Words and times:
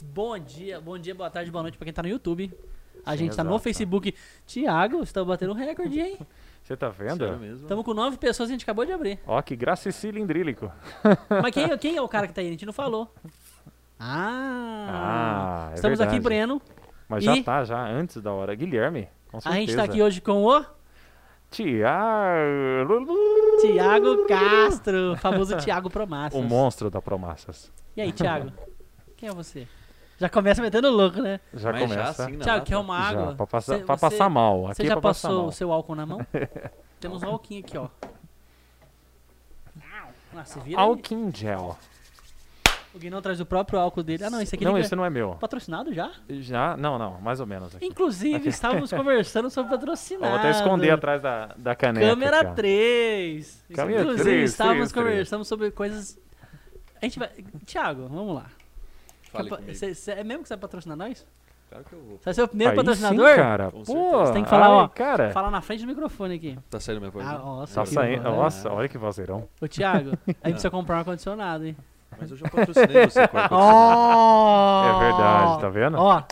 bom 0.00 0.38
dia, 0.38 0.80
bom 0.80 0.96
dia, 0.96 1.14
boa 1.14 1.28
tarde, 1.28 1.50
boa 1.50 1.62
noite 1.62 1.76
pra 1.76 1.84
quem 1.84 1.92
tá 1.92 2.02
no 2.02 2.08
YouTube. 2.08 2.52
A 3.04 3.16
gente 3.16 3.34
tá 3.36 3.42
no 3.42 3.50
exato. 3.50 3.64
Facebook. 3.64 4.14
Tiago, 4.46 4.98
você 5.04 5.12
tá 5.12 5.24
batendo 5.24 5.52
recorde, 5.52 6.00
hein? 6.00 6.18
Você 6.62 6.76
tá 6.76 6.88
vendo? 6.88 7.24
Estamos 7.56 7.84
com 7.84 7.92
nove 7.92 8.16
pessoas 8.16 8.48
e 8.48 8.52
a 8.52 8.54
gente 8.54 8.62
acabou 8.62 8.86
de 8.86 8.92
abrir. 8.92 9.18
Ó, 9.26 9.42
que 9.42 9.56
graça 9.56 9.88
e 9.88 9.92
cilindrílico. 9.92 10.70
Mas 11.42 11.52
quem, 11.52 11.76
quem 11.76 11.96
é 11.96 12.00
o 12.00 12.06
cara 12.06 12.28
que 12.28 12.32
tá 12.32 12.40
aí? 12.40 12.46
A 12.46 12.50
gente 12.52 12.64
não 12.64 12.72
falou. 12.72 13.12
Ah! 13.98 14.86
Ah, 14.88 15.68
é 15.72 15.74
Estamos 15.74 16.00
aqui, 16.00 16.12
verdade. 16.12 16.22
Breno. 16.22 16.62
Mas 17.08 17.24
E- 17.24 17.26
já 17.26 17.42
tá, 17.42 17.64
já, 17.64 17.84
antes 17.84 18.22
da 18.22 18.32
hora. 18.32 18.54
Guilherme, 18.54 19.08
com 19.28 19.38
A 19.38 19.40
certeza. 19.40 19.60
gente 19.60 19.76
tá 19.76 19.82
aqui 19.82 20.00
hoje 20.00 20.20
com 20.20 20.44
o 20.44 20.64
Tiago. 21.50 22.86
Tiago 23.60 24.26
Castro, 24.26 25.16
famoso 25.16 25.56
Tiago 25.58 25.90
Promassas. 25.90 26.38
O 26.38 26.42
monstro 26.44 26.88
da 26.90 27.02
Promassas. 27.02 27.72
E 27.96 28.00
aí, 28.00 28.12
Tiago? 28.12 28.52
Quem 29.16 29.28
é 29.28 29.32
você? 29.32 29.66
Já 30.22 30.28
começa 30.28 30.62
metendo 30.62 30.88
louco, 30.88 31.20
né? 31.20 31.40
Já 31.52 31.72
Mas 31.72 31.80
já 31.80 31.88
começa. 31.88 32.22
assim, 32.22 32.36
na 32.36 32.44
Tiago, 32.44 32.64
quer 32.64 32.76
uma 32.76 32.96
água? 32.96 33.26
Já, 33.30 33.34
pra 33.34 33.46
passar, 33.46 33.78
Cê- 33.78 33.84
pra 33.84 33.96
você- 33.96 34.00
passar 34.08 34.30
mal. 34.30 34.66
Aqui 34.66 34.76
Você 34.76 34.82
é 34.84 34.86
já 34.86 35.00
passar 35.00 35.28
passou 35.28 35.46
o 35.48 35.52
seu 35.52 35.72
álcool 35.72 35.96
na 35.96 36.06
mão? 36.06 36.24
Temos 37.00 37.24
um 37.24 37.26
álcool 37.26 37.58
aqui, 37.58 37.76
ó. 37.76 37.88
Ah, 40.34 40.44
vira. 40.64 40.80
Álcool 40.80 41.14
em 41.14 41.34
gel. 41.34 41.76
O 42.94 42.98
Guinão 43.00 43.20
traz 43.20 43.40
o 43.40 43.44
próprio 43.46 43.80
álcool 43.80 44.04
dele. 44.04 44.22
Ah, 44.22 44.30
não, 44.30 44.40
esse 44.40 44.54
aqui 44.54 44.64
Não, 44.64 44.78
esse 44.78 44.94
não 44.94 45.04
é 45.04 45.10
meu. 45.10 45.30
patrocinado 45.40 45.92
já? 45.92 46.12
Já? 46.28 46.76
Não, 46.76 46.98
não, 46.98 47.20
mais 47.20 47.40
ou 47.40 47.46
menos. 47.46 47.74
Aqui. 47.74 47.84
Inclusive, 47.84 48.48
estávamos 48.48 48.90
conversando 48.94 49.50
sobre 49.50 49.70
patrocinado. 49.76 50.30
vou 50.30 50.38
até 50.38 50.50
esconder 50.50 50.90
atrás 50.90 51.20
da, 51.20 51.46
da 51.56 51.74
caneca. 51.74 52.06
Câmera 52.06 52.40
aqui, 52.42 52.50
ó. 52.50 52.54
3. 52.54 53.64
Câmera 53.74 54.00
Inclusive, 54.02 54.24
3, 54.24 54.50
estávamos 54.50 54.76
3, 54.78 54.92
3. 54.92 55.04
conversando 55.06 55.44
sobre 55.44 55.70
coisas... 55.72 56.16
A 57.00 57.06
gente 57.06 57.18
vai... 57.18 57.30
Tiago, 57.66 58.06
vamos 58.08 58.36
lá. 58.36 58.46
Fale 59.32 59.50
comigo. 59.50 59.74
cê- 59.74 59.94
cê- 59.94 60.12
é 60.12 60.24
mesmo 60.24 60.42
que 60.42 60.48
você 60.48 60.54
vai 60.54 60.60
patrocinar 60.60 60.96
nós? 60.96 61.26
Claro 61.70 61.84
que 61.86 61.92
eu 61.94 62.00
vou. 62.00 62.18
Você 62.18 62.24
vai 62.26 62.34
ser 62.34 62.42
o 62.42 62.48
primeiro 62.48 62.70
Aí 62.72 62.76
patrocinador? 62.76 63.28
Sim, 63.30 63.36
cara. 63.36 63.70
Com 63.70 63.82
Pô. 63.82 64.26
Você 64.26 64.32
tem 64.34 64.44
que 64.44 64.50
falar, 64.50 64.66
ai, 64.66 64.72
ó, 64.72 64.88
cara. 64.88 65.30
Fala 65.30 65.50
na 65.50 65.60
frente 65.62 65.80
do 65.80 65.86
microfone 65.86 66.34
aqui. 66.34 66.58
Tá 66.68 66.78
saindo 66.78 67.00
minha 67.00 67.10
voz? 67.10 67.26
Ah, 67.26 67.32
né? 67.32 67.38
nossa, 67.38 67.74
Tá 67.74 67.86
saindo. 67.86 68.22
voz. 68.22 68.36
Nossa, 68.36 68.70
olha 68.72 68.88
que 68.88 68.98
vozeirão. 68.98 69.48
Ô, 69.60 69.66
Thiago, 69.66 70.10
aí 70.42 70.52
precisa 70.52 70.70
comprar 70.70 70.96
um 70.96 70.98
ar-condicionado, 70.98 71.64
hein? 71.66 71.76
Mas 72.20 72.30
eu 72.30 72.36
já 72.36 72.46
patrocinei 72.48 73.06
você 73.08 73.26
com 73.26 73.38
ar-condicionado. 73.38 73.54
Ó! 73.96 74.84
É 74.84 74.98
verdade, 75.06 75.60
tá 75.62 75.68
vendo? 75.70 75.96
Ó, 75.98 76.22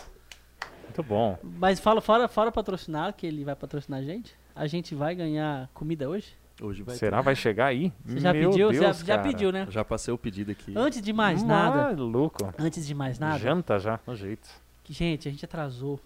Muito 0.85 1.03
bom. 1.03 1.39
mas 1.43 1.81
fala, 1.81 2.01
fora, 2.03 2.29
fora 2.29 2.53
patrocinar, 2.53 3.15
que 3.15 3.27
ele 3.27 3.43
vai 3.45 3.55
patrocinar 3.57 4.01
a 4.01 4.03
gente, 4.03 4.35
a 4.55 4.67
gente 4.67 4.95
vai 4.95 5.15
ganhar 5.15 5.71
comida 5.73 6.07
hoje? 6.09 6.35
Hoje 6.61 6.83
vai 6.83 6.95
Será? 6.97 7.21
Vai 7.21 7.35
chegar 7.35 7.67
aí? 7.67 7.93
Você 8.05 8.21
já 8.21 8.33
Meu 8.33 8.51
pediu? 8.51 8.71
Deus, 8.71 8.99
já, 8.99 9.05
já 9.05 9.19
pediu, 9.19 9.51
né? 9.53 9.65
ter. 9.67 9.73
Já 9.73 9.85
passei 9.85 10.13
o 10.13 10.19
pedido 10.19 10.51
aqui. 10.53 10.73
Antes 10.77 11.01
de 11.01 11.13
mais 11.13 11.43
nada, 11.43 11.85
Maluco. 11.95 12.53
antes 12.59 12.87
de 12.87 12.95
mais 12.95 13.19
nada, 13.19 13.39
Janta 13.39 13.79
já, 13.79 13.99
no 14.07 14.15
jeito. 14.15 14.49
que, 14.85 14.93
gente, 14.93 15.27
a 15.29 15.31
gente 15.31 15.45
atrasou 15.45 15.99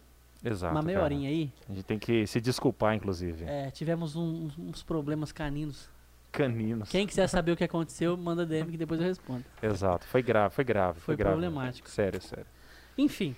Exato. 0.45 0.75
uma 0.75 0.83
meia 0.83 0.99
cara. 0.99 1.07
horinha 1.15 1.29
aí. 1.29 1.51
A 1.69 1.73
gente 1.73 1.85
tem 1.85 1.99
que 1.99 2.27
se 2.27 2.41
desculpar, 2.41 2.95
inclusive. 2.95 3.45
É, 3.45 3.71
tivemos 3.71 4.15
um- 4.15 4.49
uns 4.59 4.83
problemas 4.83 5.33
caninos. 5.33 5.89
Caninos. 6.31 6.89
Quem 6.89 7.07
quiser 7.07 7.29
saber 7.29 7.53
o 7.53 7.57
que 7.57 7.63
aconteceu, 7.65 8.17
manda 8.17 8.45
DM 8.45 8.71
que 8.73 8.77
depois 8.77 9.01
eu 9.01 9.07
respondo. 9.07 9.45
Exato. 9.63 10.05
Foi 10.07 10.21
grave, 10.23 10.53
foi 10.55 10.65
grave. 10.65 10.95
Foi 11.01 11.15
Foi, 11.15 11.17
grave. 11.17 11.33
problemático. 11.37 11.89
Sério, 11.89 12.21
sério. 12.21 12.47
Enfim, 12.99 13.35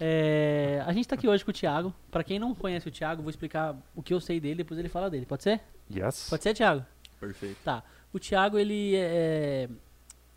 é, 0.00 0.82
a 0.86 0.92
gente 0.94 1.06
tá 1.06 1.14
aqui 1.14 1.28
hoje 1.28 1.44
com 1.44 1.50
o 1.50 1.54
Thiago. 1.54 1.94
Pra 2.10 2.24
quem 2.24 2.38
não 2.38 2.54
conhece 2.54 2.88
o 2.88 2.90
Thiago, 2.90 3.22
vou 3.22 3.28
explicar 3.28 3.76
o 3.94 4.02
que 4.02 4.14
eu 4.14 4.20
sei 4.20 4.40
dele, 4.40 4.56
depois 4.56 4.80
ele 4.80 4.88
fala 4.88 5.10
dele. 5.10 5.26
Pode 5.26 5.42
ser? 5.42 5.60
Yes. 5.94 6.30
Pode 6.30 6.42
ser, 6.42 6.54
Thiago? 6.54 6.84
Perfeito. 7.20 7.58
Tá. 7.62 7.82
O 8.10 8.18
Thiago, 8.18 8.58
ele 8.58 8.96
é, 8.96 9.68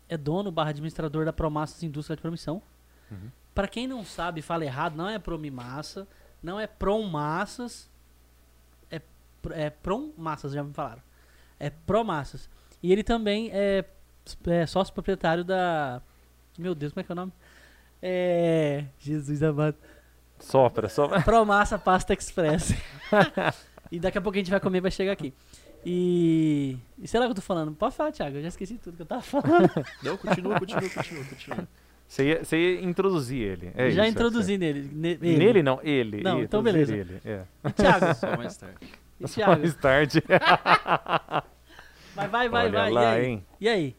é 0.06 0.18
dono 0.18 0.52
barra 0.52 0.68
administrador 0.68 1.24
da 1.24 1.32
Promassas 1.32 1.82
Indústria 1.82 2.14
de 2.14 2.20
Promissão. 2.20 2.60
Uhum. 3.10 3.30
Pra 3.54 3.66
quem 3.66 3.86
não 3.86 4.04
sabe, 4.04 4.42
fala 4.42 4.64
errado, 4.66 4.96
não 4.96 5.08
é 5.08 5.18
Promimassa, 5.18 6.06
não 6.42 6.60
é 6.60 6.66
Promassas, 6.66 7.90
é, 8.90 9.00
é 9.52 9.70
Promassas, 9.70 10.52
já 10.52 10.62
me 10.62 10.74
falaram. 10.74 11.02
É 11.58 11.70
Promassas. 11.70 12.50
E 12.82 12.92
ele 12.92 13.02
também 13.02 13.50
é, 13.50 13.82
é 14.46 14.66
sócio 14.66 14.92
proprietário 14.92 15.42
da... 15.42 16.02
Meu 16.58 16.74
Deus, 16.74 16.92
como 16.92 17.00
é 17.00 17.04
que 17.04 17.10
é 17.10 17.14
o 17.14 17.16
nome? 17.16 17.32
É... 18.06 18.84
Jesus 18.98 19.42
amado. 19.42 19.76
Sopra, 20.38 20.90
sopra. 20.90 21.22
Promassa 21.24 21.78
Pasta 21.78 22.12
Express. 22.12 22.74
e 23.90 23.98
daqui 23.98 24.18
a 24.18 24.20
pouco 24.20 24.36
a 24.36 24.40
gente 24.40 24.50
vai 24.50 24.60
comer 24.60 24.76
e 24.78 24.80
vai 24.82 24.90
chegar 24.90 25.12
aqui. 25.12 25.32
E. 25.86 26.76
E 26.98 27.08
sei 27.08 27.18
lá 27.18 27.24
o 27.24 27.28
que 27.28 27.32
eu 27.32 27.36
tô 27.36 27.42
falando. 27.42 27.72
Pode 27.72 27.94
falar, 27.96 28.12
Thiago. 28.12 28.36
Eu 28.36 28.42
já 28.42 28.48
esqueci 28.48 28.76
tudo 28.76 28.96
que 28.96 29.02
eu 29.02 29.06
tava 29.06 29.22
falando. 29.22 29.70
Não, 30.04 30.18
continua, 30.18 30.58
continua, 30.58 30.90
continua, 30.90 31.24
continua. 31.24 31.68
Você 32.06 32.28
ia, 32.28 32.44
você 32.44 32.56
ia 32.58 32.82
introduzir 32.84 33.40
ele. 33.40 33.72
É 33.74 33.90
já 33.90 34.02
isso, 34.02 34.12
introduzi 34.12 34.58
nele. 34.58 34.90
ne- 34.92 35.08
é. 35.12 35.12
ele. 35.12 35.36
Nele 35.38 35.62
não, 35.62 35.80
ele. 35.82 36.22
Não, 36.22 36.42
então 36.42 36.62
beleza. 36.62 36.94
Ele. 36.94 37.20
É. 37.24 37.42
E 37.64 37.72
Thiago. 37.72 38.14
Só 38.14 38.36
mais 38.36 38.56
tarde. 38.56 38.76
E 39.18 39.26
Só 39.28 39.34
Thiago. 39.34 39.60
mais 39.62 39.74
tarde. 39.76 40.22
Vai, 42.14 42.28
vai, 42.28 42.48
vai, 42.50 42.66
Olha 42.66 42.78
vai. 42.78 42.90
lá, 42.92 43.02
e 43.02 43.06
aí? 43.06 43.26
hein? 43.26 43.46
E 43.60 43.68
aí? 43.68 43.96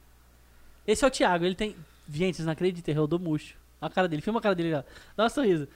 Esse 0.85 1.03
é 1.03 1.07
o 1.07 1.11
Thiago. 1.11 1.43
Ele 1.45 1.55
tem. 1.55 1.75
Gente, 2.07 2.35
vocês 2.35 2.45
não 2.45 2.53
acreditam, 2.53 2.93
eu 2.93 3.07
dou 3.07 3.17
murcho. 3.19 3.55
Olha 3.81 3.87
a 3.87 3.89
cara 3.89 4.07
dele. 4.07 4.21
Filma 4.21 4.39
a 4.39 4.41
cara 4.43 4.55
dele 4.55 4.73
lá. 4.73 4.83
Dá 5.15 5.25
um 5.25 5.29
sorriso. 5.29 5.67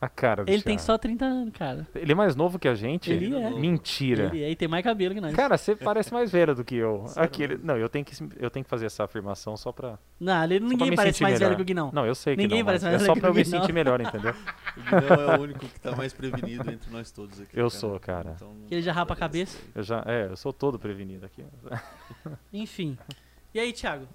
A 0.00 0.08
cara 0.08 0.44
do 0.44 0.50
Ele 0.50 0.60
tem 0.60 0.76
Thiago. 0.76 0.82
só 0.86 0.98
30 0.98 1.24
anos, 1.24 1.54
cara. 1.56 1.86
Ele 1.94 2.12
é 2.12 2.14
mais 2.14 2.36
novo 2.36 2.58
que 2.58 2.68
a 2.68 2.74
gente? 2.74 3.10
Ele 3.10 3.34
é. 3.34 3.48
Mentira. 3.50 4.24
Ele 4.34 4.44
aí 4.44 4.54
tem 4.54 4.68
mais 4.68 4.84
cabelo 4.84 5.14
que 5.14 5.20
nós. 5.20 5.34
Cara, 5.34 5.56
você 5.56 5.74
parece 5.74 6.12
mais 6.12 6.30
velho 6.30 6.54
do 6.54 6.62
que 6.62 6.74
eu. 6.74 7.06
Aquele, 7.16 7.56
não, 7.62 7.78
eu 7.78 7.88
tenho, 7.88 8.04
que, 8.04 8.12
eu 8.38 8.50
tenho 8.50 8.64
que 8.64 8.68
fazer 8.68 8.84
essa 8.84 9.04
afirmação 9.04 9.56
só 9.56 9.72
pra. 9.72 9.98
Não, 10.20 10.44
ele, 10.44 10.60
ninguém 10.60 10.94
parece 10.94 11.22
mais 11.22 11.38
velho 11.38 11.52
melhor. 11.52 11.56
que 11.56 11.62
o 11.62 11.64
Guinão. 11.64 11.90
Não, 11.94 12.04
eu 12.04 12.14
sei 12.14 12.36
que 12.36 12.42
Ninguém 12.42 12.58
não, 12.58 12.66
parece 12.66 12.84
mais 12.84 12.96
É 12.96 12.98
velho 12.98 13.14
só 13.14 13.18
pra 13.18 13.30
eu 13.30 13.34
me 13.34 13.42
Guinão. 13.42 13.60
sentir 13.60 13.72
melhor, 13.72 14.00
entendeu? 14.00 14.34
O 14.76 14.82
Guidão 14.82 15.30
é 15.32 15.38
o 15.38 15.42
único 15.42 15.60
que 15.60 15.80
tá 15.80 15.96
mais 15.96 16.12
prevenido 16.12 16.70
entre 16.70 16.90
nós 16.92 17.10
todos 17.10 17.40
aqui. 17.40 17.52
Eu 17.54 17.68
cara. 17.68 17.70
sou, 17.70 18.00
cara. 18.00 18.32
Então, 18.36 18.52
ele 18.70 18.82
já 18.82 18.92
rapa 18.92 19.14
a 19.14 19.16
cabeça. 19.16 19.56
Eu 19.74 19.82
já, 19.84 20.02
é, 20.06 20.26
eu 20.26 20.36
sou 20.36 20.52
todo 20.52 20.78
prevenido 20.78 21.24
aqui. 21.24 21.42
Enfim. 22.52 22.98
E 23.54 23.60
aí, 23.60 23.72
Thiago? 23.72 24.06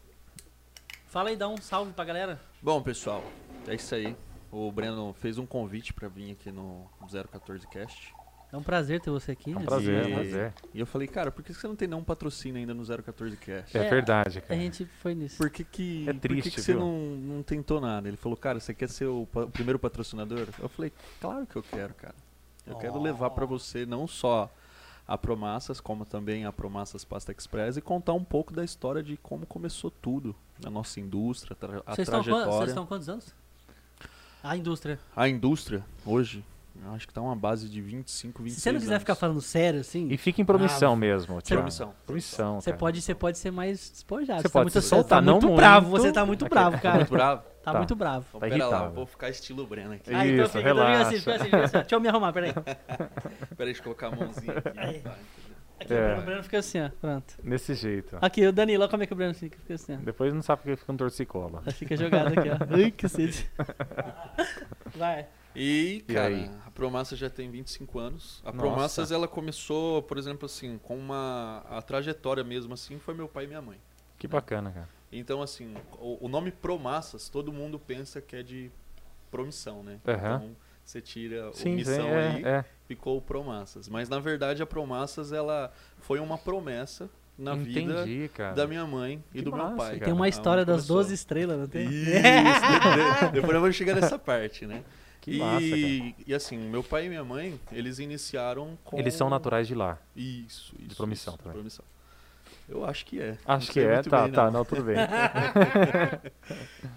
Fala 1.10 1.30
aí, 1.30 1.36
dá 1.36 1.48
um 1.48 1.58
salve 1.58 1.92
pra 1.94 2.06
galera. 2.06 2.40
Bom, 2.62 2.82
pessoal, 2.82 3.24
é 3.68 3.76
isso 3.76 3.94
aí. 3.96 4.16
O 4.52 4.72
Breno 4.72 5.14
fez 5.20 5.38
um 5.38 5.46
convite 5.46 5.94
pra 5.94 6.08
vir 6.08 6.32
aqui 6.32 6.52
no 6.52 6.86
014 7.32 7.68
Cast. 7.68 8.14
É 8.52 8.58
um 8.58 8.64
prazer 8.64 9.00
ter 9.00 9.12
você 9.12 9.32
aqui. 9.34 9.52
É 9.52 9.56
um 9.56 9.60
né? 9.60 9.66
prazer, 9.66 10.04
é 10.04 10.06
um 10.06 10.10
E- 10.10 10.14
prazer. 10.14 10.54
E 10.74 10.80
eu 10.80 10.86
falei, 10.88 11.08
cara, 11.08 11.32
por 11.32 11.44
que 11.44 11.54
você 11.54 11.68
não 11.68 11.76
tem 11.76 11.88
nenhum 11.88 12.04
patrocínio 12.04 12.58
ainda 12.60 12.74
no 12.74 12.84
014 12.84 13.38
Cast? 13.38 13.78
É, 13.78 13.86
É, 13.86 13.90
verdade, 13.90 14.40
A 14.40 14.42
cara. 14.42 14.60
gente 14.60 14.86
foi 14.86 15.14
nisso. 15.14 15.38
Por 15.38 15.50
que, 15.52 15.64
que, 15.64 16.04
É 16.10 16.14
por 16.14 16.22
que 16.22 16.28
triste, 16.28 16.52
que 16.52 16.62
você 16.62 16.74
não, 16.74 16.92
não 17.00 17.44
tentou 17.44 17.80
nada? 17.80 18.08
Ele 18.08 18.18
falou, 18.18 18.36
cara, 18.36 18.60
você 18.60 18.74
quer 18.74 18.90
ser 18.90 19.06
o, 19.06 19.28
pa- 19.32 19.44
o 19.44 19.50
primeiro 19.52 19.78
patrocinador? 19.78 20.48
Eu 20.60 20.70
falei, 20.70 20.92
claro 21.22 21.46
que 21.46 21.56
eu 21.56 21.64
quero, 21.64 21.94
cara. 21.94 22.16
Eu 22.66 22.76
quero 22.78 23.00
levar 23.02 23.30
pra 23.32 23.46
você 23.46 23.86
não 23.86 24.08
só 24.08 24.50
a 25.12 25.18
Promassas, 25.18 25.82
como 25.82 26.06
também 26.06 26.46
a 26.46 26.52
Promassas 26.52 27.04
Pasta 27.04 27.32
Express 27.32 27.78
e 27.78 27.82
contar 27.82 28.14
um 28.14 28.24
pouco 28.24 28.54
da 28.54 28.64
história 28.64 29.02
de 29.02 29.18
como 29.18 29.44
começou 29.46 29.90
tudo 29.90 30.36
na 30.64 30.70
nossa 30.70 31.00
indústria, 31.00 31.56
tra- 31.56 31.82
a 31.84 31.96
Vocês 31.96 32.08
estão, 32.08 32.20
quan- 32.20 32.24
trajetória. 32.26 32.58
vocês 32.58 32.70
estão 32.70 32.86
quantos 32.86 33.10
anos? 33.10 33.34
A 34.44 34.56
indústria. 34.56 35.00
A 35.16 35.28
indústria, 35.28 35.84
hoje, 36.06 36.46
eu 36.86 36.92
acho 36.94 37.08
que 37.08 37.14
tá 37.14 37.22
uma 37.22 37.36
base 37.36 37.68
de 37.68 37.82
25, 37.82 38.42
26 38.44 38.56
Se 38.56 38.62
você 38.62 38.72
não 38.72 38.80
quiser 38.80 38.92
anos. 38.94 39.02
ficar 39.02 39.16
falando 39.16 39.42
sério, 39.42 39.80
assim, 39.82 40.08
E 40.10 40.16
fica 40.18 40.42
em 40.42 40.46
promissão 40.46 40.92
Bravo. 40.92 40.96
mesmo, 40.98 41.42
Thiago. 41.42 41.62
Promissão. 41.64 41.94
Promissão, 42.06 42.62
você 42.62 42.72
pode, 42.72 43.02
você 43.02 43.16
pode 43.16 43.38
ser 43.38 43.52
mais 43.52 43.90
despojado. 43.90 44.42
Você 44.42 44.48
tá 44.48 44.50
pode 44.54 44.66
muito, 44.66 44.82
se 44.82 44.88
soltar, 44.88 45.20
tá 45.20 45.22
não 45.22 45.34
muito 45.34 45.48
muito. 45.48 45.58
bravo. 45.58 45.90
Você 45.90 46.12
tá 46.12 46.26
muito 46.26 46.48
bravo, 46.48 46.76
Tá 46.78 46.82
cara. 46.82 46.96
muito 46.98 47.10
bravo? 47.12 47.42
Tá, 47.70 47.74
Tá. 47.74 47.78
muito 47.80 47.96
bravo. 47.96 48.26
Então, 48.30 48.40
Tá 48.40 48.48
pera 48.48 48.58
lá, 48.58 48.64
eu 48.66 48.70
irritado. 48.72 48.96
vou 48.96 49.06
ficar 49.06 49.30
estilo 49.30 49.66
Breno 49.68 49.94
aqui. 49.94 50.14
Ah, 50.14 50.26
então 50.28 50.46
Isso, 50.46 50.58
fica, 50.58 50.70
então 50.70 50.76
fica 50.76 50.92
assim, 50.92 51.00
relaxa. 51.16 51.20
fica 51.20 51.36
assim, 51.36 51.56
assim. 51.66 51.78
Deixa 51.80 51.96
eu 51.96 52.00
me 52.00 52.08
arrumar, 52.08 52.34
peraí. 52.34 52.54
Pera 52.54 52.70
aí, 52.70 53.66
deixa 53.66 53.80
eu 53.80 53.84
colocar 53.84 54.08
a 54.08 54.12
mãozinha 54.16 54.54
aqui. 54.58 54.80
Aí. 54.80 55.00
Tá, 55.02 55.16
Aqui, 55.82 55.94
É. 55.94 56.18
o 56.18 56.22
Breno- 56.24 56.44
fica 56.44 56.58
assim, 56.60 56.82
ó. 56.82 56.90
Pronto. 57.00 57.36
Desse 57.42 57.74
jeito. 57.74 58.18
Aqui, 58.20 58.46
o 58.46 58.52
Danilo, 58.52 58.82
olha 58.84 58.92
como 58.92 59.02
é 59.02 59.06
que 59.08 59.14
o 59.14 59.16
Breno 59.16 59.34
fica. 59.34 59.58
Fica 59.60 59.76
assim, 59.76 59.94
ó. 59.96 59.98
Depois 59.98 60.34
não 60.34 60.42
sabe 60.42 60.62
porque 60.64 60.76
fica 60.76 60.92
um 60.92 60.98
torcicola. 60.98 61.64
Aí 61.66 61.72
Fica 61.72 61.96
jogado 61.96 62.38
aqui, 62.38 62.50
ó. 62.50 62.58
Ai, 62.76 62.92
cacete. 62.92 63.50
Vai. 64.96 65.28
E, 65.56 66.04
E 66.08 66.14
cara, 66.14 66.28
aí? 66.28 66.52
a 66.66 66.72
Promassa 66.72 67.16
já 67.16 67.30
tem 67.30 67.50
25 67.50 67.98
anos. 67.98 68.42
A 68.46 68.52
Nossa. 68.52 68.58
Promassas, 68.58 69.12
ela 69.12 69.28
começou, 69.28 70.04
por 70.04 70.18
exemplo, 70.18 70.46
assim, 70.46 70.78
com 70.84 70.98
uma... 70.98 71.64
A 71.70 71.82
trajetória 71.82 72.44
mesmo, 72.44 72.74
assim, 72.74 73.00
foi 73.00 73.14
meu 73.14 73.28
pai 73.28 73.46
e 73.46 73.48
minha 73.48 73.62
mãe. 73.62 73.78
Que 74.18 74.28
bacana, 74.28 74.72
cara. 74.72 74.90
Então, 75.12 75.42
assim, 75.42 75.74
o, 76.00 76.26
o 76.26 76.28
nome 76.28 76.52
Promassas, 76.52 77.30
todo 77.30 77.52
mundo 77.52 77.80
pensa 77.80 78.22
que 78.22 78.36
é 78.36 78.44
de 78.44 78.72
promissão, 79.32 79.84
né? 79.84 80.00
Aham. 80.08 80.36
Então, 80.44 80.56
você 80.86 81.02
tira 81.02 81.50
o 81.50 81.54
Sim, 81.54 81.64
sim, 81.64 81.76
missão 81.76 82.08
é, 82.08 82.28
aí, 82.30 82.44
é. 82.44 82.66
ficou 82.88 83.18
o 83.18 83.22
Promassas. 83.22 83.88
Mas, 83.88 84.10
na 84.10 84.20
verdade, 84.20 84.62
a 84.62 84.66
Promassas, 84.66 85.32
ela 85.32 85.72
foi 86.00 86.20
uma 86.20 86.38
promessa 86.38 87.10
na 87.38 87.56
vida 87.56 88.02
Entendi, 88.04 88.30
cara. 88.34 88.54
da 88.56 88.68
minha 88.68 88.86
mãe 88.86 89.24
e 89.34 89.38
Que 89.38 89.44
do 89.44 89.52
meu 89.52 89.64
massa, 89.64 89.76
pai. 89.78 89.92
cara. 89.94 90.06
Tem 90.06 90.14
uma 90.14 90.28
história 90.28 90.66
das 90.66 90.78
começou. 90.82 90.98
12 90.98 91.14
estrelas, 91.14 91.60
não 91.60 91.68
tem? 91.68 91.86
Isso, 91.88 91.94
de- 91.94 92.12
de- 93.28 93.32
depois 93.34 93.54
eu 93.54 93.62
vou 93.62 93.72
chegar 93.72 93.96
nessa 93.96 94.20
parte, 94.20 94.66
né? 94.66 94.84
Que 95.22 95.32
e, 95.36 95.38
massa, 95.40 95.64
e 96.28 96.34
assim, 96.34 96.58
meu 96.58 96.84
pai 96.84 97.06
e 97.06 97.10
minha 97.10 97.24
mãe, 97.24 97.60
eles 97.72 98.00
iniciaram 98.00 98.78
com... 98.84 98.98
Eles 98.98 99.14
são 99.14 99.30
naturais 99.30 99.68
de 99.68 99.76
lá. 99.76 99.98
Isso, 100.16 100.74
isso. 100.80 100.96
promissão 100.98 101.34
isso, 101.34 101.38
também. 101.44 101.54
promissão. 101.54 101.86
Eu 102.70 102.86
acho 102.86 103.06
que 103.06 103.20
é. 103.20 103.36
Acho 103.46 103.72
que 103.72 103.80
é, 103.80 104.02
tá, 104.04 104.24
bem, 104.24 104.32
tá, 104.32 104.46
não. 104.46 104.52
não, 104.60 104.66
tudo 104.66 104.84
bem. 104.84 104.96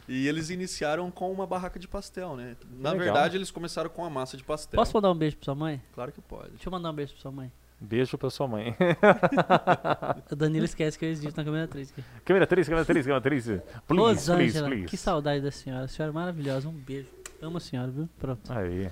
E 0.08 0.28
eles 0.28 0.50
iniciaram 0.50 1.10
com 1.10 1.30
uma 1.32 1.46
barraca 1.46 1.78
de 1.78 1.88
pastel, 1.88 2.36
né? 2.36 2.56
Na 2.78 2.90
Legal. 2.90 3.04
verdade, 3.06 3.36
eles 3.36 3.50
começaram 3.50 3.88
com 3.88 4.04
a 4.04 4.10
massa 4.10 4.36
de 4.36 4.44
pastel. 4.44 4.76
Posso 4.76 4.92
mandar 4.94 5.10
um 5.10 5.14
beijo 5.16 5.36
pra 5.36 5.44
sua 5.46 5.54
mãe? 5.54 5.80
Claro 5.94 6.12
que 6.12 6.20
pode. 6.20 6.50
Deixa 6.50 6.68
eu 6.68 6.70
mandar 6.70 6.90
um 6.90 6.94
beijo 6.94 7.12
pra 7.14 7.22
sua 7.22 7.32
mãe. 7.32 7.50
Beijo 7.80 8.18
pra 8.18 8.28
sua 8.30 8.46
mãe. 8.46 8.76
O 10.30 10.36
Danilo 10.36 10.64
esquece 10.64 10.98
que 10.98 11.04
eu 11.04 11.10
existo 11.10 11.36
na 11.36 11.44
câmera 11.44 11.66
3. 11.66 11.90
aqui. 11.90 12.04
câmera 12.24 12.46
3, 12.46 12.68
câmera 12.68 12.84
3, 12.84 13.06
câmera 13.06 13.20
3. 13.22 13.44
Please, 13.44 13.62
please, 13.86 14.00
Rosângela, 14.00 14.68
please. 14.68 14.86
que 14.86 14.96
saudade 14.96 15.40
da 15.42 15.50
senhora. 15.50 15.84
A 15.84 15.88
senhora 15.88 16.12
é 16.12 16.14
maravilhosa. 16.14 16.68
Um 16.68 16.72
beijo. 16.72 17.08
Amo 17.40 17.56
a 17.56 17.60
senhora, 17.60 17.90
viu? 17.90 18.08
Pronto. 18.18 18.52
Aí, 18.52 18.88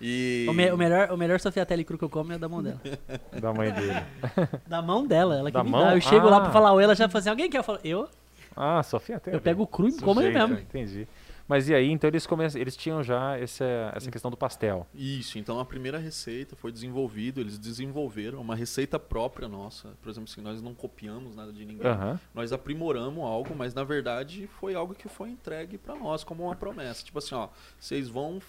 E... 0.00 0.46
O, 0.48 0.52
me- 0.52 0.70
o 0.70 0.76
melhor, 0.76 1.10
o 1.12 1.16
melhor 1.16 1.40
Sofiatelli 1.40 1.84
cru 1.84 1.98
que 1.98 2.04
eu 2.04 2.08
como 2.10 2.32
é 2.32 2.38
da 2.38 2.48
mão 2.48 2.62
dela. 2.62 2.80
da 3.40 3.52
mãe 3.52 3.72
dele. 3.72 3.92
Da 4.66 4.80
mão 4.82 5.06
dela, 5.06 5.36
ela 5.36 5.50
que 5.50 5.56
Da 5.56 5.64
me 5.64 5.70
mão? 5.70 5.80
dá. 5.84 5.96
Eu 5.96 6.00
chego 6.00 6.28
lá 6.28 6.38
Ah. 6.38 6.40
pra 6.42 6.50
falar 6.52 6.72
oi, 6.72 6.84
ela 6.84 6.94
já 6.94 7.08
fala 7.08 7.20
assim, 7.20 7.30
alguém 7.30 7.50
quer? 7.50 7.58
Eu 7.58 7.64
falo, 7.64 7.80
eu? 7.82 8.08
Ah, 8.56 8.82
Sofia 8.82 9.16
até. 9.16 9.34
Eu 9.34 9.40
pego 9.40 9.62
o 9.62 9.66
cru 9.66 9.88
e 9.88 9.98
como 10.00 10.20
ele 10.20 10.30
mesmo. 10.36 10.54
Entendi. 10.54 11.06
Mas 11.46 11.66
e 11.66 11.74
aí, 11.74 11.90
então 11.90 12.08
eles 12.08 12.26
começam, 12.26 12.60
eles 12.60 12.76
tinham 12.76 13.02
já 13.02 13.38
essa, 13.38 13.64
essa 13.96 14.10
questão 14.10 14.30
do 14.30 14.36
pastel. 14.36 14.86
Isso, 14.94 15.38
então 15.38 15.58
a 15.58 15.64
primeira 15.64 15.96
receita 15.96 16.54
foi 16.54 16.70
desenvolvido, 16.70 17.40
eles 17.40 17.56
desenvolveram 17.58 18.38
uma 18.38 18.54
receita 18.54 18.98
própria 18.98 19.48
nossa. 19.48 19.88
Por 20.02 20.10
exemplo, 20.10 20.28
assim, 20.30 20.42
nós 20.42 20.60
não 20.60 20.74
copiamos 20.74 21.34
nada 21.34 21.50
de 21.50 21.64
ninguém. 21.64 21.86
Aham. 21.86 22.20
Nós 22.34 22.52
aprimoramos 22.52 23.24
algo, 23.24 23.54
mas 23.56 23.72
na 23.72 23.82
verdade 23.82 24.46
foi 24.60 24.74
algo 24.74 24.94
que 24.94 25.08
foi 25.08 25.30
entregue 25.30 25.78
pra 25.78 25.94
nós 25.94 26.22
como 26.22 26.44
uma 26.44 26.54
promessa. 26.54 27.02
Tipo 27.02 27.16
assim, 27.18 27.34
ó, 27.34 27.48
vocês 27.80 28.08
vão 28.10 28.40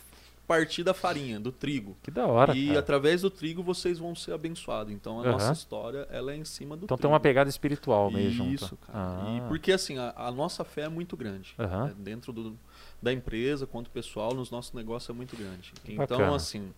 partir 0.50 0.84
da 0.84 0.96
farinha, 0.96 1.40
do 1.40 1.52
trigo. 1.52 1.96
Que 2.02 2.10
da 2.10 2.26
hora, 2.26 2.58
e 2.58 2.68
cara. 2.70 2.80
através 2.80 3.22
do 3.22 3.30
trigo 3.30 3.62
vocês 3.62 4.00
vão 4.00 4.16
ser 4.16 4.34
abençoados. 4.34 4.92
Então 4.92 5.20
a 5.20 5.22
Aham. 5.22 5.32
nossa 5.34 5.54
história, 5.54 6.08
ela 6.10 6.32
é 6.34 6.36
em 6.36 6.44
cima 6.44 6.76
do 6.76 6.86
Então 6.86 6.98
trigo. 6.98 7.02
tem 7.04 7.12
uma 7.12 7.20
pegada 7.20 7.48
espiritual 7.50 8.10
junto. 8.12 8.50
Isso, 8.52 8.76
cara. 8.78 8.98
Ah. 9.22 9.38
E 9.38 9.42
porque 9.48 9.72
assim, 9.72 10.00
a, 10.00 10.12
a 10.18 10.32
nossa 10.32 10.64
fé 10.64 10.82
é 10.82 10.90
muito 10.90 11.16
grande. 11.16 11.54
Aham. 11.60 11.86
né? 11.86 11.96
Dentro 12.00 12.34
do, 12.34 12.58
da 13.00 13.14
empresa, 13.14 13.68
quanto 13.68 13.92
pessoal, 13.92 14.34
nos 14.34 14.50
nossos 14.50 14.74
negócios 14.74 15.08
é 15.10 15.14
muito 15.14 15.38
grande. 15.38 15.72
Então, 15.88 16.18
Bacana. 16.18 16.36
assim, 16.36 16.74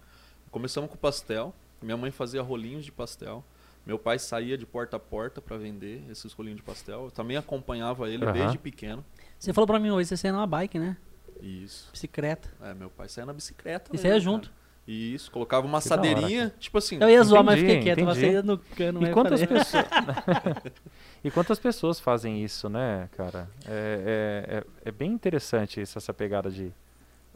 começamos 0.51 0.89
com 0.89 0.97
pastel. 0.97 1.56
Minha 1.81 1.95
mãe 1.95 2.12
fazia 2.12 2.41
rolinhos 2.41 2.83
de 2.83 2.91
pastel. 2.91 3.41
Meu 3.85 3.97
pai 3.97 4.19
saía 4.19 4.57
de 4.57 4.65
porta 4.65 4.97
a 4.97 5.00
porta 5.00 5.41
para 5.41 5.57
vender 5.57 6.03
esses 6.12 6.33
rolinhos 6.33 6.57
de 6.57 6.63
pastel. 6.63 7.06
Eu 7.06 7.12
também 7.12 7.38
acompanhava 7.38 8.09
ele 8.09 8.25
Aham. 8.25 8.33
desde 8.33 8.57
pequeno. 8.57 9.03
Você 9.39 9.53
falou 9.53 9.65
pra 9.65 9.79
mim 9.79 9.89
hoje, 9.91 10.09
você 10.09 10.18
saia 10.18 10.33
numa 10.33 10.45
bike, 10.45 10.77
né? 10.77 10.97
Isso. 11.42 11.90
Bicicleta. 11.92 12.50
É, 12.62 12.74
meu 12.74 12.90
pai 12.90 13.10
saía 13.10 13.26
na 13.26 13.34
bicicleta. 13.34 13.90
E 13.94 13.98
saía 13.98 14.12
cara. 14.12 14.20
junto. 14.22 14.52
Isso, 14.88 15.32
colocava 15.32 15.66
uma 15.68 15.80
Que 15.82 15.88
da 15.90 15.96
hora, 15.96 16.10
assadeirinha, 16.10 16.54
tipo 16.60 16.78
assim. 16.78 16.98
Eu 17.00 17.10
ia 17.10 17.24
zoar, 17.24 17.44
mas 17.44 17.60
fiquei 17.60 17.82
quieto. 17.82 18.00
Ia 18.00 18.42
no 18.42 18.58
cano, 18.58 19.00
mas 19.00 19.08
E 19.08 19.12
eu 19.12 19.14
quantas, 19.14 19.46
pessoas... 19.46 19.86
e 21.24 21.32
quantas 21.32 21.60
pessoas 21.60 22.00
fazem 22.00 22.44
isso, 22.44 22.68
né, 22.68 23.08
cara? 23.16 23.48
É, 23.66 24.44
é, 24.50 24.58
é, 24.58 24.90
é 24.90 24.92
bem 24.92 25.12
interessante 25.12 25.80
isso, 25.80 25.98
essa 25.98 26.14
pegada 26.14 26.50
de 26.50 26.74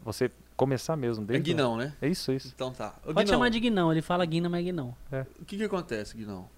você 0.00 0.30
começar 0.56 0.96
mesmo 0.96 1.24
É 1.24 1.26
desde 1.28 1.50
o- 1.50 1.54
guinão, 1.54 1.76
né? 1.76 1.94
É 2.02 2.08
isso, 2.08 2.32
isso. 2.32 2.52
Então 2.54 2.72
tá. 2.72 2.94
Ô, 3.04 3.12
Pode 3.14 3.24
Guinão, 3.24 3.26
chamar 3.38 3.48
de 3.48 3.60
guinão, 3.60 3.92
ele 3.92 4.02
fala 4.02 4.24
guina, 4.24 4.48
mas 4.48 4.60
é 4.60 4.64
guinão. 4.64 4.96
O 5.40 5.44
que 5.44 5.56
que 5.56 5.64
acontece, 5.64 6.16
Guinão? 6.16 6.48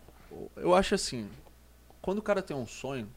Eu 0.57 0.75
acho 0.75 0.95
assim, 0.95 1.29
quando 2.01 2.19
o 2.19 2.23
cara 2.23 2.41
tem 2.43 2.57
um 2.57 2.67
sonho, 2.67 3.09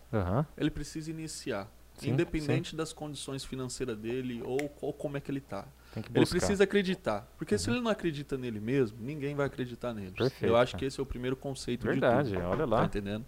ele 0.57 0.69
precisa 0.69 1.09
iniciar. 1.09 1.67
Sim, 2.05 2.11
independente 2.11 2.75
das 2.75 2.91
condições 2.93 3.43
financeiras 3.43 3.97
dele 3.97 4.41
ou, 4.43 4.73
ou 4.81 4.91
como 4.93 5.17
é 5.17 5.19
que 5.19 5.29
ele 5.31 5.41
tá. 5.41 5.65
Que 5.93 5.99
Ele 6.15 6.25
precisa 6.25 6.63
acreditar. 6.63 7.27
Porque 7.37 7.57
se 7.57 7.69
ele 7.69 7.81
não 7.81 7.91
acredita 7.91 8.37
nele 8.37 8.59
mesmo, 8.61 8.97
ninguém 9.01 9.35
vai 9.35 9.45
acreditar 9.45 9.93
nele. 9.93 10.11
Perfeito, 10.11 10.45
Eu 10.49 10.55
acho 10.55 10.77
que 10.77 10.85
esse 10.85 10.99
é 10.99 11.03
o 11.03 11.05
primeiro 11.05 11.35
conceito 11.35 11.85
Verdade, 11.85 12.29
de 12.29 12.35
tudo. 12.35 12.45
olha 12.47 12.59
Tá 12.59 12.65
lá. 12.65 12.85
entendendo? 12.85 13.25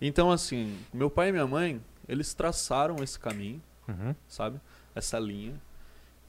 Então, 0.00 0.30
assim, 0.30 0.76
meu 0.92 1.08
pai 1.08 1.30
e 1.30 1.32
minha 1.32 1.46
mãe, 1.46 1.80
eles 2.06 2.34
traçaram 2.34 2.96
esse 3.02 3.18
caminho, 3.18 3.62
Uhum. 3.88 4.14
sabe? 4.28 4.60
Essa 4.94 5.18
linha. 5.18 5.54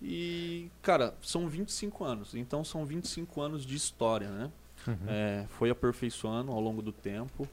E, 0.02 0.70
cara, 0.82 1.14
são 1.22 1.48
25 1.48 2.04
anos. 2.04 2.36
Então, 2.36 2.64
são 2.64 2.86
25 2.86 3.42
anos 3.42 3.66
de 3.66 3.76
história, 3.76 4.30
né? 4.30 4.52
Uhum. 4.88 4.96
É, 5.08 5.46
foi 5.50 5.70
aperfeiçoando 5.70 6.52
ao 6.52 6.60
longo 6.62 6.82
do 6.82 6.92
tempo. 6.92 7.48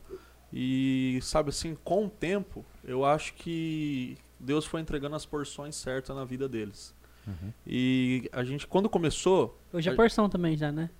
E, 0.52 1.18
sabe 1.22 1.48
assim, 1.50 1.76
com 1.82 2.06
o 2.06 2.10
tempo, 2.10 2.64
eu 2.84 3.04
acho 3.04 3.32
que 3.34 4.16
Deus 4.38 4.66
foi 4.66 4.80
entregando 4.80 5.16
as 5.16 5.24
porções 5.24 5.74
certas 5.76 6.14
na 6.14 6.24
vida 6.24 6.48
deles. 6.48 6.94
Uhum. 7.26 7.52
E 7.66 8.28
a 8.32 8.42
gente, 8.44 8.66
quando 8.66 8.88
começou. 8.88 9.58
Hoje 9.72 9.88
é 9.88 9.92
a- 9.92 9.96
porção 9.96 10.28
também 10.28 10.56
já, 10.56 10.70
né? 10.72 10.90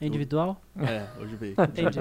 É 0.00 0.06
individual? 0.06 0.60
É, 0.76 1.06
hoje 1.20 1.36
veio. 1.36 1.54
Entendi. 1.62 1.98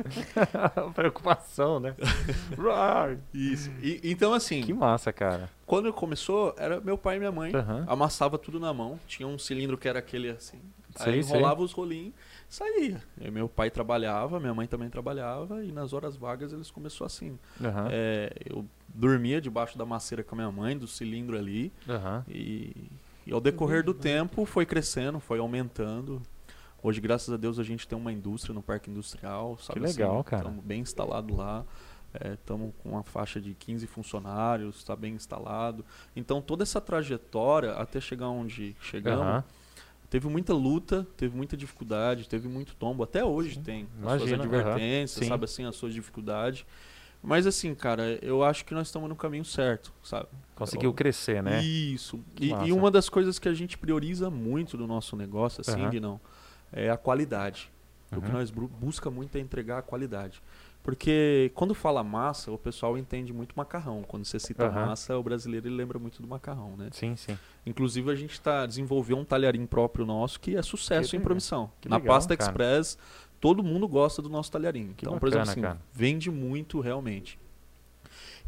Preocupação, 0.94 1.78
né? 1.80 1.94
Isso. 3.34 3.70
E- 3.82 4.00
então, 4.04 4.32
assim, 4.32 4.62
que 4.62 4.72
massa, 4.72 5.12
cara. 5.12 5.48
quando 5.66 5.92
começou, 5.92 6.54
era 6.58 6.80
meu 6.80 6.96
pai 6.98 7.16
e 7.16 7.18
minha 7.18 7.32
mãe. 7.32 7.54
Aham. 7.54 7.84
Amassava 7.88 8.38
tudo 8.38 8.58
na 8.60 8.72
mão. 8.72 8.98
Tinha 9.06 9.26
um 9.28 9.38
cilindro 9.38 9.76
que 9.78 9.88
era 9.88 9.98
aquele 9.98 10.30
assim. 10.30 10.58
Sei, 10.96 11.14
Aí 11.14 11.22
sei. 11.22 11.36
enrolava 11.36 11.62
os 11.62 11.72
rolinhos 11.72 12.12
saía. 12.50 13.02
E 13.20 13.30
meu 13.30 13.48
pai 13.48 13.70
trabalhava, 13.70 14.40
minha 14.40 14.52
mãe 14.52 14.66
também 14.66 14.90
trabalhava. 14.90 15.64
E 15.64 15.72
nas 15.72 15.92
horas 15.92 16.16
vagas 16.16 16.52
eles 16.52 16.70
começaram 16.70 17.06
assim. 17.06 17.38
Aham. 17.62 17.88
É, 17.90 18.32
eu 18.44 18.66
dormia 18.88 19.40
debaixo 19.40 19.78
da 19.78 19.86
maceira 19.86 20.22
com 20.22 20.34
a 20.34 20.38
minha 20.38 20.50
mãe, 20.50 20.76
do 20.76 20.86
cilindro 20.86 21.38
ali. 21.38 21.72
Aham. 21.88 22.24
E, 22.28 22.74
e 23.26 23.32
ao 23.32 23.40
decorrer 23.40 23.84
do 23.84 23.94
tempo 23.94 24.44
foi 24.44 24.66
crescendo, 24.66 25.20
foi 25.20 25.38
aumentando. 25.38 26.20
Hoje, 26.82 27.00
graças 27.00 27.32
a 27.32 27.36
Deus, 27.36 27.58
a 27.58 27.62
gente 27.62 27.86
tem 27.86 27.96
uma 27.96 28.12
indústria 28.12 28.54
no 28.54 28.62
parque 28.62 28.90
industrial. 28.90 29.56
Sabe 29.58 29.80
Que 29.80 29.86
legal, 29.86 30.24
cara. 30.24 30.42
Estamos 30.42 30.64
bem 30.64 30.80
instalados 30.80 31.36
lá. 31.36 31.64
Estamos 32.32 32.72
com 32.82 32.90
uma 32.90 33.04
faixa 33.04 33.40
de 33.40 33.54
15 33.54 33.86
funcionários, 33.86 34.76
está 34.76 34.96
bem 34.96 35.14
instalado. 35.14 35.84
Então, 36.16 36.42
toda 36.42 36.64
essa 36.64 36.80
trajetória 36.80 37.72
até 37.74 38.00
chegar 38.00 38.28
onde 38.28 38.74
chegamos, 38.80 39.22
Aham. 39.22 39.44
Teve 40.10 40.28
muita 40.28 40.52
luta, 40.52 41.06
teve 41.16 41.34
muita 41.36 41.56
dificuldade, 41.56 42.28
teve 42.28 42.48
muito 42.48 42.74
tombo. 42.74 43.02
Até 43.04 43.24
hoje 43.24 43.58
tem 43.60 43.84
as 43.98 44.02
Imagino, 44.02 44.26
suas 44.28 44.40
advertências, 44.40 45.24
Sim. 45.24 45.28
sabe 45.28 45.44
assim, 45.44 45.64
as 45.64 45.76
suas 45.76 45.94
dificuldades. 45.94 46.66
Mas 47.22 47.46
assim, 47.46 47.74
cara, 47.74 48.18
eu 48.22 48.42
acho 48.42 48.64
que 48.64 48.72
nós 48.74 48.88
estamos 48.88 49.08
no 49.08 49.14
caminho 49.14 49.44
certo, 49.44 49.92
sabe? 50.02 50.26
Conseguiu 50.54 50.88
Eu- 50.90 50.94
crescer, 50.94 51.42
né? 51.42 51.62
Isso. 51.62 52.18
E, 52.40 52.48
e 52.48 52.72
uma 52.72 52.90
das 52.90 53.08
coisas 53.08 53.38
que 53.38 53.48
a 53.48 53.54
gente 53.54 53.76
prioriza 53.78 54.28
muito 54.30 54.76
no 54.76 54.86
nosso 54.86 55.14
negócio, 55.16 55.60
assim, 55.60 55.80
Aham. 55.82 55.90
Guinão, 55.90 56.20
é 56.72 56.90
a 56.90 56.96
qualidade. 56.96 57.70
O 58.10 58.20
que 58.20 58.26
Uhum. 58.28 58.32
nós 58.38 58.50
busca 58.50 59.10
muito 59.10 59.36
é 59.36 59.40
entregar 59.40 59.78
a 59.78 59.82
qualidade. 59.82 60.42
Porque 60.82 61.52
quando 61.54 61.74
fala 61.74 62.02
massa, 62.02 62.50
o 62.50 62.58
pessoal 62.58 62.96
entende 62.96 63.32
muito 63.32 63.52
macarrão. 63.54 64.02
Quando 64.02 64.24
você 64.24 64.38
cita 64.38 64.66
Aham. 64.66 64.86
massa, 64.86 65.16
o 65.18 65.22
brasileiro 65.22 65.68
ele 65.68 65.76
lembra 65.76 65.98
muito 65.98 66.22
do 66.22 66.28
macarrão, 66.28 66.76
né? 66.76 66.88
Sim, 66.92 67.16
sim. 67.16 67.36
Inclusive 67.66 68.10
a 68.10 68.14
gente 68.14 68.32
está 68.32 68.64
desenvolvendo 68.64 69.18
um 69.18 69.24
talharim 69.24 69.66
próprio 69.66 70.06
nosso 70.06 70.40
que 70.40 70.56
é 70.56 70.62
sucesso 70.62 71.10
Que 71.10 71.16
em 71.16 71.20
promissão. 71.20 71.70
Que 71.80 71.88
Na 71.88 71.96
legal, 71.96 72.14
Pasta 72.14 72.36
cara. 72.36 72.50
Express, 72.50 72.98
todo 73.38 73.62
mundo 73.62 73.86
gosta 73.86 74.22
do 74.22 74.30
nosso 74.30 74.50
talharim. 74.50 74.94
Que 74.96 75.04
então, 75.04 75.18
por 75.18 75.28
exemplo, 75.28 75.48
bacana, 75.48 75.72
assim, 75.72 75.80
vende 75.92 76.30
muito 76.30 76.80
realmente. 76.80 77.38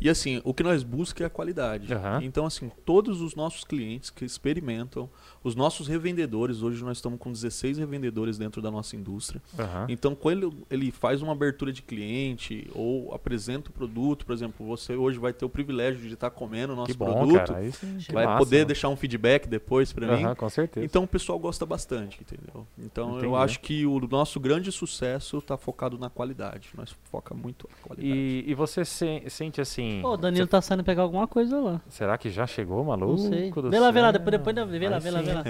E 0.01 0.09
assim, 0.11 0.41
o 0.45 0.53
que 0.53 0.63
nós 0.63 0.83
buscamos 0.83 1.23
é 1.23 1.25
a 1.27 1.31
qualidade. 1.31 1.93
Aham. 1.93 2.21
Então, 2.23 2.47
assim, 2.47 2.71
todos 2.85 3.21
os 3.21 3.35
nossos 3.35 3.65
clientes 3.65 4.11
que 4.11 4.25
experimentam, 4.25 5.09
os 5.45 5.55
nossos 5.55 5.87
revendedores, 5.89 6.63
hoje 6.63 6.83
nós 6.83 6.99
estamos 6.99 7.19
com 7.19 7.31
16 7.31 7.79
revendedores 7.79 8.37
dentro 8.39 8.61
da 8.63 8.71
nossa 8.71 8.97
indústria. 8.97 9.41
Aham. 9.59 9.87
Então, 9.89 10.15
quando 10.15 10.53
ele, 10.71 10.91
faz 10.91 11.23
uma 11.23 11.33
abertura 11.33 11.73
de 11.73 11.83
cliente 11.83 12.69
ou 12.75 13.15
apresenta 13.15 13.71
o 13.71 13.73
produto, 13.73 14.25
por 14.27 14.33
exemplo, 14.33 14.67
você 14.67 14.95
hoje 14.95 15.19
vai 15.19 15.33
ter 15.33 15.45
o 15.45 15.49
privilégio 15.49 16.01
de 16.09 16.15
estar 16.15 16.31
comendo 16.31 16.73
o 16.73 16.77
nosso 16.77 16.97
bom, 16.97 17.13
produto, 17.15 17.47
cara. 17.49 17.65
Isso, 17.65 17.87
vai 18.13 18.25
massa, 18.25 18.39
poder 18.39 18.57
mano. 18.59 18.67
deixar 18.67 18.89
um 18.89 18.97
feedback 18.97 19.47
depois 19.49 19.93
para 19.93 20.17
mim. 20.17 20.25
Aham, 20.25 20.35
com 20.35 20.49
certeza. 20.49 20.85
Então 20.87 21.05
o 21.05 21.09
pessoal 21.09 21.39
gosta 21.39 21.65
bastante, 21.67 22.19
entendeu? 22.21 22.67
Então 22.79 23.11
Entendi. 23.11 23.27
eu 23.27 23.37
acho 23.37 23.61
que 23.61 23.85
o 23.87 24.01
nosso 24.09 24.41
grande 24.41 24.73
sucesso 24.73 25.39
está 25.39 25.57
focado 25.57 25.99
na 25.99 26.09
qualidade. 26.11 26.71
Nós 26.77 26.95
foca 27.11 27.35
muito 27.35 27.69
na 27.71 27.77
qualidade. 27.83 28.13
E, 28.13 28.45
e 28.47 28.55
você 28.55 28.85
se- 28.85 29.23
sente 29.29 29.61
assim. 29.61 29.92
Pô, 30.01 30.13
o 30.13 30.17
Danilo 30.17 30.47
tá 30.47 30.61
saindo 30.63 30.83
pegar 30.85 31.03
alguma 31.03 31.27
coisa 31.29 31.61
lá. 31.61 31.81
Será 31.89 32.17
que 32.17 32.31
já 32.31 32.47
chegou, 32.47 32.79
Não 32.79 32.85
maluco? 32.85 33.19
sei. 33.19 33.51
do 33.51 33.71
Vê 33.71 33.79
lá, 33.79 33.91
vê 33.91 34.01
lá, 34.01 34.11
depois, 34.13 34.31
depois, 34.31 34.55
vê 34.71 34.89
lá, 34.89 34.99
vê 34.99 35.11
lá, 35.11 35.21
vê 35.21 35.33
lá. 35.35 35.45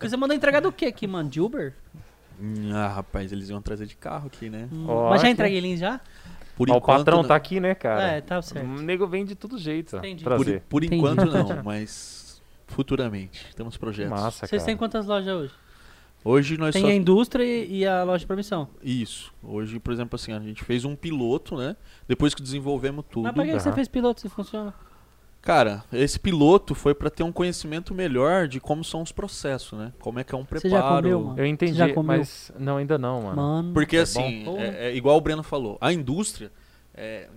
Você 0.00 0.16
mandou 0.16 0.34
entregar 0.36 0.60
do 0.60 0.72
que 0.72 0.86
aqui, 0.86 1.06
mano? 1.06 1.28
De 1.28 1.40
Uber? 1.40 1.74
Hum, 2.40 2.70
Ah, 2.72 2.88
rapaz, 2.88 3.32
eles 3.32 3.48
iam 3.50 3.60
trazer 3.60 3.86
de 3.86 3.96
carro 3.96 4.26
aqui, 4.28 4.48
né? 4.48 4.68
Hum, 4.72 4.86
Mas 5.10 5.20
já 5.22 5.28
entreguei 5.28 5.58
eles 5.58 5.80
já? 5.80 6.00
Por 6.56 6.70
Ó, 6.70 6.76
o 6.76 6.80
patrão 6.80 7.18
não. 7.18 7.24
tá 7.28 7.34
aqui, 7.36 7.60
né, 7.60 7.74
cara? 7.74 8.02
É, 8.02 8.20
tá 8.22 8.40
certo. 8.40 8.64
O 8.66 8.80
nego 8.80 9.06
vem 9.06 9.24
de 9.26 9.34
todo 9.34 9.58
jeito. 9.58 9.96
Entendi. 9.98 10.24
Por, 10.24 10.30
Trazer. 10.36 10.62
por 10.68 10.82
Entendi. 10.84 10.96
enquanto 11.02 11.24
não, 11.26 11.60
mas 11.64 12.40
futuramente 12.66 13.54
temos 13.54 13.76
projetos. 13.76 14.10
Massa, 14.10 14.46
Vocês 14.46 14.50
cara. 14.62 14.64
têm 14.64 14.76
quantas 14.76 15.06
lojas 15.06 15.34
hoje? 15.34 15.52
Hoje 16.28 16.56
nós 16.58 16.72
Tem 16.72 16.82
só 16.82 16.88
a 16.88 16.94
indústria 16.94 17.44
e 17.44 17.78
e 17.78 17.86
a 17.86 18.02
loja 18.02 18.18
de 18.18 18.26
permissão. 18.26 18.68
isso. 18.82 19.32
Hoje, 19.42 19.78
por 19.78 19.92
exemplo, 19.92 20.16
assim, 20.16 20.32
a 20.32 20.40
gente 20.40 20.64
fez 20.64 20.84
um 20.84 20.96
piloto, 20.96 21.56
né? 21.56 21.76
Depois 22.08 22.34
que 22.34 22.42
desenvolvemos 22.42 23.04
tudo. 23.08 23.22
Mas 23.24 23.32
pra 23.34 23.44
que, 23.44 23.52
que 23.52 23.60
você 23.60 23.72
fez 23.72 23.86
piloto 23.86 24.20
se 24.20 24.28
funciona? 24.28 24.74
Cara, 25.40 25.84
esse 25.92 26.18
piloto 26.18 26.74
foi 26.74 26.92
para 26.92 27.08
ter 27.08 27.22
um 27.22 27.30
conhecimento 27.30 27.94
melhor 27.94 28.48
de 28.48 28.58
como 28.58 28.82
são 28.82 29.02
os 29.02 29.12
processos, 29.12 29.78
né? 29.78 29.92
Como 30.00 30.18
é 30.18 30.24
que 30.24 30.34
é 30.34 30.38
um 30.38 30.42
Você 30.42 30.68
preparo. 30.68 30.72
já 30.72 30.96
comeu, 30.96 31.20
mano? 31.22 31.38
Eu 31.38 31.46
entendi, 31.46 31.74
já 31.74 31.86
comeu? 31.94 32.18
mas 32.18 32.50
não, 32.58 32.78
ainda 32.78 32.98
não, 32.98 33.22
mano. 33.22 33.36
Mano. 33.36 33.72
Porque 33.72 33.96
É 33.98 34.00
assim, 34.00 34.44
é, 34.58 34.88
é 34.88 34.96
igual 34.96 35.16
o 35.16 35.20
Breno 35.20 35.44
falou, 35.44 35.78
a 35.80 35.92
indústria 35.92 36.50
é, 36.92 37.28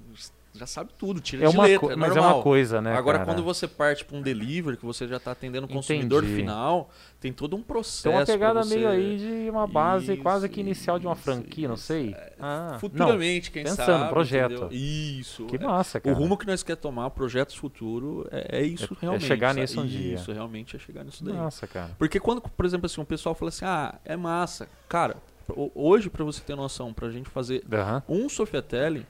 já 0.60 0.68
sabe 0.68 0.92
tudo, 0.98 1.20
tira 1.22 1.46
É 1.46 1.50
de 1.50 1.56
uma 1.56 1.64
letra, 1.66 1.94
é 1.94 1.96
mas 1.96 2.12
é 2.12 2.16
normal. 2.16 2.36
uma 2.38 2.44
coisa, 2.44 2.82
né? 2.82 2.94
Agora, 2.96 3.20
cara? 3.20 3.32
quando 3.32 3.44
você 3.44 3.68
parte 3.68 4.04
para 4.06 4.18
um 4.18 4.22
delivery, 4.22 4.76
que 4.78 4.86
você 4.86 5.08
já 5.08 5.18
está 5.18 5.32
atendendo 5.32 5.66
o 5.66 5.70
consumidor 5.70 6.24
Entendi. 6.24 6.36
final, 6.42 6.90
tem 7.20 7.32
todo 7.34 7.56
um 7.56 7.62
processo. 7.64 8.04
Tem 8.04 8.12
uma 8.14 8.26
pegada 8.26 8.62
você- 8.64 8.76
meio 8.76 8.90
aí 8.90 9.18
de 9.18 9.50
uma 9.50 9.66
base 9.66 10.14
Isso, 10.14 10.22
quase 10.22 10.50
que 10.50 10.60
inicial 10.60 11.00
de 11.00 11.08
uma 11.08 11.14
isso, 11.14 11.24
franquia, 11.24 11.68
não 11.68 11.76
isso. 11.76 11.84
sei. 11.86 12.16
Ah, 12.40 12.70
não. 12.74 12.80
Futuramente, 12.80 13.50
quem 13.52 13.64
pensando, 13.64 13.86
sabe. 13.86 14.10
projeto. 14.10 14.52
entendeu? 14.52 14.70
Isso. 14.72 15.46
Que 15.46 15.56
É, 15.56 15.60
massa, 15.60 15.98
O 15.98 16.02
cara. 16.02 16.16
rumo 16.16 16.38
que 16.38 16.46
nós 16.46 16.62
quer 16.62 16.76
tomar, 16.76 17.10
projetos 17.12 17.56
futuro, 17.56 18.28
é, 18.32 18.60
é 18.60 18.64
isso 18.64 18.86
É- 18.94 18.96
é 18.96 18.98
realmente. 19.02 19.26
chegar 19.26 19.50
sabe? 19.50 19.62
nisso 19.62 19.82
um 19.82 19.86
dia. 19.88 20.16
Isso, 20.16 20.32
realmente 20.32 20.76
é 20.76 20.80
chegar 20.80 21.04
nisso 21.04 21.24
daí. 21.24 21.34
Nossa, 21.34 21.66
cara. 21.66 21.92
Porque 21.98 22.20
quando, 22.20 22.42
por 22.42 22.66
exemplo, 22.66 22.86
assim, 22.86 23.00
o 23.02 23.06
pessoal 23.06 23.34
fala 23.34 23.50
assim, 23.50 23.66
ah, 23.66 23.96
é 24.04 24.16
massa. 24.18 24.68
Cara, 24.88 25.16
ho- 25.50 25.72
hoje, 25.76 26.10
pra 26.10 26.24
você 26.24 26.42
ter 26.42 26.56
noção, 26.56 26.94
pra 26.94 27.10
gente 27.10 27.30
fazer 27.30 27.64
Aham. 27.72 28.04
um 28.08 28.30
Sofiatelli, 28.30 29.06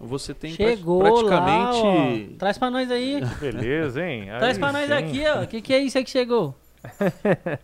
você 0.00 0.32
tem 0.34 0.56
pra- 0.56 0.66
Chegou 0.66 1.00
praticamente... 1.00 1.82
lá, 1.82 2.34
ó. 2.34 2.36
Traz 2.38 2.58
pra 2.58 2.70
nós 2.70 2.90
aí. 2.90 3.20
Beleza, 3.40 4.04
hein? 4.04 4.24
Traz 4.38 4.56
Aí 4.56 4.60
pra 4.60 4.72
nós 4.72 4.86
sim. 4.86 4.92
aqui, 4.92 5.22
ó. 5.26 5.42
O 5.42 5.46
que, 5.46 5.60
que 5.62 5.72
é 5.74 5.78
isso 5.80 5.98
aí 5.98 6.04
que 6.04 6.10
chegou? 6.10 6.54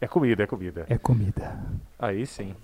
É 0.00 0.08
comida, 0.08 0.42
é 0.42 0.46
comida. 0.48 0.84
É 0.88 0.98
comida. 0.98 1.56
Aí 1.96 2.26
sim. 2.26 2.56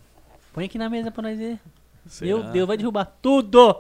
Põe 0.52 0.64
aqui 0.64 0.76
na 0.76 0.90
mesa 0.90 1.08
pra 1.10 1.22
nós 1.22 1.38
ver. 1.38 1.60
Será? 2.04 2.26
Meu 2.26 2.42
Deus, 2.50 2.66
vai 2.66 2.76
derrubar 2.76 3.04
tudo! 3.22 3.76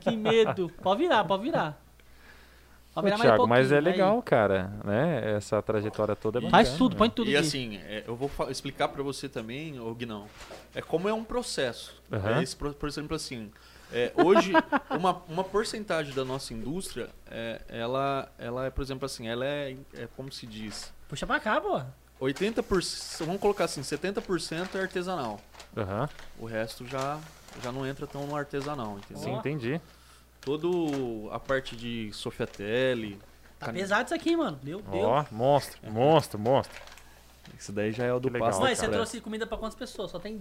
Que 0.00 0.14
medo. 0.14 0.70
Pode 0.82 1.00
virar, 1.00 1.24
pode 1.24 1.42
virar. 1.42 1.80
Pode 2.94 3.06
Ô, 3.06 3.08
virar 3.08 3.16
mais 3.16 3.30
um 3.30 3.34
Thiago, 3.34 3.46
mas 3.48 3.72
é 3.72 3.76
pouquinho, 3.76 3.88
aí. 3.88 3.92
legal, 3.98 4.22
cara, 4.22 4.70
né? 4.84 5.32
Essa 5.36 5.62
trajetória 5.62 6.14
toda 6.14 6.38
é 6.38 6.42
bacana. 6.42 6.50
Faz 6.64 6.76
tudo, 6.76 6.94
põe 6.94 7.08
tudo 7.08 7.30
E 7.30 7.36
aqui. 7.36 7.46
assim, 7.46 7.76
é, 7.78 8.04
eu 8.06 8.14
vou 8.14 8.30
explicar 8.50 8.88
pra 8.88 9.02
você 9.02 9.26
também, 9.26 9.80
ô 9.80 9.94
Guinão, 9.94 10.26
é 10.74 10.82
como 10.82 11.08
é 11.08 11.14
um 11.14 11.24
processo. 11.24 11.98
Aham. 12.12 12.40
É 12.40 12.42
esse 12.42 12.54
por 12.54 12.86
exemplo, 12.86 13.16
assim, 13.16 13.50
é, 13.92 14.12
hoje, 14.16 14.52
uma, 14.90 15.22
uma 15.28 15.44
porcentagem 15.44 16.14
da 16.14 16.24
nossa 16.24 16.52
indústria, 16.54 17.10
é, 17.30 17.60
ela, 17.68 18.30
ela 18.38 18.66
é, 18.66 18.70
por 18.70 18.82
exemplo, 18.82 19.06
assim, 19.06 19.28
ela 19.28 19.44
é, 19.44 19.76
é 19.94 20.08
como 20.16 20.30
se 20.32 20.46
diz, 20.46 20.92
Puxa 21.08 21.26
pra 21.26 21.38
cá, 21.38 21.60
pô. 21.60 21.80
80%, 22.20 23.24
vamos 23.26 23.40
colocar 23.40 23.64
assim, 23.64 23.80
70% 23.82 24.74
é 24.76 24.80
artesanal. 24.80 25.40
Aham. 25.76 26.08
O 26.38 26.46
resto 26.46 26.86
já, 26.86 27.18
já 27.62 27.70
não 27.72 27.86
entra 27.86 28.06
tão 28.06 28.26
no 28.26 28.34
artesanal, 28.36 28.96
entendeu? 28.98 29.22
Sim, 29.22 29.34
entendi. 29.34 29.80
Todo 30.40 31.28
a 31.32 31.38
parte 31.38 31.76
de 31.76 32.10
Sofiatelli, 32.12 33.18
Tá 33.58 33.66
Cane- 33.66 33.78
pesado 33.80 34.06
isso 34.06 34.14
aqui, 34.14 34.36
mano. 34.36 34.58
Meu 34.62 34.80
Deus. 34.82 35.04
Ó, 35.04 35.24
monstro, 35.30 35.78
monstro, 35.90 36.38
monstro. 36.38 36.80
Esse 37.58 37.72
daí 37.72 37.92
já 37.92 38.04
é 38.04 38.12
o 38.12 38.18
do 38.18 38.28
legal, 38.28 38.48
pasto. 38.48 38.60
Mas 38.62 38.78
você 38.78 38.88
trouxe 38.88 39.20
comida 39.20 39.46
pra 39.46 39.56
quantas 39.56 39.76
pessoas? 39.76 40.10
Só 40.10 40.18
tem 40.18 40.40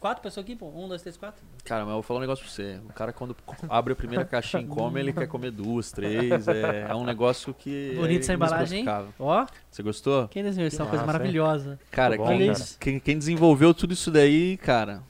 quatro 0.00 0.22
pessoas 0.22 0.44
aqui, 0.44 0.54
pô? 0.54 0.68
Um, 0.68 0.88
dois, 0.88 1.00
três, 1.00 1.16
quatro? 1.16 1.42
Cara, 1.64 1.84
mas 1.84 1.90
eu 1.90 1.94
vou 1.94 2.02
falar 2.02 2.18
um 2.18 2.20
negócio 2.22 2.44
pra 2.44 2.52
você. 2.52 2.80
O 2.88 2.92
cara, 2.92 3.12
quando 3.12 3.36
abre 3.68 3.92
a 3.92 3.96
primeira 3.96 4.24
caixinha 4.24 4.62
e 4.62 4.66
come, 4.66 5.00
ele 5.00 5.12
quer 5.12 5.26
comer 5.26 5.50
duas, 5.50 5.90
três. 5.92 6.46
É, 6.48 6.86
é 6.90 6.94
um 6.94 7.04
negócio 7.04 7.54
que. 7.54 7.94
Bonito 7.96 8.20
é 8.20 8.24
essa 8.24 8.34
embalagem. 8.34 8.84
Ó, 9.18 9.46
Você 9.70 9.82
gostou? 9.82 10.28
quem 10.28 10.42
desenhou 10.42 10.68
isso? 10.68 10.80
É 10.80 10.84
uma 10.84 10.90
coisa 10.90 11.06
maravilhosa. 11.06 11.78
Cara, 11.90 12.16
bom, 12.16 12.26
quem, 12.26 12.52
cara. 12.52 12.64
quem, 12.80 13.00
quem 13.00 13.18
desenvolveu 13.18 13.72
tudo 13.72 13.92
isso 13.92 14.10
daí, 14.10 14.56
cara, 14.58 15.02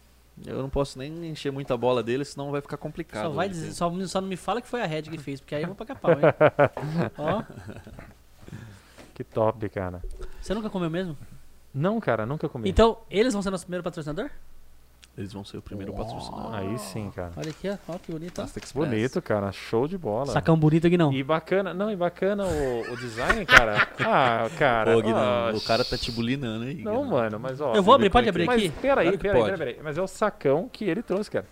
eu 0.44 0.62
não 0.62 0.68
posso 0.68 0.98
nem 0.98 1.28
encher 1.28 1.52
muita 1.52 1.76
bola 1.76 2.02
dele, 2.02 2.24
senão 2.24 2.50
vai 2.50 2.60
ficar 2.60 2.76
complicado. 2.76 3.24
Só, 3.24 3.30
vai 3.30 3.48
dizer, 3.48 3.72
só, 3.72 3.90
só 4.06 4.20
não 4.20 4.28
me 4.28 4.36
fala 4.36 4.60
que 4.60 4.68
foi 4.68 4.82
a 4.82 4.86
Red 4.86 5.02
que 5.02 5.18
fez, 5.18 5.40
porque 5.40 5.54
aí 5.54 5.62
eu 5.62 5.68
vou 5.68 5.76
pagar 5.76 5.96
pau, 5.96 6.12
hein? 6.12 6.18
Ó, 7.18 7.42
Que 9.14 9.22
top, 9.22 9.68
cara. 9.68 10.02
Você 10.44 10.54
nunca 10.54 10.68
comeu 10.68 10.90
mesmo? 10.90 11.16
Não, 11.72 11.98
cara, 12.00 12.26
nunca 12.26 12.48
comi. 12.48 12.68
Então, 12.68 12.98
eles 13.10 13.32
vão 13.32 13.42
ser 13.42 13.50
nosso 13.50 13.64
primeiro 13.64 13.82
patrocinador? 13.82 14.30
Eles 15.16 15.32
vão 15.32 15.44
ser 15.44 15.58
o 15.58 15.62
primeiro 15.62 15.92
patrocinador. 15.92 16.54
Aí 16.54 16.76
sim, 16.76 17.08
cara. 17.14 17.30
Olha 17.36 17.50
aqui, 17.50 17.68
ó. 17.70 17.76
Ó, 17.86 17.98
que 17.98 18.10
bonito, 18.10 18.42
ó. 18.42 18.46
Bonito, 18.74 19.22
cara. 19.22 19.52
Show 19.52 19.86
de 19.86 19.96
bola. 19.96 20.26
Sacão 20.26 20.58
bonito 20.58 20.88
aqui 20.88 20.98
não. 20.98 21.12
E 21.12 21.22
bacana, 21.22 21.72
não, 21.72 21.88
e 21.88 21.94
bacana 21.94 22.44
o, 22.44 22.92
o 22.92 22.96
design, 22.96 23.46
cara. 23.46 23.88
Ah, 24.00 24.50
cara. 24.58 24.96
Ô, 24.96 25.00
Guinão, 25.00 25.52
ó, 25.52 25.56
o 25.56 25.60
cara 25.60 25.84
tá 25.84 25.96
te 25.96 26.10
bulinando 26.10 26.64
aí. 26.64 26.82
Não, 26.82 27.04
mano, 27.04 27.38
mas 27.38 27.60
ó. 27.60 27.74
Eu 27.74 27.82
vou 27.82 27.94
abrir, 27.94 28.10
pode 28.10 28.26
é 28.26 28.30
abrir 28.30 28.42
que- 28.42 28.46
Mas 28.48 28.62
aqui? 28.64 28.70
peraí, 28.80 29.06
Claro 29.06 29.18
peraí, 29.18 29.40
pode. 29.40 29.50
peraí, 29.52 29.72
peraí. 29.74 29.84
Mas 29.84 29.96
é 29.98 30.02
o 30.02 30.06
sacão 30.08 30.68
que 30.70 30.84
ele 30.84 31.02
trouxe, 31.02 31.30
cara. 31.30 31.46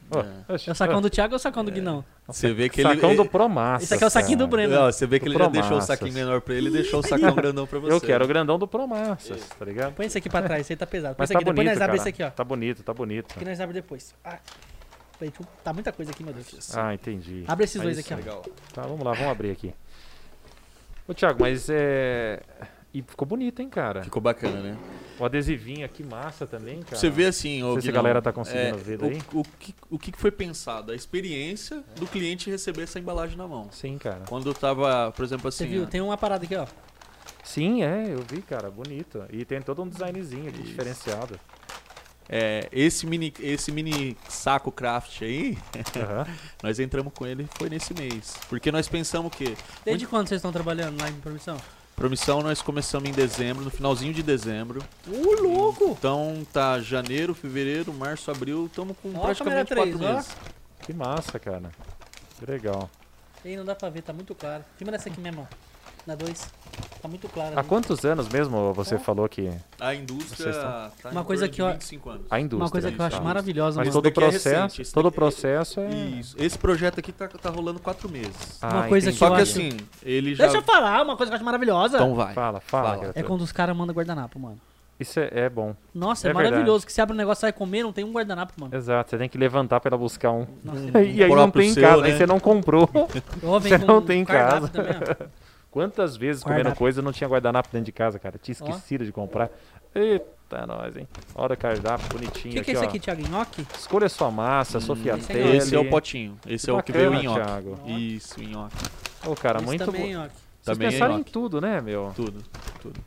É. 0.49 0.53
oxe, 0.55 0.69
É 0.69 0.73
o 0.73 0.75
sacão 0.75 1.01
do 1.01 1.09
Thiago 1.09 1.35
ou 1.35 1.37
o 1.37 1.41
sacão 1.41 1.65
do 1.65 1.71
Guinão? 1.71 2.05
Você 2.33 2.53
vê 2.53 2.69
que 2.69 2.81
ele. 2.81 2.89
Sacão 2.95 3.11
ele- 3.11 3.17
do 3.23 3.25
Promassa. 3.29 3.85
Esse 3.85 3.95
aqui 3.95 4.05
é 4.05 4.07
o 4.07 4.11
saquinho 4.11 4.39
do 4.39 4.47
Breno. 4.47 4.75
Não, 4.75 4.91
você 4.93 5.07
vê 5.07 5.19
que 5.19 5.27
Do 5.27 5.33
ele 5.33 5.39
já 5.39 5.47
deixou 5.49 5.61
o 5.67 5.69
Promassas. 5.71 5.87
saquinho 5.99 6.15
menor 6.15 6.41
pra 6.41 6.55
ele 6.55 6.69
e 6.69 6.73
deixou 6.73 7.01
o 7.01 7.03
sacão 7.03 7.35
grandão 7.35 7.67
pra 7.67 7.79
você. 7.79 7.93
Eu 7.93 8.01
quero 8.01 8.25
o 8.25 8.29
grandão 8.29 8.59
do 8.59 8.67
Promassas, 8.67 9.41
tá 9.59 9.65
ligado? 9.65 9.95
Põe 9.95 10.07
esse 10.07 10.19
aqui 10.19 10.29
pra 10.29 10.43
trás, 10.43 10.61
esse 10.63 10.73
aí 10.73 10.77
tá 10.77 10.87
pesado. 10.87 11.15
Põe 11.15 11.23
Mas 11.23 11.31
esse 11.31 11.33
tá 11.35 11.39
aqui, 11.39 11.45
depois 11.45 11.57
bonito, 11.57 11.71
nós 11.71 11.79
cara. 11.79 11.93
abrimos 11.93 12.03
esse 12.07 12.09
aqui, 12.09 12.23
ó. 12.23 12.31
Tá 12.31 12.45
bonito, 12.45 12.83
tá 12.83 12.95
bonito. 12.95 13.33
Aqui 13.37 13.45
nós 13.45 13.61
abrimos 13.61 13.75
depois. 13.83 14.15
Ah, 14.25 14.39
tá 15.63 15.73
muita 15.73 15.93
coisa 15.93 16.11
aqui, 16.11 16.25
meu 16.25 16.33
Deus. 16.35 16.77
Ah, 16.77 16.93
entendi. 16.95 17.45
Abre 17.47 17.65
esses 17.65 17.77
Aí 17.77 17.83
dois 17.83 17.97
sim. 17.97 18.03
aqui, 18.03 18.15
ó. 18.15 18.17
Legal. 18.17 18.43
Tá, 18.75 18.83
vamos 18.83 19.05
lá, 19.05 19.13
vamos 19.13 19.31
abrir 19.31 19.51
aqui. 19.51 19.73
Ô, 21.07 21.15
Thiago, 21.15 21.39
mas 21.41 21.69
é... 21.71 22.41
E 22.95 23.01
ficou 23.03 23.27
bonito, 23.27 23.61
hein, 23.61 23.69
cara? 23.69 24.03
Ficou 24.03 24.21
bacana, 24.21 24.61
né? 24.61 24.77
O 25.19 25.25
adesivinho 25.25 25.85
aqui, 25.85 26.03
massa 26.03 26.47
também, 26.47 26.81
cara. 26.83 26.97
Você 26.97 27.09
vê 27.09 27.27
assim, 27.27 27.63
ô, 27.63 27.69
Não 27.69 27.73
sei 27.75 27.83
se 27.83 27.89
a 27.91 27.93
galera 27.93 28.21
tá 28.21 28.33
conseguindo 28.33 28.77
é, 28.79 28.83
ver 28.83 28.97
o- 28.97 28.99
daí. 28.99 29.23
O, 29.33 29.43
que, 29.45 29.75
o 29.91 29.99
que 29.99 30.13
foi 30.17 30.31
pensado? 30.31 30.93
A 30.93 30.95
experiência 30.95 31.83
do 31.97 32.07
cliente 32.07 32.51
receber 32.51 32.83
essa 32.83 32.99
embalagem 32.99 33.37
na 33.37 33.47
mão. 33.49 33.69
Sim, 33.71 33.97
cara. 33.99 34.23
Quando 34.29 34.53
tava, 34.53 35.11
por 35.13 35.25
exemplo, 35.25 35.51
Você 35.51 35.65
assim. 35.65 35.73
viu? 35.73 35.85
ó, 35.85 35.87
Tem 35.87 36.01
uma 36.01 36.17
parada 36.19 36.45
aqui, 36.45 36.57
ó. 36.57 36.67
Sim, 37.45 37.83
é, 37.83 38.13
eu 38.13 38.23
vi, 38.31 38.43
cara, 38.43 38.71
bonito. 38.71 39.25
E 39.31 39.45
tem 39.45 39.61
todo 39.63 39.83
um 39.83 39.89
designzinho 39.89 40.49
aqui 40.49 40.59
Isso. 40.61 40.69
diferenciado. 40.69 41.39
é, 42.29 42.69
esse, 42.73 43.07
mini, 43.07 43.33
esse 43.41 43.71
mini 43.73 44.17
saco 44.29 44.71
craft 44.73 45.23
aí, 45.23 45.59
Aham. 45.97 46.27
nós 46.63 46.79
entramos 46.79 47.13
com 47.15 47.27
ele 47.27 47.47
foi 47.59 47.69
nesse 47.69 47.93
mês. 47.95 48.37
Porque 48.49 48.71
nós 48.73 48.89
pensamos 48.89 49.35
que. 49.35 49.57
Desde 49.85 50.07
quando 50.07 50.29
vocês 50.29 50.39
estão 50.39 50.53
trabalhando 50.53 51.01
lá 51.01 51.09
em 51.09 51.15
promissão? 51.15 51.57
Promissão 51.97 52.43
nós 52.43 52.61
começamos 52.63 53.09
em 53.09 53.13
dezembro, 53.13 53.65
no 53.65 53.71
finalzinho 53.71 54.13
de 54.13 54.23
dezembro. 54.23 54.83
Ô, 55.07 55.41
louco! 55.43 55.91
Então 55.99 56.45
tá 56.53 56.81
janeiro, 56.81 57.35
fevereiro, 57.35 57.93
março, 57.93 58.31
abril, 58.31 58.67
estamos 58.67 58.97
com 59.01 59.11
Ó, 59.15 59.21
praticamente 59.21 59.69
câmera 59.69 59.87
quatro 59.93 59.99
três, 59.99 60.11
ó. 60.11 60.15
meses. 60.17 60.37
Que 60.81 60.93
massa, 60.93 61.39
cara. 61.39 61.71
Que 62.39 62.51
legal. 62.51 62.91
Ei, 63.45 63.57
não 63.57 63.65
dá 63.65 63.75
pra 63.75 63.89
ver, 63.91 64.03
tá 64.03 64.13
muito 64.13 64.35
claro. 64.35 64.65
Filma 64.77 64.91
dessa 64.93 65.09
aqui 65.09 65.21
mesmo, 65.21 65.47
ó. 65.51 65.72
Na 66.07 66.15
2. 66.17 66.51
Tá 67.01 67.09
muito 67.09 67.29
claro. 67.29 67.53
Há 67.55 67.61
ali. 67.61 67.69
quantos 67.69 68.05
anos 68.05 68.29
mesmo 68.29 68.73
você 68.73 68.99
falou 68.99 69.29
que 69.29 69.51
A 69.79 69.95
indústria 69.95 70.53
Vocês 70.53 70.57
tá 70.57 70.91
Uma 71.11 71.21
em 71.21 71.25
coisa 71.25 71.49
que 71.49 71.61
eu- 71.63 71.71
25 71.73 72.11
anos. 72.11 72.27
a 72.31 72.41
indústria? 72.41 72.65
Uma 72.65 72.71
coisa 72.71 72.93
que 72.93 72.99
eu 73.01 73.05
acho 73.05 73.23
maravilhosa, 73.23 73.81
Mas 73.85 73.93
todo 73.93 74.05
o 74.07 74.09
é 74.09 74.11
processo, 74.11 74.83
esse 74.83 74.93
todo 74.93 75.07
o 75.07 75.13
processo 75.13 75.81
é... 75.81 75.89
Isso. 75.91 76.37
Esse 76.39 76.59
projeto 76.59 76.99
aqui 76.99 77.13
tá, 77.13 77.29
tá 77.29 77.51
rolando 77.51 77.79
quatro 77.79 78.09
meses. 78.09 78.59
Ah, 78.61 78.69
Uma 78.69 78.89
coisa 78.89 79.11
entendi. 79.11 79.19
que 79.19 79.19
Só 79.29 79.35
que 79.37 79.43
acho- 79.43 79.53
assim, 79.59 79.77
ele 80.03 80.35
já. 80.35 80.45
Deixa 80.45 80.59
eu 80.59 80.63
falar, 80.63 81.03
uma 81.03 81.17
coisa 81.17 81.31
que 81.31 81.35
eu 81.35 81.37
acho 81.37 81.45
maravilhosa. 81.45 81.97
Então 81.97 82.15
vai. 82.15 82.35
Fala, 82.35 82.61
fala. 82.61 82.97
Fala. 82.97 83.13
é 83.15 83.23
quando 83.23 83.43
os 83.43 83.53
caras 83.53 83.77
mandam 83.77 83.95
guardanapo, 83.95 84.39
mano. 84.39 84.59
Isso 84.99 85.19
é, 85.19 85.29
é 85.33 85.49
bom. 85.51 85.75
Nossa, 85.93 86.29
é, 86.29 86.31
É 86.31 86.35
maravilhoso. 86.35 86.87
Que 86.87 86.93
você 86.93 87.01
abre 87.01 87.15
um 87.15 87.17
negócio, 87.17 87.41
sai 87.41 87.53
comer, 87.53 87.83
não 87.83 87.93
tem 87.93 88.05
um 88.05 88.13
guardanapo, 88.13 88.53
mano. 88.57 88.75
Exato, 88.75 89.11
você 89.11 89.19
tem 89.19 89.29
que 89.29 89.37
levantar 89.37 89.81
pra 89.81 89.89
ela 89.89 89.99
buscar 89.99 90.31
um. 90.31 90.47
Nossa, 90.63 90.81
E 91.03 91.23
aí 91.25 91.29
não 91.35 91.51
tem 91.51 91.71
em 91.71 91.75
casa, 91.75 92.03
né? 92.03 92.09
aí 92.09 92.17
você 92.17 92.27
não 92.27 92.39
comprou. 92.41 92.89
Você 93.43 93.79
não 93.79 94.01
tem 94.01 94.21
em 94.21 94.25
casa. 94.25 94.69
também. 94.69 94.95
Quantas 95.73 96.17
vezes 96.17 96.43
comendo 96.45 96.59
Guardanapo. 96.61 96.79
coisa 96.79 97.01
eu 97.01 97.05
não 97.05 97.13
tinha 97.13 97.27
guardanapo 97.29 97.69
dentro 97.73 97.87
de 97.87 97.93
casa, 97.93 98.19
cara? 98.19 98.39
Tinha 98.41 98.55
Ó. 98.61 98.69
esquecido 98.69 99.05
de 99.05 99.11
comprar. 99.11 99.51
Eita, 99.95 100.67
nós, 100.67 100.97
hein? 100.97 101.09
Olha 101.35 101.55
o 101.55 101.57
cardápio 101.57 102.07
O 102.07 102.13
bonitinho 102.19 102.53
que, 102.55 102.61
aqui, 102.61 102.65
que 102.65 102.71
é 102.71 102.75
isso 102.75 102.85
ó. 102.85 102.89
aqui, 102.89 103.01
Thiago? 103.01 103.27
Nhoque? 103.29 103.67
Escolha 103.77 104.09
sua 104.09 104.31
massa, 104.31 104.79
Sofia 104.81 105.15
esse 105.17 105.33
é. 105.33 105.57
Esse 105.57 105.75
é 105.75 105.79
o 105.79 105.89
potinho. 105.89 106.39
Esse 106.47 106.69
é 106.71 106.73
o 106.73 106.83
que 106.83 106.93
veio 106.93 107.15
em 107.15 107.23
nhoque. 107.25 107.41
Thiago. 107.43 107.79
Isso, 107.87 108.43
em 108.43 108.49
nhoque. 108.49 108.77
Ô, 109.27 109.35
cara, 109.35 109.57
Esse 109.59 109.67
muito 109.67 109.85
também, 109.87 110.03
bom. 110.15 110.21
nhoque. 110.23 110.35
Vocês 110.63 110.77
Também 110.77 110.89
é 110.89 110.91
pensaram 110.93 111.15
em 111.15 111.19
nhoque. 111.19 111.33
tudo, 111.33 111.61
né, 111.61 111.81
meu? 111.81 112.13
Tudo. 112.15 112.45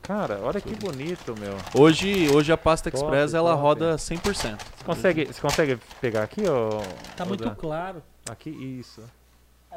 Cara, 0.02 0.40
olha 0.42 0.60
que 0.60 0.74
bonito, 0.74 1.34
meu. 1.38 1.56
Hoje, 1.74 2.28
hoje 2.34 2.50
a 2.52 2.56
pasta 2.56 2.90
Top, 2.90 3.02
express 3.04 3.32
ela 3.32 3.50
top. 3.52 3.62
roda 3.62 3.96
100%. 3.96 4.58
Você 4.76 4.84
consegue, 4.84 5.26
você 5.26 5.40
consegue 5.40 5.78
pegar 6.00 6.22
aqui, 6.24 6.42
ó? 6.48 6.82
Tá 7.16 7.24
muito 7.24 7.48
claro. 7.56 8.02
Aqui, 8.28 8.50
isso. 8.50 9.02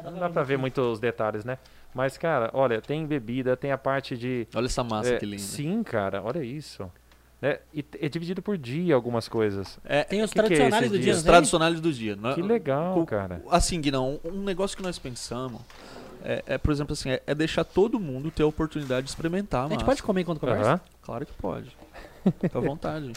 Não 0.02 0.18
dá 0.18 0.28
pra 0.28 0.42
ver 0.42 0.56
muito 0.58 0.80
os 0.80 0.98
detalhes, 0.98 1.44
né? 1.44 1.58
Mas, 1.94 2.16
cara, 2.16 2.50
olha, 2.52 2.80
tem 2.80 3.04
bebida, 3.06 3.56
tem 3.56 3.72
a 3.72 3.78
parte 3.78 4.16
de. 4.16 4.46
Olha 4.54 4.66
essa 4.66 4.84
massa 4.84 5.14
é, 5.14 5.18
que 5.18 5.26
linda. 5.26 5.42
Sim, 5.42 5.82
cara, 5.82 6.22
olha 6.22 6.42
isso. 6.44 6.90
Né? 7.42 7.58
E 7.72 7.84
é 8.00 8.08
dividido 8.08 8.42
por 8.42 8.56
dia 8.58 8.94
algumas 8.94 9.26
coisas. 9.26 9.78
É, 9.84 10.04
Tem 10.04 10.22
os 10.22 10.30
que 10.30 10.34
que 10.34 10.40
é 10.40 10.46
tradicionais 10.46 10.90
do 10.90 10.94
dia? 10.96 11.04
dia, 11.04 11.14
os 11.14 11.22
tradicionais 11.22 11.80
do 11.80 11.92
dia. 11.92 12.16
né? 12.16 12.34
Que 12.34 12.42
legal, 12.42 12.94
Co- 12.94 13.06
cara. 13.06 13.42
Assim, 13.50 13.80
Guinão, 13.80 14.20
um 14.24 14.42
negócio 14.42 14.76
que 14.76 14.82
nós 14.82 14.98
pensamos 14.98 15.62
é, 16.22 16.42
é, 16.46 16.58
por 16.58 16.70
exemplo, 16.70 16.92
assim, 16.92 17.10
é, 17.10 17.22
é 17.26 17.34
deixar 17.34 17.64
todo 17.64 17.98
mundo 17.98 18.30
ter 18.30 18.42
a 18.42 18.46
oportunidade 18.46 19.04
de 19.04 19.10
experimentar. 19.10 19.60
A 19.60 19.68
gente 19.68 19.72
massa. 19.76 19.86
pode 19.86 20.02
comer 20.02 20.20
enquanto 20.20 20.38
conversa? 20.40 20.72
Aham. 20.72 20.80
Claro 21.02 21.26
que 21.26 21.32
pode. 21.32 21.76
Fica 22.40 22.58
à 22.58 22.60
vontade. 22.60 23.10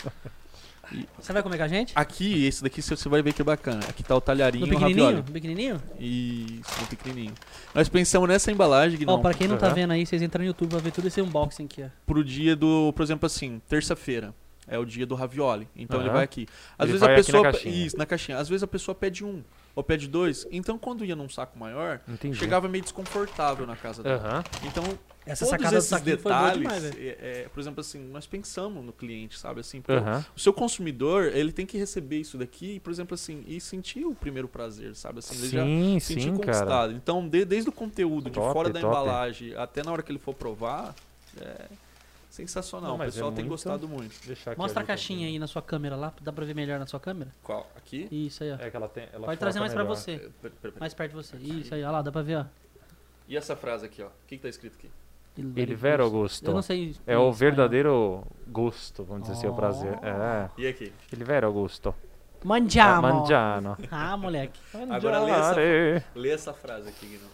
Você 1.20 1.34
vai 1.34 1.42
comer 1.44 1.58
com 1.58 1.64
a 1.64 1.68
gente? 1.68 1.92
Aqui, 1.96 2.46
esse 2.46 2.62
daqui 2.64 2.82
você 2.82 3.10
vai 3.10 3.22
ver 3.22 3.34
que 3.34 3.42
é 3.42 3.46
bacana. 3.46 3.80
Aqui 3.90 4.04
tá 4.04 4.16
o 4.16 4.22
talharinho 4.22 4.66
No 4.66 4.74
o 4.74 4.80
pequenininho? 4.80 5.18
No 5.18 5.24
pequenininho? 5.24 5.82
Isso, 6.00 6.82
no 6.82 6.88
pequenininho. 6.88 7.34
Nós 7.74 7.90
pensamos 7.90 8.28
nessa 8.28 8.52
embalagem, 8.52 8.96
Ó, 8.96 9.00
Guinão, 9.00 9.22
pra 9.22 9.34
quem 9.34 9.48
não 9.48 9.58
tá 9.58 9.68
Aham. 9.68 9.76
vendo 9.76 9.92
aí, 9.92 10.06
vocês 10.06 10.22
entram 10.22 10.42
no 10.42 10.48
YouTube 10.48 10.70
pra 10.70 10.80
ver 10.80 10.92
tudo 10.92 11.08
esse 11.08 11.22
unboxing 11.22 11.66
aqui, 11.66 11.84
ó. 11.84 11.88
pro 12.06 12.24
dia 12.24 12.56
do, 12.56 12.92
por 12.94 13.04
exemplo 13.04 13.26
assim, 13.26 13.62
terça-feira. 13.70 14.34
É 14.66 14.80
o 14.80 14.86
dia 14.86 15.06
do 15.06 15.14
ravioli. 15.14 15.68
Então 15.76 16.00
ele 16.00 16.08
Aham. 16.08 16.16
vai 16.16 16.24
aqui. 16.24 16.48
Às 16.78 16.86
Ele 16.86 16.94
vezes 16.94 17.02
vai 17.02 17.10
a 17.16 17.20
aqui 17.20 17.32
na 17.34 17.38
pessoa. 17.40 17.52
caixinha. 17.52 17.86
Isso, 17.86 17.98
na 17.98 18.06
caixinha. 18.06 18.38
Às 18.38 18.48
vezes 18.48 18.64
a 18.64 18.68
pessoa 18.68 18.96
pede 18.96 19.26
um. 19.26 19.44
Ou 19.76 19.84
pede 19.84 20.08
dois. 20.08 20.48
Então, 20.52 20.78
quando 20.78 21.04
ia 21.04 21.18
num 21.18 21.28
saco 21.28 21.60
maior, 21.60 22.00
Entendi. 22.08 22.38
chegava 22.38 22.70
meio 22.70 22.82
desconfortável 22.82 23.68
na 23.68 23.76
casa 23.76 24.02
dela. 24.02 24.26
Aham. 24.26 24.44
Então, 24.64 24.84
Essa 25.26 25.46
todos 25.46 25.62
sacada 25.62 25.78
esses 25.78 25.90
boa 25.90 26.02
detalhes, 26.02 26.58
demais, 26.62 26.84
velho. 26.84 27.00
é, 27.22 27.42
é, 27.44 27.50
por 27.54 27.60
exemplo, 27.60 27.80
assim, 27.82 28.00
nós 28.10 28.28
pensamos 28.28 28.84
no 28.84 28.92
cliente, 28.92 29.40
sabe? 29.40 29.62
Assim, 29.62 29.82
pô, 29.82 29.94
Aham. 29.94 30.26
o 30.36 30.40
seu 30.40 30.52
consumidor, 30.52 31.26
ele 31.34 31.52
tem 31.54 31.66
que 31.66 31.78
receber 31.78 32.18
isso 32.20 32.38
daqui, 32.38 32.80
por 32.82 32.92
exemplo, 32.92 33.14
assim, 33.16 33.44
e 33.48 33.62
sentir 33.62 34.06
o 34.06 34.14
primeiro 34.14 34.48
prazer, 34.50 34.96
sabe? 34.96 35.20
Assim, 35.20 35.36
ele 35.38 35.48
já 35.50 35.64
Sim, 35.64 36.00
sentir 36.02 36.22
sim, 36.24 36.28
cara. 36.32 36.38
conquistado. 36.46 36.92
Então, 36.94 37.28
de- 37.28 37.46
desde 37.46 37.70
o 37.70 37.72
conteúdo, 37.72 38.26
de 38.30 38.36
Top, 38.36 38.52
fora 38.52 38.70
da 38.70 38.82
top. 38.82 38.92
embalagem, 38.94 39.56
até 39.56 39.82
na 39.82 39.92
hora 39.94 40.04
que 40.04 40.12
ele 40.12 40.20
for 40.20 40.34
provar, 40.34 40.94
é 41.40 41.68
sensacional. 42.30 42.90
Não, 42.90 42.96
o 42.96 42.98
mas 42.98 43.10
é 43.10 43.12
pessoal 43.14 43.32
tem 43.32 43.44
muito- 43.46 43.52
gostado 43.52 43.88
muito. 43.88 44.14
Mostra 44.58 44.82
a 44.82 44.86
caixinha 44.86 45.28
aí 45.28 45.40
na 45.40 45.48
sua 45.48 45.62
câmera 45.62 45.96
lá, 45.96 46.14
dá 46.20 46.34
pra 46.34 46.44
ver 46.44 46.54
melhor 46.56 46.80
na 46.80 46.86
sua 46.88 47.00
câmera? 47.00 47.32
Qual? 47.44 47.72
Aqui? 47.78 48.08
Isso 48.12 48.44
aí, 48.44 48.52
ó. 48.52 48.56
É 48.56 48.70
que 48.70 48.76
ela 48.76 48.90
tem. 48.90 49.08
Ela 49.14 49.26
Pode 49.26 49.40
trazer 49.40 49.60
mais 49.62 49.72
pra 49.74 49.84
melhor. 49.84 49.96
você. 49.96 50.12
É, 50.12 50.18
pera- 50.18 50.32
pera- 50.42 50.54
pera. 50.60 50.76
Mais 50.80 50.94
perto 50.94 51.12
de 51.12 51.16
você. 51.16 51.38
Isso 51.38 51.74
aí, 51.74 51.84
ó 51.84 51.92
lá, 51.92 52.02
dá 52.02 52.12
pra 52.12 52.22
ver, 52.22 52.38
ó. 52.40 52.46
E 53.28 53.38
essa 53.38 53.56
frase 53.56 53.86
aqui, 53.86 54.02
ó? 54.02 54.08
O 54.08 54.12
que, 54.28 54.36
que 54.36 54.42
tá 54.44 54.50
escrito 54.50 54.76
aqui? 54.78 54.90
Ele 55.38 55.74
vero 55.76 56.04
Augusto. 56.04 56.48
Eu 56.48 56.54
não 56.54 56.62
sei. 56.62 56.84
É 56.84 56.86
o 56.86 56.90
espanhol. 56.92 57.34
verdadeiro 57.34 58.24
gosto, 58.48 59.04
vamos 59.04 59.24
dizer 59.24 59.34
assim, 59.34 59.48
o 59.48 59.52
Oh. 59.52 59.56
prazer. 59.56 59.94
É. 60.04 60.50
E 60.58 60.68
aqui? 60.68 60.94
Ele 61.12 61.24
vero 61.24 61.48
Augusto. 61.48 61.94
Mangiamo. 62.44 63.02
Mangiano. 63.02 63.78
Ah, 63.90 64.16
moleque. 64.18 64.60
Agora 64.90 65.20
lê 65.20 65.32
essa-. 65.32 66.06
Lê 66.16 66.30
essa 66.30 66.54
frase 66.54 66.90
aqui, 66.90 67.06
Guilherme. 67.08 67.30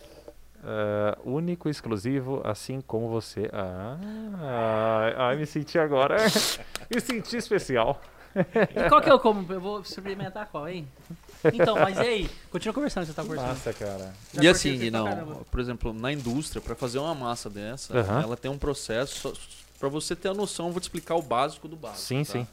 É, 0.63 1.17
único, 1.23 1.69
exclusivo, 1.69 2.41
assim 2.43 2.81
como 2.81 3.07
você. 3.09 3.49
Ah, 3.53 3.97
ai, 5.01 5.13
ai, 5.17 5.35
me 5.37 5.45
senti 5.45 5.79
agora. 5.79 6.17
me 6.93 6.99
senti 7.01 7.37
especial. 7.37 7.99
E 8.35 8.87
qual 8.89 9.01
que 9.01 9.09
eu 9.09 9.19
como? 9.19 9.51
Eu 9.51 9.59
vou 9.59 9.79
experimentar 9.81 10.47
qual, 10.51 10.67
hein? 10.69 10.87
Então, 11.53 11.75
mas 11.79 11.97
e 11.97 12.01
aí? 12.01 12.29
Continua 12.51 12.73
conversando, 12.73 13.05
você 13.05 13.13
tá 13.13 13.21
conversando. 13.23 13.49
Massa, 13.49 13.73
cara. 13.73 14.13
Já 14.33 14.43
E 14.43 14.47
assim, 14.47 14.77
pra 14.77 14.91
não, 14.99 15.05
caramba. 15.05 15.35
por 15.49 15.59
exemplo, 15.59 15.93
na 15.93 16.11
indústria, 16.11 16.61
para 16.61 16.75
fazer 16.75 16.99
uma 16.99 17.15
massa 17.15 17.49
dessa, 17.49 17.97
Aham. 17.97 18.21
ela 18.21 18.37
tem 18.37 18.49
um 18.51 18.57
processo. 18.57 19.33
Para 19.79 19.87
você 19.87 20.15
ter 20.15 20.27
a 20.27 20.33
noção, 20.33 20.67
eu 20.67 20.71
vou 20.73 20.81
te 20.81 20.83
explicar 20.83 21.15
o 21.15 21.21
básico 21.21 21.67
do 21.67 21.75
básico. 21.77 22.01
Sim, 22.01 22.23
tá? 22.25 22.31
sim. 22.33 22.47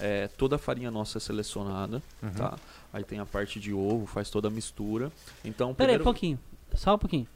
É, 0.00 0.26
toda 0.36 0.56
a 0.56 0.58
farinha 0.58 0.90
nossa 0.90 1.18
é 1.18 1.20
selecionada, 1.20 2.02
Uhum. 2.20 2.30
tá? 2.32 2.58
Aí 2.92 3.04
tem 3.04 3.20
a 3.20 3.26
parte 3.26 3.60
de 3.60 3.72
ovo, 3.72 4.06
faz 4.06 4.28
toda 4.28 4.48
a 4.48 4.50
mistura. 4.50 5.12
Então, 5.44 5.72
Pera 5.72 5.92
aí, 5.92 5.96
um 5.96 5.98
primeiro, 5.98 6.04
pouquinho. 6.04 6.38
Só 6.74 6.94
um 6.96 6.98
pouquinho. 6.98 7.28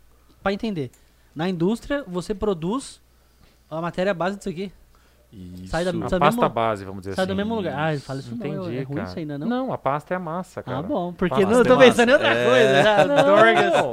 Pra 0.43 0.53
entender. 0.53 0.91
Na 1.35 1.49
indústria, 1.49 2.03
você 2.09 2.35
produz 2.35 3.01
a 3.71 3.81
matéria 3.81 4.13
base 4.13 4.37
disso 4.39 4.49
aqui. 4.49 4.73
Isso. 5.31 5.67
Sai 5.69 5.85
da- 5.85 5.91
A 5.91 6.09
Sabe 6.09 6.21
pasta 6.21 6.41
mesmo- 6.41 6.55
base, 6.55 6.85
vamos 6.87 7.01
dizer 7.03 7.15
Sai 7.15 7.25
assim. 7.25 7.33
do 7.33 7.37
mesmo 7.37 7.55
lugar. 7.55 7.75
Ah, 7.95 7.99
fala 8.01 8.19
isso 8.21 8.35
Entendi, 8.35 8.57
não. 8.57 8.71
É 8.71 8.83
ruim 8.83 8.97
cara. 8.97 9.09
isso 9.09 9.19
ainda, 9.19 9.39
não? 9.39 9.47
Não, 9.47 9.73
a 9.73 9.79
pasta 9.79 10.15
é 10.15 10.17
a 10.17 10.21
massa, 10.21 10.63
cara. 10.63 10.79
Ah, 10.79 10.83
bom. 10.83 11.13
Porque 11.13 11.45
não, 11.45 11.53
eu 11.59 11.65
tô 11.65 11.75
é 11.81 11.85
pensando 11.87 12.09
em 12.09 12.13
outra 12.13 12.29
É. 12.35 12.45
coisa. 12.49 12.83
Já, 12.83 13.23
Dorgas. 13.23 13.73
Não, 13.73 13.93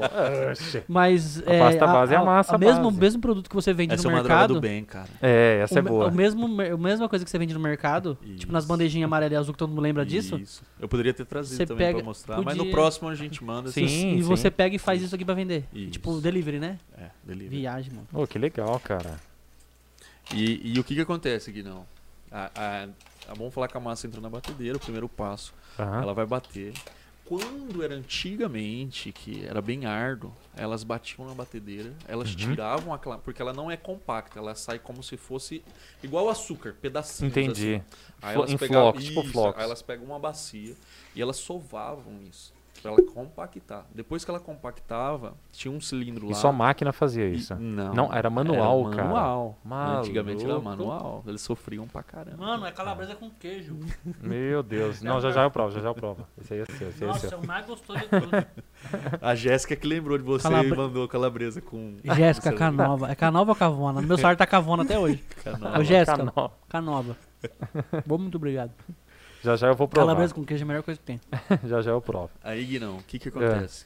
oxe. 0.51 0.83
Mas 0.87 1.43
A 1.45 1.53
é, 1.53 1.59
pasta 1.59 1.87
base 1.87 2.13
é 2.13 2.17
a 2.17 2.23
massa 2.23 2.57
mesmo, 2.57 2.83
base. 2.85 2.99
mesmo 2.99 3.21
produto 3.21 3.49
que 3.49 3.55
você 3.55 3.73
vende 3.73 3.93
Essa 3.93 4.07
é 4.07 4.09
no 4.09 4.15
uma 4.15 4.23
droga 4.23 4.33
mercado. 4.35 4.53
do 4.53 4.61
bem, 4.61 4.85
cara. 4.85 5.09
É, 5.21 5.59
essa 5.61 5.75
o, 5.75 5.79
é 5.79 5.81
boa. 5.81 6.07
O 6.07 6.11
mesmo, 6.15 6.45
a 6.61 6.77
mesma 6.77 7.09
coisa 7.09 7.25
que 7.25 7.29
você 7.31 7.37
vende 7.37 7.53
no 7.53 7.59
mercado, 7.59 8.17
tipo 8.37 8.53
nas 8.53 8.63
Isso. 8.63 8.71
bandejinhas 8.71 9.05
amarela 9.05 9.33
e 9.33 9.37
azul 9.37 9.53
que 9.53 9.57
todo 9.59 9.69
mundo 9.69 9.81
lembra 9.81 10.05
disso. 10.05 10.37
Isso. 10.37 10.63
Eu 10.79 10.87
poderia 10.87 11.13
ter 11.13 11.25
trazido 11.25 11.57
Você 11.57 11.65
também 11.65 11.87
pega- 11.87 11.97
pra 11.99 12.05
mostrar, 12.07 12.41
mas 12.41 12.55
no 12.55 12.59
podia- 12.63 12.71
próximo 12.71 13.09
a 13.09 13.15
gente 13.15 13.43
manda. 13.43 13.69
Sim. 13.71 14.15
e 14.15 14.21
você 14.21 14.49
pega 14.49 14.73
e 14.75 14.79
faz 14.79 15.01
isso 15.01 15.13
aqui 15.13 15.25
pra 15.25 15.33
vender. 15.35 15.65
Isso. 15.73 15.91
Tipo, 15.91 16.21
delivery, 16.21 16.59
né? 16.59 16.77
É, 16.97 17.07
delivery. 17.25 17.57
Viagem, 17.59 17.91
mano. 17.93 18.07
Ô, 18.13 18.25
que 18.25 18.39
legal, 18.39 18.79
cara. 18.81 19.15
E, 20.33 20.73
e 20.73 20.79
o 20.79 20.83
que 20.83 20.95
que 20.95 21.01
acontece, 21.01 21.51
Guinão? 21.51 21.85
A, 22.31 22.49
a, 22.55 22.83
a- 23.31 23.33
vamos 23.35 23.53
falar 23.53 23.67
que 23.67 23.77
a 23.77 23.79
massa 23.79 24.07
entra 24.07 24.19
na 24.21 24.29
batedeira, 24.29 24.77
o 24.77 24.79
primeiro 24.79 25.07
passo. 25.07 25.53
Aham. 25.79 26.01
Ela 26.01 26.13
vai 26.13 26.25
bater. 26.25 26.73
Quando 27.25 27.83
era 27.83 27.95
antigamente, 27.95 29.11
que 29.11 29.43
era 29.45 29.59
bem 29.59 29.85
árduo, 29.87 30.31
elas 30.55 30.83
batiam 30.83 31.27
na 31.27 31.33
batedeira, 31.33 31.91
elas 32.07 32.29
Uhum. 32.29 32.35
tiravam 32.35 32.93
aquela. 32.93 33.17
Porque 33.17 33.41
ela 33.41 33.51
não 33.51 33.71
é 33.71 33.75
compacta, 33.75 34.37
ela 34.37 34.53
sai 34.53 34.77
como 34.77 35.01
se 35.01 35.17
fosse 35.17 35.63
igual 36.03 36.29
açúcar, 36.29 36.75
pedacinhos. 36.79 37.31
Entendi. 37.35 37.75
assim. 37.75 37.83
Aí 38.21 38.35
elas 38.35 38.51
em 38.51 38.57
pegavam, 38.57 38.91
flocos, 38.91 39.03
tipo 39.05 39.21
isso, 39.21 39.31
flocos. 39.31 39.57
Aí 39.59 39.63
elas 39.65 39.81
pegam 39.81 40.05
uma 40.05 40.19
bacia 40.19 40.75
e 41.15 41.21
elas 41.21 41.37
sovavam 41.37 42.13
isso. 42.29 42.53
Pra 42.85 42.91
ela 42.93 43.11
compactar. 43.11 43.85
Depois 43.95 44.23
que 44.23 44.29
ela 44.29 44.39
compactava, 44.39 45.33
tinha 45.51 45.73
um 45.73 45.81
cilindro 45.81 46.27
lá. 46.27 46.31
E 46.33 46.35
só 46.35 46.49
a 46.49 46.51
máquina 46.53 46.93
fazia 46.93 47.25
e- 47.27 47.35
isso. 47.35 47.55
Não. 47.55 47.93
Não, 47.95 48.13
era 48.13 48.29
manual, 48.29 48.87
era 48.87 48.95
cara. 48.95 49.07
manual. 49.09 49.57
Antigamente 49.99 50.43
era 50.45 50.59
manual. 50.59 51.23
Eles 51.25 51.41
sofriam 51.41 51.87
pra 51.87 52.03
caramba. 52.03 52.37
Mano, 52.37 52.63
é 52.65 52.71
calabresa 52.71 53.15
com 53.15 53.27
queijo. 53.31 53.75
Meu 54.21 54.61
Deus. 54.61 55.01
Não, 55.01 55.19
já 55.19 55.31
já 55.31 55.43
eu 55.43 55.49
provo, 55.49 55.71
já 55.71 55.79
já 55.81 55.89
eu 55.89 55.95
provo. 55.95 56.27
Esse 56.39 56.53
aí 56.53 56.59
é 56.59 56.65
seu, 56.65 56.89
esse 56.89 57.03
aí 57.03 57.09
é 57.09 57.13
Nossa, 57.13 57.27
seu. 57.27 57.37
é 57.39 57.41
o 57.41 57.47
mais 57.47 57.65
gostoso 57.65 57.99
de 57.99 58.07
tudo. 58.07 58.45
A 59.21 59.33
Jéssica 59.33 59.75
que 59.75 59.87
lembrou 59.87 60.15
de 60.17 60.23
você 60.23 60.43
Calabre- 60.43 60.69
e 60.71 60.75
mandou 60.77 61.07
calabresa 61.07 61.59
com. 61.61 61.95
Jéssica, 62.03 62.53
Canova. 62.53 63.09
É 63.11 63.15
Canova 63.15 63.51
ou 63.51 63.55
Cavona? 63.55 63.99
Meu 64.01 64.15
celular 64.15 64.35
tá 64.35 64.45
Cavona 64.45 64.83
até 64.83 64.99
hoje. 64.99 65.23
canal. 65.43 65.79
Ô, 65.79 65.83
Jéssica, 65.83 66.17
Canó. 66.17 66.49
Canova. 66.69 67.17
Bom, 68.05 68.19
muito 68.19 68.35
obrigado. 68.35 68.71
Já 69.45 69.55
já 69.55 69.67
eu 69.67 69.75
vou 69.75 69.87
provar. 69.87 70.07
Calabresa 70.07 70.33
com 70.33 70.43
queijo 70.43 70.63
é 70.63 70.65
a 70.65 70.67
melhor 70.67 70.83
coisa 70.83 70.99
que 70.99 71.05
tem. 71.05 71.21
já 71.63 71.81
já 71.81 71.91
eu 71.91 72.01
provo. 72.01 72.31
Aí, 72.43 72.79
não, 72.79 72.97
o 72.97 73.03
que 73.03 73.19
que 73.19 73.29
acontece? 73.29 73.85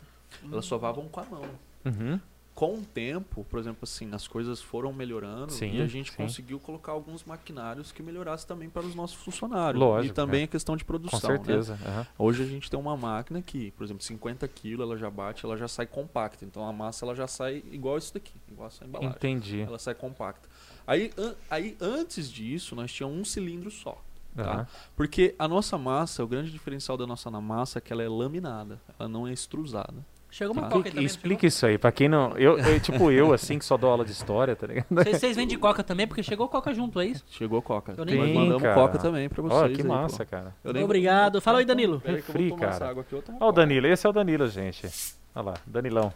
Elas 0.50 0.66
sovavam 0.66 1.08
com 1.10 1.20
a 1.20 1.26
mão. 1.26 1.46
Uhum. 1.86 2.20
Com 2.56 2.76
o 2.76 2.82
tempo, 2.82 3.46
por 3.50 3.58
exemplo, 3.58 3.80
assim, 3.84 4.10
as 4.14 4.28
coisas 4.28 4.62
foram 4.62 4.92
melhorando 4.92 5.50
Sim, 5.54 5.76
e 5.78 5.82
a 5.82 5.88
gente 5.88 6.12
sim. 6.12 6.18
conseguiu 6.18 6.60
colocar 6.60 6.92
alguns 6.92 7.24
maquinários 7.24 7.90
que 7.94 8.04
melhorassem 8.04 8.46
também 8.46 8.70
para 8.70 8.86
os 8.86 8.94
nossos 8.94 9.16
funcionários. 9.16 9.80
Lógico, 9.80 10.12
e 10.12 10.14
também 10.14 10.42
é. 10.42 10.44
a 10.44 10.48
questão 10.48 10.76
de 10.76 10.84
Com 10.84 10.88
produção. 10.88 11.20
né? 11.30 11.38
certeza. 11.38 11.80
aham. 11.86 12.08
Hoje 12.18 12.44
a 12.44 12.46
gente 12.46 12.70
tem 12.70 12.78
uma 12.78 12.98
máquina 12.98 13.42
que, 13.42 13.72
por 13.72 13.86
exemplo, 13.86 14.04
50 14.04 14.46
kg, 14.50 14.82
ela 14.82 14.98
já 14.98 15.10
bate, 15.10 15.46
ela 15.46 15.56
já 15.56 15.70
sai 15.70 15.88
compacta. 15.88 16.44
Então 16.44 16.68
a 16.68 16.74
massa 16.74 17.06
ela 17.06 17.16
já 17.16 17.28
sai 17.28 17.64
igual 17.72 17.98
isso 17.98 18.14
daqui, 18.14 18.34
igual 18.52 18.68
essa 18.68 18.84
embalagem. 18.84 19.16
Entendi. 19.16 19.62
Ela 19.62 19.80
sai 19.80 19.96
compacta. 19.96 20.50
Aí, 20.86 21.12
an- 21.18 21.36
aí 21.50 21.78
antes 21.80 22.30
disso, 22.30 22.76
nós 22.76 22.92
tínhamos 22.92 23.18
um 23.18 23.24
cilindro 23.24 23.72
só. 23.72 24.02
Tá? 24.44 24.68
Porque 24.96 25.36
a 25.38 25.48
nossa 25.48 25.78
massa, 25.78 26.24
o 26.24 26.28
grande 26.28 26.52
diferencial 26.52 26.98
da 26.98 27.06
nossa 27.08 27.30
na 27.32 27.42
massa 27.42 27.80
é 27.80 27.82
que 27.82 27.92
ela 27.94 28.04
é 28.04 28.10
laminada, 28.10 28.80
ela 29.00 29.08
não 29.10 29.28
é 29.28 29.34
extrusada. 29.34 29.96
Chegou 30.32 30.54
uma 30.54 30.64
Tá. 30.64 30.70
coca 30.70 30.88
aí 30.90 30.92
também. 30.92 31.06
Explica 31.06 31.48
isso 31.48 31.66
aí, 31.66 31.76
pra 31.80 31.92
quem 31.92 32.08
não. 32.08 32.38
Eu, 32.38 32.60
eu- 32.60 32.80
tipo 32.80 33.10
eu, 33.10 33.34
assim, 33.34 33.58
que 33.58 33.66
só 33.66 33.76
dou 33.78 33.90
aula 33.90 34.06
de 34.06 34.12
história, 34.12 34.56
tá 34.56 34.68
ligado? 34.68 34.86
Vocês, 34.92 35.36
vendem 35.36 35.58
coca 35.58 35.84
também? 35.84 36.06
Porque 36.08 36.22
chegou 36.22 36.48
coca 36.48 36.72
junto, 36.72 37.00
é 37.00 37.08
isso? 37.08 37.26
Chegou 37.32 37.64
Coca. 37.64 37.96
Eu 37.98 38.06
nem 38.06 38.16
Nós 38.16 38.32
mandamos 38.36 38.62
cara. 38.62 38.76
Coca 38.76 39.00
também 39.00 39.28
pra 39.28 39.42
vocês. 39.42 39.60
Ó, 39.60 39.68
que 39.76 39.82
aí, 39.82 39.88
massa, 39.88 40.24
pô. 40.24 40.30
cara. 40.30 40.56
Eu 40.64 40.72
nem- 40.72 40.84
Obrigado. 40.84 41.42
Fala 41.42 41.58
aí, 41.60 41.66
Danilo. 41.66 42.00
Peraí 42.00 42.22
que 42.22 42.30
eu 42.30 42.34
vou 42.34 42.44
Refri, 42.44 42.60
cara. 42.60 42.90
água 42.92 43.02
aqui, 43.02 43.16
Ó, 43.40 43.50
o. 43.50 43.52
Danilo, 43.52 43.88
esse 43.88 44.06
é 44.06 44.10
o 44.10 44.14
Danilo, 44.14 44.48
gente. 44.50 44.88
Olha 45.34 45.46
lá, 45.46 45.54
Danilão. 45.66 46.14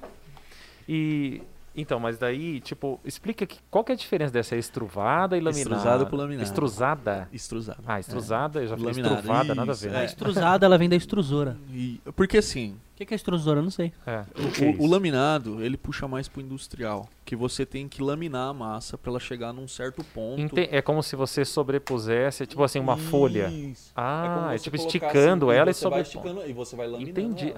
E. 0.87 1.41
Então, 1.75 1.99
mas 1.99 2.17
daí, 2.19 2.59
tipo, 2.59 2.99
explica 3.03 3.45
que, 3.47 3.57
qual 3.71 3.83
que 3.83 3.91
é 3.91 3.95
a 3.95 3.97
diferença 3.97 4.31
dessa 4.31 4.55
extruvada 4.55 5.35
e 5.35 5.39
laminada? 5.39 5.59
Extrusada 5.75 6.05
pro 6.05 6.15
laminado. 6.17 6.43
Extrusada. 6.43 7.27
Extrusada. 7.33 7.79
Ah, 7.85 7.99
extrusada, 7.99 8.61
eu 8.61 8.67
já 8.67 8.77
falei 8.77 8.91
Laminada, 8.91 9.15
estruvada, 9.15 9.55
nada 9.55 9.71
a 9.71 9.73
isso, 9.73 9.83
ver. 9.83 9.89
A 9.89 9.99
né? 9.99 10.05
extrusada, 10.05 10.65
ela 10.65 10.77
vem 10.77 10.87
da 10.87 10.95
extrusora. 10.95 11.57
E- 11.71 11.99
porque 12.15 12.37
assim, 12.37 12.75
O 12.93 12.95
que 12.95 13.07
que 13.07 13.13
é 13.13 13.15
extrusora? 13.15 13.59
Eu 13.59 13.63
não 13.63 13.71
sei. 13.71 13.91
É. 14.05 14.19
o, 14.39 14.51
que 14.51 14.63
é 14.65 14.67
o 14.67 14.71
isso? 14.73 14.85
laminado, 14.87 15.63
ele 15.63 15.75
puxa 15.75 16.07
mais 16.07 16.27
pro 16.27 16.39
industrial. 16.41 17.09
Que 17.25 17.35
você 17.35 17.65
tem 17.65 17.87
que 17.87 18.03
laminar 18.03 18.49
a 18.49 18.53
massa 18.53 18.99
pra 18.99 19.09
ela 19.09 19.19
chegar 19.19 19.51
num 19.51 19.67
certo 19.67 20.03
ponto. 20.03 20.39
Ente- 20.39 20.69
É 20.71 20.79
como 20.79 21.01
se 21.01 21.15
você 21.15 21.43
sobrepusesse, 21.43 22.45
tipo 22.45 22.61
assim, 22.63 22.79
uma 22.79 22.95
folha. 22.95 23.47
Isso. 23.47 23.91
Ah, 23.95 24.35
como 24.35 24.51
é 24.51 24.57
você 24.59 24.63
tipo 24.65 24.75
esticando 24.75 25.49
assim, 25.49 25.59
ela 25.59 25.71
e 25.71 25.73
sobrepondo. 25.73 26.01
esticando 26.19 26.49
E 26.49 26.53
você 26.53 26.75
vai 26.75 26.87
laminando 26.87 27.19
Entendi. 27.19 27.49
ela. 27.49 27.55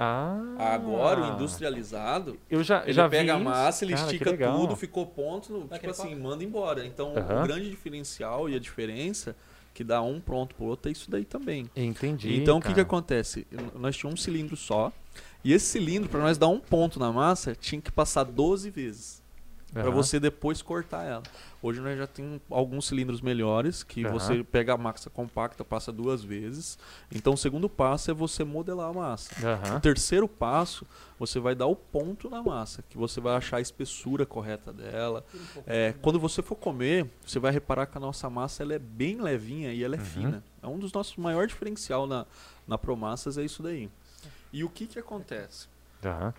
Ah. 0.58 0.74
Agora, 0.74 1.22
o 1.22 1.34
industrializado, 1.34 2.38
Eu 2.50 2.64
já, 2.64 2.84
ele 2.84 2.94
já 2.94 3.10
pega 3.10 3.36
vi 3.36 3.42
a 3.42 3.44
massa, 3.44 3.84
ele. 3.84 3.94
Cara, 3.94 4.06
estica 4.06 4.52
tudo, 4.52 4.76
ficou 4.78 5.06
ponto, 5.06 5.52
no- 5.52 5.68
tipo 5.68 5.90
assim, 5.90 6.16
manda 6.16 6.46
embora. 6.46 6.86
Então, 6.86 7.12
o 7.14 7.44
grande 7.46 7.70
diferencial 7.70 8.50
e 8.50 8.56
a 8.56 8.60
diferença 8.60 9.36
que 9.74 9.84
dá 9.84 10.02
um 10.02 10.22
pronto 10.22 10.56
pro 10.56 10.66
outro 10.66 10.88
é 10.88 10.94
isso 10.94 11.12
daí 11.12 11.26
também. 11.26 11.70
Entendi. 11.76 12.34
então, 12.38 12.60
o 12.60 12.62
que, 12.62 12.74
que 12.74 12.80
acontece? 12.80 13.46
Nós 13.78 13.98
tínhamos 13.98 14.22
um 14.22 14.24
cilindro 14.24 14.56
só, 14.56 14.94
e 15.46 15.54
esse 15.54 15.68
cilindro, 15.68 16.10
para 16.10 16.20
nós 16.22 16.38
dar 16.38 16.48
um 16.48 16.60
ponto 16.60 17.00
na 17.00 17.12
massa, 17.12 17.56
tinha 17.56 17.80
que 17.80 17.92
passar 17.92 18.24
12 18.24 18.70
vezes. 18.70 19.24
Pra 19.72 19.84
Aham. 19.84 19.92
você 19.92 20.22
depois 20.22 20.62
cortar 20.62 21.04
ela. 21.04 21.24
Hoje 21.62 21.82
nós 21.82 21.98
já 21.98 22.08
temos 22.08 22.40
alguns 22.50 22.88
cilindros 22.88 23.20
melhores 23.20 23.84
que 23.84 24.06
Aham. 24.06 24.14
você 24.14 24.42
pega 24.44 24.74
a 24.74 24.78
massa 24.78 25.10
compacta, 25.10 25.66
passa 25.66 25.92
duas 25.92 26.24
vezes. 26.24 26.80
Então 27.14 27.34
o 27.34 27.38
segundo 27.38 27.68
passo 27.68 28.10
é 28.10 28.14
você 28.14 28.46
modelar 28.46 28.90
a 28.90 28.94
massa. 28.94 29.32
O 29.38 29.46
Aham. 29.46 29.80
terceiro 29.82 30.30
passo, 30.30 30.86
você 31.20 31.40
vai 31.42 31.56
dar 31.56 31.66
o 31.68 31.76
ponto 31.76 32.30
na 32.30 32.42
massa, 32.42 32.84
que 32.90 32.98
você 32.98 33.20
vai 33.20 33.36
achar 33.36 33.58
a 33.58 33.62
espessura 33.62 34.26
correta 34.26 34.72
dela. 34.72 35.26
É, 35.68 35.94
quando 36.02 36.20
você 36.22 36.42
for 36.42 36.56
comer, 36.56 37.10
você 37.26 37.38
vai 37.38 37.52
reparar 37.52 37.86
que 37.88 37.98
a 37.98 38.02
nossa 38.02 38.30
massa 38.30 38.64
ela 38.64 38.74
é 38.76 38.80
bem 38.80 39.20
levinha 39.20 39.74
e 39.74 39.84
ela 39.84 39.96
é 39.96 40.00
Uhum. 40.00 40.06
fina. 40.06 40.44
É 40.64 40.68
um 40.68 40.80
dos 40.80 40.94
nossos 40.94 41.18
maiores 41.18 41.50
diferencial 41.50 42.08
na, 42.08 42.26
na 42.66 42.78
Promassas, 42.78 43.38
é 43.38 43.44
isso 43.44 43.62
daí. 43.62 43.90
E 44.56 44.64
o 44.64 44.70
que 44.70 44.88
que 44.88 44.98
acontece? 44.98 45.68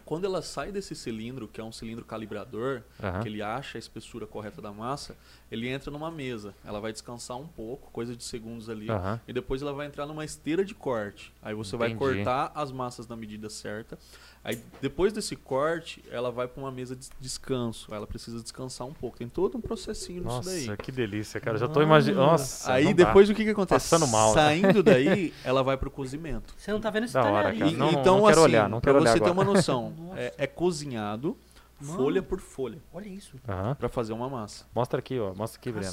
Quando 0.07 0.25
ela 0.25 0.41
sai 0.41 0.73
desse 0.73 0.95
cilindro, 0.95 1.47
que 1.47 1.61
é 1.61 1.65
um 1.65 1.71
cilindro 1.71 2.03
calibrador, 2.03 2.81
que 3.21 3.29
ele 3.29 3.43
acha 3.43 3.77
a 3.77 3.81
espessura 3.81 4.27
correta 4.27 4.63
da 4.63 4.73
massa, 4.73 5.15
ele 5.53 5.69
entra 5.69 5.91
numa 5.91 6.11
mesa. 6.11 6.55
Ela 6.65 6.81
vai 6.81 6.93
descansar 6.93 7.37
um 7.37 7.47
pouco, 7.47 7.91
coisa 7.91 8.17
de 8.17 8.25
segundos 8.25 8.71
ali. 8.71 8.87
E 9.29 9.35
depois 9.35 9.61
ela 9.61 9.75
vai 9.75 9.87
entrar 9.87 10.07
numa 10.07 10.25
esteira 10.25 10.65
de 10.65 10.75
corte. 10.75 11.31
Aí 11.43 11.53
você 11.53 11.77
vai 11.77 11.91
Entendi. 11.91 12.15
cortar 12.15 12.53
as 12.55 12.73
massas 12.73 13.07
na 13.07 13.17
medida 13.17 13.51
certa. 13.51 13.99
Aí 14.47 14.63
depois 14.81 15.13
desse 15.13 15.35
corte, 15.35 16.05
ela 16.09 16.31
vai 16.31 16.47
para 16.47 16.63
uma 16.63 16.71
mesa 16.71 16.95
de 16.95 17.09
descanso. 17.19 17.93
Ela 17.93 18.07
precisa 18.07 18.41
descansar 18.41 18.87
um 18.87 18.93
pouco. 18.93 19.19
Tem 19.19 19.29
todo 19.29 19.59
um 19.59 19.61
processinho 19.61 20.23
nisso 20.23 20.41
daí. 20.43 20.67
Nossa, 20.67 20.77
que 20.77 20.93
delícia, 20.93 21.41
cara. 21.41 21.57
Eu 21.57 21.61
já 21.63 21.67
tô 21.67 21.83
imaginando. 21.83 22.25
Nossa. 22.25 22.73
Aí 22.73 22.85
não 22.85 22.95
dá. 22.95 23.07
depois 23.07 23.29
o 23.29 23.35
que, 23.35 23.43
que 23.43 23.51
acontece? 23.51 23.91
Passando 23.91 24.07
mal, 24.07 24.29
né? 24.37 24.41
Saindo 24.41 24.85
daí, 24.85 25.35
ela 25.43 25.65
vai 25.65 25.77
pro 25.77 25.91
cozimento. 25.91 26.55
Você 26.57 26.71
não 26.71 26.81
tá 26.81 26.91
vendo 26.91 27.07
esse 27.07 27.15
Da 27.15 27.25
hora, 27.25 27.53
cara. 27.53 27.71
E- 27.71 27.75
Não, 27.75 27.91
então, 27.91 28.19
não 28.19 28.27
quero 28.29 28.39
assim, 28.39 28.41
olhar, 28.43 28.69
não 28.69 28.81
pra 28.81 28.93
quero 28.93 29.03
olhar 29.03 29.13
você 29.15 29.19
ter 29.19 29.31
agora. 29.31 29.49
uma 29.49 29.53
noção, 29.53 29.93
Nossa. 29.99 30.21
é, 30.21 30.35
é 30.39 30.47
cozinhado 30.47 31.37
Mano. 31.81 31.97
folha 31.99 32.23
por 32.23 32.39
folha 32.39 32.79
Olha 32.95 33.09
isso. 33.09 33.37
Para 33.77 33.89
fazer 33.89 34.13
uma 34.13 34.29
massa. 34.31 34.65
Mostra 34.73 35.01
aqui, 35.01 35.19
ó. 35.19 35.35
Mostra 35.35 35.59
aqui, 35.59 35.73
Breno. 35.73 35.93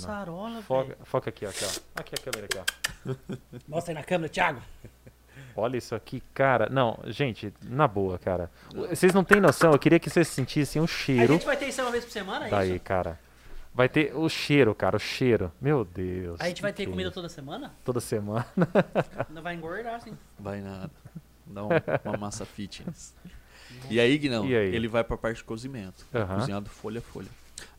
Foca, 0.62 0.96
foca 1.06 1.30
aqui, 1.32 1.48
ó, 1.48 1.50
aqui, 1.50 1.66
ó. 1.66 2.00
Aqui 2.00 2.14
a 2.14 2.22
câmera 2.24 2.46
aqui, 2.46 2.60
ó. 2.60 3.16
Mostra 3.68 3.94
aí 3.94 3.96
na 3.96 4.04
câmera, 4.04 4.30
Thiago. 4.30 4.62
Olha 5.56 5.78
isso 5.78 5.94
aqui, 5.96 6.22
cara. 6.34 6.68
Não, 6.70 7.00
gente, 7.08 7.54
na 7.64 7.88
boa, 7.88 8.18
cara. 8.18 8.50
Vocês 8.90 9.14
não 9.14 9.24
têm 9.24 9.40
noção, 9.40 9.72
eu 9.72 9.80
queria 9.80 10.00
que 10.00 10.10
vocês 10.10 10.28
sentissem 10.28 10.82
o 10.82 10.86
A 10.86 10.88
cheiro 10.88 11.34
gente 11.34 11.46
vai 11.46 11.56
ter 11.58 11.68
isso 11.68 11.82
uma 11.82 11.92
vez 11.92 12.04
por 12.04 12.12
semana, 12.12 12.48
é 12.48 12.50
daí, 12.50 12.72
isso? 12.76 12.80
cara. 12.84 13.20
Vai 13.76 13.90
ter 13.90 14.16
o 14.16 14.30
cheiro, 14.30 14.74
cara, 14.76 14.98
o 14.98 15.00
cheiro. 15.00 15.52
Meu 15.60 15.84
Deus. 15.84 16.40
A 16.40 16.48
gente 16.48 16.62
vai 16.62 16.72
ter 16.72 16.84
que 16.84 16.90
é 16.90 16.92
comida 16.92 17.10
toda 17.12 17.28
semana? 17.28 17.74
toda 17.84 18.00
semana. 18.00 18.46
Não 19.30 19.42
vai 19.42 19.56
engordar, 19.56 19.96
assim. 19.96 20.16
Vai 20.38 20.62
nada. 20.62 20.92
Dá 21.48 21.64
um- 21.66 21.70
uma 22.06 22.18
massa 22.18 22.46
fitness. 22.46 23.16
E 23.90 24.00
aí, 24.00 24.16
Guinão, 24.18 24.46
E 24.46 24.56
aí? 24.56 24.76
ele 24.76 24.88
vai 24.88 25.04
para 25.04 25.16
a 25.16 25.18
parte 25.18 25.38
de 25.38 25.44
cozimento. 25.44 26.06
Aham. 26.14 26.36
Cozinhado 26.40 26.70
folha 26.70 27.00
a 27.00 27.02
folha. 27.02 27.28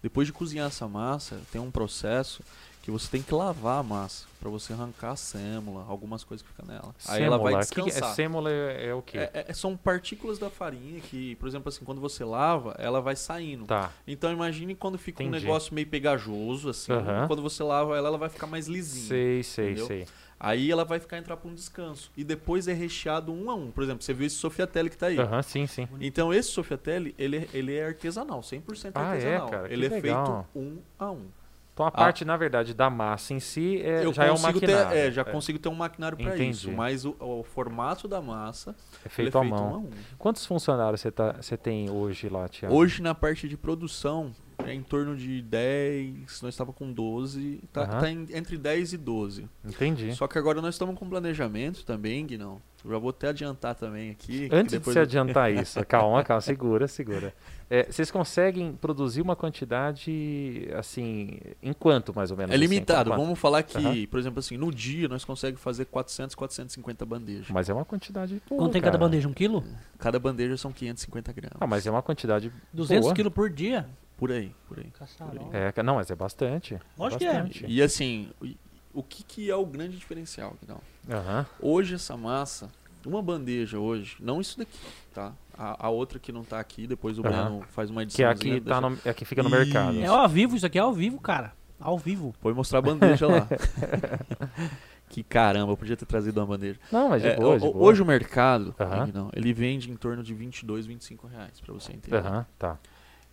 Depois 0.03 0.27
de 0.27 0.33
cozinhar 0.33 0.67
essa 0.67 0.89
massa, 0.89 1.41
tem 1.53 1.61
um 1.61 1.71
processo 1.71 2.43
que 2.85 2.91
você 2.91 3.11
tem 3.11 3.23
que 3.23 3.33
lavar 3.35 3.81
a 3.81 3.83
massa 3.83 4.27
para 4.39 4.51
você 4.51 4.75
arrancar 4.75 5.13
a 5.13 5.17
sêmula, 5.17 5.87
algumas 5.89 6.23
coisas 6.23 6.47
que 6.47 6.53
ficam 6.53 6.67
nela. 6.67 6.95
Aí 7.09 7.23
ela 7.23 7.39
vai 7.39 7.55
Que 7.65 7.75
que 7.77 7.81
é, 7.81 7.85
descansar. 7.85 8.15
sêmola 8.15 8.51
é, 8.51 8.89
é 8.89 8.95
o 8.95 9.01
quê? 9.01 9.17
É- 9.17 9.47
é- 9.49 9.53
são 9.55 9.75
partículas 9.75 10.39
da 10.39 10.51
farinha 10.51 11.01
que, 11.01 11.35
por 11.37 11.49
exemplo, 11.49 11.71
assim, 11.71 11.83
quando 11.83 11.99
você 11.99 12.23
lava, 12.25 12.75
ela 12.79 13.01
vai 13.01 13.17
saindo. 13.17 13.65
Tá. 13.65 13.91
Então 14.07 14.31
imagine 14.31 14.75
quando 14.75 14.99
fica 14.99 15.23
um 15.23 15.27
Entendi. 15.29 15.47
negócio 15.47 15.75
meio 15.75 15.87
pegajoso, 15.87 16.69
assim. 16.69 16.93
Aham. 16.93 17.27
Quando 17.27 17.41
você 17.41 17.63
lava 17.63 17.97
ela, 17.97 18.09
ela 18.09 18.19
vai 18.19 18.29
ficar 18.29 18.47
mais 18.47 18.67
lisinha. 18.67 19.09
Sei, 19.09 19.43
sei, 19.43 19.65
entendeu? 19.71 19.87
sei. 19.87 20.07
Aí 20.39 20.71
ela 20.71 20.85
vai 20.85 21.01
ficar 21.01 21.17
entrar 21.17 21.39
para 21.39 21.49
um 21.51 21.55
descanso. 21.55 22.11
E 22.15 22.23
depois 22.23 22.69
é 22.69 22.75
recheado 22.75 23.33
um 23.33 23.51
a 23.51 23.55
um. 23.55 23.71
Por 23.71 23.83
exemplo, 23.83 24.03
você 24.05 24.13
viu 24.13 24.27
esse 24.27 24.37
Sofiatelli 24.37 24.91
que 24.91 24.99
tá 24.99 25.07
aí. 25.07 25.19
Aham, 25.19 25.41
sim, 25.43 25.67
sim. 25.67 25.89
Então 26.03 26.35
esse 26.35 26.51
Sofiatelli, 26.51 27.15
ele, 27.17 27.39
é- 27.39 27.49
ele 27.55 27.75
é 27.75 27.87
artesanal, 27.87 28.43
100% 28.43 28.93
Ah, 28.95 29.01
é, 29.01 29.11
artesanal. 29.13 29.49
cara? 29.49 29.69
Que 29.69 29.73
ele 29.73 29.87
é 29.87 29.89
legal. 29.89 30.27
feito 30.53 30.59
um 30.67 30.79
a 30.99 31.11
um. 31.11 31.29
Então 31.75 31.85
a 31.85 31.91
parte, 31.91 32.25
na 32.25 32.37
verdade, 32.37 32.73
da 32.73 32.89
massa 32.89 33.35
em 33.35 33.41
si 33.41 33.83
é, 33.83 34.11
já 34.13 34.25
é 34.27 34.31
um 34.31 34.37
consigo 34.37 34.61
ter, 34.61 34.67
maquinário. 34.69 34.97
é, 34.99 35.11
já 35.11 35.25
consigo 35.25 35.59
ter 35.59 35.69
um 35.69 35.75
maquinário 35.75 36.17
para 36.17 36.37
isso, 36.37 36.71
mas 36.71 37.05
o, 37.05 37.17
o 37.19 37.43
formato 37.43 38.07
da 38.07 38.23
massa 38.23 38.71
É 38.71 39.07
ele 39.07 39.11
feito 39.11 39.37
é 39.37 39.41
à 39.41 39.45
mão. 39.45 39.71
um 39.71 39.75
a 39.75 39.79
um. 39.79 39.91
Quantos 40.17 40.47
funcionários 40.47 41.01
você 41.01 41.11
tá, 41.11 41.35
tem 41.61 41.91
hoje 41.91 42.29
lá, 42.29 42.49
Tiago? 42.49 42.73
Hoje 42.73 43.03
na 43.03 43.13
parte 43.13 43.49
de 43.49 43.57
produção 43.57 44.33
é 44.67 44.75
em 44.75 44.83
torno 44.83 45.17
de 45.17 45.41
10, 45.43 46.41
nós 46.43 46.55
estava 46.55 46.73
com 46.73 46.93
12, 46.93 47.61
tá, 47.73 47.83
Aham. 47.83 48.01
tá 48.01 48.11
em- 48.11 48.27
entre 48.33 48.57
10 48.57 48.93
e 48.93 48.97
12. 48.97 49.49
Entendi. 49.65 50.15
Só 50.15 50.27
que 50.27 50.39
agora 50.39 50.61
nós 50.63 50.75
estamos 50.75 50.99
com 50.99 51.09
planejamento 51.09 51.85
também, 51.85 52.25
Guinão. 52.27 52.61
Eu 52.85 52.91
já 52.91 52.99
vou 52.99 53.09
até 53.11 53.29
adiantar 53.29 53.75
também 53.75 54.11
aqui. 54.11 54.49
que 54.49 54.55
Antes 54.55 54.79
de 54.79 54.85
você 54.85 54.99
eu- 54.99 55.03
adiantar 55.05 55.51
isso, 55.55 55.85
calma, 55.87 56.23
calma, 56.23 56.41
segura, 56.43 56.87
segura. 56.87 57.35
É, 57.71 57.85
vocês 57.91 58.11
conseguem 58.11 58.75
produzir 58.75 59.23
uma 59.23 59.35
quantidade, 59.35 60.69
assim, 60.77 61.39
em 61.63 61.73
quanto 61.73 62.15
mais 62.15 62.31
ou 62.31 62.37
menos? 62.37 62.53
É 62.53 62.55
assim? 62.57 62.61
limitado. 62.63 63.11
Quanto? 63.11 63.21
Vamos 63.23 63.39
falar 63.39 63.63
que, 63.63 63.79
Aham. 63.79 64.07
por 64.11 64.19
exemplo, 64.21 64.39
assim, 64.39 64.57
no 64.59 64.71
dia 64.73 65.09
nós 65.09 65.25
conseguimos 65.25 65.63
fazer 65.63 65.87
400, 65.87 66.35
450 66.35 67.07
bandejas. 67.07 67.47
Mas 67.51 67.69
é 67.69 67.75
uma 67.75 67.85
quantidade 67.85 68.41
boa, 68.49 68.61
Quanto 68.63 68.73
tem 68.73 68.83
cada 68.83 68.99
bandeja? 68.99 69.29
Um 69.29 69.33
quilo? 69.33 69.65
Cada 69.99 70.19
bandeja 70.19 70.57
são 70.59 70.71
550 70.73 71.33
gramas. 71.33 71.57
Ah, 71.61 71.67
mas 71.67 71.87
é 71.87 71.91
uma 71.91 72.03
quantidade 72.03 72.53
200 72.73 73.05
boa. 73.07 73.15
quilos 73.15 73.33
por 73.33 73.49
dia? 73.49 73.87
Por 74.17 74.31
aí, 74.31 74.55
por 74.69 74.79
aí. 74.79 74.91
Caçarola. 74.99 75.51
É, 75.57 75.73
ca- 75.73 75.83
não, 75.83 75.97
mas 75.97 76.11
é 76.11 76.15
bastante. 76.15 76.79
Lógico 76.97 77.19
que 77.19 77.25
é. 77.27 77.33
bastante. 77.35 77.67
E 77.69 77.83
assim, 77.83 78.31
o- 78.41 79.01
o 79.01 79.03
que, 79.03 79.23
que 79.25 79.51
é 79.51 79.57
o 79.57 79.67
grande 79.67 79.97
diferencial, 79.97 80.57
Guinão? 80.61 80.81
Aham. 81.11 81.45
Hoje 81.61 81.97
essa 81.97 82.17
massa, 82.17 82.71
uma 83.05 83.21
bandeja 83.21 83.79
hoje, 83.79 84.17
não 84.21 84.41
isso 84.41 84.57
daqui, 84.59 84.79
tá? 85.13 85.33
A, 85.57 85.87
a 85.87 85.91
outra 85.91 86.19
que 86.19 86.31
não 86.33 86.45
tá 86.45 86.61
aqui, 86.61 86.87
depois 86.87 87.19
o 87.19 87.23
Aham. 87.27 87.31
Breno 87.51 87.67
faz 87.71 87.91
uma 87.91 88.03
edição. 88.05 88.19
Que 88.19 88.25
é 88.25 88.29
aqui, 88.29 88.61
tá 88.61 88.81
no, 88.81 88.97
é 89.05 89.13
que 89.13 89.25
fica 89.25 89.43
no 89.43 89.51
mercado. 89.51 89.99
É 89.99 90.07
ao 90.07 90.29
vivo, 90.29 90.57
isso 90.57 90.65
aqui 90.67 90.79
é 90.79 90.81
ao 90.83 90.93
vivo, 90.93 91.21
cara. 91.21 91.53
Ao 91.81 91.99
vivo. 91.99 92.33
Foi 92.41 92.55
mostrar 92.55 92.79
a 92.79 92.83
bandeja 92.83 93.27
lá. 93.27 93.49
que 95.11 95.23
caramba, 95.23 95.73
eu 95.73 95.77
podia 95.77 95.97
ter 95.97 96.07
trazido 96.07 96.41
uma 96.41 96.47
bandeja. 96.47 96.79
Não, 96.91 97.09
mas 97.11 97.23
de 97.23 97.29
É, 97.29 97.37
boa, 97.37 97.59
de 97.59 97.67
o- 97.67 97.73
boa. 97.73 97.85
hoje 97.85 98.03
o 98.03 98.07
mercado, 98.07 98.75
Aham. 98.79 99.07
Guinão, 99.07 99.31
ele 99.35 99.53
vende 99.53 99.91
em 99.91 99.97
torno 99.97 100.23
de 100.23 100.33
22, 100.35 100.87
25 100.87 101.27
reais, 101.27 101.61
pra 101.61 101.73
você 101.75 101.93
entender. 101.93 102.17
Aham, 102.17 102.47
tá. 102.59 102.79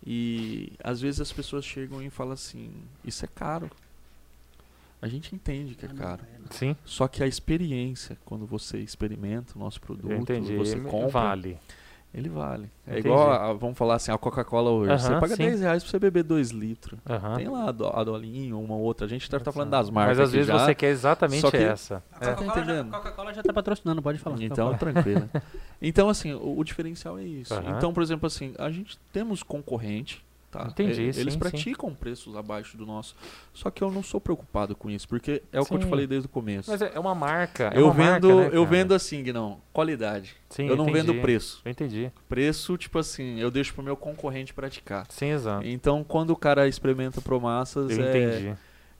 E 0.06 0.72
às 0.82 1.00
vezes 1.00 1.20
as 1.20 1.32
pessoas 1.32 1.64
chegam 1.64 2.02
e 2.02 2.10
falam 2.10 2.32
assim, 2.32 2.72
isso 3.04 3.24
é 3.24 3.28
caro. 3.28 3.70
A 5.00 5.08
gente 5.08 5.34
entende 5.34 5.74
que 5.74 5.84
é 5.84 5.88
Ah, 5.90 5.94
caro. 5.94 6.22
é. 6.22 6.54
Sim, 6.54 6.76
Só 6.84 7.08
que 7.08 7.22
a 7.22 7.26
experiência, 7.26 8.16
quando 8.24 8.46
você 8.46 8.78
experimenta 8.78 9.52
o 9.56 9.58
nosso 9.58 9.80
produto, 9.80 10.32
você 10.56 10.78
compra, 10.80 11.08
Vale. 11.08 11.58
Ele 12.14 12.28
vale. 12.28 12.70
É 12.86 12.92
Entendi. 12.98 13.08
igual, 13.08 13.30
a- 13.32 13.52
vamos 13.54 13.76
falar 13.78 13.94
assim, 13.94 14.12
a 14.12 14.18
Coca-Cola 14.18 14.70
hoje. 14.70 14.92
você 15.00 15.10
Aham, 15.12 15.20
paga 15.20 15.34
sim. 15.36 15.42
10 15.44 15.60
reais 15.60 15.82
pra 15.82 15.90
você 15.90 15.98
beber 15.98 16.22
2 16.22 16.50
litros. 16.50 16.98
Aham. 17.08 17.36
Tem 17.36 17.48
lá 17.48 17.68
a, 17.68 17.72
do, 17.72 17.86
a 17.88 18.04
dolinho, 18.04 18.60
uma 18.60 18.76
outra. 18.76 19.06
A 19.06 19.08
gente 19.08 19.28
tá, 19.30 19.40
tá 19.40 19.50
falando 19.52 19.70
Mas 19.70 19.80
das 19.86 19.90
marcas 19.90 20.18
às 20.18 20.28
aqui 20.28 20.36
vezes 20.36 20.46
já, 20.48 20.58
você 20.58 20.74
quer 20.74 20.88
exatamente 20.88 21.40
só 21.40 21.50
que- 21.50 21.56
essa. 21.56 22.02
A 22.12 22.24
É. 22.24 22.28
Coca-Cola 22.34 22.52
Tá 22.52 22.54
já, 22.56 22.62
entendendo? 22.72 22.90
Coca-Cola 22.92 23.34
já 23.34 23.42
tá 23.42 23.52
patrocinando, 23.52 24.02
pode 24.02 24.18
falar. 24.18 24.36
Então, 24.42 24.74
tranquilo. 24.76 25.28
Então, 25.84 26.08
assim, 26.08 26.32
o, 26.32 26.58
o 26.58 26.62
diferencial 26.64 27.18
é 27.18 27.24
isso. 27.24 27.52
Aham. 27.52 27.76
Então, 27.76 27.92
por 27.92 28.02
exemplo, 28.04 28.26
assim, 28.26 28.54
a 28.58 28.70
gente 28.70 28.96
temos 29.12 29.42
concorrente, 29.42 30.24
tá? 30.52 30.66
Entendi, 30.70 31.02
E- 31.08 31.12
sim, 31.14 31.20
Eles 31.20 31.32
sim. 31.32 31.38
praticam 31.40 31.92
preços 31.94 32.36
abaixo 32.36 32.76
do 32.76 32.86
nosso. 32.86 33.16
Só 33.52 33.70
que 33.70 33.82
eu 33.82 33.90
não 33.90 34.02
sou 34.02 34.20
preocupado 34.20 34.76
com 34.76 34.88
isso, 34.90 35.08
porque 35.08 35.42
é 35.50 35.60
o 35.60 35.64
que 35.66 35.74
eu 35.74 35.78
te 35.78 35.84
Sim. 35.84 35.90
falei 35.90 36.06
desde 36.06 36.26
o 36.26 36.28
começo. 36.28 36.70
Mas 36.70 36.80
é 36.82 36.92
é 36.94 37.00
uma 37.00 37.14
marca. 37.14 37.72
é 37.74 37.78
eu 37.78 37.86
uma 37.86 37.94
vendo, 37.94 38.28
marca, 38.28 38.50
né, 38.50 38.50
eu 38.52 38.66
vendo 38.66 38.94
assim, 38.94 39.22
não, 39.32 39.60
qualidade. 39.72 40.36
Sim, 40.50 40.66
eu 40.68 40.76
não 40.76 40.88
entendi. 40.88 41.06
vendo 41.06 41.20
preço. 41.22 41.60
Eu 41.64 41.70
entendi. 41.72 42.12
Preço, 42.28 42.76
tipo 42.76 42.98
assim, 42.98 43.40
eu 43.40 43.50
deixo 43.50 43.72
pro 43.74 43.82
meu 43.82 43.96
concorrente 43.96 44.52
praticar. 44.52 45.06
Sim, 45.08 45.30
exato. 45.30 45.66
Então, 45.66 46.04
quando 46.04 46.30
o 46.30 46.36
cara 46.36 46.68
experimenta 46.68 47.20
Promassas, 47.22 47.90
Eu 47.90 48.04
é, 48.04 48.08
entendi. 48.10 48.54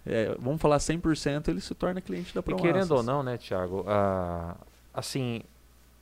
é, 0.06 0.34
vamos 0.38 0.60
falar 0.60 0.78
100%, 0.78 1.48
ele 1.48 1.60
se 1.60 1.74
torna 1.74 2.00
cliente 2.00 2.34
da 2.34 2.40
E 2.40 2.42
Promassas. 2.42 2.66
querendo 2.72 2.92
ou 2.92 3.02
não, 3.02 3.22
né, 3.22 3.36
Thiago? 3.36 3.84
ah, 3.86 4.56
assim, 4.94 5.42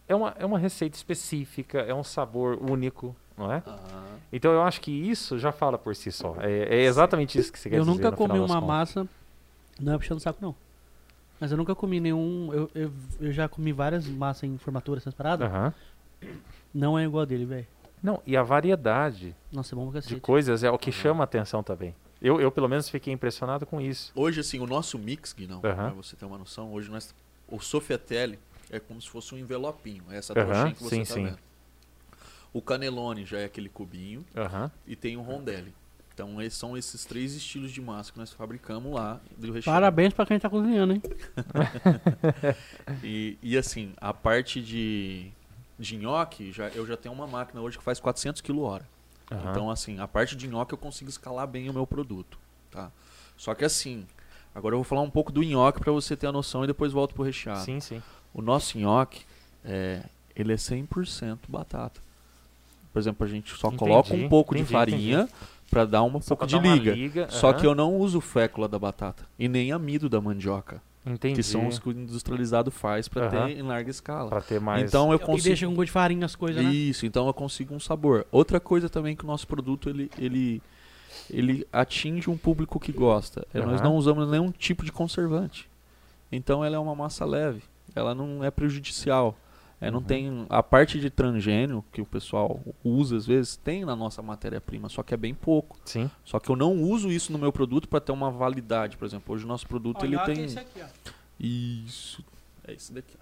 é 0.09 0.15
uma, 0.15 0.35
é 0.39 0.45
uma 0.47 0.59
receita 0.59 0.97
específica, 0.97 1.79
é 1.81 1.95
um 1.95 2.03
sabor 2.05 2.59
único, 2.63 3.15
não 3.41 3.53
é? 3.53 3.63
Ah, 3.67 4.17
Então 4.33 4.53
eu 4.53 4.63
acho 4.63 4.81
que 4.81 4.91
isso 4.91 5.39
já 5.39 5.51
fala 5.51 5.79
por 5.79 5.97
si 5.97 6.13
só. 6.13 6.37
É, 6.41 6.77
é 6.77 6.83
exatamente 6.85 7.39
isso 7.39 7.51
que 7.53 7.59
você 7.59 7.71
quer 7.71 7.77
Eu 7.77 7.85
dizer. 7.85 7.93
nunca 7.93 8.11
no 8.11 8.17
comi 8.17 8.39
uma 8.39 8.47
contas. 8.61 8.63
massa. 8.69 9.09
Não 9.81 9.95
é 9.95 9.99
puxando 9.99 10.19
o 10.19 10.21
saco, 10.21 10.39
não. 10.43 10.55
Mas 11.41 11.51
eu 11.51 11.57
nunca 11.57 11.75
comi 11.75 11.99
nenhum. 12.01 12.53
Eu, 12.53 12.71
eu, 12.75 12.93
eu 13.21 13.33
já 13.33 13.49
comi 13.49 13.73
várias 13.73 14.07
massas 14.07 14.45
em 14.45 14.59
formatura, 14.59 14.99
essas 14.99 15.15
paradas. 15.15 15.49
Aham. 15.51 15.73
Não 16.73 16.99
é 16.99 17.05
igual 17.05 17.23
a 17.23 17.25
dele, 17.25 17.47
velho. 17.47 17.67
Não, 18.03 18.23
e 18.27 18.37
a 18.37 18.43
variedade 18.43 19.35
Nossa, 19.53 19.75
é 19.75 19.77
bom 19.77 19.93
de 19.93 20.21
coisas 20.21 20.63
é 20.65 20.71
o 20.71 20.79
que 20.79 20.91
chama 20.91 21.23
a 21.23 21.25
atenção 21.25 21.63
também. 21.63 21.95
Eu, 22.21 22.41
eu, 22.41 22.51
pelo 22.51 22.69
menos, 22.69 22.89
fiquei 22.89 23.13
impressionado 23.13 23.65
com 23.67 23.81
isso. 23.81 24.13
Hoje, 24.15 24.41
assim, 24.41 24.61
o 24.61 24.67
nosso 24.67 24.99
mix, 24.99 25.33
Guinão, 25.33 25.61
Aham. 25.65 25.75
pra 25.75 25.91
você 25.93 26.17
ter 26.17 26.25
uma 26.27 26.37
noção, 26.39 26.73
hoje 26.73 26.91
nós, 26.91 27.15
o 27.49 27.59
Sofiatelli 27.59 28.39
é 28.71 28.79
como 28.79 29.01
se 29.01 29.09
fosse 29.09 29.35
um 29.35 29.39
envelopinho, 29.39 30.05
é 30.11 30.17
essa 30.17 30.35
trouxinha 30.35 30.75
que 30.75 30.83
você 30.83 30.97
sim, 30.97 31.05
tá 31.05 31.15
sim. 31.15 31.25
vendo. 31.25 31.39
O 32.53 32.61
Canelone 32.61 33.25
já 33.25 33.39
é 33.39 33.45
aquele 33.45 33.69
cubinho 33.69 34.25
Aham. 34.37 34.71
e 34.87 34.97
tem 34.97 35.17
o 35.17 35.23
Rondelli. 35.23 35.73
Então, 36.13 36.43
esses 36.43 36.59
são 36.59 36.77
esses 36.77 37.05
três 37.05 37.35
estilos 37.35 37.71
de 37.71 37.81
massa 37.81 38.13
que 38.13 38.19
nós 38.19 38.33
fabricamos 38.33 38.93
lá 38.93 39.21
do 39.39 39.53
recheio. 39.53 39.73
Parabéns 39.75 40.13
pra 40.13 40.27
quem 40.27 40.39
tá 40.39 40.51
cozinhando, 40.51 40.95
hein? 40.95 41.03
E, 43.03 43.39
e 43.43 43.57
assim, 43.57 43.93
a 43.97 44.13
parte 44.13 44.61
de, 44.61 45.31
de 45.79 45.97
nhoque, 45.97 46.53
já, 46.53 46.69
eu 46.69 46.87
já 46.87 46.97
tenho 46.97 47.15
uma 47.15 47.27
máquina 47.27 47.61
hoje 47.61 47.79
que 47.79 47.85
faz 47.85 47.99
400 48.01 48.41
kg 48.43 48.59
hora. 48.59 48.89
aham. 49.31 49.51
Então, 49.51 49.71
assim, 49.71 49.99
a 49.99 50.09
parte 50.09 50.37
de 50.37 50.47
nhoque 50.49 50.75
eu 50.75 50.79
consigo 50.79 51.09
escalar 51.09 51.47
bem 51.47 51.71
o 51.71 51.73
meu 51.73 51.87
produto, 51.87 52.39
tá? 52.71 52.91
Só 53.37 53.55
que 53.55 53.65
assim, 53.65 54.07
agora 54.55 54.75
eu 54.75 54.79
vou 54.79 54.85
falar 54.85 55.03
um 55.03 55.11
pouco 55.11 55.33
do 55.33 55.43
nhoque 55.43 55.81
para 55.81 55.93
você 55.93 56.17
ter 56.17 56.27
a 56.27 56.33
noção 56.33 56.65
e 56.65 56.67
depois 56.67 56.93
volto 56.93 57.15
pro 57.15 57.23
recheado. 57.23 57.65
Sim, 57.65 57.81
sim. 57.81 58.03
O 58.35 58.43
nosso 58.43 58.77
nhoque, 58.77 59.25
é, 59.65 60.03
ele 60.37 60.53
é 60.53 60.57
100% 60.57 61.39
batata. 61.49 62.01
Por 62.93 62.99
exemplo, 62.99 63.25
a 63.27 63.29
gente 63.31 63.55
só 63.57 63.69
Entendi, 63.69 63.79
coloca 63.79 64.15
um 64.15 64.29
pouco 64.29 64.55
de 64.55 64.61
entendi, 64.63 64.73
farinha 64.73 65.29
para 65.71 65.85
dar 65.85 66.03
um 66.03 66.21
Só 66.21 66.35
pouco 66.35 66.47
de 66.47 66.55
dar 66.57 66.63
uma 66.63 66.75
liga. 66.75 66.93
liga, 66.93 67.27
Só 67.31 67.53
que 67.53 67.65
eu 67.67 67.75
não 67.75 67.97
uso 67.97 68.21
fécula 68.21 68.69
da 68.69 68.79
batata 68.79 69.25
e 69.39 69.49
nem 69.49 69.71
amido 69.73 70.09
da 70.09 70.21
mandioca. 70.21 70.83
Entendi. 71.07 71.37
Que 71.37 71.43
são 71.43 71.67
os 71.67 71.79
que 71.79 71.89
o 71.89 71.93
industrializado 71.93 72.71
faz 72.71 73.09
para 73.09 73.27
Aham. 73.27 73.47
ter 73.47 73.59
em 73.59 73.63
larga 73.63 73.91
escala. 73.91 74.29
Pra 74.29 74.41
ter 74.43 74.61
mais. 74.61 74.83
Então 74.85 75.11
eu 75.11 75.17
E 75.17 75.19
consigo 75.19 75.45
deixa 75.49 75.67
com 75.67 75.73
gosto 75.75 75.87
de 75.87 75.93
farinha 75.93 76.27
as 76.27 76.37
coisas, 76.37 76.63
né? 76.63 76.71
Isso, 76.71 77.07
então 77.07 77.27
eu 77.27 77.33
consigo 77.33 77.75
um 77.75 77.81
sabor. 77.81 78.27
Outra 78.31 78.61
coisa 78.61 78.89
também 78.91 79.17
que 79.17 79.25
o 79.25 79.27
nosso 79.27 79.47
produto 79.47 79.89
ele 79.89 80.11
ele 80.19 80.61
ele 81.31 81.67
atinge 81.73 82.29
um 82.29 82.37
público 82.37 82.79
que 82.79 82.93
gosta. 82.93 83.47
É, 83.55 83.61
Nós 83.65 83.81
não 83.81 83.97
usamos 83.97 84.29
nenhum 84.29 84.51
tipo 84.51 84.85
de 84.85 84.93
conservante. 84.93 85.71
Então 86.31 86.65
ela 86.65 86.77
é 86.77 86.79
uma 86.79 86.95
massa 86.95 87.25
leve, 87.25 87.63
ela 87.95 88.15
não 88.15 88.45
é 88.45 88.51
prejudicial. 88.51 89.37
É, 89.81 89.91
não 89.91 90.01
Uhum. 90.01 90.05
tem 90.05 90.47
a 90.51 90.63
parte 90.63 91.01
de 91.01 91.09
transgênio 91.09 91.83
que 91.91 92.03
o 92.03 92.05
pessoal 92.07 92.61
usa 92.85 93.17
às 93.17 93.27
vezes 93.27 93.57
tem 93.57 93.85
na 93.85 93.97
nossa 93.97 94.21
matéria-prima, 94.21 94.89
só 94.91 95.03
que 95.03 95.15
é 95.15 95.17
bem 95.17 95.35
pouco. 95.35 95.79
Sim. 95.87 96.11
Só 96.25 96.39
que 96.39 96.51
eu 96.51 96.57
não 96.57 96.75
uso 96.83 97.11
isso 97.11 97.33
no 97.33 97.39
meu 97.39 97.51
produto 97.51 97.89
para 97.89 97.99
ter 98.01 98.13
uma 98.13 98.31
validade, 98.31 98.97
por 98.99 99.07
exemplo. 99.07 99.35
Hoje 99.35 99.45
o 99.45 99.49
nosso 99.49 99.67
produto 99.67 100.05
ele 100.05 100.19
tem 100.21 100.45
esse 100.45 100.59
aqui, 100.59 100.81
ó. 100.83 101.11
isso. 101.39 102.23
É 102.67 102.73
esse 102.75 102.93
daqui. 102.93 103.15
ó. 103.17 103.21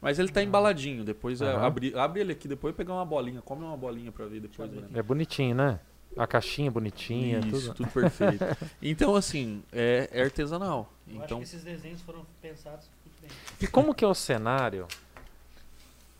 Mas 0.00 0.18
ele 0.18 0.30
tá 0.30 0.42
embaladinho. 0.42 1.04
Depois 1.04 1.40
é, 1.42 1.52
Aham. 1.52 1.66
abre, 1.66 1.94
abre 1.96 2.20
ele 2.22 2.32
aqui, 2.32 2.48
depois 2.48 2.74
pegar 2.74 2.94
uma 2.94 3.04
bolinha. 3.04 3.40
Come 3.42 3.62
uma 3.64 3.76
bolinha 3.76 4.10
pra 4.10 4.26
ver 4.26 4.40
depois. 4.40 4.70
Né? 4.72 4.88
É 4.94 5.02
bonitinho, 5.02 5.54
né? 5.54 5.78
A 6.16 6.26
caixinha 6.26 6.70
bonitinha, 6.70 7.38
Isso, 7.38 7.50
tudo. 7.72 7.74
tudo 7.74 7.90
perfeito. 7.90 8.44
então, 8.82 9.14
assim, 9.14 9.62
é, 9.72 10.08
é 10.12 10.22
artesanal. 10.22 10.92
Eu 11.06 11.14
acho 11.16 11.24
Então, 11.24 11.38
que 11.38 11.44
esses 11.44 11.62
desenhos 11.62 12.00
foram 12.02 12.26
pensados 12.40 12.86
muito 13.04 13.20
bem. 13.22 13.30
E 13.60 13.66
como 13.66 13.94
que 13.94 14.04
é 14.04 14.08
o 14.08 14.14
cenário? 14.14 14.86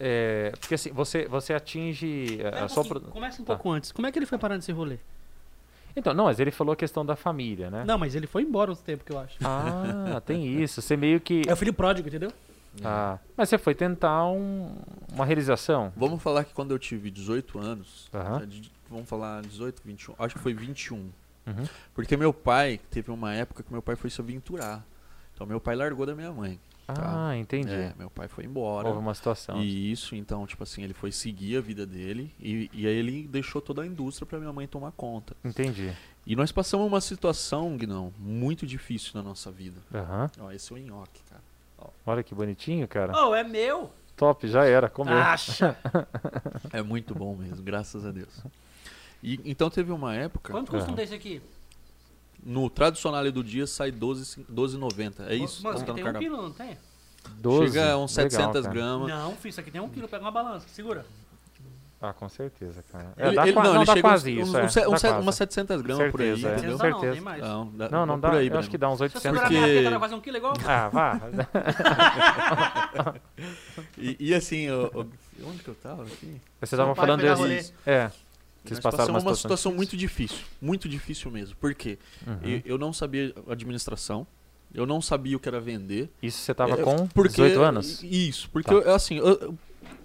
É, 0.05 0.53
porque 0.59 0.75
assim, 0.75 0.91
você, 0.91 1.27
você 1.29 1.55
atinge 1.55 2.39
Pera 2.39 2.63
a 2.63 2.65
um 2.65 2.69
sua... 2.69 2.85
Começa 3.01 3.41
um 3.41 3.45
Tá. 3.45 3.55
pouco 3.55 3.71
antes. 3.71 3.93
Como 3.93 4.05
é 4.05 4.11
que 4.11 4.19
ele 4.19 4.27
foi 4.27 4.37
parar 4.37 4.57
nesse 4.57 4.73
rolê? 4.73 4.99
Então, 5.95 6.13
não, 6.13 6.25
mas 6.25 6.41
ele 6.41 6.51
falou 6.51 6.73
a 6.73 6.77
questão 6.77 7.07
da 7.07 7.15
família, 7.15 7.71
né? 7.71 7.85
Não, 7.87 7.97
mas 7.99 8.15
ele 8.17 8.27
foi 8.27 8.43
embora 8.43 8.71
outro 8.73 8.85
tempo, 8.85 9.05
que 9.05 9.13
eu 9.13 9.19
acho. 9.21 9.37
Ah, 9.45 10.21
tem 10.27 10.61
isso. 10.61 10.83
Você 10.83 10.97
meio 10.97 11.21
que... 11.21 11.43
É 11.47 11.53
o 11.53 11.57
filho 11.57 11.73
pródigo, 11.73 12.09
entendeu? 12.09 12.33
Ah, 12.83 13.19
mas 13.37 13.49
você 13.51 13.59
foi 13.59 13.75
tentar 13.75 14.27
um- 14.27 14.75
uma 15.13 15.25
realização. 15.27 15.93
vamos 15.95 16.23
falar 16.23 16.43
que 16.45 16.55
quando 16.55 16.71
eu 16.73 16.79
tive 16.79 17.11
18 17.11 17.59
anos, 17.61 18.09
é 18.43 18.47
de- 18.47 18.73
vamos 18.91 19.09
falar 19.09 19.43
18, 19.43 19.83
21, 19.85 20.15
acho 20.19 20.35
que 20.35 20.41
foi 20.41 20.55
21. 20.55 20.97
Uhum. 21.47 21.65
Porque 21.95 22.17
meu 22.17 22.33
pai, 22.33 22.81
teve 22.91 23.11
uma 23.11 23.35
época 23.35 23.63
que 23.63 23.71
meu 23.71 23.83
pai 23.83 23.95
foi 23.95 24.09
se 24.11 24.21
aventurar. 24.21 24.83
Então, 25.35 25.47
meu 25.47 25.61
pai 25.61 25.77
largou 25.77 26.07
da 26.07 26.15
minha 26.15 26.33
mãe. 26.33 26.59
Tá. 26.95 27.29
Ah, 27.29 27.37
entendi. 27.37 27.73
É, 27.73 27.95
meu 27.99 28.11
pai 28.11 28.29
foi 28.29 28.45
embora. 28.45 28.89
Houve 28.89 29.01
uma 29.01 29.15
situação. 29.15 29.63
E 29.63 29.91
isso, 29.91 30.15
então, 30.15 30.47
tipo 30.47 30.63
assim, 30.63 30.83
ele 30.83 30.95
foi 30.95 31.13
seguir 31.13 31.57
a 31.57 31.61
vida 31.61 31.87
dele 31.87 32.33
e, 32.41 32.71
e 32.73 32.87
aí 32.87 32.95
ele 32.95 33.27
deixou 33.29 33.61
toda 33.61 33.83
a 33.83 33.87
indústria 33.87 34.27
pra 34.27 34.39
minha 34.39 34.53
mãe 34.53 34.67
tomar 34.67 34.93
conta. 34.93 35.37
Entendi. 35.45 35.93
E 36.27 36.37
nós 36.37 36.53
passamos 36.53 36.87
uma 36.87 37.01
situação, 37.01 37.77
Guinão, 37.77 38.13
muito 38.19 38.67
difícil 38.67 39.13
na 39.15 39.23
nossa 39.23 39.51
vida. 39.51 39.81
Aham. 39.93 40.31
Ó, 40.41 40.51
esse 40.53 40.73
é 40.73 40.77
o 40.77 40.79
nhoque, 40.79 41.21
cara. 41.29 41.43
Olha 42.07 42.23
que 42.23 42.35
bonitinho, 42.35 42.87
cara. 42.87 43.13
Oh, 43.17 43.35
é 43.35 43.43
meu! 43.43 43.91
Top, 44.17 44.47
já 44.47 44.65
era, 44.65 44.89
comeu. 44.89 45.17
Acha! 45.17 45.77
É 46.73 46.81
muito 46.83 47.15
bom 47.15 47.35
mesmo, 47.37 47.63
graças 47.63 48.07
a 48.07 48.11
Deus. 48.11 48.41
E, 49.23 49.41
então 49.45 49.69
teve 49.69 49.93
uma 49.93 50.15
época, 50.15 50.53
Quanto 50.53 50.71
custa 50.71 50.91
um 50.91 50.95
desse 50.95 51.15
aqui? 51.15 51.43
No 52.43 52.69
tradicional 52.71 53.31
do 53.31 53.45
dia 53.45 53.67
sai 53.67 53.93
12,90. 53.93 54.45
12,90. 54.53 55.13
É 55.29 55.35
isso? 55.35 55.63
Mano, 55.63 55.77
isso 55.77 55.85
tem 55.95 56.05
um 56.09 56.13
quilo, 56.15 56.43
não 56.43 56.53
tem? 56.53 56.77
12. 57.37 57.67
Chega 57.73 57.93
a 57.93 57.99
uns 57.99 58.17
Legal, 58.17 58.31
700 58.31 58.63
cara. 58.63 58.75
gramas. 58.75 59.09
Não, 59.09 59.33
filho, 59.37 59.51
isso 59.51 59.61
aqui 59.61 59.71
tem 59.71 59.81
um 59.81 59.89
quilo. 59.89 60.09
Pega 60.09 60.25
uma 60.25 60.31
balança. 60.33 60.67
Segura. 60.69 61.05
Ah, 62.05 62.13
com 62.13 62.29
certeza, 62.29 62.83
cara. 62.91 63.13
É, 63.17 63.29
Ele- 63.29 63.37
dá 63.37 63.43
ele- 63.47 63.53
não, 63.55 63.63
não, 63.63 63.77
ele 63.77 63.85
dá 63.85 63.93
chega 63.93 64.09
quase 64.09 64.33
uns, 64.33 64.49
isso, 64.49 64.59
uns, 64.59 64.77
é, 64.77 64.89
uns, 64.89 65.03
umas 65.23 65.35
700 65.37 65.83
gramas 65.83 66.11
por 66.11 66.21
aí, 66.21 66.27
Certeza, 66.37 66.49
é. 66.49 66.53
entendeu? 66.59 66.71
Não, 66.71 66.79
não, 66.79 66.91
certeza. 66.91 67.13
tem 67.13 67.21
mais. 67.21 67.41
Não, 67.41 67.71
dá- 67.77 67.89
Não, 67.89 68.07
não 68.07 68.21
por 68.21 68.31
dá. 68.33 68.37
aí, 68.39 68.49
eu 68.49 68.59
acho 68.59 68.69
que 68.69 68.77
dá 68.77 68.91
uns 68.91 68.97
Se 68.99 69.03
eu 69.03 69.05
800 69.05 69.23
segurar 69.23 69.43
Porque- 69.49 69.81
minha 69.89 70.01
fazer 70.01 70.15
um 70.17 70.21
quilo 70.21 70.37
igual? 70.37 70.55
Ah, 70.67 70.89
vá. 70.89 71.21
E, 73.97 74.17
e 74.19 74.35
assim, 74.35 74.63
eu- 74.63 74.91
eu- 74.95 75.09
onde 75.49 75.63
que 75.63 75.69
eu 75.69 75.75
tava 75.77 76.03
aqui? 76.03 76.41
Você 76.61 76.77
tava 76.77 76.95
falando 76.95 77.21
desse... 77.21 77.73
É. 77.87 78.11
Vocês 78.65 78.79
Nós 78.79 78.83
passaram 78.83 79.15
uma 79.15 79.21
situação 79.21 79.37
situação 79.43 79.75
muito 79.75 79.97
difícil, 79.97 80.39
muito 80.61 80.89
difícil 80.89 81.31
mesmo. 81.31 81.57
Por 81.57 81.75
quê? 81.75 81.99
Uhum. 82.27 82.39
Eu, 82.43 82.63
eu 82.65 82.79
não 82.79 82.93
sabia 82.93 83.35
administração, 83.49 84.27
eu 84.73 84.87
não 84.87 85.03
sabia 85.03 85.37
o 85.37 85.41
que 85.41 85.49
era 85.49 85.61
vender. 85.61 86.09
Isso 86.23 86.39
você 86.39 86.55
tava 86.55 86.75
É, 86.75 86.83
com 86.83 87.07
porque, 87.09 87.31
18 87.31 87.61
anos? 87.61 88.03
Isso, 88.05 88.49
porque 88.51 88.69
Tá. 88.69 88.75
eu, 88.75 88.95
assim, 88.95 89.17
eu- 89.19 89.57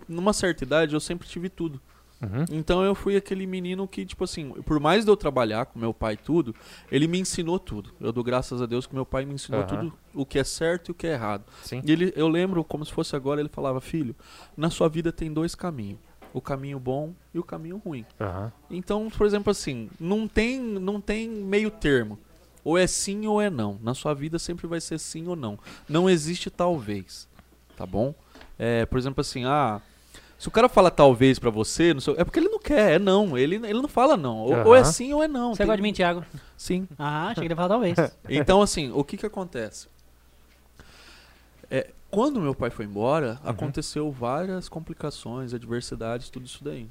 numa 0.07 0.33
certa 0.33 0.63
idade 0.63 0.93
eu 0.93 0.99
sempre 0.99 1.27
tive 1.27 1.49
tudo. 1.49 1.79
Uhum. 2.19 2.45
Então 2.51 2.83
eu 2.83 2.95
fui 2.95 3.15
aquele 3.15 3.45
menino 3.45 3.87
que, 3.87 4.03
tipo 4.03 4.23
assim, 4.23 4.49
por 4.65 4.79
mais 4.79 5.05
de 5.05 5.11
eu 5.11 5.15
trabalhar 5.15 5.67
com 5.67 5.77
meu 5.77 5.93
pai 5.93 6.17
tudo, 6.17 6.55
ele 6.91 7.07
me 7.07 7.19
ensinou 7.19 7.59
tudo. 7.59 7.91
Eu 8.01 8.11
dou 8.11 8.23
graças 8.23 8.59
a 8.59 8.65
Deus 8.65 8.87
que 8.87 8.95
meu 8.95 9.05
pai 9.05 9.23
me 9.23 9.35
ensinou 9.35 9.61
Aham. 9.61 9.67
tudo 9.69 9.93
o 10.15 10.25
que 10.25 10.39
é 10.39 10.43
certo 10.43 10.87
e 10.87 10.91
o 10.93 10.95
que 10.95 11.05
é 11.05 11.13
errado. 11.13 11.43
Sim. 11.61 11.79
E 11.85 11.91
ele, 11.91 12.11
eu 12.15 12.27
lembro 12.27 12.63
como 12.63 12.83
se 12.83 12.91
fosse 12.91 13.15
agora, 13.15 13.39
ele 13.39 13.49
falava, 13.49 13.79
filho, 13.79 14.15
na 14.57 14.71
sua 14.71 14.89
vida 14.89 15.11
tem 15.11 15.31
dois 15.31 15.53
caminhos. 15.53 15.99
O 16.33 16.41
caminho 16.41 16.79
bom 16.79 17.13
e 17.33 17.39
o 17.39 17.43
caminho 17.43 17.81
ruim. 17.83 18.05
Aham. 18.19 18.51
Então, 18.69 19.09
por 19.09 19.25
exemplo, 19.25 19.49
assim, 19.51 19.89
não 19.99 20.27
tem, 20.27 20.59
não 20.59 20.99
tem 21.01 21.27
meio 21.29 21.71
termo. 21.71 22.19
Ou 22.63 22.77
é 22.77 22.85
sim 22.85 23.25
ou 23.27 23.41
é 23.41 23.49
não. 23.49 23.79
Na 23.81 23.93
sua 23.93 24.13
vida 24.13 24.37
sempre 24.37 24.67
vai 24.67 24.81
ser 24.81 24.99
sim 24.99 25.27
ou 25.27 25.35
não. 25.35 25.57
Não 25.87 26.09
existe 26.09 26.49
talvez. 26.49 27.27
Tá 27.77 27.85
bom? 27.85 28.13
É, 28.59 28.85
por 28.85 28.97
exemplo, 28.99 29.21
assim, 29.21 29.45
ah. 29.45 29.81
Se 30.37 30.47
o 30.47 30.51
cara 30.51 30.69
fala 30.69 30.91
talvez 30.91 31.39
pra 31.39 31.49
você, 31.49 31.93
não 31.95 32.01
sei- 32.01 32.13
é 32.17 32.23
porque 32.23 32.39
ele 32.39 32.49
não 32.49 32.59
quer, 32.59 32.93
é 32.93 32.99
não. 32.99 33.35
Ele, 33.37 33.55
ele 33.55 33.81
não 33.81 33.87
fala 33.87 34.15
não. 34.15 34.37
Ou, 34.37 34.67
ou 34.67 34.75
é 34.75 34.83
sim 34.83 35.11
ou 35.13 35.23
é 35.23 35.27
não. 35.27 35.53
Você 35.53 35.59
Tem- 35.59 35.65
gosta 35.65 35.77
de 35.77 35.81
mim, 35.81 35.93
Thiago? 35.93 36.23
Sim. 36.55 36.87
Ah, 36.99 37.29
achei 37.29 37.35
que 37.35 37.39
ele 37.47 37.53
ia 37.53 37.55
falar 37.55 37.69
talvez. 37.69 37.97
Então, 38.29 38.61
assim, 38.61 38.91
o 38.91 39.03
que 39.03 39.17
que 39.17 39.25
acontece? 39.25 39.87
É, 41.71 41.89
quando 42.09 42.39
meu 42.39 42.55
pai 42.55 42.69
foi 42.69 42.85
embora, 42.85 43.39
Uhum. 43.43 43.49
aconteceu 43.49 44.11
várias 44.11 44.67
complicações, 44.69 45.53
adversidades, 45.53 46.29
tudo 46.29 46.45
isso 46.45 46.63
daí. 46.63 46.87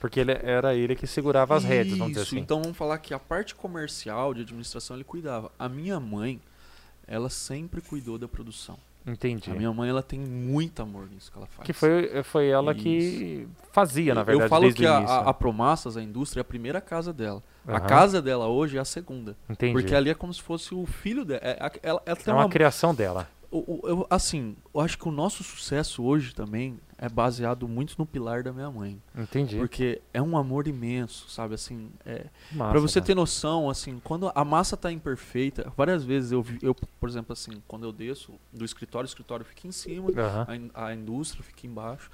Porque 0.00 0.20
ele 0.20 0.32
era 0.32 0.74
ele 0.74 0.94
que 0.94 1.06
segurava 1.08 1.56
as 1.56 1.64
rédeas, 1.64 1.98
vamos 1.98 2.12
dizer 2.12 2.22
Isso, 2.22 2.34
assim. 2.34 2.42
Então 2.42 2.62
vamos 2.62 2.76
falar 2.76 2.98
que 2.98 3.12
a 3.12 3.18
parte 3.18 3.54
comercial 3.54 4.32
de 4.32 4.42
administração 4.42 4.96
ele 4.96 5.02
cuidava. 5.04 5.50
A 5.58 5.68
minha 5.68 5.98
mãe, 5.98 6.40
ela 7.06 7.28
sempre 7.28 7.80
cuidou 7.80 8.16
da 8.16 8.28
produção. 8.28 8.78
Entendi. 9.06 9.50
A 9.50 9.54
minha 9.54 9.72
mãe, 9.72 9.88
ela 9.88 10.02
tem 10.02 10.20
muito 10.20 10.82
amor 10.82 11.08
nisso 11.10 11.32
que 11.32 11.38
ela 11.38 11.46
faz. 11.46 11.64
Que 11.66 11.72
foi, 11.72 12.22
foi 12.22 12.48
ela 12.48 12.74
que 12.74 13.48
fazia, 13.72 14.14
na 14.14 14.22
verdade, 14.22 14.44
Eu 14.44 14.48
falo 14.50 14.62
desde 14.64 14.80
que 14.80 14.86
a, 14.86 14.98
a, 14.98 15.30
a 15.30 15.34
Promassas, 15.34 15.96
a 15.96 16.02
indústria, 16.02 16.40
é 16.40 16.42
a 16.42 16.44
primeira 16.44 16.80
casa 16.80 17.12
dela. 17.12 17.42
A 17.66 17.78
Aham. 17.78 17.86
casa 17.86 18.20
dela 18.22 18.46
hoje 18.48 18.76
é 18.76 18.80
a 18.80 18.84
segunda. 18.84 19.34
Entendi. 19.48 19.72
Porque 19.72 19.94
ali 19.94 20.10
é 20.10 20.14
como 20.14 20.32
se 20.34 20.42
fosse 20.42 20.74
o 20.74 20.84
filho 20.84 21.24
dela. 21.24 21.40
É, 21.42 21.52
a- 21.58 21.72
ela, 21.82 22.02
ela 22.04 22.18
é 22.26 22.30
uma 22.32 22.42
uma, 22.44 22.48
criação 22.50 22.94
dela. 22.94 23.26
O- 23.50 23.80
eu- 23.88 24.06
assim, 24.10 24.56
eu 24.74 24.80
acho 24.80 24.98
que 24.98 25.08
o 25.08 25.10
nosso 25.10 25.42
sucesso 25.42 26.02
hoje 26.02 26.34
também 26.34 26.78
é 26.98 27.08
baseado 27.08 27.66
muito 27.66 27.94
no 27.98 28.04
pilar 28.04 28.42
da 28.42 28.52
minha 28.52 28.70
mãe. 28.70 29.00
Entendi. 29.16 29.56
Porque 29.56 30.02
é 30.12 30.20
um 30.20 30.36
amor 30.36 30.66
imenso, 30.68 31.28
sabe? 31.30 31.54
Assim, 31.54 31.90
é, 32.04 32.26
Pra 32.56 32.78
você 32.80 32.94
cara. 33.00 33.06
ter 33.06 33.14
noção, 33.14 33.70
assim, 33.70 34.00
quando 34.04 34.30
a 34.34 34.44
massa 34.44 34.76
tá 34.76 34.92
imperfeita, 34.92 35.72
várias 35.76 36.04
vezes 36.04 36.32
eu, 36.32 36.44
eu, 36.60 36.74
por 36.74 37.08
exemplo, 37.08 37.32
assim, 37.32 37.62
quando 37.66 37.84
eu 37.86 37.92
desço 37.92 38.32
do 38.52 38.64
escritório, 38.64 39.06
o 39.06 39.08
escritório 39.10 39.44
fica 39.46 39.66
em 39.66 39.72
cima, 39.72 40.10
Aham. 40.10 40.44
a, 40.48 40.56
in- 40.56 40.70
a 40.74 40.94
indústria 40.94 41.42
fica 41.42 41.66
embaixo. 41.66 42.10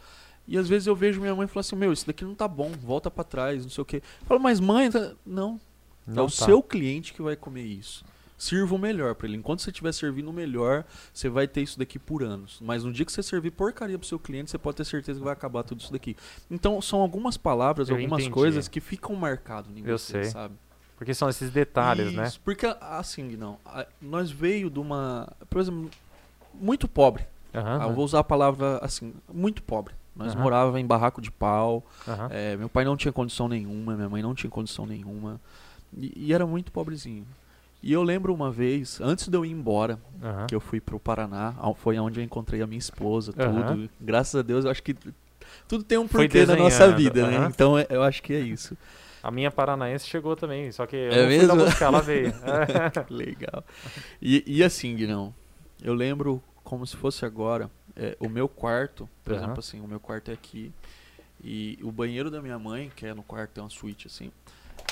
E 0.46 0.58
às 0.58 0.68
vezes 0.68 0.86
eu 0.86 0.94
vejo 0.94 1.20
minha 1.20 1.34
mãe 1.34 1.46
falar 1.46 1.60
assim: 1.62 1.74
Meu, 1.74 1.90
isso 1.92 2.06
daqui 2.06 2.22
não 2.24 2.34
tá 2.34 2.46
bom, 2.46 2.70
volta 2.72 3.10
pra 3.10 3.24
trás, 3.24 3.62
não 3.62 3.70
sei 3.70 3.80
o 3.82 3.84
quê. 3.86 3.96
Eu 4.20 4.26
falo, 4.26 4.40
mas 4.40 4.60
mãe, 4.60 4.90
tá-" 4.90 5.14
não, 5.24 5.58
é 6.06 6.10
Não 6.12 6.26
o 6.26 6.30
tá. 6.30 6.44
seu 6.44 6.62
cliente 6.62 7.14
que 7.14 7.22
vai 7.22 7.34
comer 7.34 7.62
isso. 7.64 8.04
Sirva 8.36 8.74
o 8.74 8.78
melhor 8.78 9.14
pra 9.14 9.28
ele. 9.28 9.36
Enquanto 9.36 9.60
você 9.62 9.70
estiver 9.70 9.92
servindo 9.92 10.28
o 10.28 10.32
melhor, 10.32 10.84
você 11.12 11.28
vai 11.28 11.46
ter 11.46 11.62
isso 11.62 11.78
daqui 11.78 11.98
por 11.98 12.22
anos. 12.22 12.58
Mas 12.60 12.82
no 12.84 12.92
dia 12.92 13.06
que 13.06 13.12
você 13.12 13.22
servir 13.22 13.52
porcaria 13.52 13.98
pro 13.98 14.06
seu 14.06 14.18
cliente, 14.18 14.50
você 14.50 14.58
pode 14.58 14.76
ter 14.76 14.84
certeza 14.84 15.18
que 15.18 15.24
vai 15.24 15.32
acabar 15.32 15.62
tudo 15.62 15.80
isso 15.80 15.92
daqui. 15.92 16.16
Então, 16.50 16.80
são 16.82 17.00
algumas 17.00 17.36
palavras, 17.36 17.88
Eu 17.88 17.96
algumas 17.96 18.20
entendi. 18.22 18.34
coisas 18.34 18.66
que 18.68 18.80
ficam 18.80 19.14
marcadas 19.14 19.70
em 19.76 19.82
Eu 19.86 19.96
você, 19.98 20.24
sei. 20.24 20.24
sabe? 20.24 20.54
Porque 20.96 21.14
são 21.14 21.28
esses 21.28 21.50
detalhes, 21.50 22.12
né? 22.12 22.26
Isso, 22.26 22.40
Porque, 22.44 22.66
assim, 22.80 23.36
não. 23.36 23.58
Nós 24.00 24.30
veio 24.30 24.68
de 24.70 24.78
uma. 24.78 25.32
Por 25.50 25.60
exemplo, 25.60 25.90
muito 26.52 26.86
pobre. 26.88 27.24
Aham. 27.54 27.78
Ah, 27.82 27.86
eu 27.86 27.94
vou 27.94 28.04
usar 28.04 28.20
a 28.20 28.24
palavra 28.24 28.78
assim, 28.82 29.12
muito 29.32 29.62
pobre. 29.62 29.94
Nós 30.16 30.34
morávamos 30.36 30.78
em 30.80 30.86
barraco 30.86 31.20
de 31.20 31.30
pau. 31.30 31.84
aham. 32.06 32.28
é, 32.30 32.56
meu 32.56 32.68
pai 32.68 32.84
não 32.84 32.96
tinha 32.96 33.10
condição 33.12 33.48
nenhuma, 33.48 33.96
minha 33.96 34.08
mãe 34.08 34.22
não 34.22 34.34
tinha 34.34 34.48
condição 34.50 34.86
nenhuma. 34.86 35.40
E, 35.96 36.12
e 36.28 36.32
era 36.32 36.46
muito 36.46 36.70
pobrezinho. 36.70 37.26
E 37.84 37.92
eu 37.92 38.02
lembro 38.02 38.32
uma 38.32 38.50
vez, 38.50 38.98
antes 38.98 39.28
de 39.28 39.36
eu 39.36 39.44
ir 39.44 39.50
embora, 39.50 40.00
aham. 40.22 40.46
que 40.46 40.54
eu 40.54 40.60
fui 40.60 40.80
pro 40.80 40.98
Paraná, 40.98 41.54
foi 41.76 41.98
onde 41.98 42.18
eu 42.18 42.24
encontrei 42.24 42.62
a 42.62 42.66
minha 42.66 42.78
esposa, 42.78 43.30
tudo. 43.30 43.44
Aham. 43.46 43.88
Graças 44.00 44.34
a 44.36 44.40
Deus, 44.42 44.64
eu 44.64 44.70
acho 44.70 44.82
que 44.82 44.96
tudo 45.68 45.84
tem 45.84 45.98
um 45.98 46.08
porquê 46.08 46.46
na 46.46 46.56
nossa 46.56 46.90
vida, 46.94 47.26
né? 47.28 47.46
Então 47.46 47.78
é- 47.78 47.86
eu 47.90 48.02
acho 48.02 48.22
que 48.22 48.32
é 48.32 48.40
isso. 48.40 48.74
A 49.22 49.30
minha 49.30 49.50
paranaense 49.50 50.06
chegou 50.06 50.34
também, 50.34 50.72
só 50.72 50.86
que 50.86 50.96
eu 50.96 51.12
É 51.12 51.26
fui 51.26 51.36
mesmo? 51.36 51.56
buscar, 51.56 51.84
ela 51.88 52.00
veio. 52.00 52.32
Legal. 53.10 53.62
E, 54.20 54.42
e 54.46 54.64
assim, 54.64 54.96
Guinão, 54.96 55.34
eu 55.82 55.92
lembro 55.92 56.42
como 56.62 56.86
se 56.86 56.96
fosse 56.96 57.26
agora, 57.26 57.70
é, 57.94 58.16
o 58.18 58.30
meu 58.30 58.48
quarto, 58.48 59.06
por 59.22 59.32
Aham. 59.32 59.42
exemplo, 59.42 59.60
assim, 59.60 59.80
o 59.82 59.86
meu 59.86 60.00
quarto 60.00 60.30
é 60.30 60.34
aqui, 60.34 60.72
e 61.42 61.78
o 61.82 61.92
banheiro 61.92 62.30
da 62.30 62.40
minha 62.40 62.58
mãe, 62.58 62.90
que 62.96 63.04
é 63.04 63.12
no 63.12 63.22
quarto, 63.22 63.50
tem 63.50 63.62
uma 63.62 63.68
suíte 63.68 64.06
assim, 64.06 64.32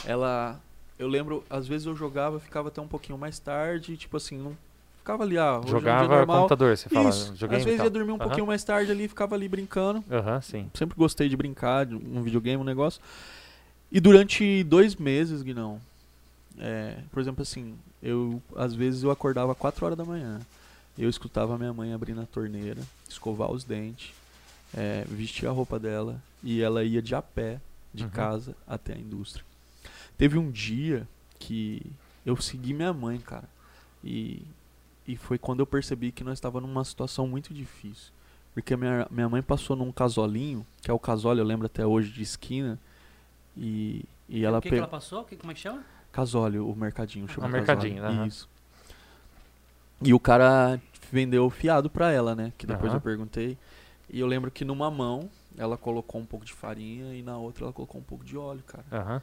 ela, 0.04 0.60
eu 0.98 1.08
lembro, 1.08 1.44
às 1.50 1.66
vezes 1.66 1.86
eu 1.86 1.96
jogava, 1.96 2.38
ficava 2.40 2.68
até 2.68 2.80
um 2.80 2.88
pouquinho 2.88 3.18
mais 3.18 3.38
tarde, 3.38 3.96
tipo 3.96 4.16
assim, 4.16 4.38
não 4.38 4.56
ficava 4.98 5.24
ali, 5.24 5.36
ah, 5.38 5.60
é 5.62 5.66
Jogava 5.68 6.06
normal. 6.06 6.42
computador, 6.42 6.76
você 6.76 6.88
fala. 6.88 7.08
Isso, 7.10 7.32
às 7.32 7.64
vezes 7.64 7.82
ia 7.82 7.90
dormir 7.90 8.12
um 8.12 8.18
pouquinho 8.18 8.46
mais 8.46 8.62
tarde 8.62 8.90
ali, 8.92 9.08
ficava 9.08 9.34
ali 9.34 9.48
brincando. 9.48 10.04
Aham, 10.10 10.40
sim. 10.40 10.70
Sempre 10.74 10.96
gostei 10.96 11.28
de 11.28 11.36
brincar, 11.36 11.86
de 11.86 11.94
um 11.96 12.22
videogame, 12.22 12.60
um 12.60 12.64
negócio. 12.64 13.00
E 13.90 14.00
durante 14.00 14.62
dois 14.64 14.94
meses, 14.96 15.42
Guinão, 15.42 15.80
é, 16.58 16.96
por 17.10 17.20
exemplo 17.20 17.42
assim, 17.42 17.74
eu 18.02 18.40
às 18.56 18.74
vezes 18.74 19.02
eu 19.02 19.10
acordava 19.10 19.54
4 19.54 19.84
horas 19.84 19.98
da 19.98 20.04
manhã. 20.04 20.40
Eu 20.98 21.08
escutava 21.08 21.56
minha 21.58 21.72
mãe 21.72 21.92
abrindo 21.92 22.20
a 22.20 22.26
torneira, 22.26 22.80
escovar 23.08 23.50
os 23.50 23.64
dentes, 23.64 24.12
é, 24.74 25.04
vestir 25.08 25.46
a 25.46 25.50
roupa 25.50 25.78
dela 25.78 26.20
e 26.42 26.60
ela 26.62 26.84
ia 26.84 27.02
de 27.02 27.14
a 27.14 27.22
pé 27.22 27.60
de 27.92 28.04
Uhum. 28.04 28.10
casa 28.10 28.56
até 28.66 28.94
a 28.94 28.98
indústria. 28.98 29.44
Teve 30.22 30.38
um 30.38 30.52
dia 30.52 31.08
que 31.40 31.82
eu 32.24 32.36
segui 32.40 32.72
minha 32.72 32.92
mãe, 32.92 33.18
cara. 33.18 33.48
E, 34.04 34.40
e 35.04 35.16
foi 35.16 35.36
quando 35.36 35.58
eu 35.58 35.66
percebi 35.66 36.12
que 36.12 36.22
nós 36.22 36.34
estávamos 36.34 36.68
numa 36.70 36.84
situação 36.84 37.26
muito 37.26 37.52
difícil. 37.52 38.12
Porque 38.54 38.76
minha, 38.76 39.04
minha 39.10 39.28
mãe 39.28 39.42
passou 39.42 39.74
num 39.74 39.90
casolinho, 39.90 40.64
que 40.80 40.88
é 40.88 40.94
o 40.94 40.98
casole, 41.00 41.40
eu 41.40 41.44
lembro 41.44 41.66
até 41.66 41.84
hoje, 41.84 42.12
de 42.12 42.22
esquina. 42.22 42.78
E, 43.56 44.04
e 44.28 44.44
ela 44.44 44.58
o 44.58 44.62
que, 44.62 44.68
que 44.68 44.74
pe- 44.76 44.78
ela 44.78 44.86
passou? 44.86 45.24
Que, 45.24 45.34
como 45.36 45.50
é 45.50 45.54
que 45.56 45.60
chama? 45.60 45.84
Casole, 46.12 46.60
o 46.60 46.72
mercadinho, 46.72 47.26
chama 47.26 47.48
Ah, 47.48 47.50
Casole. 47.50 47.66
mercadinho, 47.66 48.04
aham. 48.04 48.26
Isso. 48.28 48.48
E 50.04 50.14
o 50.14 50.20
cara 50.20 50.80
vendeu 51.10 51.50
fiado 51.50 51.90
pra 51.90 52.12
ela, 52.12 52.36
né? 52.36 52.52
Que 52.56 52.64
depois 52.64 52.90
Aham. 52.92 52.98
eu 52.98 53.00
perguntei. 53.00 53.58
E 54.08 54.20
eu 54.20 54.28
lembro 54.28 54.52
que 54.52 54.64
numa 54.64 54.88
mão 54.88 55.28
ela 55.58 55.76
colocou 55.76 56.20
um 56.20 56.24
pouco 56.24 56.44
de 56.46 56.52
farinha 56.52 57.12
e 57.12 57.22
na 57.24 57.36
outra 57.36 57.64
ela 57.64 57.72
colocou 57.72 58.00
um 58.00 58.04
pouco 58.04 58.24
de 58.24 58.36
óleo, 58.38 58.62
cara. 58.64 58.84
Aham. 58.92 59.22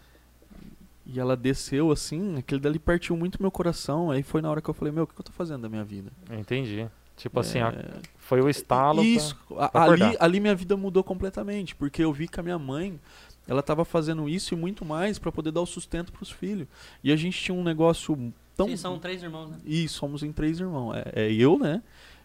E 1.11 1.19
ela 1.19 1.35
desceu 1.35 1.91
assim, 1.91 2.37
aquele 2.37 2.61
dali 2.61 2.77
partiu 2.77 3.15
muito 3.17 3.41
meu 3.41 3.49
coração. 3.51 4.11
Aí 4.11 4.21
foi 4.23 4.41
na 4.41 4.49
hora 4.51 4.61
que 4.61 4.69
eu 4.69 4.73
falei, 4.73 4.93
meu, 4.93 5.03
o 5.03 5.07
que 5.07 5.13
que 5.15 5.21
eu 5.21 5.25
tô 5.25 5.31
fazendo 5.31 5.61
da 5.63 5.69
minha 5.69 5.83
vida? 5.83 6.11
Entendi. 6.31 6.87
Tipo 7.17 7.39
assim, 7.39 7.59
a- 7.59 7.69
É, 7.69 7.99
foi 8.17 8.41
o 8.41 8.47
estalo. 8.49 8.99
pra- 9.01 9.05
Isso, 9.09 9.35
a- 9.57 9.67
pra 9.69 9.83
ali, 9.83 10.03
acordar. 10.03 10.23
ali 10.23 10.39
minha 10.39 10.55
vida 10.55 10.77
mudou 10.77 11.03
completamente, 11.03 11.75
porque 11.75 12.03
eu 12.03 12.13
vi 12.13 12.27
que 12.27 12.39
a 12.39 12.43
minha 12.43 12.59
mãe, 12.59 12.99
ela 13.47 13.61
tava 13.63 13.83
fazendo 13.83 14.29
isso 14.29 14.53
e 14.53 14.57
muito 14.57 14.85
mais 14.85 15.17
pra 15.19 15.31
poder 15.31 15.51
dar 15.51 15.61
o 15.61 15.65
sustento 15.65 16.11
pros 16.13 16.29
filhos. 16.31 16.67
E 17.03 17.11
a 17.11 17.15
gente 17.15 17.37
tinha 17.41 17.55
um 17.57 17.63
negócio 17.63 18.15
tão 18.55 18.67
Vocês 18.67 18.79
são 18.79 18.99
três 18.99 19.21
irmãos, 19.23 19.49
né? 19.49 19.57
E 19.65 19.87
somos 19.89 20.21
em 20.23 20.31
três 20.31 20.59
irmãos. 20.59 20.93
É, 20.95 21.25
é 21.27 21.31
eu, 21.33 21.57
né? 21.57 21.81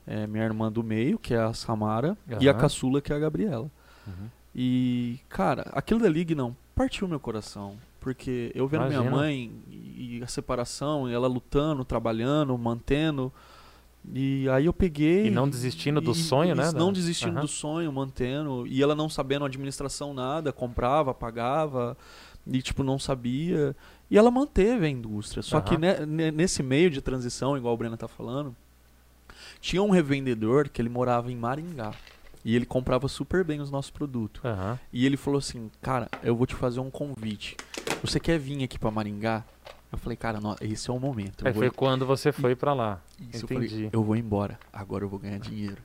É 0.06 0.26
minha 0.26 0.44
irmã 0.44 0.70
do 0.70 0.82
meio, 0.84 1.18
que 1.18 1.32
é 1.32 1.38
a 1.38 1.54
Samara, 1.54 2.16
e 2.38 2.48
a 2.48 2.52
caçula, 2.54 3.00
que 3.00 3.12
é 3.12 3.16
a 3.16 3.18
Gabriela. 3.18 3.70
Uhum. 4.06 4.28
E, 4.54 5.18
cara, 5.28 5.62
aquilo 5.72 5.98
dali, 6.00 6.24
não 6.34 6.54
partiu 6.76 7.08
meu 7.08 7.18
coração. 7.18 7.74
Porque 8.04 8.52
eu 8.54 8.68
vendo 8.68 8.82
minha 8.82 8.96
Imagina. 8.96 9.16
mãe 9.16 9.50
e 9.66 10.20
a 10.22 10.26
separação, 10.26 11.08
e 11.08 11.14
ela 11.14 11.26
lutando, 11.26 11.86
trabalhando, 11.86 12.56
mantendo. 12.58 13.32
E 14.12 14.46
aí 14.50 14.66
eu 14.66 14.74
peguei. 14.74 15.28
E 15.28 15.30
não 15.30 15.48
desistindo 15.48 16.02
do 16.02 16.10
e- 16.12 16.14
sonho, 16.14 16.50
e 16.50 16.54
né, 16.54 16.70
Não 16.70 16.92
desistindo 16.92 17.32
Aham. 17.32 17.40
do 17.40 17.48
sonho, 17.48 17.90
mantendo. 17.90 18.66
E 18.66 18.82
ela 18.82 18.94
não 18.94 19.08
sabendo 19.08 19.46
administração 19.46 20.12
nada, 20.12 20.52
comprava, 20.52 21.14
pagava. 21.14 21.96
E, 22.46 22.60
tipo, 22.60 22.82
não 22.82 22.98
sabia. 22.98 23.74
E 24.10 24.18
ela 24.18 24.30
manteve 24.30 24.84
a 24.84 24.90
indústria. 24.90 25.42
Só 25.42 25.62
que 25.62 25.72
Aham. 25.72 25.80
ne- 25.80 26.04
ne- 26.06 26.30
nesse 26.30 26.62
meio 26.62 26.90
de 26.90 27.00
transição, 27.00 27.56
igual 27.56 27.72
o 27.72 27.76
Breno 27.78 27.96
tá 27.96 28.06
falando, 28.06 28.54
tinha 29.62 29.82
um 29.82 29.88
revendedor 29.88 30.68
que 30.68 30.82
ele 30.82 30.90
morava 30.90 31.32
em 31.32 31.36
Maringá. 31.36 31.92
E 32.44 32.54
ele 32.54 32.66
comprava 32.66 33.08
super 33.08 33.42
bem 33.42 33.60
os 33.60 33.70
nossos 33.70 33.90
produtos. 33.90 34.44
Aham. 34.44 34.78
E 34.92 35.06
ele 35.06 35.16
falou 35.16 35.38
assim, 35.38 35.70
cara, 35.80 36.08
eu 36.22 36.36
vou 36.36 36.46
te 36.46 36.54
fazer 36.54 36.80
um 36.80 36.90
convite. 36.90 37.56
Você 38.02 38.20
quer 38.20 38.38
vir 38.38 38.62
aqui 38.62 38.78
pra 38.78 38.90
Maringá? 38.90 39.42
Eu 39.90 39.96
falei, 39.98 40.16
cara, 40.16 40.40
nó- 40.40 40.56
esse 40.60 40.90
é 40.90 40.92
o 40.92 40.98
momento. 41.00 41.46
Aí 41.46 41.52
vou- 41.52 41.62
foi 41.62 41.70
quando 41.70 42.04
você 42.04 42.32
foi 42.32 42.54
pra 42.54 42.74
lá. 42.74 43.00
Isso, 43.32 43.44
eu 43.44 43.48
falei, 43.48 43.66
entendi. 43.68 43.88
eu 43.92 44.02
vou 44.02 44.16
embora. 44.16 44.58
Agora 44.72 45.04
eu 45.04 45.08
vou 45.08 45.18
ganhar 45.18 45.38
dinheiro. 45.38 45.80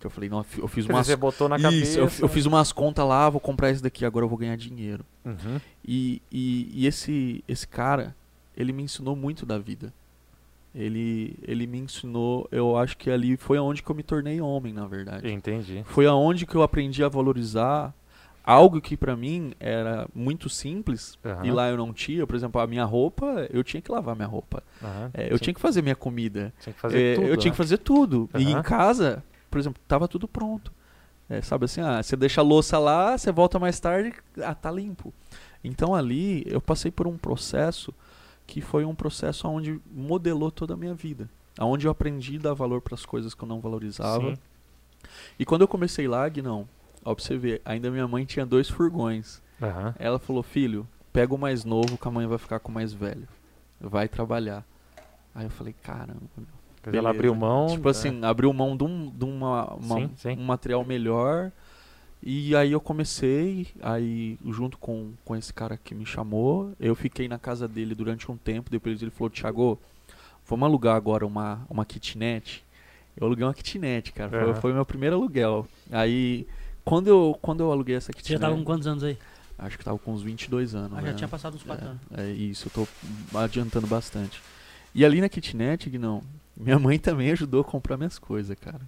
Que 0.00 0.06
eu 0.06 0.10
falei, 0.10 0.30
não, 0.30 0.38
eu 0.38 0.44
fi- 0.44 0.60
eu 0.60 0.68
fiz 0.68 0.86
umas 0.86 1.06
você 1.06 1.16
botou 1.16 1.48
na 1.48 1.56
Isso, 1.56 1.64
cabeça. 1.64 1.98
eu, 1.98 2.10
eu 2.26 2.28
fiz 2.28 2.46
umas 2.46 2.72
contas 2.72 3.06
lá, 3.06 3.28
vou 3.28 3.40
comprar 3.40 3.70
esse 3.70 3.82
daqui, 3.82 4.04
agora 4.06 4.24
eu 4.24 4.28
vou 4.28 4.38
ganhar 4.38 4.56
dinheiro. 4.56 5.04
Uhum. 5.24 5.60
E, 5.84 6.22
e, 6.30 6.70
e 6.72 6.86
esse, 6.86 7.44
esse 7.46 7.66
cara, 7.68 8.16
ele 8.56 8.72
me 8.72 8.82
ensinou 8.82 9.14
muito 9.14 9.44
da 9.44 9.58
vida. 9.58 9.92
Ele, 10.74 11.36
ele 11.46 11.66
me 11.66 11.78
ensinou, 11.78 12.48
eu 12.50 12.76
acho 12.78 12.96
que 12.96 13.10
ali 13.10 13.36
foi 13.36 13.58
aonde 13.58 13.82
que 13.82 13.90
eu 13.90 13.94
me 13.94 14.02
tornei 14.02 14.40
homem, 14.40 14.72
na 14.72 14.86
verdade. 14.86 15.30
Entendi. 15.30 15.82
Foi 15.86 16.06
aonde 16.06 16.46
que 16.46 16.54
eu 16.54 16.62
aprendi 16.62 17.04
a 17.04 17.08
valorizar 17.08 17.92
algo 18.44 18.80
que 18.80 18.96
pra 18.96 19.14
mim 19.14 19.52
era 19.60 20.08
muito 20.14 20.48
simples 20.48 21.16
Aham. 21.24 21.46
e 21.46 21.50
lá 21.50 21.68
eu 21.68 21.76
não 21.76 21.92
tinha. 21.92 22.26
Por 22.26 22.34
exemplo, 22.34 22.60
a 22.60 22.66
minha 22.66 22.84
roupa, 22.84 23.46
eu 23.50 23.62
tinha 23.62 23.80
que 23.82 23.92
lavar 23.92 24.16
minha 24.16 24.26
roupa. 24.26 24.62
Aham. 24.82 25.10
É, 25.12 25.32
eu 25.32 25.38
tinha 25.38 25.52
que 25.52 25.60
fazer 25.60 25.82
minha 25.82 25.94
comida. 25.94 26.52
tinha 26.60 26.72
que 26.72 26.80
fazer 26.80 26.98
É, 27.00 27.14
tudo. 27.16 27.26
eu 27.26 27.36
tinha 27.36 27.50
né? 27.50 27.52
que 27.52 27.56
fazer 27.56 27.78
tudo. 27.78 28.30
E 28.38 28.50
em 28.50 28.62
casa, 28.62 29.22
por 29.50 29.58
exemplo, 29.60 29.80
tava 29.86 30.08
tudo 30.08 30.26
pronto. 30.26 30.72
É, 31.28 31.40
sabe 31.40 31.66
assim, 31.66 31.80
ah, 31.80 32.02
você 32.02 32.16
deixa 32.16 32.40
a 32.40 32.44
louça 32.44 32.78
lá, 32.78 33.16
você 33.16 33.30
volta 33.30 33.58
mais 33.58 33.78
tarde, 33.78 34.12
ah, 34.42 34.54
tá 34.54 34.70
limpo. 34.70 35.12
Então 35.62 35.94
ali 35.94 36.42
eu 36.46 36.60
passei 36.60 36.90
por 36.90 37.06
um 37.06 37.16
processo 37.16 37.94
que 38.46 38.60
foi 38.60 38.84
um 38.84 38.94
processo 38.94 39.48
onde 39.48 39.80
modelou 39.90 40.50
toda 40.50 40.74
a 40.74 40.76
minha 40.76 40.94
vida. 40.94 41.28
Onde 41.60 41.86
eu 41.86 41.90
aprendi 41.90 42.36
a 42.36 42.40
dar 42.40 42.54
valor 42.54 42.80
para 42.80 42.94
as 42.94 43.04
coisas 43.04 43.34
que 43.34 43.42
eu 43.42 43.48
não 43.48 43.60
valorizava. 43.60 44.34
Sim. 44.34 44.38
E 45.38 45.44
quando 45.44 45.62
eu 45.62 45.68
comecei 45.68 46.08
lá, 46.08 46.24
não, 46.42 46.68
ó, 47.04 47.14
pra 47.14 47.22
você 47.22 47.36
ver, 47.36 47.60
ainda 47.64 47.90
minha 47.90 48.08
mãe 48.08 48.24
tinha 48.24 48.46
dois 48.46 48.68
furgões. 48.68 49.42
Aham. 49.60 49.94
Ela 49.98 50.18
falou, 50.18 50.42
filho, 50.42 50.86
pega 51.12 51.34
o 51.34 51.38
mais 51.38 51.64
novo 51.64 51.98
que 51.98 52.08
a 52.08 52.10
mãe 52.10 52.26
vai 52.26 52.38
ficar 52.38 52.58
com 52.58 52.70
o 52.70 52.74
mais 52.74 52.92
velho. 52.92 53.28
Vai 53.80 54.08
trabalhar. 54.08 54.64
Aí 55.34 55.44
eu 55.44 55.50
falei, 55.50 55.74
caramba. 55.82 56.22
meu. 56.36 56.46
Ela 56.92 57.10
abriu 57.10 57.34
mão. 57.34 57.68
Tipo 57.68 57.84
né? 57.84 57.90
assim, 57.90 58.24
abriu 58.24 58.52
mão 58.52 58.76
de, 58.76 58.84
um, 58.84 59.08
de 59.10 59.24
uma, 59.24 59.74
uma- 59.74 59.96
Sim, 59.96 60.10
sim. 60.16 60.36
um 60.38 60.44
material 60.44 60.84
melhor. 60.84 61.52
E 62.22 62.54
aí 62.54 62.70
eu 62.70 62.80
comecei, 62.80 63.66
aí 63.82 64.38
junto 64.48 64.78
com, 64.78 65.10
com 65.24 65.34
esse 65.34 65.52
cara 65.52 65.76
que 65.76 65.92
me 65.92 66.06
chamou, 66.06 66.72
eu 66.78 66.94
fiquei 66.94 67.26
na 67.26 67.36
casa 67.38 67.66
dele 67.66 67.96
durante 67.96 68.30
um 68.30 68.36
tempo, 68.36 68.70
depois 68.70 69.02
ele 69.02 69.10
falou, 69.10 69.28
Thiago, 69.28 69.78
vamos 70.46 70.64
alugar 70.66 70.94
agora 70.94 71.26
uma, 71.26 71.66
uma 71.68 71.84
kitnet. 71.84 72.62
Eu 73.16 73.26
aluguei 73.26 73.44
uma 73.44 73.52
kitnet, 73.52 74.12
cara. 74.12 74.30
Foi, 74.30 74.40
Aham. 74.52 74.54
foi 74.60 74.72
meu 74.72 74.86
primeiro 74.86 75.16
aluguel. 75.16 75.66
Aí, 75.90 76.46
quando 76.84 77.08
eu, 77.08 77.36
quando 77.42 77.60
eu 77.60 77.72
aluguei 77.72 77.96
essa 77.96 78.12
Você 78.12 78.18
já 78.18 78.22
kitnet. 78.22 78.40
tava 78.40 78.56
com 78.56 78.64
quantos 78.64 78.86
anos 78.86 79.02
aí? 79.02 79.18
Acho 79.58 79.76
que 79.76 79.84
tava 79.84 79.98
com 79.98 80.12
uns 80.12 80.22
22 80.22 80.74
anos. 80.76 80.96
Ah, 80.96 81.02
já 81.02 81.08
né? 81.08 81.14
tinha 81.14 81.28
passado 81.28 81.54
uns 81.54 81.62
4 81.64 81.84
É, 81.84 81.88
anos. 81.88 82.00
É 82.16 82.30
isso, 82.30 82.68
eu 82.68 82.86
tô 82.86 83.38
adiantando 83.38 83.86
bastante. 83.88 84.40
E 84.94 85.04
ali 85.04 85.20
na 85.20 85.28
kitnet, 85.28 85.90
não, 85.98 86.22
minha 86.56 86.78
mãe 86.78 86.98
também 86.98 87.32
ajudou 87.32 87.62
a 87.62 87.64
comprar 87.64 87.96
minhas 87.96 88.18
coisas, 88.18 88.56
cara. 88.58 88.80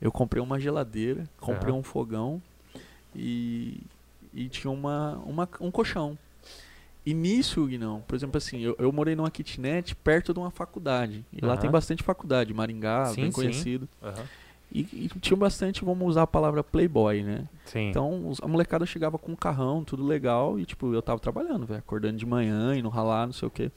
Eu 0.00 0.10
comprei 0.10 0.42
uma 0.42 0.58
geladeira, 0.58 1.28
comprei 1.38 1.70
Aham. 1.70 1.80
um 1.80 1.82
fogão 1.82 2.42
e, 3.14 3.80
e 4.32 4.48
tinha 4.48 4.70
uma, 4.70 5.16
uma, 5.24 5.48
um 5.60 5.70
colchão. 5.70 6.18
E 7.06 7.12
nisso, 7.12 7.68
não, 7.78 8.00
por 8.00 8.14
exemplo 8.14 8.38
assim, 8.38 8.60
eu, 8.60 8.74
eu 8.78 8.90
morei 8.90 9.14
numa 9.14 9.30
kitnet 9.30 9.94
perto 9.94 10.32
de 10.32 10.38
uma 10.40 10.50
faculdade. 10.50 11.24
E 11.32 11.44
lá 11.44 11.52
Aham. 11.52 11.60
tem 11.60 11.70
bastante 11.70 12.02
faculdade, 12.02 12.54
Maringá, 12.54 13.06
Sim, 13.06 13.22
bem 13.22 13.32
conhecido. 13.32 13.88
Aham. 14.02 14.24
E, 14.72 14.88
e 14.92 15.08
tinha 15.20 15.36
bastante, 15.36 15.84
vamos 15.84 16.08
usar 16.08 16.22
a 16.22 16.26
palavra 16.26 16.64
playboy, 16.64 17.22
né? 17.22 17.46
Sim. 17.66 17.90
Então 17.90 18.32
a 18.42 18.48
molecada 18.48 18.84
chegava 18.86 19.18
com 19.18 19.32
um 19.32 19.36
carrão, 19.36 19.84
tudo 19.84 20.04
legal, 20.04 20.58
e 20.58 20.64
tipo, 20.64 20.92
eu 20.92 21.02
tava 21.02 21.20
trabalhando, 21.20 21.66
velho, 21.66 21.78
acordando 21.78 22.16
de 22.16 22.26
manhã, 22.26 22.74
indo 22.74 22.88
ralar, 22.88 23.26
não 23.26 23.32
sei 23.32 23.46
o 23.46 23.50
quê. 23.50 23.70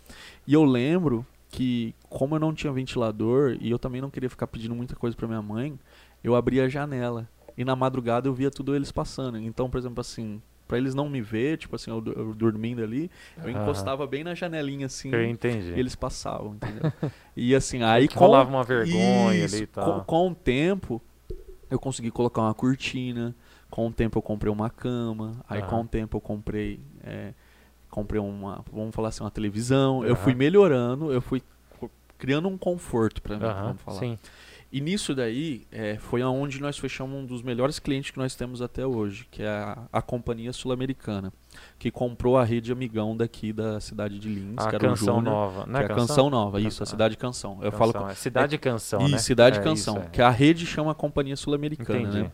E 0.48 0.54
eu 0.54 0.64
lembro 0.64 1.26
que, 1.52 1.94
como 2.10 2.36
eu 2.36 2.40
não 2.40 2.54
tinha 2.54 2.72
ventilador 2.74 3.58
e 3.60 3.70
eu 3.70 3.78
também 3.78 4.02
não 4.02 4.10
queria 4.10 4.30
ficar 4.30 4.48
pedindo 4.48 4.74
muita 4.74 4.96
coisa 4.96 5.16
pra 5.16 5.28
minha 5.28 5.42
mãe, 5.42 5.78
eu 6.24 6.36
abria 6.36 6.66
a 6.66 6.70
janela. 6.70 7.28
E 7.58 7.66
na 7.66 7.76
madrugada 7.76 8.28
eu 8.28 8.34
via 8.34 8.52
tudo 8.52 8.76
eles 8.76 8.92
passando. 8.92 9.38
Então, 9.38 9.70
por 9.70 9.78
exemplo, 9.78 10.00
assim, 10.00 10.42
pra 10.68 10.78
eles 10.78 10.94
não 10.94 11.10
me 11.10 11.22
ver, 11.22 11.58
tipo 11.58 11.76
assim, 11.76 11.90
eu, 11.90 12.04
eu 12.16 12.34
dormindo 12.34 12.84
ali, 12.84 13.10
eu 13.44 13.50
encostava 13.50 14.06
bem 14.06 14.24
na 14.24 14.36
janelinha 14.36 14.86
assim, 14.86 15.12
eu 15.12 15.26
entendi. 15.26 15.74
e 15.74 15.80
eles 15.80 15.96
passavam, 15.96 16.56
entendeu? 16.56 16.92
e 17.36 17.56
assim, 17.56 17.82
aí 17.82 18.08
Que 18.08 18.16
com 18.16 18.26
rolava 18.26 18.50
uma 18.50 18.64
vergonha 18.64 19.46
isso, 19.46 19.56
ali 19.56 19.64
e 19.64 19.68
com, 19.68 19.82
tal. 19.82 20.04
com 20.04 20.28
o 20.30 20.36
tempo, 20.36 21.02
eu 21.70 21.80
consegui 21.80 22.12
colocar 22.12 22.42
uma 22.42 22.54
cortina. 22.54 23.36
Com 23.70 23.88
o 23.88 23.92
tempo 23.92 24.18
eu 24.18 24.22
comprei 24.22 24.52
uma 24.52 24.70
cama. 24.70 25.44
Aí 25.50 25.62
com 25.62 25.82
o 25.82 25.88
tempo 25.88 26.16
eu 26.16 26.22
comprei. 26.22 26.80
é, 27.04 27.34
comprei 27.90 28.22
uma. 28.22 28.64
Vamos 28.72 28.96
falar 28.96 29.10
assim, 29.10 29.24
uma 29.24 29.32
televisão. 29.32 30.06
Eu 30.06 30.16
fui 30.16 30.34
melhorando, 30.34 31.12
eu 31.12 31.22
fui 31.22 31.42
criando 32.18 32.48
um 32.48 32.58
conforto 32.58 33.22
pra 33.22 33.36
mim, 33.36 33.46
vamos 33.46 33.82
falar. 33.82 34.00
Sim. 34.00 34.18
E 34.72 34.82
nisso 34.82 35.16
daí 35.16 35.66
é, 35.72 35.98
foi 35.98 36.22
aonde 36.22 36.60
nós 36.62 36.78
fechamos 36.78 37.18
um 37.18 37.26
dos 37.26 37.42
melhores 37.42 37.80
clientes 37.80 38.12
que 38.12 38.18
nós 38.18 38.36
temos 38.36 38.62
até 38.62 38.86
hoje, 38.86 39.26
que 39.32 39.42
é 39.42 39.48
a, 39.48 39.88
a 39.94 40.02
Companhia 40.02 40.52
Sul-Americana, 40.52 41.32
que 41.80 41.90
comprou 41.90 42.38
a 42.38 42.44
rede 42.44 42.72
Amigão 42.72 43.16
daqui 43.16 43.54
da 43.54 43.80
cidade 43.80 44.20
de 44.20 44.28
Lins, 44.28 44.58
A 44.58 44.70
que 44.70 44.76
era 44.76 44.86
o 44.86 44.90
canção 44.90 45.16
Júnior, 45.16 45.34
nova. 45.34 45.66
Não 45.66 45.74
que 45.74 45.86
é 45.86 45.90
é 45.90 45.92
a 45.92 45.96
Canção 45.96 46.30
Nova, 46.30 46.60
isso, 46.60 46.80
Canção, 46.80 46.84
a 46.84 46.88
Cidade 46.88 47.18
Canção. 47.18 47.60
Eu 47.62 47.72
falo 47.72 47.94
com, 47.94 48.10
É 48.10 48.14
Cidade 48.14 48.58
Canção, 48.58 49.08
e 49.08 49.12
né? 49.12 49.18
Cidade 49.18 49.60
É, 49.60 49.64
Canção, 49.64 49.96
isso, 49.98 50.06
é. 50.06 50.10
que 50.10 50.22
a 50.22 50.30
rede 50.30 50.66
chama 50.66 50.92
a 50.92 50.96
Companhia 50.96 51.36
Sul-Americana, 51.38 52.12
né? 52.12 52.32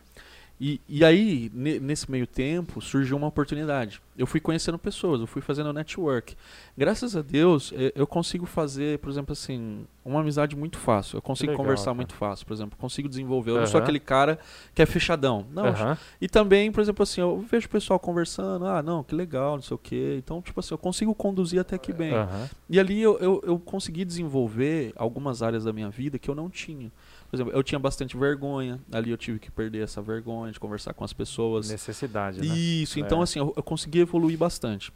E, 0.60 0.80
e 0.88 1.04
aí, 1.04 1.50
ne- 1.52 1.80
nesse 1.80 2.08
meio 2.08 2.26
tempo, 2.28 2.80
surgiu 2.80 3.16
uma 3.16 3.26
oportunidade. 3.26 4.00
eu 4.16 4.24
fui 4.26 4.38
conhecendo 4.38 4.78
pessoas, 4.78 5.20
eu 5.20 5.26
fui 5.26 5.42
fazendo 5.42 5.72
network. 5.72 6.36
Graças 6.78 7.16
a 7.16 7.22
Deus, 7.22 7.72
eu 7.96 8.06
consigo 8.06 8.46
fazer, 8.46 9.00
por 9.00 9.10
exemplo, 9.10 9.32
assim, 9.32 9.84
uma 10.04 10.20
amizade 10.20 10.54
muito 10.54 10.78
fácil. 10.78 11.16
Eu 11.16 11.22
consigo 11.22 11.50
legal, 11.50 11.64
conversar 11.64 11.86
cara. 11.86 11.94
muito 11.96 12.14
fácil, 12.14 12.46
por 12.46 12.52
exemplo. 12.54 12.78
Consigo 12.78 13.08
desenvolver. 13.08 13.50
Eu 13.50 13.56
não 13.58 13.66
sou 13.66 13.80
aquele 13.80 13.98
cara 13.98 14.38
que 14.72 14.80
é 14.80 14.86
fechadão. 14.86 15.44
Não, 15.52 15.66
Aham. 15.66 15.98
e 16.20 16.28
também, 16.28 16.70
por 16.70 16.80
exemplo, 16.80 17.02
assim, 17.02 17.20
eu 17.20 17.40
vejo 17.40 17.66
o 17.66 17.70
pessoal 17.70 17.98
conversando, 17.98 18.64
ah, 18.66 18.80
não, 18.80 19.02
que 19.02 19.14
legal, 19.16 19.56
não 19.56 19.62
sei 19.62 19.74
o 19.74 19.78
quê. 19.78 20.14
Então, 20.18 20.40
tipo 20.40 20.60
assim, 20.60 20.72
eu 20.74 20.78
consigo 20.78 21.12
conduzir 21.16 21.58
até 21.60 21.76
que 21.76 21.92
bem. 21.92 22.14
Aham. 22.14 22.48
E 22.70 22.78
ali 22.78 23.02
eu, 23.02 23.18
eu, 23.18 23.42
eu 23.44 23.58
consegui 23.58 24.04
desenvolver 24.04 24.92
algumas 24.94 25.42
áreas 25.42 25.64
da 25.64 25.72
minha 25.72 25.90
vida 25.90 26.16
que 26.20 26.30
eu 26.30 26.34
não 26.36 26.48
tinha. 26.48 26.92
Por 27.34 27.42
exemplo, 27.42 27.52
eu 27.58 27.62
tinha 27.62 27.78
bastante 27.78 28.16
vergonha, 28.16 28.78
ali 28.92 29.10
eu 29.10 29.16
tive 29.16 29.38
que 29.38 29.50
perder 29.50 29.82
essa 29.82 30.00
vergonha 30.00 30.52
de 30.52 30.60
conversar 30.60 30.94
com 30.94 31.04
as 31.04 31.12
pessoas. 31.12 31.68
Necessidade, 31.68 32.40
né? 32.40 32.46
Isso, 32.46 32.98
então 33.00 33.20
É. 33.20 33.24
assim, 33.24 33.38
eu, 33.40 33.52
eu 33.56 33.62
consegui 33.62 33.98
evoluir 34.00 34.38
bastante. 34.38 34.92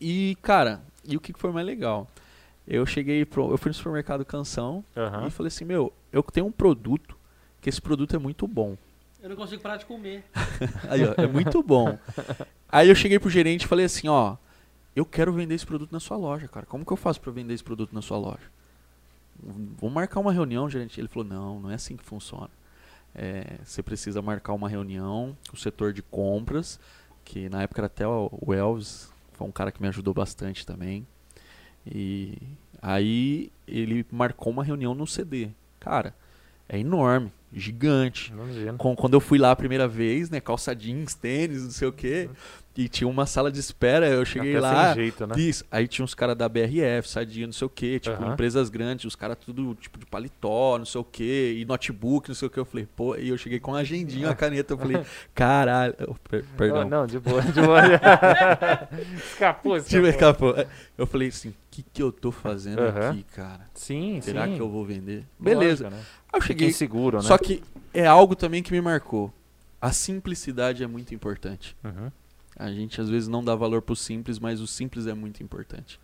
E, 0.00 0.36
cara, 0.42 0.80
e 1.06 1.16
o 1.16 1.20
que 1.20 1.32
foi 1.32 1.52
mais 1.52 1.64
legal? 1.66 2.08
Eu 2.66 2.84
cheguei, 2.86 3.24
pro, 3.24 3.50
eu 3.50 3.58
fui 3.58 3.70
no 3.70 3.74
supermercado 3.74 4.24
Canção 4.24 4.84
Aham. 4.96 5.26
e 5.26 5.30
falei 5.30 5.48
assim, 5.48 5.64
meu, 5.64 5.92
eu 6.12 6.22
tenho 6.22 6.46
um 6.46 6.52
produto, 6.52 7.16
que 7.60 7.68
esse 7.68 7.80
produto 7.80 8.14
é 8.16 8.18
muito 8.18 8.46
bom. 8.48 8.76
Eu 9.22 9.28
não 9.28 9.36
consigo 9.36 9.62
parar 9.62 9.76
de 9.76 9.86
comer. 9.86 10.24
Aí, 10.90 11.04
ó, 11.04 11.14
é 11.16 11.26
muito 11.28 11.62
bom. 11.62 11.96
Aí 12.68 12.88
eu 12.88 12.94
cheguei 12.94 13.18
pro 13.20 13.30
gerente 13.30 13.62
e 13.62 13.68
falei 13.68 13.84
assim, 13.86 14.08
ó, 14.08 14.36
eu 14.96 15.04
quero 15.04 15.32
vender 15.32 15.54
esse 15.54 15.64
produto 15.66 15.92
na 15.92 16.00
sua 16.00 16.16
loja, 16.16 16.48
cara. 16.48 16.66
Como 16.66 16.84
que 16.84 16.92
eu 16.92 16.96
faço 16.96 17.20
pra 17.20 17.30
vender 17.30 17.54
esse 17.54 17.62
produto 17.62 17.92
na 17.94 18.02
sua 18.02 18.18
loja? 18.18 18.50
Vamos 19.42 19.92
marcar 19.92 20.20
uma 20.20 20.32
reunião, 20.32 20.68
gerente. 20.68 21.00
Ele 21.00 21.08
falou, 21.08 21.28
não, 21.28 21.60
não 21.60 21.70
é 21.70 21.74
assim 21.74 21.96
que 21.96 22.04
funciona. 22.04 22.50
É, 23.14 23.58
você 23.64 23.82
precisa 23.82 24.22
marcar 24.22 24.52
uma 24.52 24.68
reunião 24.68 25.36
com 25.48 25.56
o 25.56 25.58
setor 25.58 25.92
de 25.92 26.02
compras, 26.02 26.78
que 27.24 27.48
na 27.48 27.62
época 27.62 27.80
era 27.80 27.86
até 27.86 28.06
o 28.06 28.54
Elvis, 28.54 29.12
foi 29.32 29.46
um 29.46 29.52
cara 29.52 29.70
que 29.72 29.82
me 29.82 29.88
ajudou 29.88 30.14
bastante 30.14 30.64
também. 30.64 31.06
E 31.86 32.38
aí 32.80 33.50
ele 33.66 34.06
marcou 34.10 34.52
uma 34.52 34.64
reunião 34.64 34.94
no 34.94 35.06
CD. 35.06 35.50
Cara, 35.80 36.14
é 36.68 36.78
enorme, 36.78 37.32
gigante. 37.52 38.32
Imagina. 38.32 38.74
Com- 38.78 38.96
quando 38.96 39.14
eu 39.14 39.20
fui 39.20 39.38
lá 39.38 39.50
a 39.50 39.56
primeira 39.56 39.86
vez, 39.88 40.30
né, 40.30 40.40
calça 40.40 40.74
jeans, 40.74 41.14
tênis, 41.14 41.62
não 41.64 41.70
sei 41.70 41.88
o 41.88 41.92
quê, 41.92 42.30
e 42.74 42.88
tinha 42.88 43.06
uma 43.06 43.26
sala 43.26 43.52
de 43.52 43.60
espera, 43.60 44.08
eu 44.08 44.24
cheguei 44.24 44.52
Até 44.56 44.60
lá, 44.66 44.86
sem 44.86 45.02
jeito, 45.02 45.26
né? 45.26 45.34
isso, 45.36 45.62
aí 45.70 45.86
tinha 45.86 46.02
uns 46.02 46.14
caras 46.14 46.34
da 46.34 46.48
BRF, 46.48 47.06
Sadia, 47.06 47.44
não 47.46 47.52
sei 47.52 47.66
o 47.66 47.68
quê, 47.68 48.00
tipo, 48.00 48.16
Aham. 48.16 48.32
empresas 48.32 48.70
grandes, 48.70 49.04
os 49.04 49.14
caras 49.14 49.36
tudo 49.44 49.74
tipo 49.74 49.98
de 49.98 50.06
paletó, 50.06 50.78
não 50.78 50.86
sei 50.86 50.98
o 50.98 51.04
quê, 51.04 51.56
e 51.58 51.64
notebook, 51.66 52.30
não 52.30 52.34
sei 52.34 52.48
o 52.48 52.50
quê, 52.50 52.60
eu 52.60 52.64
falei, 52.64 52.88
pô, 52.96 53.14
e 53.16 53.28
eu 53.28 53.36
cheguei 53.36 53.60
com 53.60 53.72
uma 53.72 53.80
agendinha, 53.80 54.28
uma 54.28 54.34
caneta, 54.34 54.72
eu 54.72 54.78
falei, 54.78 55.02
caralho, 55.34 55.94
oh, 56.08 56.14
per- 56.14 56.44
Oh, 56.50 56.56
perdão, 56.56 56.88
não, 56.88 57.06
de 57.06 57.18
boa, 57.18 57.42
de 57.42 57.60
boa. 57.60 57.82
escapou, 59.16 59.78
Tive- 59.82 60.08
escapou. 60.08 60.50
escapou. 60.52 60.72
eu 60.96 61.06
falei 61.06 61.28
assim, 61.28 61.52
que 61.72 61.82
que 61.82 62.02
eu 62.02 62.12
tô 62.12 62.30
fazendo 62.30 62.80
Aham. 62.80 63.10
aqui, 63.10 63.22
cara? 63.34 63.66
Sim, 63.72 64.20
Será 64.20 64.46
sim. 64.46 64.54
que 64.54 64.60
eu 64.60 64.68
vou 64.68 64.84
vender? 64.84 65.24
Beleza, 65.40 65.88
né? 65.88 66.02
aí 66.30 66.38
eu 66.38 66.42
cheguei, 66.42 66.68
inseguro, 66.68 67.16
né? 67.16 67.22
Só 67.22 67.38
que 67.38 67.62
é 67.94 68.06
algo 68.06 68.36
também 68.36 68.62
que 68.62 68.70
me 68.70 68.80
marcou. 68.80 69.32
A 69.80 69.90
simplicidade 69.90 70.84
é 70.84 70.86
muito 70.86 71.14
importante. 71.14 71.74
Uhum. 71.82 72.12
A 72.56 72.70
gente 72.70 73.00
às 73.00 73.08
vezes 73.08 73.26
não 73.26 73.42
dá 73.42 73.54
valor 73.54 73.80
pro 73.80 73.96
simples, 73.96 74.38
mas 74.38 74.60
o 74.60 74.66
simples 74.66 75.06
é 75.06 75.14
muito 75.14 75.42
importante. 75.42 75.98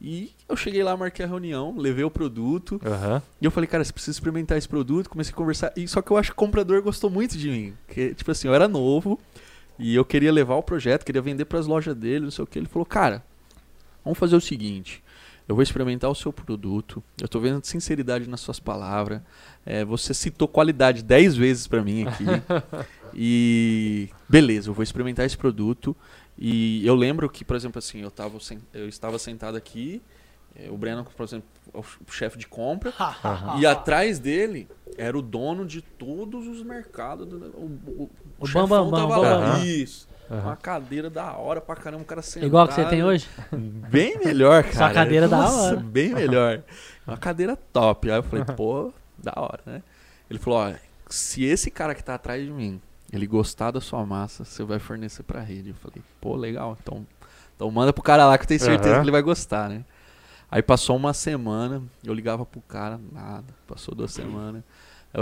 E 0.00 0.32
eu 0.48 0.56
cheguei 0.56 0.82
lá, 0.82 0.96
marquei 0.96 1.24
a 1.24 1.28
reunião, 1.28 1.74
levei 1.76 2.04
o 2.04 2.10
produto. 2.10 2.80
Aham. 2.84 3.22
E 3.40 3.44
eu 3.44 3.50
falei, 3.50 3.66
cara, 3.68 3.84
você 3.84 3.92
precisa 3.92 4.16
experimentar 4.16 4.56
esse 4.56 4.68
produto. 4.68 5.10
Comecei 5.10 5.32
a 5.32 5.36
conversar. 5.36 5.72
E 5.76 5.86
só 5.86 6.00
que 6.00 6.10
eu 6.10 6.16
acho 6.16 6.30
que 6.30 6.34
o 6.34 6.36
comprador 6.36 6.82
gostou 6.82 7.10
muito 7.10 7.36
de 7.36 7.50
mim. 7.50 7.74
Que, 7.88 8.14
tipo 8.14 8.30
assim, 8.30 8.48
eu 8.48 8.54
era 8.54 8.66
novo 8.66 9.20
e 9.78 9.94
eu 9.94 10.04
queria 10.04 10.32
levar 10.32 10.56
o 10.56 10.62
projeto, 10.62 11.04
queria 11.04 11.22
vender 11.22 11.44
pras 11.44 11.66
lojas 11.66 11.94
dele, 11.94 12.24
não 12.24 12.30
sei 12.30 12.44
o 12.44 12.46
que. 12.46 12.58
Ele 12.58 12.66
falou, 12.66 12.86
cara, 12.86 13.22
vamos 14.06 14.18
fazer 14.18 14.36
o 14.36 14.40
seguinte. 14.40 15.02
Eu 15.48 15.54
vou 15.54 15.62
experimentar 15.62 16.10
o 16.10 16.14
seu 16.14 16.32
produto. 16.32 17.02
Eu 17.20 17.28
tô 17.28 17.38
vendo 17.38 17.64
sinceridade 17.64 18.28
nas 18.28 18.40
suas 18.40 18.58
palavras. 18.58 19.20
É, 19.64 19.84
você 19.84 20.12
citou 20.12 20.48
qualidade 20.48 21.02
10 21.04 21.36
vezes 21.36 21.66
pra 21.68 21.82
mim 21.84 22.04
aqui. 22.06 22.24
e 23.14 24.08
beleza, 24.28 24.68
eu 24.70 24.74
vou 24.74 24.82
experimentar 24.82 25.24
esse 25.24 25.36
produto. 25.36 25.94
E 26.38 26.86
eu 26.86 26.94
lembro 26.94 27.28
que, 27.30 27.44
por 27.44 27.56
exemplo, 27.56 27.78
assim, 27.78 28.00
eu, 28.02 28.10
tava, 28.10 28.38
sen- 28.40 28.60
eu 28.74 28.88
estava 28.88 29.18
sentado 29.18 29.56
aqui. 29.56 30.02
é, 30.54 30.70
O 30.70 30.76
Breno, 30.76 31.04
por 31.16 31.22
exemplo, 31.24 31.46
é 31.72 31.78
o 31.78 31.84
chefe 32.12 32.36
de 32.38 32.46
compra. 32.46 32.92
E 33.60 33.66
atrás 33.66 34.18
dele 34.18 34.68
era 34.98 35.16
o 35.16 35.22
dono 35.22 35.64
de 35.64 35.80
todos 35.80 36.46
os 36.46 36.62
mercados. 36.62 37.26
do- 37.26 37.36
O, 37.56 37.70
o, 38.02 38.10
O 38.40 38.46
chefão 38.46 38.66
Bam 38.68 39.08
Bam 39.08 39.08
Bam. 39.08 39.64
Isso. 39.64 40.08
Aham. 40.30 40.42
Uma 40.42 40.56
cadeira 40.56 41.08
da 41.08 41.32
hora 41.36 41.60
pra 41.60 41.76
caramba, 41.76 42.02
o 42.02 42.06
cara 42.06 42.22
sentado. 42.22 42.46
Igual 42.46 42.66
que 42.68 42.74
você 42.74 42.84
tem 42.86 43.04
hoje? 43.04 43.28
Bem 43.52 44.18
melhor, 44.18 44.62
cara. 44.64 44.74
Sua 44.76 44.90
cadeira 44.92 45.28
da 45.28 45.36
Nossa, 45.38 45.68
hora. 45.68 45.76
Bem 45.76 46.14
melhor. 46.14 46.62
Uma 47.06 47.16
cadeira 47.16 47.56
top. 47.72 48.10
Aí 48.10 48.18
eu 48.18 48.22
falei, 48.22 48.44
pô, 48.56 48.92
da 49.16 49.32
hora, 49.36 49.60
né? 49.64 49.82
Ele 50.28 50.38
falou, 50.38 50.58
ó, 50.58 50.72
se 51.08 51.44
esse 51.44 51.70
cara 51.70 51.94
que 51.94 52.02
tá 52.02 52.14
atrás 52.14 52.44
de 52.44 52.50
mim, 52.50 52.80
ele 53.12 53.26
gostar 53.26 53.70
da 53.70 53.80
sua 53.80 54.04
massa, 54.04 54.44
você 54.44 54.64
vai 54.64 54.78
fornecer 54.78 55.22
pra 55.22 55.40
rede. 55.40 55.70
Eu 55.70 55.76
falei, 55.76 56.02
pô, 56.20 56.34
legal. 56.34 56.76
Então, 56.82 57.06
então 57.54 57.70
manda 57.70 57.92
pro 57.92 58.02
cara 58.02 58.26
lá 58.26 58.36
que 58.36 58.44
eu 58.44 58.48
tenho 58.48 58.60
certeza 58.60 58.90
Aham. 58.90 58.98
que 59.00 59.04
ele 59.04 59.12
vai 59.12 59.22
gostar, 59.22 59.68
né? 59.68 59.84
Aí 60.50 60.62
passou 60.62 60.96
uma 60.96 61.12
semana, 61.12 61.82
eu 62.04 62.14
ligava 62.14 62.44
pro 62.46 62.60
cara, 62.62 63.00
nada. 63.12 63.44
Passou 63.66 63.94
duas 63.94 64.12
semanas. 64.12 64.62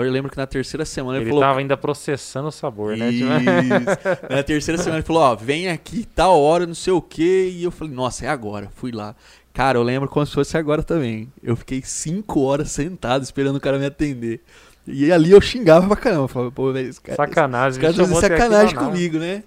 Eu 0.03 0.11
lembro 0.11 0.30
que 0.30 0.36
na 0.36 0.47
terceira 0.47 0.84
semana 0.84 1.18
ele, 1.18 1.24
Ele 1.24 1.30
falou, 1.30 1.45
tava 1.45 1.59
ainda 1.61 1.76
processando 1.76 2.49
o 2.49 2.53
sabor, 2.53 2.97
né? 2.97 3.11
Isso. 3.11 3.24
Na 4.28 4.42
terceira 4.42 4.76
semana 4.80 4.99
ele 4.99 5.07
falou, 5.07 5.22
ó, 5.22 5.34
vem 5.34 5.68
aqui, 5.68 6.05
tal 6.14 6.40
hora, 6.40 6.66
não 6.66 6.74
sei 6.74 6.92
o 6.92 7.01
quê. 7.01 7.51
E 7.55 7.62
eu 7.64 7.70
falei, 7.70 7.92
nossa, 7.95 8.24
é 8.24 8.28
agora. 8.28 8.70
Fui 8.74 8.90
lá. 8.90 9.14
Cara, 9.53 9.78
eu 9.78 9.82
lembro 9.82 10.09
como 10.09 10.26
se 10.26 10.32
fosse 10.32 10.57
agora 10.57 10.82
também. 10.82 11.32
Eu 11.42 11.55
fiquei 11.55 11.80
cinco 11.84 12.40
horas 12.40 12.70
sentado 12.72 13.22
esperando 13.22 13.57
o 13.57 13.61
cara 13.61 13.78
me 13.78 13.86
atender. 13.86 14.40
E 14.86 15.11
ali 15.12 15.30
eu 15.30 15.40
xingava 15.40 15.86
pra 15.86 15.97
caramba. 15.97 16.26
Falava, 16.28 16.51
pô, 16.51 16.72
velho, 16.72 16.88
esse 16.90 17.01
cara, 17.01 17.16
Sacanagem. 17.16 17.70
esse 17.84 17.97
cara 17.97 18.09
tá 18.09 18.20
sacanagem 18.20 18.74
nada. 18.74 18.86
comigo, 18.88 19.18
né? 19.18 19.45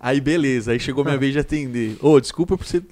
Aí 0.00 0.20
beleza, 0.20 0.72
aí 0.72 0.80
chegou 0.80 1.04
minha 1.04 1.18
vez 1.18 1.32
de 1.32 1.38
atender. 1.38 1.96
Ô, 2.00 2.18
desculpa 2.18 2.56
por 2.56 2.64
você. 2.66 2.82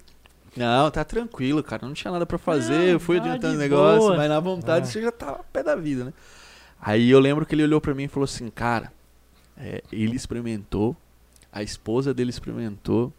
Não, 0.56 0.90
tá 0.90 1.02
tranquilo, 1.04 1.62
cara. 1.62 1.86
Não 1.86 1.94
tinha 1.94 2.10
nada 2.12 2.26
pra 2.26 2.36
fazer. 2.36 2.74
Não, 2.76 2.84
eu 2.84 3.00
fui 3.00 3.18
tá 3.18 3.24
adiantando 3.26 3.54
o 3.54 3.58
negócio, 3.58 4.00
boa. 4.00 4.16
mas 4.16 4.28
na 4.28 4.40
vontade 4.40 4.86
Ah. 4.86 4.90
você 4.90 5.00
já 5.00 5.10
tava 5.12 5.40
pé 5.52 5.62
da 5.62 5.74
vida, 5.76 6.04
né? 6.04 6.12
Aí 6.80 7.10
eu 7.10 7.20
lembro 7.20 7.44
que 7.44 7.54
ele 7.54 7.62
olhou 7.64 7.80
pra 7.80 7.94
mim 7.94 8.04
e 8.04 8.08
falou 8.08 8.24
assim, 8.24 8.48
cara, 8.50 8.92
é, 9.56 9.82
ele 9.92 10.16
experimentou, 10.16 10.96
a 11.52 11.62
esposa 11.62 12.14
dele 12.14 12.30
experimentou, 12.30 13.12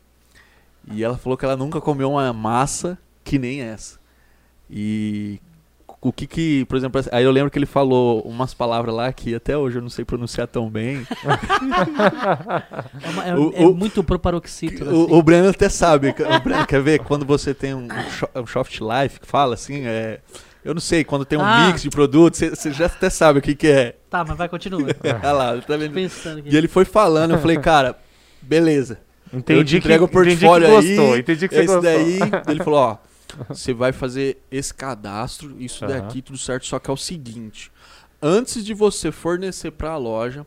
e 0.91 1.03
ela 1.03 1.17
falou 1.17 1.37
que 1.37 1.45
ela 1.45 1.55
nunca 1.55 1.79
comeu 1.79 2.11
uma 2.11 2.33
massa 2.33 2.97
que 3.23 3.37
nem 3.37 3.61
essa. 3.61 3.99
E 4.69 5.39
o 6.01 6.11
que 6.11 6.25
que, 6.25 6.65
por 6.65 6.75
exemplo, 6.75 6.99
aí 7.11 7.23
eu 7.23 7.29
lembro 7.31 7.51
que 7.51 7.59
ele 7.59 7.67
falou 7.67 8.21
umas 8.21 8.51
palavras 8.55 8.95
lá 8.95 9.13
que 9.13 9.35
até 9.35 9.55
hoje 9.55 9.77
eu 9.77 9.81
não 9.83 9.89
sei 9.89 10.03
pronunciar 10.03 10.47
tão 10.47 10.67
bem. 10.69 11.05
É, 13.03 13.09
uma- 13.09 13.25
é- 13.25 13.35
O- 13.35 13.53
é 13.53 13.65
o- 13.67 13.73
muito 13.73 14.03
proparoxítona, 14.03 14.91
assim. 14.91 14.99
O, 15.13 15.17
o 15.17 15.23
Breno 15.23 15.49
até 15.49 15.69
sabe. 15.69 16.09
O 16.09 16.39
Breno, 16.43 16.65
quer 16.65 16.81
ver? 16.81 16.99
Quando 17.03 17.25
você 17.25 17.53
tem 17.53 17.73
um, 17.73 17.87
um 18.35 18.47
soft 18.47 18.79
life, 18.79 19.19
que 19.19 19.27
fala 19.27 19.53
assim, 19.53 19.83
é. 19.85 20.19
Eu 20.63 20.73
não 20.75 20.81
sei, 20.81 21.03
quando 21.03 21.25
tem 21.25 21.39
um 21.39 21.43
Ah. 21.43 21.67
mix 21.67 21.81
de 21.81 21.89
produtos, 21.89 22.39
você- 22.39 22.71
já 22.71 22.85
até 22.85 23.09
sabe 23.09 23.39
o 23.39 23.41
que, 23.41 23.55
que 23.55 23.67
é. 23.67 23.95
Tá, 24.09 24.23
mas 24.23 24.37
vai, 24.37 24.47
continua. 24.47 24.87
Olha 25.23 25.31
lá, 25.31 25.57
tá 25.61 25.75
vendo? 25.77 25.93
Pensando 25.93 26.39
aqui. 26.39 26.49
E 26.49 26.55
ele 26.57 26.67
foi 26.67 26.85
falando, 26.85 27.31
eu 27.31 27.39
falei, 27.39 27.57
cara, 27.57 27.97
beleza. 28.41 28.99
Entendi 29.33 29.77
eu 29.77 29.81
que, 29.81 29.87
o 29.87 29.91
entendi 29.93 30.07
que 30.07 30.13
portfólio 30.13 30.67
gostou. 30.69 31.13
aí. 31.13 31.19
Entendi 31.21 31.47
que 31.47 31.55
você 31.55 31.61
Esse 31.63 31.73
gostou. 31.73 31.81
daí, 31.81 32.19
ele 32.49 32.63
falou, 32.63 32.79
ó, 32.79 32.97
você 33.49 33.73
vai 33.73 33.91
fazer 33.93 34.37
esse 34.51 34.73
cadastro, 34.73 35.55
isso 35.59 35.85
Aham. 35.85 35.93
daqui, 35.93 36.21
tudo 36.21 36.37
certo, 36.37 36.65
só 36.67 36.77
que 36.79 36.89
é 36.89 36.93
o 36.93 36.97
seguinte, 36.97 37.71
antes 38.21 38.63
de 38.63 38.73
você 38.73 39.11
fornecer 39.11 39.71
pra 39.71 39.95
loja, 39.97 40.45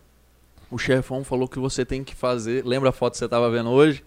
o 0.71 0.79
chefão 0.79 1.25
falou 1.25 1.49
que 1.49 1.59
você 1.59 1.85
tem 1.85 2.05
que 2.05 2.15
fazer, 2.15 2.65
lembra 2.65 2.91
a 2.91 2.93
foto 2.93 3.13
que 3.15 3.19
você 3.19 3.29
tava 3.29 3.51
vendo 3.51 3.71
hoje? 3.71 4.05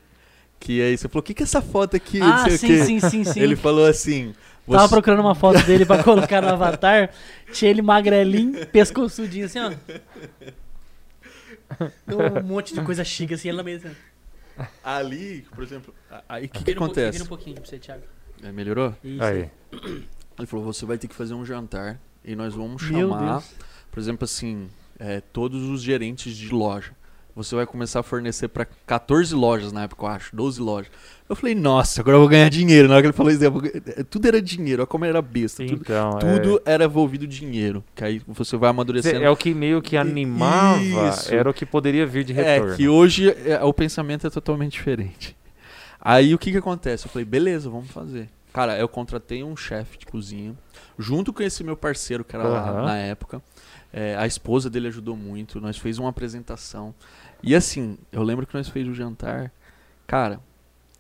Que 0.60 0.82
aí 0.82 0.97
você 0.97 1.08
falou, 1.08 1.22
o 1.22 1.24
que 1.24 1.34
que 1.34 1.43
é 1.43 1.45
essa 1.45 1.62
foto 1.62 1.95
aqui? 1.95 2.20
Ah, 2.22 2.49
sim, 2.49 2.84
sim, 2.84 2.99
sim, 2.99 3.24
sim. 3.24 3.39
Ele 3.39 3.55
falou 3.55 3.86
assim, 3.86 4.34
Tava 4.70 4.88
você- 4.88 4.93
procurando 4.95 5.20
uma 5.22 5.36
foto 5.36 5.62
dele 5.64 5.86
pra 5.86 6.03
colocar 6.03 6.41
no 6.41 6.49
avatar. 6.49 7.12
Tinha 7.53 7.72
ele 7.72 7.82
magrelinho, 7.82 8.66
pescoçudinho 8.68 9.45
assim, 9.45 9.60
ó. 9.60 9.72
Um 12.08 12.43
monte 12.43 12.74
de 12.74 12.82
coisa 12.82 13.03
chique 13.03 13.34
assim, 13.34 13.49
ele 13.49 13.58
na 13.58 13.64
mesa. 13.64 13.95
ali, 14.84 15.45
por 15.53 15.64
exemplo, 15.64 15.93
aí 16.28 16.45
o 16.45 16.49
que, 16.49 16.64
que 16.64 16.72
um 16.72 16.84
acontece? 16.86 17.12
Vira 17.12 17.24
um 17.26 17.28
pouquinho 17.28 17.55
pra 17.58 17.66
você, 17.66 17.78
Thiago. 17.78 18.03
É, 18.41 18.51
melhorou? 18.51 18.95
Isso. 19.03 19.24
Aí. 19.24 19.49
Ele 20.38 20.47
falou, 20.47 20.66
você 20.66 20.86
vai 20.86 20.97
ter 20.97 21.08
que 21.08 21.16
fazer 21.16 21.34
um 21.34 21.45
jantar 21.45 21.99
e 22.24 22.36
nós 22.36 22.53
vamos 22.53 22.82
chamar 22.82 23.43
por 23.97 23.99
exemplo, 23.99 24.26
assim, 24.26 24.70
é, 24.99 25.22
todos 25.22 25.64
os 25.64 25.82
gerentes 25.82 26.38
de 26.38 26.49
loja. 26.53 26.91
Você 27.38 27.56
vai 27.56 27.68
começar 27.68 28.00
a 28.00 28.04
fornecer 28.04 28.48
para 28.48 28.66
14 28.66 29.36
lojas 29.36 29.72
na 29.72 29.84
época, 29.84 30.04
eu 30.04 30.10
acho, 30.10 30.36
12 30.36 30.60
lojas. 30.60 30.92
Eu 31.30 31.36
falei, 31.36 31.54
nossa, 31.54 32.02
agora 32.02 32.16
eu 32.18 32.22
vou 32.22 32.28
ganhar 32.28 32.50
dinheiro. 32.50 32.88
Na 32.88 32.96
hora 32.96 33.04
que 33.04 33.08
ele 33.08 33.14
falou 33.14 33.32
isso, 33.32 33.44
é, 33.46 34.04
tudo 34.04 34.28
era 34.28 34.42
dinheiro, 34.42 34.82
olha 34.82 34.88
como 34.88 35.06
era 35.06 35.22
besta. 35.22 35.64
Tudo, 35.64 35.82
Então, 35.82 36.18
tudo 36.18 36.60
era 36.66 36.86
envolvido 36.86 37.28
dinheiro. 37.28 37.84
Que 37.94 38.04
aí 38.04 38.22
você 38.28 38.58
vai 38.58 38.70
é, 38.70 38.72
amadurecendo. 38.72 39.24
é 39.24 39.30
o 39.30 39.36
que 39.38 39.54
meio 39.54 39.84
que 39.84 39.96
animava, 39.96 41.10
Isso. 41.10 41.32
era 41.32 41.48
o 41.48 41.54
que 41.54 41.64
poderia 41.64 42.08
vir 42.08 42.24
de 42.24 42.34
É, 42.34 42.56
retorno. 42.56 42.76
que 42.76 42.88
hoje 42.90 43.30
é, 43.46 43.64
o 43.64 43.72
pensamento 43.72 44.26
é 44.26 44.30
totalmente 44.32 44.72
diferente. 44.72 45.38
Aí 46.02 46.34
o 46.34 46.40
que 46.40 46.52
que 46.52 46.58
acontece? 46.58 47.06
Eu 47.06 47.12
falei, 47.12 47.26
beleza, 47.26 47.70
vamos 47.70 47.92
fazer. 47.92 48.30
Cara, 48.52 48.76
eu 48.80 48.88
contratei 48.88 49.44
um 49.44 49.56
chefe 49.56 50.00
de 50.00 50.08
cozinha, 50.08 50.56
junto 50.98 51.32
com 51.32 51.44
esse 51.44 51.64
meu 51.64 51.78
parceiro 51.78 52.24
que 52.24 52.36
era 52.36 52.48
lá 52.48 52.60
Aham. 52.72 52.86
na 52.86 52.98
época. 52.98 53.42
É, 53.94 54.16
a 54.18 54.26
esposa 54.28 54.70
dele 54.70 54.88
ajudou 54.90 55.16
muito, 55.16 55.62
nós 55.62 55.78
fez 55.78 55.98
uma 56.00 56.10
apresentação. 56.10 56.94
E 57.44 57.56
assim, 57.56 57.98
eu 58.12 58.24
lembro 58.24 58.46
que 58.46 58.56
nós 58.56 58.68
fez 58.70 58.88
o 58.88 58.94
jantar. 58.94 59.52
Cara, 60.06 60.40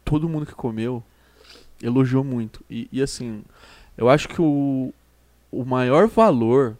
todo 0.03 0.29
mundo 0.29 0.45
que 0.45 0.53
comeu 0.53 1.03
elogiou 1.81 2.23
muito. 2.23 2.63
E, 2.69 2.87
e, 2.91 3.01
assim, 3.01 3.43
eu 3.97 4.09
acho 4.09 4.27
que 4.27 4.41
o, 4.41 4.93
o 5.51 5.65
maior 5.65 6.07
valor 6.07 6.77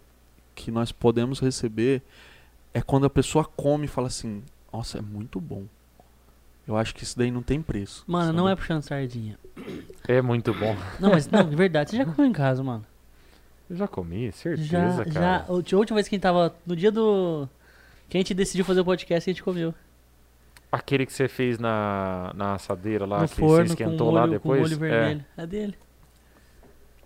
que 0.55 0.71
nós 0.71 0.91
podemos 0.91 1.39
receber 1.39 2.01
é 2.73 2.81
quando 2.81 3.05
a 3.05 3.09
pessoa 3.09 3.45
come 3.45 3.85
e 3.85 3.89
fala 3.89 4.07
assim: 4.07 4.43
Nossa, 4.71 4.99
é 4.99 5.01
muito 5.01 5.39
bom. 5.39 5.65
Eu 6.67 6.75
acho 6.75 6.93
que 6.93 7.03
isso 7.03 7.17
daí 7.17 7.31
não 7.31 7.41
tem 7.41 7.61
preço. 7.61 8.03
Mano, 8.05 8.25
sabe? 8.25 8.37
não 8.37 8.49
é 8.49 8.55
puxando 8.55 8.81
sardinha. 8.81 9.39
É 10.07 10.21
muito 10.21 10.53
bom. 10.53 10.75
Não, 10.99 11.11
mas 11.11 11.29
não, 11.29 11.47
de 11.49 11.55
verdade, 11.55 11.91
você 11.91 11.97
já 11.97 12.05
comeu 12.05 12.29
em 12.29 12.33
casa, 12.33 12.61
mano. 12.61 12.85
Eu 13.69 13.75
já 13.75 13.87
comi, 13.87 14.31
certeza, 14.31 14.65
Já, 14.67 15.05
cara. 15.05 15.11
já. 15.11 15.45
A 15.47 15.51
última 15.51 15.95
vez 15.95 16.07
que 16.07 16.15
a 16.15 16.17
gente 16.17 16.21
tava. 16.21 16.55
No 16.65 16.75
dia 16.75 16.91
do. 16.91 17.47
Que 18.09 18.17
a 18.17 18.19
gente 18.19 18.33
decidiu 18.33 18.63
fazer 18.65 18.81
o 18.81 18.85
podcast, 18.85 19.29
a 19.29 19.33
gente 19.33 19.43
comeu. 19.43 19.73
Aquele 20.71 21.05
que 21.05 21.13
você 21.13 21.27
fez 21.27 21.57
na, 21.59 22.31
na 22.35 22.55
assadeira 22.55 23.05
lá, 23.05 23.21
no 23.21 23.27
que 23.27 23.35
forno, 23.35 23.67
você 23.67 23.75
com 23.75 23.83
esquentou 23.83 24.07
molho, 24.07 24.15
lá 24.17 24.23
com 24.25 24.31
depois. 24.31 24.61
molho 24.61 24.73
É. 24.73 24.77
vermelho. 24.77 25.25
É, 25.37 25.45
dele. 25.47 25.75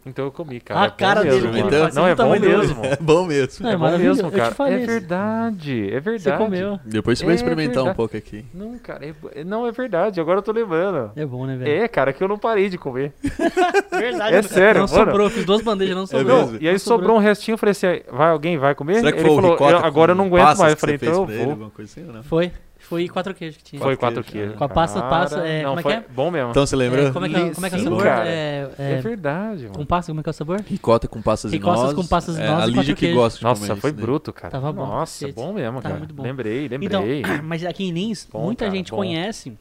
Então 0.04 0.26
eu 0.26 0.32
comi, 0.32 0.60
cara. 0.60 0.80
A 0.80 0.86
é 0.86 0.90
bom 0.90 0.96
cara 0.98 1.24
mesmo, 1.24 1.52
dele, 1.52 1.64
mano. 1.64 1.80
faz 1.80 1.96
Não, 1.96 2.08
é 2.08 2.16
bom 2.16 2.30
mesmo. 2.40 2.86
É 2.86 2.96
bom 3.00 3.26
mesmo. 3.26 3.64
Não, 3.64 3.70
é 3.70 3.74
É 3.74 3.78
bom 3.78 3.98
mesmo, 4.00 4.32
cara. 4.32 4.56
É 4.72 4.78
verdade, 4.78 5.94
é 5.94 6.00
verdade. 6.00 6.22
Você 6.24 6.32
comeu. 6.44 6.80
Depois 6.86 7.20
você 7.20 7.26
vai 7.26 7.34
É 7.34 7.36
experimentar 7.36 7.84
um 7.84 7.86
verdade. 7.86 7.98
pouco 7.98 8.18
aqui. 8.18 8.46
Não, 8.54 8.78
cara, 8.80 9.06
é 9.06 9.14
bo- 9.14 9.30
não 9.46 9.68
é 9.68 9.72
verdade. 9.72 10.20
Agora 10.20 10.40
eu 10.40 10.42
tô 10.44 10.52
lembrando. 10.52 11.12
É 11.16 11.26
bom, 11.26 11.46
né, 11.46 11.56
velho? 11.56 11.84
É, 11.84 11.88
cara, 11.88 12.12
que 12.14 12.24
eu 12.24 12.28
não 12.28 12.40
parei 12.40 12.68
de 12.68 12.78
comer. 12.80 13.14
verdade. 13.92 14.34
É 14.36 14.42
não- 14.42 14.50
sério, 14.50 14.82
Não 14.82 14.88
mano. 14.88 15.06
sobrou, 15.06 15.28
eu 15.28 15.32
fiz 15.32 15.46
duas 15.46 15.62
bandejas, 15.62 15.96
não 15.96 16.08
sobrou. 16.08 16.42
mesmo? 16.46 16.58
E 16.62 16.68
aí 16.68 16.74
Não 16.74 16.80
sobrou 16.80 17.16
um 17.18 17.20
restinho, 17.20 17.54
eu 17.54 17.58
falei 17.60 17.72
assim, 17.72 17.88
vai 18.12 18.30
alguém 18.32 18.58
vai 18.58 18.74
comer? 18.74 18.96
Será 19.00 19.12
que 19.12 19.20
Ele 19.20 19.28
foi 19.28 19.38
o 19.38 19.42
falou, 19.58 19.78
agora 19.86 20.12
eu 20.14 20.16
não 20.16 20.26
aguento 20.26 20.58
mais. 20.58 20.74
Eu 20.74 20.78
falei, 20.78 20.96
então 20.96 21.10
eu 21.10 21.26
vou. 21.58 21.72
assim? 21.84 22.06
Foi. 22.24 22.52
Foi 22.92 23.08
quatro 23.08 23.34
queijos 23.34 23.56
que 23.56 23.64
tinha. 23.64 23.82
Foi 23.82 23.96
Quatro 23.96 24.22
queijos, 24.22 24.40
queijos. 24.42 24.58
Com 24.58 24.64
a 24.66 24.68
pasta- 24.70 25.00
Cara, 25.00 25.10
passa, 25.10 25.48
é, 25.48 25.64
não, 25.64 25.70
como 25.70 25.80
é 25.80 25.84
foi 25.84 25.92
que 25.94 25.98
é? 26.00 26.06
bom 26.14 26.30
mesmo. 26.30 26.50
Então 26.52 26.66
você 26.66 26.76
lembra? 26.76 27.04
É, 27.08 27.12
como 27.12 27.26
é 27.26 27.30
que 27.30 27.36
é, 27.38 27.50
como 27.54 27.66
é, 27.66 27.70
que 27.70 27.76
é 27.76 27.78
o 27.78 27.80
Sim, 27.80 27.86
sabor? 27.86 28.04
cara. 28.04 28.28
É, 28.30 28.70
É, 28.78 28.92
é, 28.92 29.02
verdade, 29.02 29.64
mano. 29.64 29.76
com 29.76 29.86
pasta, 29.86 30.12
como 30.12 30.20
é 30.20 30.24
que 30.24 30.30
é 30.30 30.32
o 30.32 30.34
sabor? 30.34 30.60
Ricota 30.62 31.08
com 31.08 31.22
passas 31.22 31.54
e 31.54 31.56
Ricostas 31.56 31.82
nozes. 31.84 31.96
com 31.96 32.06
passas 32.08 32.38
e 32.38 32.42
é, 32.42 32.48
nozes 32.48 32.64
A 32.66 32.68
e 32.68 32.72
Lídia 32.72 32.96
que 32.96 33.14
gosta 33.14 33.40
de 33.40 33.46
Nossa, 33.46 33.68
comer 33.68 33.80
foi 33.80 33.92
bruto, 33.94 34.34
cara. 34.34 34.52
Tava 34.52 34.74
bom, 34.74 34.86
Nossa, 34.86 35.26
bom 35.32 35.54
mesmo, 35.54 35.78
Tava 35.78 35.82
cara. 35.84 35.98
muito 36.00 36.14
bom. 36.14 36.24
Lembrei, 36.24 36.66
Então, 36.66 37.02
lembrei. 37.02 37.24
mas 37.42 37.64
aqui 37.64 37.86
em 37.86 37.92
Lins, 37.94 38.28
Bom, 38.30 38.44
muita 38.44 38.66
cara, 38.66 38.76
gente 38.76 38.92
bom. 38.92 38.98
conhece 38.98 39.58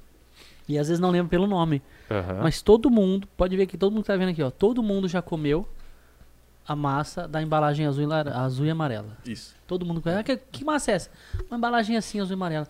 e 0.69 0.77
às 0.77 0.89
vezes 0.89 1.01
não 1.01 1.11
lembra 1.11 1.29
pelo 1.29 1.47
nome. 1.47 1.81
Mas 2.43 2.61
todo 2.61 2.91
mundo, 2.91 3.29
pode 3.37 3.57
ver 3.57 3.67
que 3.67 3.79
todo 3.79 3.93
mundo 3.93 4.03
que 4.03 4.09
tá 4.09 4.17
vendo 4.17 4.31
aqui, 4.31 4.43
ó, 4.43 4.51
todo 4.51 4.83
mundo 4.83 5.07
já 5.07 5.23
comeu 5.23 5.69
a 6.67 6.77
massa 6.77 7.27
da 7.27 7.43
embalagem 7.43 7.85
azul 7.87 8.05
e, 8.09 8.31
azul 8.33 8.67
e 8.67 8.71
amarela. 8.71 9.17
Isso. 9.27 9.57
Todo 9.67 9.85
mundo 9.85 10.01
conhece. 10.01 10.21
Ah, 10.21 10.23
que, 10.23 10.37
que 10.37 10.65
massa 10.65 10.93
é 10.93 10.95
essa? 10.95 11.11
Uma 11.51 11.57
embalagem 11.57 11.97
assim, 11.97 12.21
azul 12.21 12.33
e 12.33 12.35
amarela. 12.35 12.69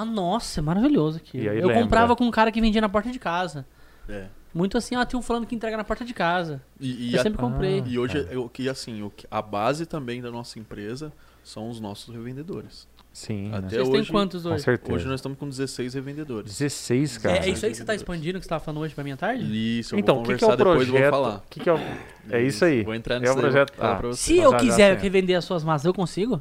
Ah, 0.00 0.04
nossa, 0.04 0.60
é 0.60 0.62
maravilhoso 0.62 1.18
aqui. 1.18 1.38
Eu 1.44 1.54
lembra. 1.66 1.74
comprava 1.82 2.16
com 2.16 2.24
um 2.24 2.30
cara 2.30 2.50
que 2.50 2.60
vendia 2.60 2.80
na 2.80 2.88
porta 2.88 3.10
de 3.10 3.18
casa. 3.18 3.66
É. 4.08 4.26
Muito 4.54 4.76
assim, 4.76 4.94
ah, 4.96 5.04
tem 5.06 5.18
um 5.18 5.22
fulano 5.22 5.46
que 5.46 5.54
entrega 5.54 5.76
na 5.76 5.84
porta 5.84 6.04
de 6.04 6.12
casa. 6.12 6.60
E, 6.78 7.10
e 7.10 7.14
eu 7.14 7.20
a- 7.20 7.22
sempre 7.22 7.38
comprei. 7.38 7.80
Ah. 7.80 7.84
e 7.88 7.98
hoje, 7.98 8.26
eu, 8.30 8.48
que 8.48 8.68
assim, 8.68 9.02
o 9.02 9.10
que- 9.10 9.26
a 9.30 9.40
base 9.40 9.86
também 9.86 10.20
da 10.20 10.30
nossa 10.30 10.58
empresa 10.58 11.12
são 11.42 11.68
os 11.70 11.80
nossos 11.80 12.14
revendedores. 12.14 12.86
Sim, 13.12 13.50
né? 13.50 13.58
Até 13.58 13.68
Vocês 13.76 13.88
têm 13.90 14.00
hoje- 14.00 14.10
quantos 14.10 14.46
hoje? 14.46 14.64
Hoje 14.90 15.04
nós 15.06 15.16
estamos 15.20 15.36
com 15.38 15.46
16 15.48 15.92
revendedores. 15.92 16.50
16, 16.50 17.18
cara. 17.18 17.36
É, 17.36 17.40
é 17.46 17.50
isso 17.50 17.64
aí 17.66 17.70
que 17.72 17.76
você 17.76 17.84
tá 17.84 17.94
expandindo, 17.94 18.38
que 18.38 18.44
você 18.44 18.48
tava 18.48 18.64
falando 18.64 18.80
hoje 18.82 18.94
pra 18.94 19.04
minha 19.04 19.16
tarde? 19.18 19.44
Isso, 19.80 19.94
eu 19.94 19.98
Então, 19.98 20.14
vou 20.16 20.24
o 20.24 20.26
que, 20.26 20.34
que 20.36 20.44
é 20.44 20.48
conversar 20.48 20.54
o 20.54 20.56
depois 20.72 20.88
e 20.88 20.90
vou 20.90 20.98
projeto? 20.98 21.10
falar. 21.10 21.36
O 21.36 21.42
que, 21.50 21.60
que 21.60 21.68
é 21.68 21.74
o... 21.74 21.78
É 22.30 22.42
isso 22.42 22.64
aí. 22.64 22.82
Vou 22.82 22.94
entrar 22.94 23.16
É 23.16 23.18
o 23.18 23.20
daí, 23.20 23.32
vou 23.32 23.42
projeto- 23.42 23.72
ah. 23.78 24.00
Se 24.14 24.36
Já, 24.36 24.42
eu 24.44 24.50
já 24.52 24.56
quiser 24.58 24.96
revender 24.98 25.36
as 25.36 25.44
suas 25.44 25.62
massas, 25.62 25.84
eu 25.84 25.92
consigo? 25.92 26.40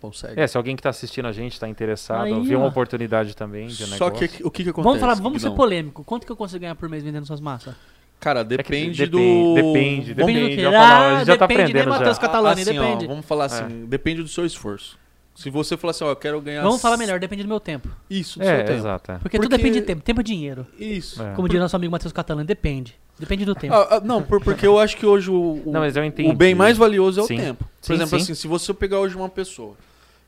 Consegue. 0.00 0.40
É, 0.40 0.46
se 0.46 0.56
alguém 0.56 0.76
que 0.76 0.82
tá 0.82 0.90
assistindo 0.90 1.26
a 1.26 1.32
gente 1.32 1.58
tá 1.58 1.68
interessado, 1.68 2.22
Aí, 2.24 2.40
vê 2.46 2.54
uma 2.54 2.66
ó. 2.66 2.68
oportunidade 2.68 3.34
também 3.36 3.66
de 3.66 3.84
Só 3.84 4.06
negócio. 4.06 4.28
que 4.28 4.44
o 4.46 4.50
que, 4.50 4.62
que 4.64 4.70
acontece? 4.70 4.84
Vamos 4.84 5.00
falar, 5.00 5.14
vamos 5.14 5.42
ser 5.42 5.50
polêmico. 5.50 6.04
Quanto 6.04 6.24
que 6.24 6.30
eu 6.30 6.36
consigo 6.36 6.60
ganhar 6.60 6.74
por 6.76 6.88
mês 6.88 7.02
vendendo 7.02 7.26
suas 7.26 7.40
massas? 7.40 7.74
Cara, 8.20 8.40
É 8.40 8.44
que 8.44 8.48
depende 8.56 9.06
do... 9.06 9.18
depen- 9.18 9.54
Depende, 9.54 10.14
Depende 10.14 10.14
do 10.40 10.44
depende. 10.48 10.62
já 10.62 10.70
falou, 10.72 10.84
a 10.86 10.88
Ah, 11.14 11.18
gente 11.18 11.26
já 11.26 11.36
tá 11.36 11.46
depende, 11.46 11.58
né, 11.74 11.80
aprendendo 11.80 11.92
já. 11.92 11.98
Matheus? 11.98 12.18
Catalani, 12.18 12.62
assim, 12.62 12.78
ó, 12.78 12.82
depende. 12.82 13.06
vamos 13.06 13.26
falar 13.26 13.44
assim, 13.44 13.86
depende 13.86 14.22
do 14.22 14.28
seu 14.28 14.44
esforço. 14.46 14.98
Se 15.36 15.50
você 15.50 15.76
falar 15.76 15.92
assim, 15.92 16.02
ó, 16.04 16.10
eu 16.10 16.16
quero 16.16 16.40
ganhar... 16.40 16.62
Vamos 16.62 16.80
falar 16.80 16.96
melhor, 16.96 17.20
depende 17.20 17.44
do 17.44 17.48
meu 17.48 17.60
tempo. 17.60 17.88
Isso, 18.10 18.40
do 18.40 18.44
seu 18.44 18.52
É, 18.54 18.62
tempo. 18.64 18.78
exato. 18.78 19.12
é. 19.12 19.18
Porque, 19.18 19.36
tudo 19.38 19.48
Porque- 19.48 19.56
depende 19.56 19.80
de 19.80 19.86
tempo. 19.86 20.02
Tempo 20.02 20.20
é 20.20 20.24
dinheiro. 20.24 20.66
Isso. 20.76 21.22
É. 21.22 21.32
Como 21.34 21.46
diria 21.48 21.60
nosso 21.60 21.76
amigo 21.76 21.92
Matheus 21.92 22.12
Catalani, 22.12 22.44
depende. 22.46 22.96
Depende 23.20 23.44
do 23.44 23.54
tempo. 23.54 23.72
Ah, 23.74 23.86
ah, 23.96 24.00
não, 24.00 24.20
por- 24.20 24.40
porque 24.42 24.66
eu 24.66 24.78
acho 24.80 24.96
que 24.96 25.06
hoje 25.06 25.30
o, 25.30 25.62
o, 25.64 25.70
Não, 25.72 25.80
mas 25.80 25.96
eu 25.96 26.04
entendi. 26.04 26.28
o 26.28 26.32
bem 26.34 26.56
mais 26.56 26.76
valioso 26.76 27.20
é 27.20 27.22
o 27.22 27.26
Sim. 27.26 27.36
tempo. 27.36 27.64
Por 27.64 27.86
Sim, 27.86 27.92
exemplo, 27.94 28.18
sim. 28.18 28.24
assim, 28.24 28.34
se 28.34 28.48
você 28.48 28.74
pegar 28.74 28.98
hoje 28.98 29.14
uma 29.16 29.28
pessoa, 29.28 29.76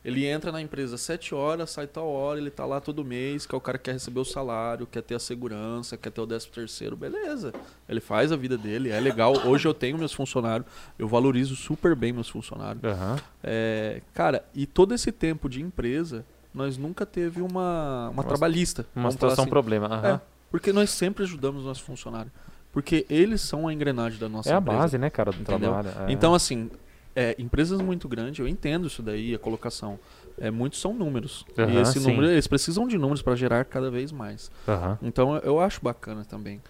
ele 0.05 0.25
entra 0.25 0.51
na 0.51 0.61
empresa 0.63 0.95
às 0.95 1.01
7 1.03 1.35
horas, 1.35 1.71
sai 1.71 1.87
tal 1.87 2.09
hora, 2.09 2.39
ele 2.41 2.51
tá 2.51 2.65
lá 2.65 2.81
todo 2.81 3.05
mês, 3.05 3.45
que 3.45 3.55
é 3.55 3.59
o 3.59 3.61
cara 3.61 3.77
que 3.77 3.85
quer 3.85 3.93
receber 3.93 4.21
o 4.21 4.25
salário, 4.25 4.87
quer 4.87 5.03
ter 5.03 5.15
a 5.15 5.19
segurança, 5.19 5.97
quer 5.97 6.11
ter 6.11 6.21
o 6.21 6.27
13 6.27 6.49
terceiro, 6.49 6.97
beleza. 6.97 7.53
Ele 7.89 8.01
faz 8.01 8.33
a 8.33 8.37
vida 8.37 8.57
dele, 8.57 8.91
é 8.91 8.99
legal. 8.99 9.35
Hoje 9.47 9.69
eu 9.69 9.75
tenho 9.75 9.99
meus 9.99 10.13
funcionários, 10.13 10.67
eu 10.99 11.07
valorizo 11.07 11.55
super 11.55 11.95
bem 11.95 12.13
meus 12.13 12.29
funcionários. 12.29 12.83
Aham. 12.83 13.17
É, 13.45 14.01
cara, 14.15 14.43
e 14.55 14.67
todo 14.67 14.95
esse 14.95 15.13
tempo 15.13 15.49
de 15.49 15.61
empresa, 15.61 16.25
nós 16.55 16.79
nunca 16.79 17.05
teve 17.05 17.43
uma, 17.43 18.09
uma 18.09 18.11
Uma- 18.11 18.25
trabalhista. 18.25 18.87
Uma 18.97 19.11
situação 19.11 19.43
assim. 19.45 19.51
problema. 19.51 19.87
aham. 19.87 20.09
É, 20.17 20.21
porque 20.51 20.73
nós 20.73 20.91
sempre 20.91 21.25
ajudamos 21.25 21.65
nossos 21.65 21.83
funcionários. 21.85 22.33
Porque 22.73 23.05
eles 23.11 23.41
são 23.41 23.67
a 23.69 23.73
engrenagem 23.75 24.19
da 24.19 24.29
nossa 24.29 24.49
É 24.49 24.55
a 24.55 24.59
empresa. 24.59 24.79
base, 24.79 24.99
né, 24.99 25.11
cara, 25.11 25.33
do 25.33 25.41
Entendeu? 25.41 25.71
trabalho. 25.73 26.09
é. 26.09 26.13
Então, 26.13 26.33
assim, 26.35 26.71
é, 27.15 27.35
empresas 27.39 27.81
muito 27.81 28.09
grandes, 28.09 28.39
eu 28.39 28.47
entendo 28.49 28.87
isso 28.87 29.03
daí, 29.03 29.35
a 29.35 29.39
colocação. 29.39 29.99
É, 30.41 30.51
muitos 30.51 30.81
são 30.81 30.95
números. 30.95 31.45
e 31.57 31.61
Aham, 31.63 31.83
esse 31.83 32.01
sim. 32.01 32.07
número, 32.09 32.29
eles 32.31 32.47
precisam 32.47 32.87
de 32.89 32.97
números 32.97 33.21
para 33.23 33.37
gerar 33.37 33.65
cada 33.65 33.91
vez 33.91 34.11
mais. 34.13 34.51
Aham. 34.67 34.99
Então, 35.03 35.37
eu- 35.39 35.61
acho 35.61 35.81
bacana 35.83 36.25
também. 36.25 36.61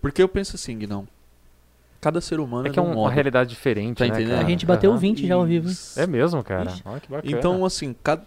Porque 0.00 0.22
eu 0.22 0.28
penso 0.28 0.54
assim, 0.56 0.78
Guinão. 0.78 1.08
Cada 2.00 2.20
ser 2.20 2.38
humano 2.38 2.66
É 2.68 2.70
é, 2.70 2.72
que 2.72 2.78
é 2.78 2.82
um 2.82 2.90
um- 2.92 3.00
uma 3.00 3.10
realidade 3.10 3.50
diferente, 3.50 3.98
Tá 3.98 4.04
né, 4.04 4.10
entendendo? 4.10 4.34
cara? 4.34 4.46
A 4.46 4.48
gente 4.48 4.64
bateu 4.66 4.90
Aham. 4.92 5.00
20 5.00 5.26
já 5.26 5.34
ao 5.34 5.44
vivo. 5.44 5.68
É 5.96 6.06
mesmo, 6.06 6.44
cara. 6.44 6.70
Ixi. 6.70 6.82
Olha 6.84 7.00
que 7.00 7.10
bacana. 7.10 7.36
Então, 7.38 7.64
assim, 7.64 7.96
cada, 8.04 8.24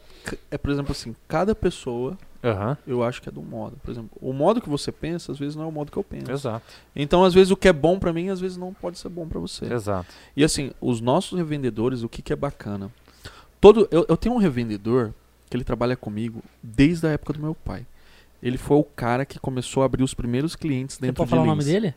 é, 0.51 0.57
por 0.57 0.71
exemplo, 0.71 0.91
assim, 0.91 1.15
cada 1.27 1.55
pessoa, 1.55 2.17
Aham. 2.43 2.77
eu 2.87 3.03
acho 3.03 3.21
que 3.21 3.27
é 3.29 3.31
de 3.31 3.39
um 3.39 3.43
modo. 3.43 3.77
Por 3.83 3.91
exemplo, 3.91 4.11
o 4.21 4.31
modo 4.33 4.61
que 4.61 4.69
você 4.69 4.91
pensa, 4.91 5.31
às 5.31 5.37
vezes 5.37 5.55
não 5.55 5.63
é 5.63 5.67
o 5.67 5.71
modo 5.71 5.91
que 5.91 5.97
eu 5.97 6.03
penso. 6.03 6.31
Exato. 6.31 6.65
Então, 6.95 7.23
às 7.23 7.33
vezes, 7.33 7.51
o 7.51 7.57
que 7.57 7.67
é 7.67 7.73
bom 7.73 7.99
pra 7.99 8.13
mim, 8.13 8.29
às 8.29 8.39
vezes 8.39 8.57
não 8.57 8.73
pode 8.73 8.97
ser 8.97 9.09
bom 9.09 9.27
pra 9.27 9.39
você. 9.39 9.65
Exato. 9.73 10.07
E 10.35 10.43
assim, 10.43 10.71
os 10.79 11.01
nossos 11.01 11.37
revendedores, 11.37 12.01
o 12.03 12.09
que, 12.09 12.21
que 12.21 12.31
é 12.31 12.35
bacana? 12.35 12.89
Todo, 13.59 13.87
eu, 13.91 14.05
eu 14.07 14.15
tenho 14.15 14.35
um 14.35 14.37
revendedor 14.39 15.11
que 15.49 15.57
ele 15.57 15.63
trabalha 15.63 15.95
comigo 15.97 16.41
desde 16.63 17.07
a 17.07 17.09
época 17.11 17.33
do 17.33 17.39
meu 17.39 17.53
pai. 17.55 17.85
Ele 18.41 18.57
foi 18.57 18.77
o 18.77 18.83
cara 18.83 19.25
que 19.25 19.37
começou 19.37 19.83
a 19.83 19.85
abrir 19.85 20.03
os 20.03 20.13
primeiros 20.13 20.55
clientes 20.55 20.95
Você 20.95 21.01
dentro 21.01 21.15
pode 21.17 21.27
de 21.29 21.35
falar 21.35 21.41
o 21.41 21.45
Lins. 21.45 21.65
nome 21.65 21.71
dele? 21.81 21.93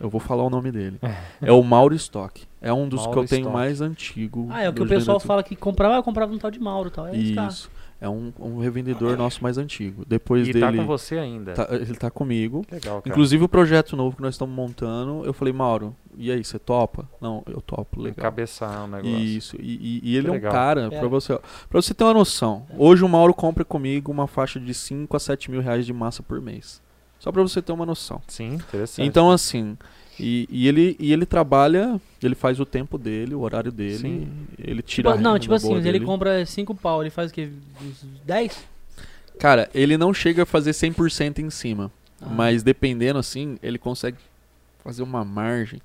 Eu 0.00 0.10
vou 0.10 0.20
falar 0.20 0.42
o 0.42 0.50
nome 0.50 0.72
dele. 0.72 0.98
é 1.40 1.52
o 1.52 1.62
Mauro 1.62 1.94
Stock. 1.94 2.42
É 2.60 2.72
um 2.72 2.88
dos 2.88 3.00
que 3.02 3.06
Mauro 3.06 3.22
eu 3.22 3.28
tenho 3.28 3.40
Stock. 3.42 3.56
mais 3.56 3.80
antigo. 3.80 4.48
Ah, 4.50 4.62
é 4.62 4.68
o 4.68 4.72
que 4.72 4.82
o 4.82 4.86
pessoal 4.88 5.20
fala 5.20 5.42
que 5.42 5.54
comprava, 5.54 5.94
eu 5.94 6.02
comprava 6.02 6.32
um 6.34 6.38
tal 6.38 6.50
de 6.50 6.58
Mauro 6.58 6.88
e 6.88 6.92
tal. 6.92 7.06
É 7.06 7.16
esse 7.16 7.34
cara. 7.34 7.48
Isso. 7.48 7.70
É 7.98 8.06
um, 8.08 8.30
um 8.38 8.58
revendedor 8.58 9.16
nosso 9.16 9.42
mais 9.42 9.56
antigo. 9.56 10.04
Depois 10.06 10.46
E 10.46 10.52
dele. 10.52 10.66
tá 10.66 10.72
com 10.72 10.86
você 10.86 11.16
ainda. 11.18 11.54
tá- 11.54 11.68
ele 11.70 11.94
tá 11.94 12.10
comigo. 12.10 12.62
Legal, 12.70 13.00
cara. 13.00 13.08
Inclusive 13.08 13.42
o 13.44 13.48
projeto 13.48 13.96
novo 13.96 14.16
que 14.16 14.22
nós 14.22 14.34
estamos 14.34 14.54
montando, 14.54 15.24
eu 15.24 15.32
falei, 15.32 15.52
Mauro, 15.54 15.96
e 16.14 16.30
aí, 16.30 16.44
você 16.44 16.58
topa? 16.58 17.08
Não, 17.20 17.42
eu 17.46 17.60
topo, 17.60 18.00
legal. 18.02 18.22
Cabeçar 18.22 18.84
o 18.84 18.86
negócio. 18.86 19.18
Isso, 19.18 19.56
e, 19.58 20.00
e- 20.02 20.10
e 20.10 20.16
ele 20.16 20.28
é 20.28 20.30
um 20.30 20.34
Legal. 20.34 20.52
cara, 20.52 20.90
pra 20.90 21.08
você, 21.08 21.38
pra 21.70 21.80
você 21.80 21.94
ter 21.94 22.04
uma 22.04 22.12
noção, 22.14 22.66
hoje 22.76 23.02
o 23.02 23.08
Mauro 23.08 23.32
compra 23.32 23.64
comigo 23.64 24.12
uma 24.12 24.26
faixa 24.26 24.60
de 24.60 24.74
5 24.74 25.16
a 25.16 25.20
7 25.20 25.50
mil 25.50 25.60
reais 25.62 25.86
de 25.86 25.92
massa 25.92 26.22
por 26.22 26.40
mês. 26.40 26.82
Só 27.18 27.32
pra 27.32 27.40
você 27.42 27.62
ter 27.62 27.72
uma 27.72 27.86
noção. 27.86 28.20
Sim, 28.28 28.54
interessante. 28.56 29.06
Então, 29.06 29.30
assim, 29.30 29.76
e, 30.18 30.48
e 30.50 30.66
ele, 30.68 30.96
e 30.98 31.12
ele 31.12 31.26
trabalha, 31.26 32.00
ele 32.22 32.34
faz 32.34 32.58
o 32.60 32.64
tempo 32.66 32.96
dele, 32.98 33.34
o 33.34 33.40
horário 33.40 33.70
dele, 33.72 33.98
Sim. 33.98 34.28
ele 34.58 34.82
tira 34.82 35.10
Tipo, 35.12 35.18
a 35.20 35.22
não, 35.22 35.38
tipo 35.38 35.54
assim, 35.54 35.72
ele 35.74 35.82
dele. 35.92 36.04
compra 36.04 36.44
5 36.44 36.74
pau, 36.74 37.02
ele 37.02 37.10
faz 37.10 37.30
o 37.30 37.34
quê? 37.34 37.48
Uns 37.82 38.04
10? 38.24 38.64
Cara, 39.38 39.68
ele 39.74 39.96
não 39.98 40.14
chega 40.14 40.44
a 40.44 40.46
fazer 40.46 40.70
100% 40.72 41.38
em 41.40 41.50
cima, 41.50 41.90
Ah. 42.20 42.26
mas 42.26 42.62
dependendo, 42.62 43.18
assim, 43.18 43.58
ele 43.62 43.78
consegue 43.78 44.16
fazer 44.82 45.02
uma 45.02 45.24
margem 45.24 45.80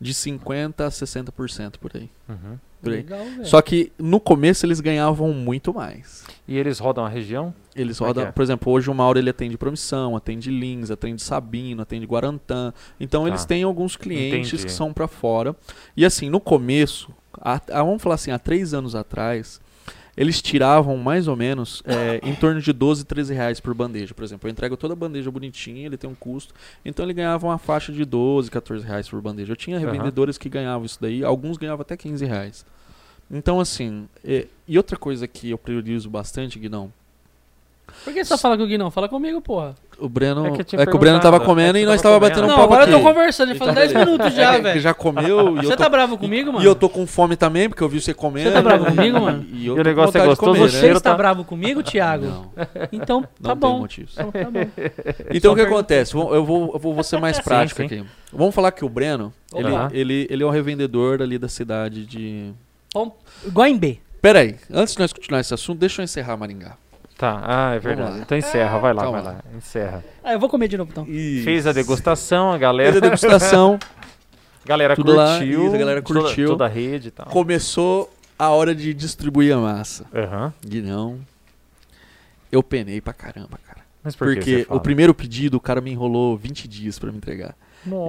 de 0.00 0.12
50 0.12 0.86
a 0.86 0.90
60% 0.90 1.78
por 1.78 1.90
aí. 1.94 2.10
Uhum. 2.28 2.58
por 2.82 2.90
aí. 2.92 2.96
Legal. 2.98 3.18
Só 3.42 3.60
que 3.62 3.90
no 3.98 4.20
começo 4.20 4.64
eles 4.66 4.80
ganhavam 4.80 5.32
muito 5.32 5.72
mais. 5.74 6.24
E 6.46 6.56
eles 6.56 6.78
rodam 6.78 7.04
a 7.04 7.08
região? 7.08 7.52
Eles 7.74 7.98
Como 7.98 8.06
é 8.06 8.10
rodam, 8.10 8.26
é? 8.28 8.32
por 8.32 8.42
exemplo, 8.42 8.72
hoje 8.72 8.90
o 8.90 8.94
Mauro 8.94 9.18
ele 9.18 9.30
atende 9.30 9.56
Promissão, 9.58 10.14
atende 10.14 10.50
Lins, 10.50 10.90
atende 10.90 11.20
Sabino, 11.22 11.82
atende 11.82 12.06
Guarantã. 12.06 12.72
Então 13.00 13.22
Tá. 13.22 13.28
eles 13.28 13.44
têm 13.44 13.62
alguns 13.64 13.96
clientes 13.96 14.48
Entendi. 14.50 14.64
que 14.66 14.70
são 14.72 14.92
pra 14.92 15.08
fora. 15.08 15.56
E 15.96 16.04
assim, 16.04 16.28
no 16.30 16.38
começo, 16.40 17.10
há- 17.40 17.60
vamos 17.82 18.02
falar 18.02 18.14
assim, 18.16 18.30
há 18.30 18.38
três 18.38 18.72
anos 18.74 18.94
atrás, 18.94 19.60
eles 20.16 20.40
tiravam 20.40 20.96
mais 20.96 21.28
ou 21.28 21.36
menos 21.36 21.82
é, 21.84 22.20
em 22.22 22.34
torno 22.34 22.60
de 22.60 22.72
12, 22.72 23.04
13 23.04 23.34
reais 23.34 23.60
por 23.60 23.74
bandeja. 23.74 24.14
Por 24.14 24.24
exemplo, 24.24 24.48
eu 24.48 24.52
entrego 24.52 24.76
toda 24.76 24.94
a 24.94 24.96
bandeja 24.96 25.30
bonitinha, 25.30 25.84
ele 25.84 25.96
tem 25.96 26.08
um 26.08 26.14
custo. 26.14 26.54
Então 26.84 27.04
ele 27.04 27.12
ganhava 27.12 27.46
uma 27.46 27.58
faixa 27.58 27.92
de 27.92 28.04
12, 28.04 28.50
14 28.50 28.86
reais 28.86 29.08
por 29.08 29.20
bandeja. 29.20 29.52
Eu 29.52 29.56
tinha 29.56 29.78
revendedores 29.78 30.38
que 30.38 30.48
ganhavam 30.48 30.86
isso 30.86 30.98
daí, 31.00 31.22
alguns 31.22 31.58
ganhavam 31.58 31.82
até 31.82 31.96
15 31.96 32.24
reais. 32.24 32.64
Então, 33.30 33.58
assim, 33.60 34.08
é, 34.24 34.46
e 34.66 34.76
outra 34.76 34.96
coisa 34.96 35.26
que 35.26 35.50
eu 35.50 35.58
priorizo 35.58 36.08
bastante, 36.08 36.58
Guinão, 36.58 36.92
Por 38.04 38.12
que 38.12 38.24
você 38.24 38.28
só 38.28 38.38
fala 38.38 38.56
com 38.56 38.62
o 38.62 38.66
Gui 38.66 38.78
não? 38.78 38.90
Fala 38.90 39.08
comigo, 39.08 39.40
porra. 39.40 39.74
o 39.98 40.08
Breno. 40.08 40.44
É 40.44 40.48
É 40.48 40.50
que 40.50 40.56
que, 40.56 40.60
eu 40.60 40.64
tinha 40.84 40.94
o 40.94 40.98
Breno 40.98 41.18
tava 41.20 41.40
comendo 41.40 41.78
é 41.78 41.80
que 41.80 41.84
e 41.84 41.86
nós 41.86 42.00
tava 42.00 42.14
tava 42.20 42.28
batendo 42.28 42.44
um. 42.44 42.48
Não, 42.48 42.56
papo 42.56 42.64
agora 42.74 42.82
eu 42.84 42.90
tô 42.90 42.96
aqui. 42.96 43.04
conversando, 43.14 43.48
já 43.48 43.54
falei 43.56 43.72
Então, 43.72 43.86
10 43.94 44.06
minutos 44.06 44.34
já, 44.34 44.52
É, 44.52 44.56
que 44.56 44.62
velho. 44.62 44.80
já 44.80 44.94
comeu 44.94 45.56
e 45.56 45.60
Você 45.60 45.66
eu 45.72 45.76
tô, 45.76 45.82
tá 45.82 45.88
bravo 45.88 46.16
comigo, 46.18 46.52
mano? 46.52 46.64
e 46.64 46.66
eu 46.68 46.74
tô 46.74 46.88
com 46.88 47.06
fome 47.06 47.34
também, 47.36 47.68
porque 47.68 47.82
eu 47.82 47.88
vi 47.88 48.00
você 48.00 48.14
comendo. 48.14 48.48
Você 48.50 48.54
tá 48.54 48.62
bravo 48.62 48.84
comigo, 48.86 49.20
mano? 49.20 49.44
E, 49.52 49.66
eu 49.66 49.76
E 49.76 49.80
o 49.80 49.82
negócio 49.82 50.18
é 50.18 50.24
gostoso, 50.26 50.52
comer, 50.52 50.64
o 50.64 50.68
Você 50.70 50.78
cheiro 50.80 50.96
está 50.98 51.10
tá- 51.10 51.16
bravo 51.16 51.44
comigo, 51.44 51.82
Thiago? 51.82 52.26
Não, 52.26 52.50
Então, 52.92 53.20
não 53.20 53.26
tá 53.42 53.50
tem 53.50 53.56
bom. 53.56 53.78
motivos. 53.80 54.12
Então, 54.12 54.30
tá 54.30 54.50
bom. 54.50 54.60
Então 55.34 55.52
o 55.52 55.56
que 55.56 55.62
acontece? 55.62 56.14
Eu 56.14 56.44
vou, 56.44 56.70
eu 56.74 56.78
vou 56.78 57.02
ser 57.02 57.18
mais 57.18 57.36
Sim, 57.36 57.42
prático 57.42 57.80
sim. 57.80 57.86
aqui. 57.86 58.04
Vamos 58.32 58.54
falar 58.54 58.70
que 58.72 58.84
o 58.84 58.88
Breno, 58.88 59.32
ele, 59.54 59.68
ele, 59.92 60.26
ele 60.30 60.42
é 60.42 60.46
um 60.46 60.50
revendedor 60.50 61.22
ali 61.22 61.38
da 61.38 61.48
cidade 61.48 62.04
de. 62.06 62.52
Vamos- 62.92 63.14
Igual 63.44 63.66
em 63.66 63.76
B. 63.76 63.98
Pera 64.20 64.40
aí, 64.40 64.56
antes 64.72 64.94
de 64.94 65.00
nós 65.00 65.12
continuar 65.12 65.40
esse 65.40 65.54
assunto, 65.54 65.78
deixa 65.78 66.00
eu 66.02 66.04
encerrar 66.04 66.36
Maringá. 66.36 66.76
Tá, 67.18 67.42
ah, 67.44 67.74
é 67.74 67.78
verdade. 67.78 68.10
lá. 68.10 68.18
Então 68.18 68.36
encerra, 68.36 68.78
vai 68.78 68.92
lá, 68.92 69.02
Calma 69.02 69.22
vai 69.22 69.32
lá. 69.34 69.40
Encerra. 69.56 70.04
Ah, 70.22 70.34
eu 70.34 70.38
vou 70.38 70.48
comer 70.50 70.68
de 70.68 70.76
novo 70.76 70.90
então. 70.92 71.04
Fez 71.06 71.66
a 71.66 71.72
degustação, 71.72 72.48
a 72.48 72.52
Fez 72.52 72.60
galera, 72.60 72.96
a 72.98 73.00
degustação, 73.00 73.78
galera 74.66 74.94
Tudo 74.94 75.14
lá, 75.14 75.38
curtiu. 75.38 75.66
isso, 75.66 75.74
a 75.74 75.78
galera 75.78 76.02
toda- 76.02 76.20
curtiu. 76.20 76.48
Toda, 76.48 76.64
a 76.66 76.68
rede 76.68 77.08
e 77.08 77.10
tal. 77.10 77.26
começou 77.26 78.12
a 78.38 78.50
hora 78.50 78.74
de 78.74 78.92
distribuir 78.92 79.54
a 79.54 79.58
massa. 79.58 80.04
Aham. 80.14 80.52
Guinão, 80.62 81.18
eu 82.52 82.62
penei 82.62 83.00
pra 83.00 83.14
caramba, 83.14 83.58
cara. 83.66 83.80
Mas 84.04 84.14
por 84.14 84.28
que 84.28 84.34
Porque 84.34 84.58
você 84.58 84.64
fala? 84.66 84.78
o 84.78 84.82
primeiro 84.82 85.14
pedido, 85.14 85.56
o 85.56 85.60
cara 85.60 85.80
me 85.80 85.90
enrolou 85.90 86.36
20 86.36 86.68
dias 86.68 86.98
pra 86.98 87.10
me 87.10 87.16
entregar. 87.16 87.54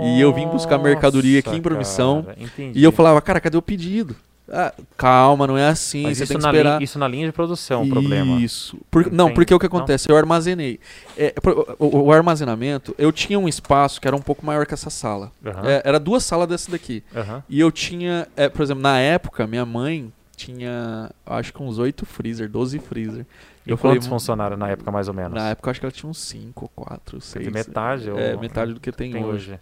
E 0.03 0.19
eu 0.19 0.33
vim 0.33 0.47
buscar 0.47 0.77
mercadoria 0.79 1.39
aqui 1.39 1.49
em 1.49 1.51
Nossa, 1.53 1.61
Promissão, 1.61 2.23
cara. 2.23 2.37
E 2.73 2.83
eu 2.83 2.91
falava, 2.91 3.21
cara, 3.21 3.39
cadê 3.39 3.55
o 3.57 3.61
pedido? 3.61 4.15
Ah, 4.49 4.73
calma, 4.95 5.45
não 5.45 5.57
é 5.57 5.67
assim, 5.67 6.03
Mas 6.03 6.17
você 6.17 6.23
isso 6.23 6.31
tem 6.33 6.37
que 6.39 6.43
na, 6.43 6.49
esperar. 6.51 6.73
linha, 6.77 6.83
isso 6.83 6.97
na 6.99 7.07
linha 7.07 7.25
de 7.25 7.33
produção, 7.33 7.83
o 7.83 7.89
problema. 7.89 8.39
Isso. 8.39 8.77
Por- 8.89 9.11
não, 9.11 9.33
porque 9.33 9.53
o 9.53 9.59
que 9.59 9.65
acontece? 9.65 10.09
Eu 10.09 10.15
armazenei. 10.15 10.79
É, 11.17 11.33
o, 11.77 12.03
o 12.05 12.11
armazenamento, 12.13 12.95
eu 12.97 13.11
tinha 13.11 13.37
um 13.37 13.47
espaço 13.47 13.99
que 13.99 14.07
era 14.07 14.15
um 14.15 14.21
pouco 14.21 14.45
maior 14.45 14.65
que 14.65 14.73
essa 14.73 14.89
sala. 14.89 15.31
Aham, 15.45 15.67
É, 15.67 15.81
era 15.83 15.99
duas 15.99 16.23
salas 16.23 16.47
dessa 16.47 16.71
daqui. 16.71 17.03
aham. 17.13 17.43
E 17.49 17.59
eu 17.59 17.71
tinha, 17.71 18.27
é, 18.37 18.47
por 18.47 18.61
exemplo, 18.61 18.81
na 18.81 18.97
época, 18.99 19.45
minha 19.45 19.65
mãe 19.65 20.13
tinha, 20.35 21.09
acho 21.25 21.51
que 21.53 21.61
uns 21.61 21.77
8 21.77 22.05
freezer, 22.05 22.47
12 22.49 22.79
freezer. 22.79 23.25
E 23.65 23.71
Eu 23.71 23.75
falei, 23.75 23.97
quantos 23.97 24.07
funcionários 24.07 24.57
na 24.57 24.69
época, 24.69 24.89
mais 24.91 25.09
ou 25.09 25.13
menos? 25.13 25.33
Na 25.33 25.49
época, 25.49 25.67
eu 25.67 25.71
acho 25.71 25.79
que 25.81 25.85
ela 25.85 25.91
tinha 25.91 26.09
uns 26.09 26.19
5, 26.19 26.71
4, 26.73 27.17
Quer 27.19 27.25
6. 27.25 27.45
dizer, 27.47 27.51
metade? 27.67 28.09
É, 28.09 28.33
ou- 28.33 28.39
metade 28.39 28.73
do 28.73 28.79
que 28.79 28.93
tem, 28.93 29.11
tem 29.11 29.25
hoje. 29.25 29.51
hoje. 29.51 29.59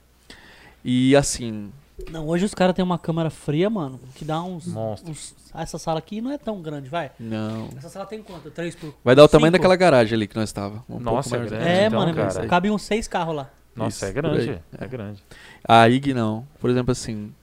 E 0.84 1.16
assim, 1.16 1.72
Não, 2.12 2.28
hoje 2.28 2.44
os 2.46 2.54
caras 2.54 2.76
têm 2.76 2.84
uma 2.84 3.00
câmera 3.00 3.30
fria, 3.30 3.70
mano, 3.70 4.00
que 4.16 4.26
dá 4.26 4.42
uns, 4.44 4.68
Monstro. 4.68 5.12
uns- 5.12 5.34
ah, 5.54 5.62
Essa 5.62 5.78
sala 5.78 6.00
aqui 6.00 6.20
não 6.20 6.32
é 6.32 6.38
tão 6.38 6.62
grande, 6.62 6.90
vai. 6.90 7.12
não. 7.20 7.70
Essa 7.78 7.88
sala 7.88 8.06
tem 8.06 8.22
quanto? 8.22 8.52
3 8.52 8.76
por. 8.76 8.94
Vai 9.04 9.16
dar 9.16 9.24
o 9.24 9.28
tamanho 9.30 9.48
Cinco? 9.48 9.60
daquela 9.60 9.76
garagem 9.78 10.14
ali 10.16 10.28
que 10.28 10.36
nós 10.36 10.50
estava. 10.50 10.84
Um 10.90 11.00
Nossa, 11.00 11.30
pouco 11.30 11.46
é 11.46 11.50
grande, 11.50 11.66
É, 11.68 11.86
então, 11.88 12.00
mano, 12.00 12.14
cara. 12.14 12.48
cabe 12.48 12.70
uns 12.70 12.82
6 12.84 13.08
carros 13.08 13.36
lá. 13.36 13.50
Nossa, 13.76 13.96
Isso, 13.96 14.06
é 14.06 14.08
por 14.22 14.22
grande. 14.22 14.50
aí. 14.52 14.60
É 14.78 14.88
grande. 14.88 15.24
Aí 15.68 16.00
que 16.02 16.14
não. 16.14 16.46
Por 16.60 16.70
exemplo, 16.70 16.92
assim. 16.92 17.34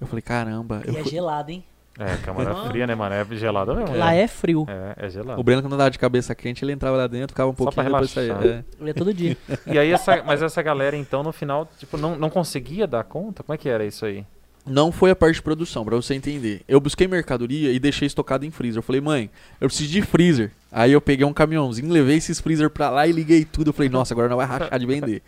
Eu 0.00 0.06
falei, 0.06 0.22
caramba. 0.22 0.82
Eu 0.84 0.94
E 0.94 0.96
é 0.98 1.02
fui- 1.02 1.10
gelado, 1.10 1.50
hein? 1.50 1.64
É, 2.00 2.16
câmara 2.24 2.54
fria, 2.68 2.86
né, 2.86 2.94
mano? 2.94 3.14
É 3.14 3.24
gelada 3.36 3.74
mesmo. 3.74 3.94
Lá 3.94 4.10
né? 4.10 4.22
é 4.22 4.26
frio. 4.26 4.66
É, 4.68 5.06
é 5.06 5.10
gelado. 5.10 5.38
O 5.38 5.44
Breno, 5.44 5.60
quando 5.60 5.74
andava 5.74 5.90
de 5.90 5.98
cabeça 5.98 6.34
quente, 6.34 6.64
ele 6.64 6.72
entrava 6.72 6.96
lá 6.96 7.06
dentro, 7.06 7.28
ficava 7.28 7.50
um 7.50 7.52
Só 7.52 7.64
pouquinho 7.64 7.84
pra 7.84 7.92
depois 7.92 8.10
saía. 8.10 8.34
relaxar. 8.34 8.58
É. 8.58 8.64
Ele 8.80 8.90
é 8.90 8.94
todo 8.94 9.12
dia. 9.12 9.36
E 9.66 9.78
aí, 9.78 9.92
essa, 9.92 10.22
mas 10.22 10.42
essa 10.42 10.62
galera, 10.62 10.96
então, 10.96 11.22
no 11.22 11.32
final, 11.32 11.68
tipo, 11.78 11.98
não, 11.98 12.16
não 12.16 12.30
conseguia 12.30 12.86
dar 12.86 13.04
conta? 13.04 13.42
Como 13.42 13.54
é 13.54 13.58
que 13.58 13.68
era 13.68 13.84
isso 13.84 14.06
aí? 14.06 14.24
Não 14.66 14.92
foi 14.92 15.10
a 15.10 15.16
parte 15.16 15.36
de 15.36 15.42
produção, 15.42 15.84
pra 15.84 15.96
você 15.96 16.14
entender. 16.14 16.60
Eu 16.68 16.80
busquei 16.80 17.08
mercadoria 17.08 17.72
e 17.72 17.78
deixei 17.78 18.06
estocado 18.06 18.44
em 18.44 18.50
freezer. 18.50 18.78
Eu 18.78 18.82
falei, 18.82 19.00
mãe, 19.00 19.30
eu 19.60 19.68
preciso 19.68 19.90
de 19.90 20.02
freezer. 20.02 20.52
Aí 20.70 20.92
eu 20.92 21.00
peguei 21.00 21.24
um 21.26 21.32
caminhãozinho, 21.32 21.90
levei 21.90 22.16
esses 22.16 22.38
freezer 22.38 22.70
pra 22.70 22.90
lá 22.90 23.06
e 23.06 23.10
liguei 23.10 23.44
tudo. 23.44 23.70
Eu 23.70 23.72
falei, 23.72 23.88
nossa, 23.88 24.14
agora 24.14 24.28
não 24.28 24.36
vai 24.36 24.46
rachar 24.46 24.78
de 24.78 24.86
vender. 24.86 25.22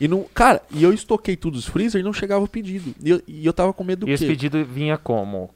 E 0.00 0.08
não, 0.08 0.24
cara, 0.32 0.62
e 0.70 0.82
eu 0.82 0.92
estoquei 0.92 1.36
tudo 1.36 1.56
os 1.56 1.66
freezer 1.66 2.00
e 2.00 2.04
não 2.04 2.12
chegava 2.12 2.42
o 2.44 2.48
pedido. 2.48 2.94
E 3.02 3.10
eu, 3.10 3.20
e 3.26 3.44
eu 3.44 3.52
tava 3.52 3.72
com 3.72 3.84
medo 3.84 4.06
do 4.06 4.10
e 4.10 4.14
esse 4.14 4.24
quê? 4.24 4.30
pedido 4.30 4.64
vinha 4.64 4.96
como? 4.96 5.50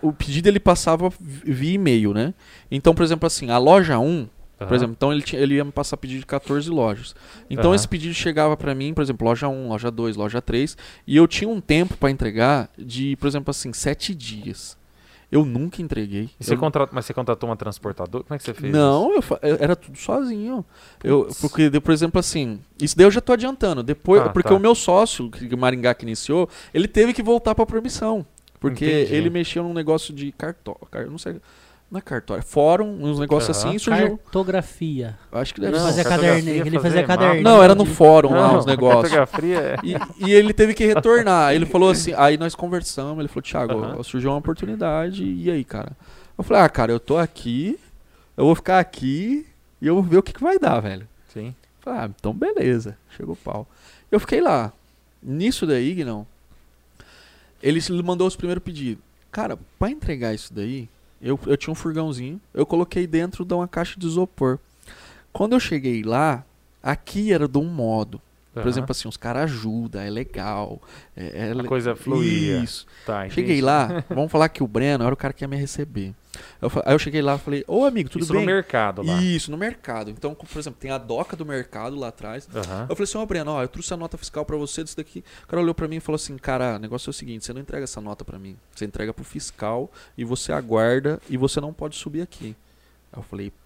O 0.00 0.12
pedido 0.12 0.48
ele 0.48 0.58
passava 0.58 1.10
vi- 1.20 1.52
via 1.52 1.74
e-mail, 1.74 2.12
né? 2.12 2.34
Então, 2.70 2.94
por 2.94 3.04
exemplo, 3.04 3.26
assim, 3.26 3.50
a 3.50 3.58
loja 3.58 3.98
1, 4.00 4.26
por 4.62 4.68
Aham. 4.68 4.76
exemplo, 4.76 4.94
então 4.96 5.12
ele, 5.12 5.22
tinha, 5.22 5.40
ele 5.40 5.54
ia 5.54 5.64
me 5.64 5.72
passar 5.72 5.96
pedido 5.96 6.20
de 6.20 6.26
14 6.26 6.68
lojas. 6.70 7.14
Então 7.50 7.66
Aham. 7.70 7.74
esse 7.74 7.86
pedido 7.88 8.14
chegava 8.14 8.56
pra 8.56 8.74
mim, 8.74 8.92
por 8.94 9.02
exemplo, 9.02 9.26
loja 9.26 9.48
1, 9.48 9.68
loja 9.68 9.90
2, 9.90 10.16
loja 10.16 10.40
3, 10.42 10.76
e 11.06 11.16
eu 11.16 11.26
tinha 11.28 11.48
um 11.48 11.60
tempo 11.60 11.96
pra 11.96 12.10
entregar 12.10 12.70
de, 12.78 13.16
por 13.16 13.26
exemplo, 13.26 13.50
assim, 13.50 13.72
7 13.72 14.14
dias. 14.14 14.76
Eu 15.30 15.46
nunca 15.46 15.80
entreguei. 15.80 16.28
Você 16.38 16.52
Eu- 16.52 16.58
contra- 16.58 16.86
Mas 16.92 17.06
você 17.06 17.14
contratou 17.14 17.48
uma 17.48 17.56
transportadora? 17.56 18.22
Como 18.22 18.34
é 18.34 18.38
que 18.38 18.44
você 18.44 18.52
fez? 18.52 18.70
Não, 18.70 19.14
eu, 19.14 19.22
fa- 19.22 19.38
eu- 19.40 19.56
era 19.58 19.74
tudo 19.74 19.96
sozinho. 19.96 20.62
Eu, 21.02 21.26
porque, 21.40 21.70
por 21.80 21.90
exemplo, 21.90 22.18
assim, 22.20 22.60
isso 22.78 22.94
daí 22.94 23.06
eu 23.06 23.10
já 23.10 23.20
tô 23.22 23.32
adiantando. 23.32 23.82
Depois, 23.82 24.20
Ah, 24.20 24.28
porque 24.28 24.50
tá. 24.50 24.54
o 24.54 24.58
meu 24.60 24.74
sócio, 24.74 25.30
que 25.30 25.54
o 25.54 25.56
Maringá 25.56 25.94
que 25.94 26.04
iniciou, 26.04 26.50
ele 26.74 26.86
teve 26.86 27.14
que 27.14 27.22
voltar 27.22 27.54
pra 27.54 27.64
permissão. 27.64 28.26
Porque 28.60 28.84
Entendi. 28.84 29.14
ele 29.14 29.30
mexeu 29.30 29.62
num 29.64 29.72
negócio 29.72 30.12
de 30.14 30.30
cartório. 30.32 31.10
Não 31.10 31.16
sei. 31.18 31.36
Não 31.92 31.98
é 31.98 32.00
cartório, 32.00 32.40
é 32.40 32.42
fórum, 32.42 33.04
uns 33.04 33.18
negócios 33.18 33.54
Aham. 33.54 33.68
assim, 33.68 33.78
surgiu. 33.78 34.16
Cartografia. 34.16 35.18
Acho 35.30 35.52
que 35.52 35.60
deve 35.60 35.76
Ele 35.76 35.78
Não, 35.78 35.94
cartografia 35.94 36.18
caderninho. 36.30 36.66
Ele 36.66 36.70
fazer 36.78 36.88
fazia 36.88 37.06
caderninho. 37.06 37.42
Não, 37.44 37.62
era 37.62 37.74
no 37.74 37.84
fórum 37.84 38.30
lá, 38.30 38.48
Não, 38.48 38.58
uns 38.60 38.64
negócios. 38.64 39.14
cartografia 39.14 39.58
é... 39.58 39.76
E, 39.84 40.26
e 40.26 40.32
ele 40.32 40.54
teve 40.54 40.72
que 40.72 40.86
retornar. 40.86 41.48
Aí 41.48 41.56
Ele 41.56 41.66
falou 41.66 41.90
assim, 41.90 42.14
aí 42.16 42.38
nós 42.38 42.54
conversamos, 42.54 43.18
ele 43.18 43.28
falou, 43.28 43.42
Thiago, 43.42 43.74
Aham. 43.74 44.02
surgiu 44.02 44.30
uma 44.30 44.38
oportunidade, 44.38 45.22
e 45.22 45.50
aí, 45.50 45.62
cara? 45.64 45.92
Eu 46.38 46.42
falei, 46.42 46.62
ah, 46.62 46.68
cara, 46.70 46.90
eu 46.90 46.98
tô 46.98 47.18
aqui, 47.18 47.78
eu 48.38 48.46
vou 48.46 48.54
ficar 48.54 48.78
aqui 48.78 49.46
e 49.78 49.86
eu 49.86 49.92
vou 49.92 50.02
ver 50.02 50.16
o 50.16 50.22
que, 50.22 50.32
que 50.32 50.42
vai 50.42 50.58
dar, 50.58 50.80
velho. 50.80 51.06
Sim. 51.28 51.54
Falei, 51.82 52.00
ah, 52.00 52.10
então 52.18 52.32
beleza, 52.32 52.96
chegou 53.14 53.34
o 53.34 53.36
pau. 53.36 53.68
Eu 54.10 54.18
fiquei 54.18 54.40
lá. 54.40 54.72
Nisso 55.22 55.66
daí, 55.66 56.02
não. 56.04 56.26
Ele 57.62 57.80
mandou 58.02 58.26
os 58.26 58.34
primeiros 58.34 58.64
pedidos. 58.64 59.04
Cara, 59.30 59.58
pra 59.78 59.90
entregar 59.90 60.32
isso 60.32 60.54
daí, 60.54 60.88
eu, 61.22 61.38
eu 61.46 61.56
tinha 61.56 61.72
um 61.72 61.76
furgãozinho, 61.76 62.40
eu 62.52 62.66
coloquei 62.66 63.06
dentro 63.06 63.44
de 63.44 63.54
uma 63.54 63.68
caixa 63.68 63.98
de 63.98 64.06
isopor. 64.06 64.58
Quando 65.32 65.52
eu 65.52 65.60
cheguei 65.60 66.02
lá, 66.02 66.44
aqui 66.82 67.32
era 67.32 67.46
de 67.46 67.58
um 67.58 67.64
modo. 67.64 68.20
Por 68.52 68.60
Aham. 68.60 68.68
exemplo, 68.68 68.92
assim, 68.92 69.08
os 69.08 69.16
caras 69.16 69.44
ajudam, 69.44 70.02
é 70.02 70.10
legal. 70.10 70.80
É, 71.16 71.48
é 71.48 71.50
A 71.52 71.54
le- 71.54 71.64
coisa 71.68 71.96
fluía. 71.96 72.58
Isso. 72.58 72.86
Tá. 73.06 73.26
Cheguei 73.30 73.62
lá, 73.62 74.04
vamos 74.10 74.30
falar 74.30 74.48
que 74.50 74.62
o 74.62 74.66
Breno 74.66 75.04
era 75.04 75.14
o 75.14 75.16
cara 75.16 75.32
que 75.32 75.42
ia 75.42 75.48
me 75.48 75.56
receber. 75.56 76.12
Eu 76.60 76.70
aí 76.84 76.94
eu 76.94 76.98
cheguei 76.98 77.20
lá 77.22 77.34
e 77.34 77.38
falei, 77.38 77.64
ô 77.66 77.84
amigo, 77.84 78.08
tudo 78.10 78.22
Isso 78.24 78.32
bem? 78.32 78.40
no 78.42 78.46
mercado 78.46 79.02
lá. 79.02 79.22
Isso, 79.22 79.50
no 79.50 79.56
mercado. 79.56 80.10
Então, 80.10 80.34
por 80.34 80.58
exemplo, 80.58 80.78
tem 80.80 80.90
a 80.90 80.96
doca 80.98 81.34
do 81.36 81.44
mercado 81.46 81.96
lá 81.96 82.08
atrás. 82.08 82.46
Aham. 82.54 82.86
Eu 82.88 82.94
falei 82.96 83.04
assim, 83.04 83.18
ó, 83.18 83.24
Breno, 83.26 83.50
ó, 83.52 83.62
eu 83.62 83.68
trouxe 83.68 83.92
a 83.94 83.96
nota 83.96 84.16
fiscal 84.18 84.44
pra 84.44 84.56
você 84.56 84.82
disso 84.84 84.96
daqui. 84.96 85.24
O 85.44 85.46
cara 85.46 85.62
olhou 85.62 85.74
pra 85.74 85.88
mim 85.88 85.96
e 85.96 86.00
falou 86.00 86.16
assim, 86.16 86.36
cara, 86.38 86.76
o 86.76 86.78
negócio 86.78 87.08
é 87.08 87.12
o 87.12 87.14
seguinte, 87.14 87.44
você 87.46 87.52
não 87.54 87.60
entrega 87.60 87.84
essa 87.84 88.00
nota 88.02 88.22
pra 88.24 88.38
mim. 88.38 88.56
Você 88.74 88.84
entrega 88.84 89.12
pro 89.14 89.24
fiscal 89.24 89.90
e 90.16 90.24
você 90.24 90.52
aguarda 90.52 91.20
e 91.28 91.36
você 91.38 91.60
não 91.60 91.72
pode 91.72 91.96
subir 91.96 92.20
aqui. 92.22 92.54
Aí 93.12 93.18
eu 93.18 93.22
falei, 93.22 93.50
pô. 93.50 93.56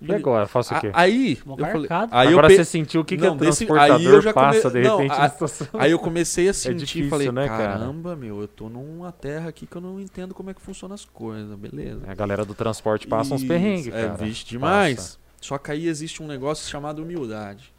E 0.00 0.14
agora? 0.14 0.46
Faço 0.46 0.72
o 0.74 0.80
quê? 0.80 0.90
Aí, 0.94 1.38
eu 1.44 1.56
falei, 1.66 1.88
aí 2.12 2.28
agora 2.28 2.46
eu 2.46 2.50
pe- 2.50 2.56
você 2.56 2.64
sentiu 2.64 3.00
o 3.00 3.04
que, 3.04 3.16
que 3.16 3.22
Não, 3.24 3.34
o 3.34 3.36
desse- 3.36 3.66
transportador 3.66 3.96
aí 3.96 4.04
eu 4.04 4.20
já 4.22 4.32
come- 4.32 4.46
passa 4.46 4.70
de 4.70 4.80
não, 4.80 4.96
repente 4.98 5.12
a- 5.12 5.18
na 5.18 5.28
situação. 5.28 5.66
Aí 5.74 5.90
eu 5.90 5.98
comecei 5.98 6.48
a 6.48 6.54
sentir 6.54 6.82
e 6.82 6.86
difícil, 6.86 7.10
falei, 7.10 7.32
né, 7.32 7.48
cara? 7.48 7.64
caramba, 7.78 8.14
meu, 8.14 8.40
eu 8.40 8.46
tô 8.46 8.68
numa 8.68 9.10
terra 9.10 9.48
aqui 9.48 9.66
que 9.66 9.74
eu 9.76 9.80
não 9.80 9.98
entendo 9.98 10.34
como 10.34 10.50
é 10.50 10.54
que 10.54 10.60
funcionam 10.60 10.94
as 10.94 11.04
coisas, 11.04 11.58
beleza. 11.58 12.02
A 12.06 12.14
galera 12.14 12.44
do 12.44 12.54
transporte 12.54 13.08
passa 13.08 13.34
uns 13.34 13.42
perrengues, 13.42 13.88
É, 13.88 13.90
cara. 14.08 14.24
vixe, 14.24 14.44
demais. 14.44 14.96
Passa. 14.96 15.18
Só 15.40 15.58
que 15.58 15.70
aí 15.72 15.88
existe 15.88 16.22
um 16.22 16.26
negócio 16.28 16.68
chamado 16.70 17.02
humildade. 17.02 17.72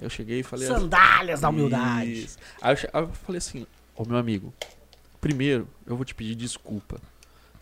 Eu 0.00 0.08
cheguei 0.10 0.40
e 0.40 0.42
falei... 0.44 0.68
assim, 0.68 0.80
Sandálias 0.80 1.40
da 1.40 1.48
humildade. 1.48 2.28
Aí 2.60 2.72
eu, 2.72 2.76
che- 2.76 2.90
aí 2.92 3.02
eu 3.02 3.08
falei 3.08 3.38
assim, 3.38 3.66
ô 3.96 4.04
meu 4.04 4.16
amigo, 4.16 4.52
primeiro, 5.20 5.66
eu 5.86 5.96
vou 5.96 6.04
te 6.04 6.14
pedir 6.14 6.34
desculpa. 6.36 7.00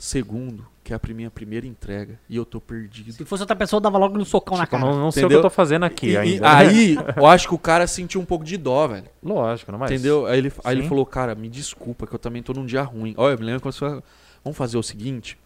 Segundo, 0.02 0.66
que 0.82 0.94
é 0.94 0.96
a 0.96 1.00
minha 1.14 1.30
primeira 1.30 1.66
entrega 1.66 2.18
e 2.26 2.34
eu 2.34 2.46
tô 2.46 2.58
perdido. 2.58 3.12
Se 3.12 3.22
fosse 3.26 3.42
outra 3.42 3.54
pessoa, 3.54 3.76
eu 3.76 3.82
dava 3.82 3.98
logo 3.98 4.18
um 4.18 4.24
socão 4.24 4.56
na 4.56 4.64
Tipo, 4.64 4.78
cara. 4.78 4.90
não, 4.90 4.98
não 4.98 5.10
sei 5.12 5.26
o 5.26 5.28
que 5.28 5.34
eu 5.34 5.42
tô 5.42 5.50
fazendo 5.50 5.84
aqui 5.84 6.12
E- 6.12 6.16
ainda. 6.16 6.56
aí, 6.56 6.96
eu 7.18 7.26
acho 7.26 7.46
que 7.46 7.54
o 7.54 7.58
cara 7.58 7.86
sentiu 7.86 8.18
um 8.18 8.24
pouco 8.24 8.42
de 8.42 8.56
dó, 8.56 8.88
velho. 8.88 9.04
Lógico, 9.22 9.70
não 9.70 9.78
mais. 9.78 9.92
Entendeu? 9.92 10.24
Aí 10.24 10.38
ele, 10.38 10.50
aí 10.64 10.78
ele 10.78 10.88
falou, 10.88 11.04
cara, 11.04 11.34
me 11.34 11.50
desculpa 11.50 12.06
que 12.06 12.14
eu 12.14 12.18
também 12.18 12.42
tô 12.42 12.54
num 12.54 12.64
dia 12.64 12.80
ruim. 12.80 13.12
Olha, 13.18 13.34
eu 13.34 13.38
me 13.38 13.44
lembro 13.44 13.60
quando 13.60 13.74
você 13.74 13.80
falou, 13.80 14.02
vamos 14.42 14.56
fazer 14.56 14.78
o 14.78 14.82
seguinte. 14.82 15.36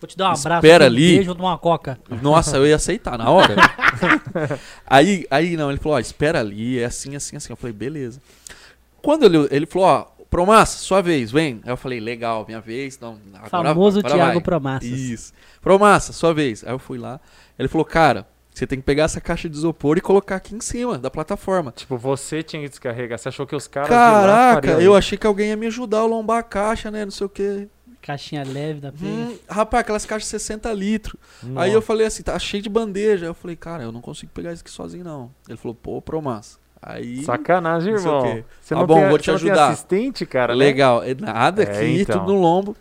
Vou 0.00 0.08
te 0.08 0.16
dar 0.18 0.24
um 0.24 0.26
abraço, 0.32 0.48
Espera 0.48 0.82
um 0.82 0.86
ali. 0.88 1.08
beijo, 1.14 1.26
vou 1.26 1.34
tomar 1.36 1.50
uma 1.52 1.58
coca. 1.58 1.96
Nossa, 2.20 2.56
eu 2.56 2.66
ia 2.66 2.74
aceitar 2.74 3.16
na 3.16 3.30
hora. 3.30 3.54
aí, 4.84 5.24
aí 5.30 5.56
não, 5.56 5.70
ele 5.70 5.78
falou, 5.78 5.96
ó, 5.96 6.00
espera 6.00 6.40
ali, 6.40 6.80
é 6.80 6.84
assim, 6.84 7.14
assim, 7.14 7.36
assim. 7.36 7.52
Eu 7.52 7.56
falei, 7.56 7.72
beleza. 7.72 8.20
Quando 9.00 9.24
ele, 9.24 9.46
ele 9.52 9.66
falou, 9.66 9.86
ó, 9.86 10.06
Promassa, 10.34 10.78
sua 10.78 11.00
vez, 11.00 11.30
vem. 11.30 11.60
Aí 11.62 11.70
eu 11.70 11.76
falei, 11.76 12.00
legal, 12.00 12.44
minha 12.44 12.60
vez. 12.60 12.98
Não, 12.98 13.20
agora, 13.34 13.48
Famoso 13.48 14.00
agora 14.00 14.14
Thiago 14.14 14.32
vai. 14.32 14.42
Promassas. 14.42 14.90
Isso. 14.90 15.32
Promassa, 15.62 16.12
sua 16.12 16.34
vez. 16.34 16.64
Aí 16.64 16.72
eu 16.72 16.78
fui 16.80 16.98
lá. 16.98 17.20
Ele 17.56 17.68
falou, 17.68 17.84
cara, 17.84 18.26
você 18.52 18.66
tem 18.66 18.80
que 18.80 18.84
pegar 18.84 19.04
essa 19.04 19.20
caixa 19.20 19.48
de 19.48 19.56
isopor 19.56 19.96
e 19.96 20.00
colocar 20.00 20.34
aqui 20.34 20.52
em 20.52 20.60
cima 20.60 20.98
da 20.98 21.08
plataforma. 21.08 21.70
Tipo, 21.70 21.96
você 21.96 22.42
tinha 22.42 22.60
que 22.62 22.68
descarregar. 22.68 23.16
Você 23.16 23.28
achou 23.28 23.46
que 23.46 23.54
os 23.54 23.68
caras 23.68 23.88
de 23.88 23.94
lá 23.94 24.00
Caraca, 24.00 24.70
eu 24.72 24.80
isso? 24.80 24.94
achei 24.96 25.16
que 25.16 25.24
alguém 25.24 25.50
ia 25.50 25.56
me 25.56 25.68
ajudar 25.68 26.00
a 26.00 26.04
lombar 26.04 26.38
a 26.38 26.42
caixa, 26.42 26.90
né? 26.90 27.04
Não 27.04 27.12
sei 27.12 27.26
o 27.28 27.30
quê. 27.30 27.68
Caixinha 28.02 28.42
leve 28.42 28.80
da. 28.80 28.92
Hum, 29.00 29.38
rapaz, 29.48 29.82
aquelas 29.82 30.04
caixas 30.04 30.24
de 30.26 30.30
60 30.30 30.72
litros. 30.72 31.14
Nossa. 31.44 31.64
Aí 31.64 31.72
eu 31.72 31.80
falei 31.80 32.08
assim, 32.08 32.24
tá 32.24 32.36
cheio 32.40 32.60
de 32.60 32.68
bandeja. 32.68 33.26
Aí 33.26 33.30
eu 33.30 33.34
falei, 33.34 33.54
cara, 33.54 33.84
eu 33.84 33.92
não 33.92 34.00
consigo 34.00 34.32
pegar 34.34 34.52
isso 34.52 34.62
aqui 34.62 34.70
sozinho, 34.72 35.04
não. 35.04 35.30
Ele 35.48 35.56
falou, 35.56 35.76
pô, 35.76 36.02
Promassa. 36.02 36.63
Aí. 36.86 37.24
Sacanagem, 37.24 37.94
irmão. 37.94 38.42
Você 38.60 38.74
Tá 38.74 38.80
não 38.80 38.86
bom, 38.86 39.00
tem, 39.00 39.08
vou 39.08 39.18
te 39.18 39.30
ajudar. 39.30 39.68
assistente, 39.70 40.26
cara? 40.26 40.52
né? 40.54 40.58
Legal. 40.58 41.02
É 41.02 41.14
Nada 41.14 41.62
É, 41.62 41.70
aqui, 41.78 42.00
então. 42.02 42.18
tudo 42.20 42.34
no 42.34 42.38
lombo. 42.40 42.76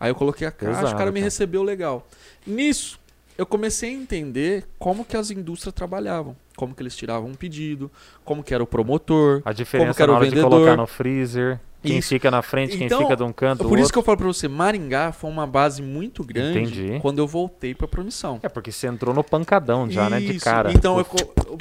Aí 0.00 0.10
eu 0.10 0.14
coloquei 0.14 0.46
a 0.46 0.50
caixa, 0.50 0.78
Pesado, 0.80 0.94
o 0.94 0.98
cara 0.98 1.12
me 1.12 1.20
recebeu 1.20 1.62
legal. 1.62 2.06
Nisso, 2.46 2.98
eu 3.36 3.44
comecei 3.44 3.90
a 3.90 3.92
entender 3.92 4.64
como 4.78 5.04
que 5.04 5.16
as 5.16 5.30
indústrias 5.30 5.74
trabalhavam. 5.74 6.34
Como 6.56 6.74
que 6.74 6.82
eles 6.82 6.96
tiravam 6.96 7.28
um 7.30 7.34
pedido, 7.34 7.90
como 8.24 8.42
que 8.42 8.52
era 8.54 8.62
o 8.62 8.66
promotor. 8.66 9.42
A 9.44 9.52
diferença 9.52 9.94
que 9.94 10.02
era 10.02 10.12
na 10.12 10.18
o 10.18 10.20
hora 10.20 10.28
de 10.28 10.34
vendedor. 10.34 10.50
colocar 10.50 10.76
no 10.76 10.86
freezer. 10.86 11.60
Quem 11.82 11.98
Isso. 11.98 12.10
fica 12.10 12.30
na 12.30 12.42
frente, 12.42 12.76
quem 12.78 12.86
Então, 12.86 13.00
fica 13.02 13.16
de 13.16 13.22
um 13.24 13.32
canto, 13.32 13.64
do 13.64 13.68
Por 13.68 13.76
isso 13.78 13.86
outro. 13.86 13.92
que 13.94 13.98
eu 13.98 14.02
falo 14.04 14.16
pra 14.18 14.26
você, 14.28 14.46
Maringá 14.46 15.10
foi 15.10 15.28
uma 15.30 15.46
base 15.46 15.82
muito 15.82 16.22
grande 16.22 16.60
Entendi. 16.60 16.98
quando 17.00 17.18
eu 17.18 17.26
voltei 17.26 17.74
pra 17.74 17.88
promissão. 17.88 18.38
É, 18.42 18.48
porque 18.48 18.70
você 18.70 18.86
entrou 18.86 19.12
no 19.14 19.24
pancadão 19.24 19.90
já, 19.90 20.08
né? 20.08 20.20
De 20.20 20.36
Isso, 20.36 20.44
cara. 20.44 20.72
Então 20.72 20.98
eu. 20.98 21.06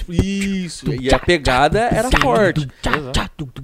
Isso. 0.07 0.91
E 0.93 1.13
a 1.13 1.19
pegada 1.19 1.80
era 1.80 2.09
forte. 2.22 2.67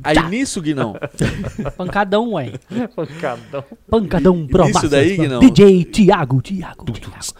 Aí 0.03 0.21
nisso, 0.29 0.61
Guinão. 0.61 0.95
Pancadão, 1.77 2.31
ué. 2.33 2.53
Pancadão. 2.95 3.63
Pancadão 3.89 4.47
Promassas. 4.47 4.89
daí, 4.89 5.15
Guinão? 5.15 5.39
DJ 5.39 5.85
Thiago, 5.85 6.41
Thiago, 6.41 6.85
Thiago. 6.91 7.37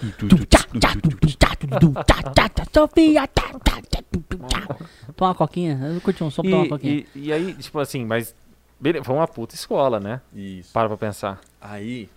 Sofia. 2.74 3.28
Toma 5.16 5.30
uma 5.32 5.36
coquinha. 5.36 5.80
Eu 5.96 6.02
curti 6.02 6.24
um 6.24 6.30
som 6.30 6.42
pra 6.42 6.52
tomar 6.52 6.64
uma 6.64 6.70
coquinha. 6.70 7.04
E, 7.16 7.20
e 7.28 7.34
aí, 7.34 7.54
tipo 7.54 7.80
assim, 7.80 8.06
mas. 8.06 8.36
Beleza, 8.80 9.04
foi 9.04 9.16
uma 9.16 9.28
puta 9.28 9.56
escola, 9.56 10.00
né? 10.00 10.22
Isso. 10.34 10.72
Para 10.74 10.88
pra 10.88 10.98
pensar. 10.98 11.40
Aí. 11.60 12.10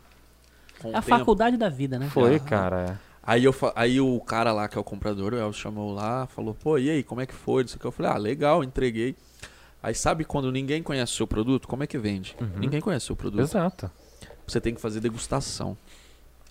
com 0.81 0.89
É 0.89 0.97
a 0.97 1.03
tempo- 1.03 1.19
faculdade 1.19 1.57
da 1.57 1.69
vida, 1.69 1.99
né? 1.99 2.09
Foi, 2.09 2.39
cara. 2.41 2.99
Aí, 3.23 3.45
eu, 3.45 3.53
fa- 3.53 3.73
aí 3.77 4.01
o 4.01 4.19
cara 4.21 4.53
lá, 4.53 4.67
que 4.69 4.77
é 4.79 4.81
o 4.81 4.85
comprador, 4.85 5.33
o 5.35 5.37
Elcio 5.39 5.61
chamou 5.63 5.93
lá, 5.95 6.27
falou, 6.27 6.55
pô, 6.55 6.79
e 6.79 6.89
aí, 6.91 7.03
como 7.03 7.21
é 7.21 7.27
que 7.27 7.35
foi? 7.35 7.65
Isso 7.65 7.77
aqui. 7.77 7.85
Eu 7.87 7.93
falei, 7.93 8.11
ah, 8.13 8.17
legal, 8.17 8.65
entreguei. 8.65 9.15
Aí 9.83 9.95
sabe 9.95 10.25
quando 10.25 10.51
ninguém 10.51 10.83
conhece 10.83 11.13
o 11.13 11.17
seu 11.17 11.27
produto, 11.27 11.67
como 11.69 11.83
é 11.83 11.87
que 11.87 11.97
vende? 11.99 12.37
Uhum. 12.41 12.49
Ninguém 12.59 12.81
conhece 12.81 13.05
o 13.05 13.07
seu 13.09 13.17
produto. 13.17 13.41
Exato. 13.41 13.91
Você 14.47 14.61
tem 14.61 14.75
que 14.75 14.81
fazer 14.81 15.01
degustação. 15.01 15.77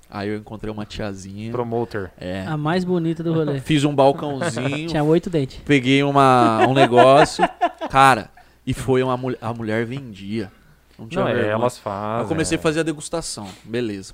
Aí 0.10 0.30
eu 0.30 0.38
encontrei 0.38 0.72
uma 0.74 0.86
tiazinha. 0.86 1.52
Promoter. 1.52 2.12
É. 2.18 2.44
A 2.48 2.58
mais 2.58 2.84
bonita 2.84 3.22
do 3.24 3.32
rolê. 3.34 3.60
Fiz 3.62 3.84
um 3.84 3.94
balcãozinho, 3.94 4.88
Tinha 4.90 5.04
oito 5.04 5.30
dentes. 5.30 5.62
peguei 5.66 6.02
uma, 6.02 6.66
um 6.68 6.74
negócio. 6.74 7.44
Cara, 7.92 8.32
e 8.66 8.74
foi 8.74 9.02
uma 9.04 9.16
mulher. 9.18 9.38
A 9.42 9.54
mulher 9.54 9.86
vendia. 9.86 10.52
Não 10.98 11.08
tinha 11.08 11.22
Não, 11.24 11.30
é, 11.30 11.34
vergonha. 11.34 11.54
elas 11.54 11.78
fazem. 11.78 12.24
Eu 12.24 12.28
comecei 12.28 12.58
é. 12.58 12.60
a 12.60 12.62
fazer 12.62 12.80
a 12.82 12.84
degustação. 12.84 13.48
Beleza. 13.64 14.14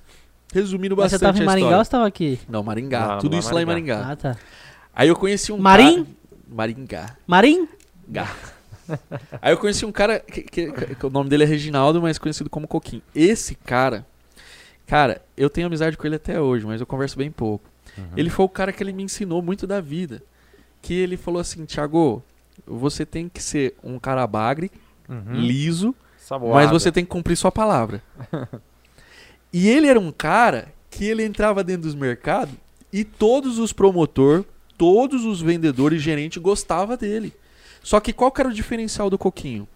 Resumindo 0.54 0.96
Mas 0.96 1.12
você 1.12 1.16
bastante 1.18 1.34
tava 1.34 1.44
em 1.44 1.46
Maringá 1.46 1.78
ou 1.80 1.84
você 1.84 1.92
tava 1.92 2.08
aqui? 2.08 2.40
Não, 2.48 2.64
Maringá. 2.64 3.08
Lá- 3.08 3.18
Tudo 3.18 3.34
lá 3.34 3.40
isso 3.40 3.54
lá 3.54 3.62
em 3.62 3.66
Maringá. 3.66 3.96
Maringá. 3.96 4.12
Ah, 4.14 4.16
tá. 4.16 4.38
Aí 4.94 5.08
eu 5.08 5.16
conheci 5.16 5.52
um 5.52 5.58
Marim? 5.58 6.04
cara... 6.06 6.16
Maringá. 6.48 7.18
Marim? 7.28 7.68
Gá. 8.08 8.32
Aí 9.42 9.52
eu 9.52 9.58
conheci 9.58 9.84
um 9.86 9.92
cara 9.92 10.20
que, 10.20 10.44
que- 10.44 10.72
que 10.96 11.06
o 11.06 11.10
nome 11.10 11.28
dele 11.30 11.44
é 11.44 11.48
Reginaldo, 11.48 12.00
mas 12.02 12.18
conhecido 12.20 12.50
como 12.52 12.68
Coquinho. 12.68 13.02
Esse 13.16 13.56
cara, 13.56 14.06
cara, 14.86 15.22
eu 15.36 15.50
tenho 15.50 15.66
amizade 15.68 15.98
com 15.98 16.06
ele 16.06 16.18
até 16.18 16.40
hoje, 16.40 16.66
mas 16.68 16.80
eu 16.80 16.86
converso 16.88 17.18
bem 17.18 17.32
pouco. 17.32 17.68
Uhum. 17.98 18.04
Ele 18.16 18.30
foi 18.30 18.46
o 18.46 18.50
cara 18.50 18.72
que 18.72 18.84
ele 18.84 18.94
me 18.94 19.02
ensinou 19.04 19.42
muito 19.42 19.66
da 19.66 19.82
vida. 19.82 20.22
Que 20.84 20.94
ele 20.94 21.18
falou 21.18 21.42
assim, 21.42 21.66
Thiago, 21.66 22.24
você 22.66 23.06
tem 23.06 23.28
que 23.30 23.42
ser 23.42 23.76
um 23.84 23.98
cara 24.00 24.26
bagre, 24.28 24.72
Uhum. 25.08 25.34
liso, 25.36 25.94
Saboado. 26.18 26.56
mas 26.56 26.72
você 26.72 26.92
tem 26.92 27.04
que 27.06 27.12
cumprir 27.12 27.36
sua 27.38 27.52
palavra. 27.52 28.02
e 29.54 29.68
ele 29.70 29.88
era 29.88 30.00
um 30.00 30.12
cara 30.12 30.68
que 30.90 31.06
ele 31.06 31.24
entrava 31.24 31.64
dentro 31.64 31.84
dos 31.84 31.96
mercados 31.96 32.54
e 32.92 33.04
todos 33.04 33.60
os 33.60 33.72
promotor, 33.74 34.44
todos 34.78 35.26
os 35.26 35.42
vendedores, 35.42 36.02
gerente 36.02 36.40
gostava 36.40 36.98
dele. 36.98 37.34
Só 37.84 38.00
que 38.00 38.12
qual 38.14 38.32
que 38.32 38.42
era 38.42 38.50
o 38.50 38.54
diferencial 38.54 39.10
do 39.10 39.18
Coquinho? 39.18 39.68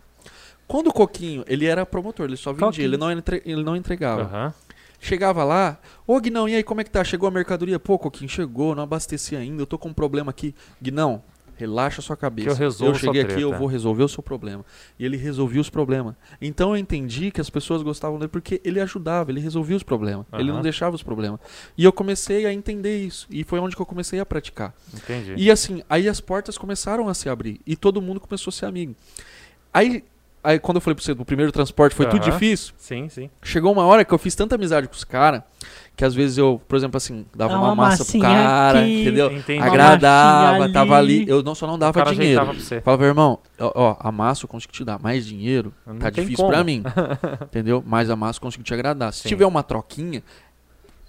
Quando 0.68 0.88
o 0.88 0.94
Coquinho, 0.94 1.44
ele 1.48 1.66
era 1.66 1.86
promotor, 1.86 2.26
ele 2.26 2.38
só 2.38 2.52
vendia, 2.52 2.68
Coquinho. 2.68 2.86
ele 2.86 2.98
não, 2.98 3.12
entre- 3.12 3.42
ele 3.46 3.64
não 3.64 3.76
entregava. 3.76 4.22
Aham. 4.24 4.54
Chegava 5.02 5.44
lá, 5.46 5.80
ô 6.06 6.20
Guinão, 6.20 6.50
e 6.50 6.56
aí 6.56 6.64
como 6.64 6.82
é 6.82 6.84
que 6.84 6.90
tá? 6.90 7.02
Chegou 7.06 7.28
a 7.28 7.32
mercadoria? 7.32 7.80
Pô, 7.80 7.98
Coquinho, 7.98 8.30
chegou, 8.30 8.76
não 8.76 8.84
abasteci 8.84 9.34
ainda, 9.36 9.62
eu 9.62 9.66
tô 9.66 9.78
com 9.78 9.90
um 9.90 9.94
problema 9.94 10.30
aqui. 10.32 10.54
Guinão, 10.82 11.24
relaxa 11.60 12.02
sua 12.02 12.16
cabeça. 12.16 12.48
Que 12.48 12.54
eu 12.54 12.58
resolvo 12.58 12.98
sua 12.98 13.14
cheguei 13.14 13.22
aqui, 13.22 13.42
eu 13.42 13.54
vou 13.54 13.68
resolver 13.68 14.04
o 14.04 14.08
seu 14.08 14.24
problema. 14.24 14.66
E 14.98 15.04
ele 15.04 15.18
resolvia 15.18 15.60
os 15.60 15.70
problemas. 15.70 16.16
Então 16.42 16.70
eu 16.70 16.78
entendi 16.78 17.32
que 17.32 17.42
as 17.42 17.50
pessoas 17.50 17.82
gostavam 17.82 18.18
dele 18.18 18.30
porque 18.30 18.62
ele 18.64 18.80
ajudava, 18.80 19.30
ele 19.30 19.42
resolvia 19.42 19.76
os 19.76 19.84
problemas. 19.84 20.26
Ele 20.34 20.50
Aham. 20.50 20.56
não 20.56 20.62
deixava 20.62 20.96
os 20.96 21.04
problemas. 21.04 21.40
E 21.78 21.84
eu 21.84 21.92
comecei 21.92 22.46
a 22.46 22.54
entender 22.54 22.98
isso. 22.98 23.28
E 23.30 23.44
foi 23.44 23.60
onde 23.60 23.76
que 23.76 23.82
eu 23.82 23.86
comecei 23.86 24.20
a 24.20 24.26
praticar. 24.26 24.74
Entendi. 24.94 25.36
E 25.36 25.52
assim, 25.52 25.84
aí 25.90 26.08
as 26.08 26.22
portas 26.22 26.58
começaram 26.58 27.10
a 27.10 27.14
se 27.14 27.28
abrir. 27.28 27.60
E 27.68 27.76
todo 27.76 28.02
mundo 28.02 28.22
começou 28.22 28.50
a 28.52 28.54
ser 28.54 28.66
amigo. 28.66 28.96
Aí, 29.74 30.04
aí 30.42 30.58
quando 30.60 30.78
eu 30.78 30.82
falei 30.82 30.96
pra 30.96 31.04
você, 31.04 31.14
do 31.14 31.26
primeiro 31.26 31.52
transporte 31.52 31.94
foi 31.94 32.06
tudo 32.06 32.24
Aham. 32.24 32.32
difícil. 32.32 32.74
Sim, 32.78 33.10
sim. 33.10 33.30
Chegou 33.44 33.74
uma 33.74 33.86
hora 33.86 34.06
que 34.06 34.14
eu 34.14 34.18
fiz 34.18 34.34
tanta 34.34 34.56
amizade 34.56 34.88
com 34.88 34.94
os 34.96 35.04
caras 35.04 35.44
que 36.00 36.06
às 36.06 36.16
vezes 36.16 36.38
eu, 36.38 36.62
por 36.66 36.78
exemplo, 36.78 36.96
assim, 36.96 37.26
dava 37.36 37.56
uma, 37.58 37.66
uma 37.66 37.76
massa 37.76 38.06
pro 38.06 38.22
cara, 38.22 38.80
aqui. 38.80 39.02
entendeu? 39.02 39.30
Entendi. 39.34 39.62
Agradava, 39.62 40.52
massinha 40.60 40.72
tava 40.74 40.98
ali. 40.98 41.24
ali. 41.24 41.30
Eu 41.30 41.44
não 41.44 41.54
só 41.54 41.68
não 41.68 41.74
o 41.74 41.78
dava 41.78 41.92
cara 41.92 42.16
dinheiro. 42.16 42.42
pra 42.42 42.54
você. 42.54 42.80
Falava, 42.80 43.04
irmão, 43.04 43.38
ó, 43.60 43.72
ó, 43.76 43.98
a 44.00 44.10
massa 44.10 44.46
eu 44.46 44.48
consigo 44.48 44.72
te 44.72 44.86
dar 44.86 44.98
mais 44.98 45.26
dinheiro, 45.26 45.74
Não 45.86 45.98
tá 45.98 46.10
difícil 46.10 46.38
como. 46.38 46.52
pra 46.52 46.64
mim. 46.64 46.84
entendeu? 47.44 47.84
Mas 47.86 48.10
a 48.10 48.16
massa 48.16 48.38
eu 48.38 48.44
consigo 48.44 48.64
te 48.64 48.74
agradar. 48.74 49.12
Se 49.12 49.24
Sim. 49.24 49.28
tiver 49.28 49.46
uma 49.46 49.62
troquinha, 49.62 50.24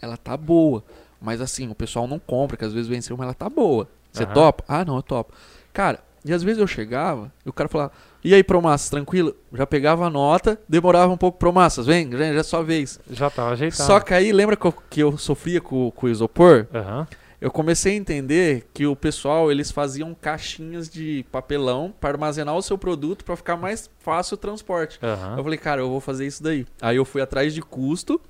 ela 0.02 0.16
tá 0.16 0.36
boa. 0.36 0.82
Mas 1.22 1.40
assim, 1.40 1.70
o 1.70 1.74
pessoal 1.76 2.08
não 2.08 2.18
compra, 2.18 2.56
que 2.56 2.64
às 2.64 2.72
vezes 2.72 2.88
venceu, 2.88 3.16
mas 3.16 3.26
ela 3.26 3.34
tá 3.34 3.48
boa. 3.48 3.86
Você 4.10 4.24
Aham. 4.24 4.32
topa? 4.32 4.64
Ah, 4.66 4.84
não, 4.84 4.96
eu 4.96 5.02
topo. 5.04 5.32
Cara, 5.72 6.00
e 6.24 6.32
às 6.32 6.42
vezes 6.42 6.58
eu 6.60 6.66
chegava 6.66 7.30
e 7.46 7.48
o 7.48 7.52
cara 7.52 7.68
falava, 7.68 7.92
e 8.22 8.34
aí, 8.34 8.42
Promassas, 8.42 8.90
tranquilo? 8.90 9.34
Já 9.52 9.66
pegava 9.66 10.06
a 10.06 10.10
nota, 10.10 10.60
demorava 10.68 11.12
um 11.12 11.16
pouco, 11.16 11.38
Promassas, 11.38 11.86
vem, 11.86 12.10
já 12.10 12.18
já 12.18 12.40
é 12.40 12.42
sua 12.42 12.62
vez. 12.62 13.00
Já 13.10 13.30
tava 13.30 13.50
ajeitado. 13.52 13.86
Só 13.86 14.00
que 14.00 14.12
aí, 14.12 14.32
lembra 14.32 14.56
que 14.56 14.66
eu, 14.66 14.74
que 14.90 15.00
eu 15.00 15.16
sofria 15.16 15.60
com, 15.60 15.90
com 15.90 16.06
o 16.06 16.08
isopor? 16.08 16.66
Aham. 16.74 17.06
Eu 17.40 17.50
comecei 17.50 17.94
a 17.94 17.96
entender 17.96 18.68
que 18.74 18.86
o 18.86 18.94
pessoal, 18.94 19.50
eles 19.50 19.70
faziam 19.70 20.14
caixinhas 20.14 20.90
de 20.90 21.24
papelão 21.32 21.92
para 21.98 22.10
armazenar 22.10 22.54
o 22.54 22.60
seu 22.60 22.76
produto 22.76 23.24
para 23.24 23.34
ficar 23.34 23.56
mais 23.56 23.88
fácil 24.00 24.34
o 24.34 24.36
transporte. 24.36 24.98
Aham. 25.02 25.36
Eu 25.38 25.42
falei, 25.42 25.58
cara, 25.58 25.80
eu 25.80 25.88
vou 25.88 26.00
fazer 26.00 26.26
isso 26.26 26.42
daí. 26.42 26.66
Aí 26.82 26.96
eu 26.96 27.04
fui 27.06 27.22
atrás 27.22 27.54
de 27.54 27.62
custo. 27.62 28.20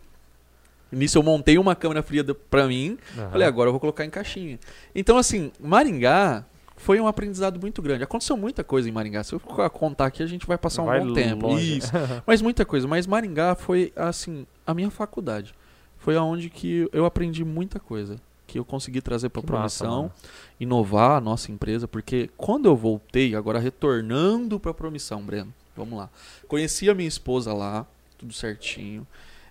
Nisso 0.93 1.19
eu 1.19 1.25
montei 1.25 1.59
uma 1.59 1.75
câmera 1.75 2.05
fria 2.05 2.25
pra 2.49 2.69
mim. 2.69 2.99
Aham. 3.19 3.31
Falei, 3.31 3.49
agora 3.49 3.67
eu 3.69 3.73
vou 3.73 3.81
colocar 3.81 4.05
em 4.05 4.11
caixinha. 4.11 4.61
Então, 4.95 5.19
assim, 5.19 5.51
Maringá 5.59 6.45
foi 6.81 7.01
um 7.01 7.07
aprendizado 7.07 7.61
muito 7.61 7.81
grande. 7.83 8.03
Aconteceu 8.05 8.37
muita 8.37 8.65
coisa 8.65 8.89
em 8.89 8.93
Maringá. 8.93 9.23
Se 9.23 9.33
eu 9.35 9.41
contar 9.41 10.07
aqui, 10.07 10.23
a 10.23 10.27
gente 10.27 10.47
vai 10.47 10.57
passar 10.59 10.83
um 10.83 10.87
Vai 10.87 11.01
bom 11.01 11.13
tempo. 11.13 11.47
longe. 11.49 11.79
Isso. 11.79 11.93
Mas 12.27 12.41
muita 12.43 12.65
coisa. 12.65 12.89
Mas 12.89 13.07
Maringá 13.07 13.55
foi, 13.55 13.93
assim, 13.95 14.47
a 14.67 14.73
minha 14.75 14.91
faculdade. 14.91 15.55
Foi 15.99 16.17
aonde 16.17 16.49
que 16.49 16.89
eu 16.93 17.05
aprendi 17.05 17.45
muita 17.45 17.79
coisa. 17.79 18.17
Que 18.47 18.59
eu 18.59 18.65
consegui 18.65 19.01
trazer 19.01 19.31
Que 19.31 19.37
massa, 19.39 19.47
promissão, 19.47 19.97
mano. 20.03 20.13
inovar 20.59 21.19
a 21.19 21.21
nossa 21.21 21.53
empresa. 21.53 21.87
Porque 21.87 22.29
quando 22.37 22.67
eu 22.67 22.75
voltei, 22.75 23.35
agora 23.35 23.59
retornando 23.59 24.59
pra 24.59 24.75
promissão, 24.75 25.23
Breno, 25.23 25.53
vamos 25.77 25.99
lá. 25.99 26.09
Conheci 26.49 26.91
a 26.91 26.95
minha 26.95 27.07
esposa 27.09 27.53
lá, 27.53 27.87
tudo 28.19 28.33
certinho. 28.33 29.07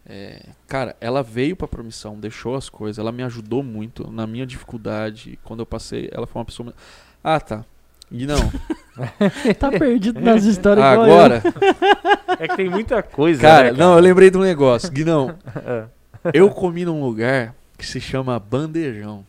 É, 0.05 0.43
cara, 0.67 0.95
ela 0.99 1.21
veio 1.21 1.55
pra 1.55 1.67
promissão, 1.67 2.19
deixou 2.19 2.55
as 2.55 2.67
coisas, 2.67 2.97
ela 2.97 3.11
me 3.11 3.21
ajudou 3.23 3.61
muito 3.61 4.09
na 4.11 4.25
minha 4.25 4.45
dificuldade. 4.45 5.37
Quando 5.43 5.59
eu 5.59 5.65
passei, 5.65 6.09
ela 6.11 6.25
foi 6.25 6.39
uma 6.39 6.45
pessoa. 6.45 6.73
Ah, 7.23 7.39
tá. 7.39 7.65
E 8.11 8.25
não. 8.25 8.37
Tá 9.57 9.71
perdido 9.71 10.19
nas 10.19 10.43
histórias. 10.45 10.85
Agora, 10.85 11.41
É 12.37 12.47
que 12.49 12.57
tem 12.57 12.69
muita 12.69 13.01
coisa, 13.01 13.41
cara, 13.41 13.71
né, 13.71 13.77
não, 13.77 13.93
eu 13.93 13.99
lembrei 14.01 14.29
de 14.29 14.37
um 14.37 14.41
negócio. 14.41 14.91
Guinão, 14.91 15.35
É, 15.65 15.85
eu 16.33 16.49
comi 16.49 16.83
num 16.83 17.01
lugar 17.01 17.55
que 17.77 17.85
se 17.85 18.01
chama 18.01 18.37
Bandejão. 18.37 19.25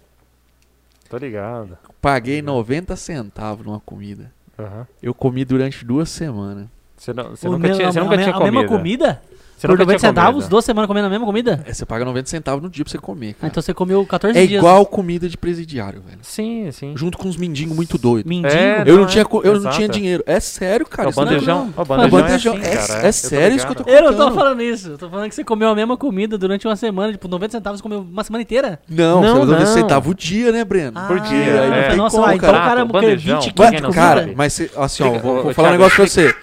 Tô 1.08 1.16
ligado. 1.18 1.78
Paguei 2.02 2.42
90 2.42 2.96
centavos 2.96 3.64
numa 3.64 3.78
comida. 3.78 4.32
Aham. 4.58 4.86
Eu 5.00 5.14
comi 5.14 5.44
durante 5.44 5.84
duas 5.84 6.08
semanas. 6.10 6.66
Você, 6.96 7.12
não, 7.12 7.30
você 7.30 7.48
nunca 7.48 7.70
tinha, 7.70 7.92
você 7.92 7.98
a, 7.98 8.02
nunca 8.02 8.14
a, 8.16 8.18
tinha 8.18 8.34
a 8.34 8.40
mesma 8.40 8.66
comido. 8.66 8.76
comida? 8.76 9.22
Você 9.60 9.66
Por 9.66 9.72
nunca 9.74 9.84
90 9.84 9.98
tinha 9.98 10.08
centavos, 10.08 10.32
comido? 10.36 10.48
duas 10.48 10.64
semanas 10.64 10.88
comendo 10.88 11.06
a 11.06 11.10
mesma 11.10 11.26
comida? 11.26 11.62
É, 11.66 11.72
você 11.74 11.84
paga 11.84 12.02
90 12.02 12.30
centavos 12.30 12.62
no 12.62 12.70
dia 12.70 12.82
pra 12.82 12.90
você 12.90 12.96
comer, 12.96 13.32
Ah, 13.32 13.34
cara. 13.42 13.50
então 13.50 13.62
você 13.62 13.74
comeu 13.74 14.06
14 14.06 14.38
é 14.38 14.46
dias. 14.46 14.58
igual 14.58 14.86
comida 14.86 15.28
de 15.28 15.36
presidiário, 15.36 16.00
velho. 16.00 16.18
Sim, 16.22 16.70
sim. 16.72 16.94
Junto 16.96 17.18
com 17.18 17.28
uns 17.28 17.36
mendigos 17.36 17.76
muito 17.76 17.98
doidos. 17.98 18.26
Mendigo. 18.26 18.54
É, 18.54 18.80
Eu 18.86 18.94
não, 18.94 19.00
não, 19.02 19.06
tinha, 19.06 19.26
eu 19.44 19.60
não 19.60 19.70
tinha 19.70 19.86
dinheiro. 19.86 20.24
É 20.26 20.40
sério, 20.40 20.86
cara. 20.86 21.08
o 21.08 21.12
é- 21.12 21.14
bandejão, 21.14 21.70
não. 21.76 21.82
o 21.82 21.84
bandejão, 21.84 22.06
O 22.06 22.22
bandejão 22.22 22.54
é, 22.54 22.58
é- 22.58 22.78
assim, 22.78 22.86
cara. 22.88 23.00
é 23.00 23.02
tô 23.06 23.12
sério 23.12 23.56
isso 23.56 23.66
que 23.66 23.72
eu 23.72 23.76
tô 23.76 23.82
ligado. 23.84 24.02
Eu 24.02 24.10
não 24.10 24.16
tô 24.16 24.24
contando. 24.24 24.34
falando 24.38 24.62
isso. 24.62 24.88
Eu 24.92 24.98
tô 24.98 25.10
falando 25.10 25.28
que 25.28 25.34
você 25.34 25.44
comeu 25.44 25.68
a 25.68 25.74
mesma 25.74 25.96
comida 25.98 26.38
durante 26.38 26.66
uma 26.66 26.76
semana. 26.76 27.12
Tipo, 27.12 27.28
90 27.28 27.52
centavos 27.52 27.80
você 27.80 27.82
comeu 27.82 28.00
uma 28.00 28.24
semana 28.24 28.40
inteira. 28.40 28.80
Não, 28.88 29.20
Não, 29.20 29.40
você 29.40 29.46
vai 29.46 29.58
dar 29.58 29.66
não. 29.66 29.74
centavo 29.74 30.10
o 30.12 30.14
dia, 30.14 30.52
né, 30.52 30.64
Breno? 30.64 30.92
Ah, 30.94 31.06
Por 31.06 31.20
dia, 31.20 31.60
aí 31.60 31.68
não 31.68 31.76
é. 31.76 31.88
tem 31.88 31.96
Nossa, 31.98 32.16
como, 32.16 32.26
ah, 32.28 32.34
então 32.34 32.50
cara. 32.50 32.64
o 32.64 32.66
cara 32.68 32.84
O 32.84 32.86
quer 32.86 32.92
bandejão, 32.92 33.40
20 33.42 33.52
pra 33.52 33.66
quilos 33.66 33.70
quem 33.70 33.76
de 33.76 33.82
não 33.82 33.90
comida. 33.90 34.06
Cara, 34.24 34.32
mas 34.34 34.60
assim, 34.74 35.02
ó, 35.04 35.18
vou, 35.18 35.52
falar 35.52 35.68
um 35.68 35.72
negócio 35.72 35.96
pra 35.96 36.06
você. 36.06 36.34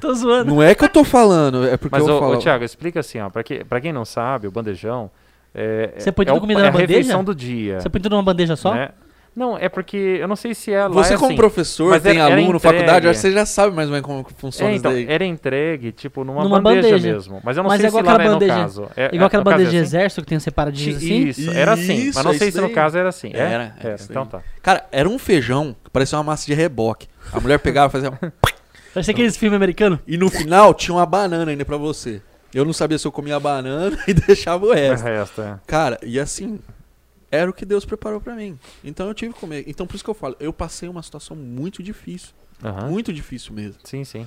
Tô 0.00 0.12
zoando. 0.14 0.50
Não 0.54 0.62
é 0.62 0.74
que 0.74 0.84
eu 0.84 0.88
tô 0.88 1.02
falando, 1.04 1.66
é 1.66 1.76
porque 1.76 1.96
Mas, 1.96 2.06
eu 2.06 2.16
ô, 2.16 2.20
falo. 2.20 2.34
ô, 2.34 2.38
Thiago, 2.38 2.64
explica 2.64 3.00
assim, 3.00 3.18
ó. 3.20 3.30
Pra, 3.30 3.42
que, 3.42 3.64
pra 3.64 3.80
quem 3.80 3.92
não 3.92 4.04
sabe, 4.04 4.46
o 4.46 4.50
bandejão 4.50 5.10
é, 5.54 5.92
Você 5.98 6.12
põe 6.12 6.24
é, 6.24 6.26
tudo 6.26 6.36
o- 6.38 6.40
comida 6.40 6.60
é 6.60 6.62
na 6.64 6.68
a 6.68 6.72
bandeja? 6.72 6.92
refeição 6.92 7.24
do 7.24 7.34
dia. 7.34 7.80
Você 7.80 7.88
põe 7.88 8.00
tudo 8.00 8.12
numa 8.14 8.22
bandeja 8.22 8.56
só? 8.56 8.74
né? 8.74 8.90
Não, 9.34 9.56
é 9.58 9.68
porque 9.68 9.96
eu 10.18 10.26
não 10.26 10.34
sei 10.36 10.54
se 10.54 10.72
é 10.72 10.82
lá 10.84 10.88
Você, 10.88 11.12
é 11.12 11.16
como 11.16 11.26
assim, 11.28 11.36
professor, 11.36 11.90
mas 11.90 12.02
tem 12.02 12.12
era- 12.12 12.20
era 12.30 12.34
aluno, 12.40 12.56
entregue. 12.56 12.74
faculdade, 12.74 13.06
acho 13.08 13.18
que 13.20 13.28
você 13.28 13.32
já 13.32 13.44
sabe 13.44 13.76
mais 13.76 13.86
ou 13.88 13.92
menos 13.92 14.06
como 14.06 14.26
funciona 14.38 14.72
É, 14.72 14.76
então, 14.76 14.90
isso 14.92 15.04
daí. 15.06 15.14
era 15.14 15.24
entregue, 15.26 15.92
tipo, 15.92 16.24
numa, 16.24 16.42
Numa 16.42 16.58
bandeja, 16.58 16.88
bandeja. 16.96 17.12
mesmo. 17.14 17.40
Mas 17.44 17.54
eu 17.58 17.62
não 17.62 17.68
Mas 17.68 17.76
sei 17.80 17.86
é 17.86 17.88
igual 17.90 18.02
se 18.02 18.10
lá 18.10 18.14
é 18.14 18.26
bandeja- 18.28 18.54
no 18.54 18.60
caso. 18.62 18.88
É, 18.96 19.06
Igual 19.08 19.22
é- 19.22 19.26
aquela 19.26 19.44
no 19.44 19.50
caso 19.50 19.56
bandeja 19.58 19.70
de 19.70 19.76
é 19.76 19.80
assim? 19.80 19.88
exército 19.88 20.20
que 20.22 20.26
tem 20.28 20.40
separadinhos 20.40 20.96
assim? 20.96 21.26
Isso, 21.26 21.50
era 21.50 21.72
assim. 21.74 22.06
Mas 22.14 22.24
não 22.24 22.30
Isso, 22.30 22.38
sei 22.38 22.48
isso 22.48 22.58
se 22.58 22.64
no 22.64 22.70
caso 22.70 22.96
era 22.96 23.08
assim. 23.10 23.30
É? 23.34 23.38
Era, 23.38 23.48
era 23.52 23.74
Era, 23.78 23.94
isso 23.96 24.06
então 24.10 24.24
tá. 24.24 24.40
Cara, 24.62 24.86
era 24.90 25.06
um 25.06 25.18
feijão 25.18 25.76
que 25.84 25.90
parecia 25.90 26.16
uma 26.16 26.24
massa 26.24 26.46
de 26.46 26.54
reboque. 26.54 27.06
A 27.30 27.38
mulher 27.38 27.58
pegava 27.58 27.88
e 27.88 27.92
fazia. 27.92 28.18
Parece 28.96 29.10
aqueles 29.10 29.36
filmes 29.36 29.56
americanos. 29.56 29.98
e 30.06 30.16
no 30.16 30.30
final 30.30 30.72
tinha 30.72 30.94
uma 30.94 31.04
banana 31.04 31.50
ainda 31.50 31.64
pra 31.64 31.76
você. 31.76 32.22
Eu 32.54 32.64
não 32.64 32.72
sabia 32.72 32.98
se 32.98 33.06
eu 33.06 33.12
comia 33.12 33.36
a 33.36 33.40
banana 33.40 33.98
e 34.08 34.14
deixava 34.14 34.64
o 34.64 34.70
O 34.70 34.72
resto. 34.72 35.04
resto, 35.04 35.42
é. 35.42 35.60
Cara, 35.66 35.98
e 36.02 36.18
assim, 36.18 36.58
era 37.30 37.50
o 37.50 37.52
que 37.52 37.66
Deus 37.66 37.84
preparou 37.84 38.20
pra 38.20 38.34
mim. 38.34 38.58
Então 38.82 39.06
eu 39.08 39.12
tive 39.12 39.34
que 39.34 39.40
comer. 39.40 39.64
Então 39.66 39.86
por 39.86 39.94
isso 39.96 40.04
que 40.04 40.08
eu 40.08 40.14
falo, 40.14 40.34
eu 40.40 40.52
passei 40.52 40.88
uma 40.88 41.02
situação 41.02 41.36
muito 41.36 41.82
difícil. 41.82 42.30
Muito 42.88 43.12
difícil 43.12 43.52
mesmo. 43.52 43.74
Sim, 43.84 44.02
sim. 44.04 44.26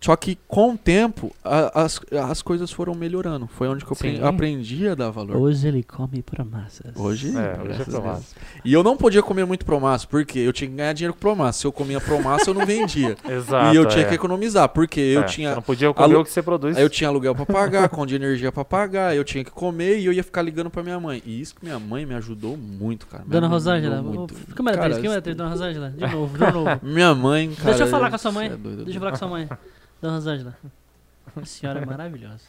Só 0.00 0.14
que 0.14 0.38
com 0.46 0.74
o 0.74 0.78
tempo, 0.78 1.34
a- 1.44 1.82
as, 1.82 2.00
as 2.30 2.40
coisas 2.40 2.70
foram 2.70 2.94
melhorando. 2.94 3.48
Foi 3.48 3.66
onde 3.66 3.84
que 3.84 3.90
eu 3.90 3.96
Sim. 3.96 4.22
aprendi 4.22 4.86
a 4.86 4.94
dar 4.94 5.10
valor. 5.10 5.36
Hoje 5.36 5.66
ele 5.66 5.82
come 5.82 6.22
promessas. 6.22 6.92
Hoje, 6.94 7.36
É, 7.36 7.60
hoje 7.60 7.82
é 7.82 7.84
promassa. 7.84 8.36
E 8.64 8.72
eu 8.72 8.84
não 8.84 8.96
podia 8.96 9.22
comer 9.24 9.44
muito 9.44 9.66
promassa, 9.66 10.06
porque 10.06 10.38
eu 10.38 10.52
tinha 10.52 10.70
que 10.70 10.76
ganhar 10.76 10.92
dinheiro 10.92 11.14
com 11.14 11.18
promassa. 11.18 11.60
Se 11.62 11.66
eu 11.66 11.72
comia 11.72 12.00
promassa, 12.00 12.48
eu 12.50 12.54
não 12.54 12.64
vendia. 12.64 13.16
Exato. 13.28 13.74
e 13.74 13.76
eu 13.76 13.86
tinha 13.86 14.04
é. 14.04 14.08
que 14.08 14.14
economizar, 14.14 14.68
porque 14.68 15.00
eu 15.00 15.22
É, 15.22 15.24
tinha 15.24 15.54
não 15.56 15.62
podia 15.62 15.92
comer 15.92 16.04
alu- 16.14 16.20
o 16.20 16.24
que 16.24 16.30
você 16.30 16.42
produz. 16.42 16.76
Aí 16.76 16.82
eu 16.84 16.88
tinha 16.88 17.08
aluguel 17.08 17.34
pra 17.34 17.44
pagar, 17.44 17.88
conta 17.88 18.06
de 18.06 18.14
energia 18.14 18.52
pra 18.52 18.64
pagar, 18.64 19.16
eu 19.16 19.24
tinha 19.24 19.42
que 19.42 19.50
comer 19.50 19.98
e 19.98 20.06
eu 20.06 20.12
ia 20.12 20.22
ficar 20.22 20.42
ligando 20.42 20.70
pra 20.70 20.82
minha 20.84 21.00
mãe. 21.00 21.20
E 21.26 21.40
isso 21.40 21.56
que 21.56 21.64
minha 21.64 21.78
mãe 21.80 22.06
me 22.06 22.14
ajudou 22.14 22.56
muito, 22.56 23.08
cara. 23.08 23.24
Me 23.24 23.30
Dona 23.32 23.48
Rosângela, 23.48 23.96
câmera 24.54 24.76
Cara, 24.76 24.90
3, 24.90 25.02
câmera 25.02 25.20
3, 25.22 25.36
Dona 25.36 25.50
Rosângela. 25.50 25.90
De 25.90 26.06
novo, 26.06 26.38
de 26.38 26.46
novo. 26.54 26.70
Minha 26.84 27.12
mãe, 27.16 27.48
cara. 27.56 27.70
Deixa 27.70 27.82
eu 27.82 27.88
falar 27.88 28.10
com 28.10 28.14
a 28.14 28.18
sua 28.18 28.30
mãe. 28.30 28.46
é 28.46 28.56
doido, 28.56 28.84
Deixa 28.84 28.96
eu 28.96 29.00
falar 29.00 29.10
com 29.10 29.16
a 29.16 29.18
sua 29.18 29.28
mãe. 29.28 29.48
Dona 30.00 30.14
Rosângela. 30.14 30.56
A 31.36 31.44
senhora 31.44 31.80
é 31.80 31.86
maravilhosa. 31.86 32.40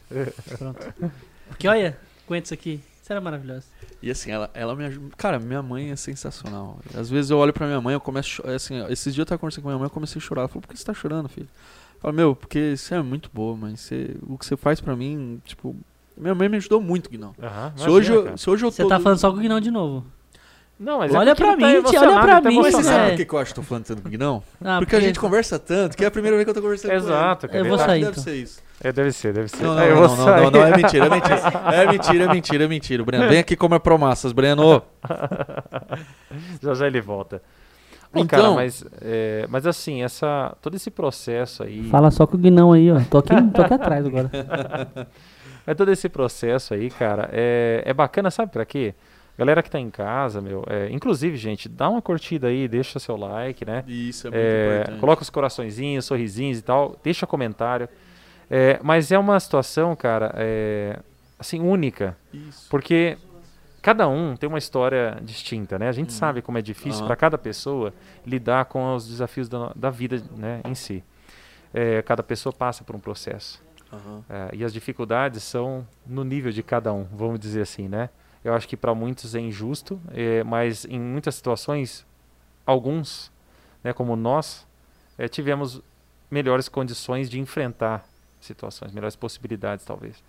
Pronto. 0.58 0.94
Porque 1.48 1.68
olha, 1.68 1.98
aguenta 2.26 2.46
isso 2.46 2.54
aqui. 2.54 2.82
Você 3.02 3.14
era 3.14 3.22
maravilhosa. 3.22 3.66
E 4.02 4.10
assim, 4.12 4.32
ela, 4.32 4.50
ela 4.54 4.76
me 4.76 4.86
ajuda. 4.86 5.10
Cara, 5.18 5.40
minha 5.40 5.62
mãe 5.62 5.92
é 5.92 5.96
sensacional. 5.96 6.80
Às 6.96 7.10
vezes 7.10 7.32
eu 7.32 7.38
olho 7.38 7.52
pra 7.52 7.66
minha 7.68 7.82
mãe, 7.82 7.94
eu 7.94 8.00
começo. 8.00 8.42
Assim, 8.48 8.86
esses 8.90 9.14
dias 9.14 9.24
eu 9.24 9.26
tava 9.26 9.40
conversando 9.40 9.64
com 9.64 9.70
minha 9.70 9.80
mãe, 9.80 9.88
eu 9.88 9.92
comecei 9.92 10.20
a 10.20 10.24
chorar. 10.24 10.42
Ela 10.42 10.48
falou, 10.48 10.62
por 10.62 10.70
que 10.70 10.78
você 10.78 10.86
tá 10.86 10.94
chorando, 10.94 11.28
filho? 11.28 11.48
Eu 11.96 12.02
falei, 12.02 12.16
meu, 12.18 12.36
porque 12.36 12.78
você 12.78 12.96
é 12.96 13.02
muito 13.02 13.30
boa, 13.34 13.58
mãe. 13.58 13.76
Você, 13.76 14.16
o 14.22 14.38
que 14.38 14.46
você 14.46 14.56
faz 14.56 14.80
pra 14.80 14.96
mim, 14.96 15.42
tipo. 15.44 15.76
Minha 16.16 16.36
mãe 16.36 16.48
me 16.50 16.58
ajudou 16.58 16.80
muito, 16.82 17.10
Guinão. 17.10 17.34
Aham, 17.42 17.74
Se 17.78 17.90
hoje, 17.90 18.14
eu, 18.14 18.38
se 18.38 18.50
hoje 18.50 18.66
eu 18.66 18.72
Você 18.72 18.84
tô. 18.84 18.90
tá 18.90 19.00
falando 19.00 19.18
só 19.18 19.32
com 19.32 19.38
o 19.38 19.42
Guinão 19.42 19.60
de 19.60 19.72
novo. 19.72 20.06
Não, 20.80 21.00
mas 21.00 21.14
Olha 21.14 21.32
é 21.32 21.36
porque 21.36 21.44
pra 21.44 21.52
ele 21.54 21.62
tá 21.62 21.68
mim, 21.68 21.90
tia, 21.90 22.00
emocionado, 22.00 22.12
olha 22.16 22.22
pra 22.22 22.32
ele 22.32 22.42
tá 22.42 22.50
mim, 22.50 22.56
Mas 22.62 22.74
você 22.76 22.84
sabe 22.84 23.06
É. 23.12 23.18
por 23.18 23.26
que 23.26 23.34
eu 23.36 23.40
acho 23.40 23.52
que 23.52 23.56
tô 23.56 23.64
falando 23.64 23.84
tanto 23.84 24.02
com 24.02 24.08
o 24.08 24.12
Guinão? 24.12 24.42
Ah, 24.64 24.78
porque 24.80 24.96
a 24.96 25.00
gente 25.02 25.20
conversa 25.20 25.60
tanto 25.60 25.98
que 25.98 26.06
é 26.06 26.08
a 26.08 26.12
primeira 26.12 26.38
vez 26.38 26.46
que 26.46 26.50
eu 26.52 26.54
tô 26.54 26.62
conversando 26.62 26.94
Exato, 26.94 27.48
com 27.48 27.52
cara. 27.52 27.60
Eu 27.60 27.66
ele. 27.66 27.70
vou 27.70 27.78
sair, 27.78 28.00
Deve 28.00 28.12
então. 28.12 28.24
ser 28.24 28.36
isso. 28.36 28.62
É, 28.82 28.92
deve 28.94 29.12
ser, 29.12 29.34
deve 29.34 29.50
ser. 29.50 29.62
Não, 29.62 29.78
É, 29.78 29.90
não, 29.90 29.96
vou 29.98 30.08
não, 30.08 30.16
não, 30.26 30.44
não, 30.44 30.52
não, 30.52 30.64
é 30.64 30.78
mentira, 30.78 31.06
é 31.06 31.10
mentira. 31.10 31.36
É 31.74 31.86
mentira, 31.92 32.24
é 32.24 32.28
mentira, 32.34 32.64
é 32.64 32.68
mentira. 32.70 33.04
Breno, 33.04 33.28
vem 33.28 33.40
aqui 33.40 33.58
comer 33.58 33.82
promassas, 33.82 34.32
Breno. 34.32 34.82
já 36.64 36.74
já 36.74 36.88
ele 36.88 37.02
volta. 37.02 37.42
Bom, 38.12 38.22
Então- 38.22 38.40
cara, 38.42 38.54
mas, 38.56 38.84
é, 39.02 39.46
mas 39.50 39.68
assim, 39.68 40.02
essa, 40.02 40.56
todo 40.62 40.76
esse 40.76 40.90
processo 40.90 41.62
aí. 41.62 41.84
Fala 41.90 42.10
só 42.10 42.26
com 42.26 42.38
o 42.38 42.40
Guinão 42.40 42.72
aí, 42.72 42.90
ó. 42.92 43.00
Tô 43.02 43.20
aqui, 43.20 43.30
tô 43.54 43.62
aqui 43.62 43.74
atrás 43.74 44.06
agora. 44.06 44.30
Mas 45.68 45.78
todo 45.78 45.92
esse 45.92 46.10
processo 46.10 46.74
aí, 46.74 46.90
cara, 46.90 47.30
é, 47.32 47.84
é 47.86 47.94
bacana, 47.94 48.32
sabe 48.32 48.52
pra 48.52 48.66
quê? 48.66 48.96
Galera 49.40 49.64
que 49.64 49.70
tá 49.72 49.80
em 49.80 49.90
casa, 49.90 50.42
meu, 50.42 50.64
é, 50.68 50.90
inclusive, 50.92 51.38
gente, 51.38 51.70
dá 51.70 51.90
uma 51.90 52.02
curtida 52.02 52.48
aí, 52.48 52.68
deixa 52.68 53.00
seu 53.00 53.16
like, 53.16 53.64
né? 53.66 53.86
Isso 53.88 54.28
é 54.28 54.30
muito 54.30 54.42
É, 54.44 54.76
importante. 54.82 55.00
coloca 55.00 55.22
os 55.22 55.30
coraçõezinhos, 55.30 56.04
sorrisinhos 56.06 56.60
e 56.60 56.62
tal, 56.62 57.00
deixa 57.02 57.26
comentário. 57.26 57.88
É, 58.50 58.80
mas 58.84 59.12
é 59.14 59.18
uma 59.18 59.40
situação, 59.40 59.96
cara, 59.96 60.34
é, 60.36 61.00
assim, 61.40 61.62
única, 61.62 62.18
Isso. 62.34 62.68
porque 62.70 63.18
cada 63.82 64.10
um 64.10 64.36
tem 64.36 64.50
uma 64.50 64.58
história 64.58 65.18
distinta, 65.24 65.80
né? 65.80 65.88
A 65.88 65.94
gente 65.94 66.12
Uhum. 66.12 66.18
sabe 66.18 66.42
como 66.42 66.58
é 66.58 66.62
difícil 66.62 67.00
Aham. 67.00 67.08
para 67.08 67.16
cada 67.16 67.38
pessoa 67.38 67.94
lidar 68.26 68.66
com 68.66 68.94
os 68.94 69.08
desafios 69.08 69.48
da, 69.48 69.72
da 69.74 69.90
vida, 69.90 70.22
né, 70.36 70.60
em 70.66 70.76
si. 70.76 71.02
É, 71.74 72.02
cada 72.02 72.22
pessoa 72.24 72.52
passa 72.52 72.84
por 72.84 72.94
um 72.94 73.00
processo. 73.00 73.64
Aham. 73.94 74.22
É, 74.30 74.50
e 74.58 74.66
as 74.66 74.74
dificuldades 74.74 75.44
são 75.44 75.88
no 76.06 76.26
nível 76.26 76.52
de 76.52 76.62
cada 76.62 76.92
um, 76.92 77.06
vamos 77.06 77.40
dizer 77.40 77.62
assim, 77.62 77.88
né? 77.88 78.10
Eu 78.44 78.54
acho 78.54 78.68
que 78.68 78.78
para 78.78 78.94
muitos 78.96 79.36
é 79.36 79.40
injusto, 79.40 80.00
é, 80.14 80.44
mas 80.44 80.86
em 80.86 81.00
muitas 81.00 81.36
situações, 81.36 82.06
alguns, 82.66 83.32
né, 83.84 83.92
como 83.94 84.16
nós, 84.16 84.66
é, 85.18 85.28
tivemos 85.28 85.82
melhores 86.32 86.70
condições 86.70 87.30
de 87.30 87.40
enfrentar 87.40 88.06
situações, 88.40 88.92
melhores 88.94 89.16
possibilidades, 89.16 89.84
talvez. 89.86 90.24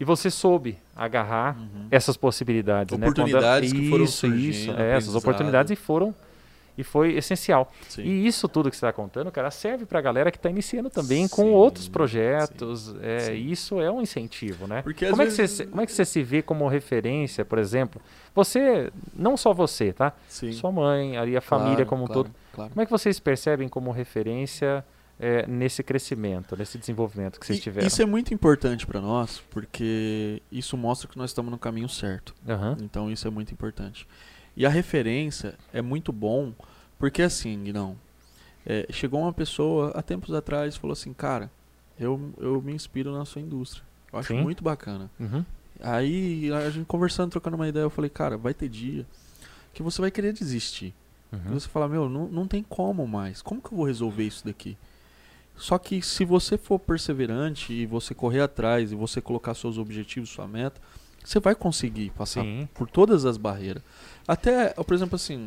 E 0.00 0.04
você 0.04 0.30
soube 0.30 0.78
agarrar 0.96 1.56
Uhum. 1.58 1.86
essas 1.90 2.16
possibilidades, 2.16 2.96
né? 2.98 3.06
Quando- 3.06 3.18
Oportunidades 3.20 3.72
que 3.72 3.90
foram 3.90 4.04
isso, 4.04 4.16
surgindo, 4.18 4.50
isso, 4.50 4.70
é, 4.72 4.96
essas 4.96 5.14
oportunidades 5.14 5.70
e 5.70 5.76
foram 5.76 6.14
e 6.80 6.84
foi 6.84 7.14
essencial. 7.16 7.72
Sim. 7.88 8.02
E 8.02 8.26
isso 8.26 8.48
tudo 8.48 8.70
que 8.70 8.76
você 8.76 8.86
está 8.86 8.92
contando, 8.92 9.30
cara, 9.30 9.50
serve 9.50 9.86
para 9.86 9.98
a 9.98 10.02
galera 10.02 10.30
que 10.30 10.36
está 10.38 10.50
iniciando 10.50 10.90
também 10.90 11.28
com 11.28 11.42
Sim, 11.44 11.50
outros 11.50 11.88
projetos. 11.88 12.94
É, 13.00 13.18
sim. 13.20 13.34
Isso 13.50 13.80
é 13.80 13.90
um 13.90 14.00
incentivo, 14.02 14.66
né? 14.66 14.82
Porque 14.82 15.08
como, 15.08 15.22
é 15.22 15.26
que 15.26 15.30
vezes- 15.32 15.50
você, 15.52 15.64
se- 15.64 15.66
como 15.70 15.80
é 15.82 15.86
que 15.86 15.92
você 15.92 16.04
se 16.04 16.22
vê 16.22 16.42
como 16.42 16.66
referência, 16.68 17.44
por 17.44 17.58
exemplo? 17.58 18.00
Você, 18.34 18.92
não 19.14 19.36
só 19.36 19.52
você, 19.52 19.92
tá? 19.92 20.12
Sim. 20.28 20.52
Sua 20.52 20.70
mãe, 20.72 21.16
ali 21.16 21.36
a 21.36 21.40
família 21.40 21.76
Claro, 21.76 21.88
como 21.88 22.04
um 22.04 22.06
claro, 22.06 22.22
todo. 22.24 22.34
Claro. 22.52 22.70
Como 22.70 22.80
é 22.82 22.84
que 22.84 22.90
vocês 22.90 23.18
percebem 23.20 23.68
como 23.68 23.90
referência 23.90 24.84
é, 25.22 25.46
nesse 25.46 25.82
crescimento, 25.82 26.56
nesse 26.56 26.78
desenvolvimento 26.78 27.38
que 27.38 27.44
vocês 27.46 27.58
E- 27.58 27.62
tiveram? 27.62 27.86
Isso 27.86 28.00
é 28.00 28.06
muito 28.06 28.32
importante 28.32 28.86
pra 28.86 29.00
nós, 29.00 29.42
porque 29.50 30.40
isso 30.50 30.76
mostra 30.76 31.08
que 31.08 31.18
nós 31.18 31.30
estamos 31.30 31.50
no 31.50 31.58
caminho 31.58 31.88
certo. 31.88 32.34
Aham. 32.48 32.76
Então 32.82 33.10
isso 33.10 33.26
é 33.28 33.30
muito 33.30 33.52
importante. 33.52 34.06
E 34.60 34.66
a 34.66 34.68
referência 34.68 35.54
é 35.72 35.80
muito 35.80 36.12
bom, 36.12 36.52
porque 36.98 37.22
assim, 37.22 37.64
Guinão, 37.64 37.96
é, 38.66 38.86
chegou 38.90 39.18
uma 39.22 39.32
pessoa 39.32 39.90
há 39.94 40.02
tempos 40.02 40.34
atrás 40.34 40.74
e 40.74 40.78
falou 40.78 40.92
assim, 40.92 41.14
cara, 41.14 41.50
eu, 41.98 42.30
eu 42.36 42.60
me 42.60 42.74
inspiro 42.74 43.10
na 43.10 43.24
sua 43.24 43.40
indústria. 43.40 43.82
Eu 44.12 44.18
acho 44.18 44.34
Sim. 44.34 44.42
muito 44.42 44.62
bacana. 44.62 45.10
Uhum. 45.18 45.42
Aí 45.80 46.52
a 46.52 46.68
gente 46.68 46.84
conversando, 46.84 47.30
trocando 47.30 47.56
uma 47.56 47.66
ideia, 47.66 47.84
eu 47.84 47.88
falei, 47.88 48.10
cara, 48.10 48.36
vai 48.36 48.52
ter 48.52 48.68
dia 48.68 49.06
que 49.72 49.82
você 49.82 49.98
vai 49.98 50.10
querer 50.10 50.34
desistir. 50.34 50.92
E 51.32 51.36
Uhum. 51.36 51.54
você 51.58 51.66
fala, 51.66 51.88
meu, 51.88 52.06
não, 52.06 52.28
não 52.28 52.46
tem 52.46 52.62
como 52.62 53.06
mais. 53.08 53.40
Como 53.40 53.62
que 53.62 53.72
eu 53.72 53.78
vou 53.78 53.86
resolver 53.86 54.24
isso 54.24 54.44
daqui? 54.44 54.76
Só 55.56 55.78
que 55.78 56.02
se 56.02 56.22
você 56.22 56.58
for 56.58 56.78
perseverante 56.78 57.72
e 57.72 57.86
você 57.86 58.14
correr 58.14 58.42
atrás 58.42 58.92
e 58.92 58.94
você 58.94 59.22
colocar 59.22 59.54
seus 59.54 59.78
objetivos, 59.78 60.28
sua 60.28 60.46
meta, 60.46 60.78
você 61.24 61.40
vai 61.40 61.54
conseguir 61.54 62.10
passar 62.10 62.42
Sim. 62.42 62.68
por 62.74 62.90
todas 62.90 63.24
as 63.24 63.38
barreiras. 63.38 63.82
Até, 64.32 64.68
por 64.74 64.94
exemplo, 64.94 65.16
assim, 65.16 65.46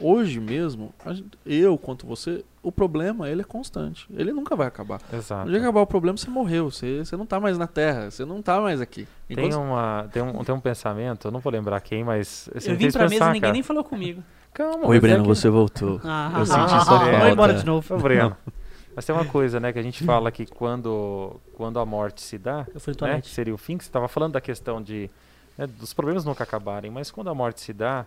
hoje 0.00 0.38
mesmo, 0.40 0.92
gente- 1.08 1.38
eu 1.44 1.76
quanto 1.78 2.06
você, 2.06 2.44
o 2.62 2.70
problema 2.70 3.28
ele 3.28 3.40
é 3.40 3.44
constante. 3.44 4.06
Ele 4.16 4.32
nunca 4.32 4.54
vai 4.56 4.66
acabar. 4.66 5.00
Exato. 5.12 5.50
Que 5.50 5.56
acabar 5.56 5.80
o 5.80 5.86
problema, 5.86 6.16
você 6.16 6.30
morreu. 6.30 6.70
Você, 6.70 7.04
você 7.04 7.16
não 7.16 7.26
tá 7.26 7.40
mais 7.40 7.58
na 7.58 7.66
Terra. 7.66 8.10
Você 8.10 8.24
não 8.24 8.40
tá 8.42 8.60
mais 8.60 8.80
aqui. 8.80 9.06
Tem 9.28 9.46
Enquanto- 9.46 9.60
uma, 9.60 10.08
tem, 10.12 10.22
um, 10.22 10.44
tem 10.44 10.54
um 10.54 10.60
pensamento, 10.60 11.28
eu 11.28 11.32
não 11.32 11.40
vou 11.40 11.52
lembrar 11.52 11.80
quem, 11.80 12.04
mas 12.04 12.48
você 12.54 12.70
Eu 12.70 12.76
vim 12.76 12.90
pra 12.90 13.02
mesa 13.02 13.14
pensar, 13.14 13.30
e 13.30 13.32
ninguém 13.34 13.52
nem 13.52 13.62
falou 13.62 13.82
comigo. 13.84 14.22
Calma, 14.52 14.86
Oi, 14.86 14.96
mas 14.96 15.00
Breno, 15.00 15.18
é 15.18 15.22
que- 15.22 15.28
você 15.28 15.48
voltou. 15.48 16.00
Ah, 16.04 16.32
Eu 16.38 16.46
senti 16.46 16.68
sua 16.68 16.98
Vou 16.98 17.10
falta. 17.10 17.30
embora 17.30 17.54
de 17.54 17.66
novo. 17.66 17.94
Ô, 17.94 17.98
Breno. 17.98 18.36
Mas 18.96 19.04
tem 19.04 19.12
uma 19.12 19.24
coisa, 19.24 19.58
né, 19.58 19.72
que 19.72 19.78
a 19.80 19.82
gente 19.82 20.04
fala 20.04 20.30
que 20.30 20.46
quando, 20.46 21.40
quando 21.54 21.80
a 21.80 21.84
morte 21.84 22.22
se 22.22 22.38
dá, 22.38 22.64
Eu 22.72 22.78
fui 22.78 22.94
no 23.00 23.04
né, 23.08 23.20
que 23.20 23.28
seria 23.28 23.52
o 23.52 23.58
fim, 23.58 23.76
que 23.76 23.82
você 23.82 23.88
estava 23.88 24.06
falando 24.06 24.34
da 24.34 24.40
questão 24.40 24.80
de 24.80 25.10
né, 25.56 25.66
dos 25.66 25.92
problemas 25.92 26.24
nunca 26.24 26.44
acabarem, 26.44 26.90
mas 26.90 27.10
quando 27.10 27.30
a 27.30 27.34
morte 27.34 27.60
se 27.60 27.72
dá, 27.72 28.06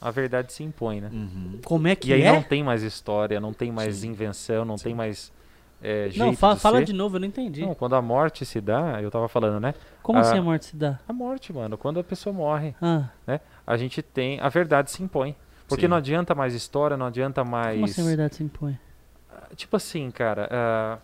a 0.00 0.10
verdade 0.10 0.52
se 0.52 0.62
impõe, 0.62 1.00
né? 1.00 1.10
Uhum. 1.12 1.60
Como 1.64 1.88
é 1.88 1.96
que 1.96 2.08
E 2.10 2.12
aí 2.14 2.22
é? 2.22 2.32
não 2.32 2.42
tem 2.42 2.62
mais 2.62 2.82
história, 2.82 3.40
não 3.40 3.52
tem 3.52 3.70
mais 3.72 3.96
Sim. 3.96 4.08
invenção, 4.10 4.64
não 4.64 4.76
Sim. 4.78 4.84
tem 4.84 4.94
mais 4.94 5.32
é, 5.82 6.08
jeito 6.10 6.18
Não, 6.18 6.32
fa- 6.34 6.54
de 6.54 6.60
fala 6.60 6.84
de 6.84 6.92
novo, 6.92 7.16
eu 7.16 7.20
não 7.20 7.26
entendi. 7.28 7.62
Não, 7.62 7.72
quando 7.74 7.94
a 7.94 8.02
morte 8.02 8.44
se 8.44 8.60
dá, 8.60 9.00
eu 9.00 9.10
tava 9.10 9.28
falando, 9.28 9.60
né? 9.60 9.74
Como 10.02 10.18
Ah. 10.18 10.22
assim 10.22 10.38
a 10.38 10.42
morte 10.42 10.66
se 10.66 10.76
dá? 10.76 10.98
A 11.08 11.12
morte, 11.12 11.52
mano, 11.52 11.78
quando 11.78 12.00
a 12.00 12.04
pessoa 12.04 12.32
morre, 12.32 12.74
Ah, 12.82 13.10
a 13.66 13.76
gente 13.76 14.02
tem. 14.02 14.40
A 14.40 14.48
verdade 14.48 14.90
se 14.90 15.02
impõe. 15.02 15.36
Porque 15.68 15.82
Sim. 15.84 15.88
não 15.88 15.96
adianta 15.98 16.34
mais 16.34 16.54
história, 16.54 16.96
não 16.96 17.06
adianta 17.06 17.44
mais. 17.44 17.74
como 17.76 17.84
assim 17.84 18.00
a 18.02 18.04
verdade 18.04 18.36
se 18.36 18.42
impõe? 18.42 18.78
Tipo 19.54 19.76
assim, 19.76 20.10
cara, 20.10 20.48
ah, 20.50 20.98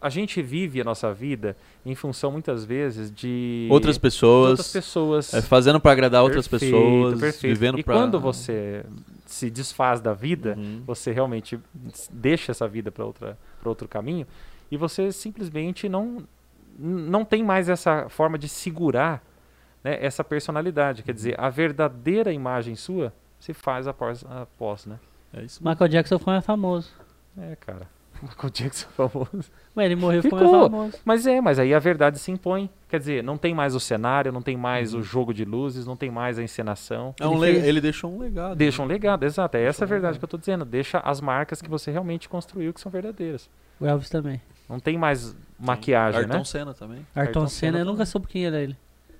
a 0.00 0.08
gente 0.08 0.40
vive 0.40 0.80
a 0.80 0.84
nossa 0.84 1.12
vida 1.12 1.56
em 1.84 1.94
função 1.94 2.30
muitas 2.32 2.64
vezes 2.64 3.10
de 3.12 3.68
Outras 3.70 3.96
de 3.96 4.00
pessoas. 4.00 4.50
outras 4.50 4.72
pessoas. 4.72 5.34
é, 5.34 5.42
fazendo 5.42 5.78
pra 5.80 5.92
agradar 5.92 6.22
outras 6.22 6.48
Perfeito, 6.48 6.74
pessoas. 6.74 7.20
perfeito. 7.20 7.54
Vivendo 7.54 7.78
e 7.78 7.82
pra. 7.84 7.94
quando 7.94 8.18
você 8.18 8.84
se 9.26 9.50
desfaz 9.50 10.00
da 10.00 10.12
vida, 10.14 10.54
Uhum. 10.58 10.82
você 10.86 11.12
realmente 11.12 11.58
deixa 12.10 12.50
essa 12.52 12.66
vida 12.66 12.90
para 12.90 13.04
outra 13.04 13.38
para 13.60 13.68
outro 13.68 13.86
caminho 13.86 14.26
e 14.70 14.76
você 14.76 15.12
simplesmente 15.12 15.88
não 15.88 16.26
não 16.78 17.24
tem 17.24 17.42
mais 17.44 17.68
essa 17.68 18.08
forma 18.08 18.38
de 18.38 18.48
segurar 18.48 19.22
né, 19.84 19.98
essa 20.00 20.24
personalidade 20.24 21.02
quer 21.02 21.12
dizer 21.12 21.38
a 21.38 21.48
verdadeira 21.50 22.32
imagem 22.32 22.74
sua 22.74 23.12
se 23.38 23.52
faz 23.52 23.86
após 23.86 24.24
após 24.24 24.86
né 24.86 24.98
É. 25.34 25.42
Michael 25.60 25.88
Jackson 25.88 26.18
foi 26.18 26.32
mais 26.32 26.44
famoso. 26.46 26.90
é 27.38 27.54
cara 27.56 27.86
Michael 28.28 28.50
Jackson 28.52 28.88
famoso 28.96 29.50
Ué, 29.76 29.84
ele 29.86 29.96
morreu 29.96 30.22
ficou 30.22 30.38
Ficou. 30.38 30.52
mais 30.52 30.70
famoso. 30.70 30.98
mas 31.04 31.26
é 31.26 31.40
mas 31.40 31.58
aí 31.58 31.72
a 31.74 31.78
verdade 31.78 32.18
se 32.18 32.30
impõe 32.30 32.68
quer 32.88 32.98
dizer 32.98 33.22
não 33.24 33.38
tem 33.38 33.54
mais 33.54 33.74
o 33.74 33.80
cenário 33.80 34.30
não 34.32 34.42
tem 34.42 34.56
mais 34.56 34.92
o 34.94 35.02
jogo 35.02 35.32
de 35.32 35.44
luzes 35.44 35.86
não 35.86 35.96
tem 35.96 36.10
mais 36.10 36.38
a 36.38 36.42
encenação 36.42 37.14
É 37.20 37.26
um 37.26 37.42
Ele 37.44 37.54
fez- 37.54 37.64
Ele 37.66 37.80
deixou 37.80 38.12
um 38.14 38.18
legado. 38.18 38.56
deixa 38.56 38.82
um 38.82 38.86
né? 38.86 38.94
legado 38.94 39.24
exato 39.24 39.56
é 39.56 39.62
essa 39.64 39.84
a 39.84 39.86
um 39.86 39.88
verdade 39.88 40.12
legado. 40.12 40.18
que 40.18 40.24
eu 40.24 40.28
tô 40.28 40.38
dizendo 40.38 40.64
deixa 40.64 40.98
as 40.98 41.20
marcas 41.20 41.62
que 41.62 41.68
você 41.70 41.90
realmente 41.90 42.28
construiu 42.28 42.72
que 42.74 42.80
são 42.80 42.90
verdadeiras 42.92 43.48
O 43.80 43.86
Elvis 43.86 44.10
também. 44.10 44.40
Não 44.68 44.78
tem 44.78 44.96
mais 44.98 45.34
maquiagem, 45.58 46.20
Ayrton 46.20 46.38
né? 46.38 46.44
Senna 46.44 46.74
também. 46.74 46.98
Ayrton, 47.14 47.20
Ayrton 47.40 47.48
Senna, 47.48 47.72
Senna 47.72 47.78
eu 47.80 47.84
nunca 47.84 48.06
soube 48.06 48.26
quem 48.28 48.46
era 48.46 48.60
ele. 48.60 48.76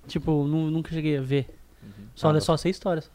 Tipo, 0.07 0.45
nu- 0.45 0.71
nunca 0.71 0.91
cheguei 0.93 1.19
a 1.19 1.21
ver. 1.23 1.47
Uhum. 1.83 1.91
Só, 2.15 2.31
Ah, 2.31 2.41
só 2.41 2.57
sei 2.57 2.71
histórias. 2.71 3.11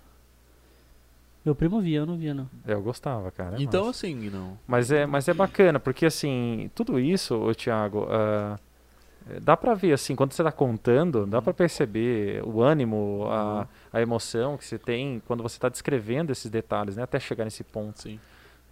Meu 1.45 1.53
primo 1.55 1.79
via, 1.79 1.99
eu 1.99 2.05
não 2.07 2.17
via, 2.17 2.33
não. 2.33 2.49
Eu 2.65 2.81
gostava, 2.81 3.29
cara. 3.31 3.57
é 3.57 3.61
Então, 3.61 3.85
massa. 3.85 4.05
assim, 4.07 4.29
não. 4.31 4.57
mas 4.67 4.91
é, 4.91 5.05
mas 5.05 5.27
é 5.27 5.33
bacana, 5.33 5.79
porque 5.79 6.07
assim, 6.07 6.71
tudo 6.73 6.99
isso, 6.99 7.35
ô 7.35 7.53
Thiago, 7.53 8.07
eh, 8.09 9.39
dá 9.41 9.55
pra 9.55 9.75
ver 9.75 9.93
assim, 9.93 10.15
quando 10.15 10.33
você 10.33 10.43
tá 10.43 10.51
contando, 10.51 11.25
dá 11.27 11.41
pra 11.43 11.53
perceber 11.53 12.43
o 12.43 12.61
ânimo, 12.63 13.27
a, 13.29 13.59
Uhum. 13.59 13.65
a 13.93 14.01
emoção 14.01 14.57
que 14.57 14.65
você 14.65 14.79
tem 14.79 15.21
quando 15.27 15.43
você 15.43 15.59
tá 15.59 15.69
descrevendo 15.69 16.31
esses 16.31 16.49
detalhes, 16.49 16.95
né? 16.95 17.03
Até 17.03 17.19
chegar 17.19 17.45
nesse 17.45 17.63
ponto, 17.63 18.01
Sim. 18.01 18.19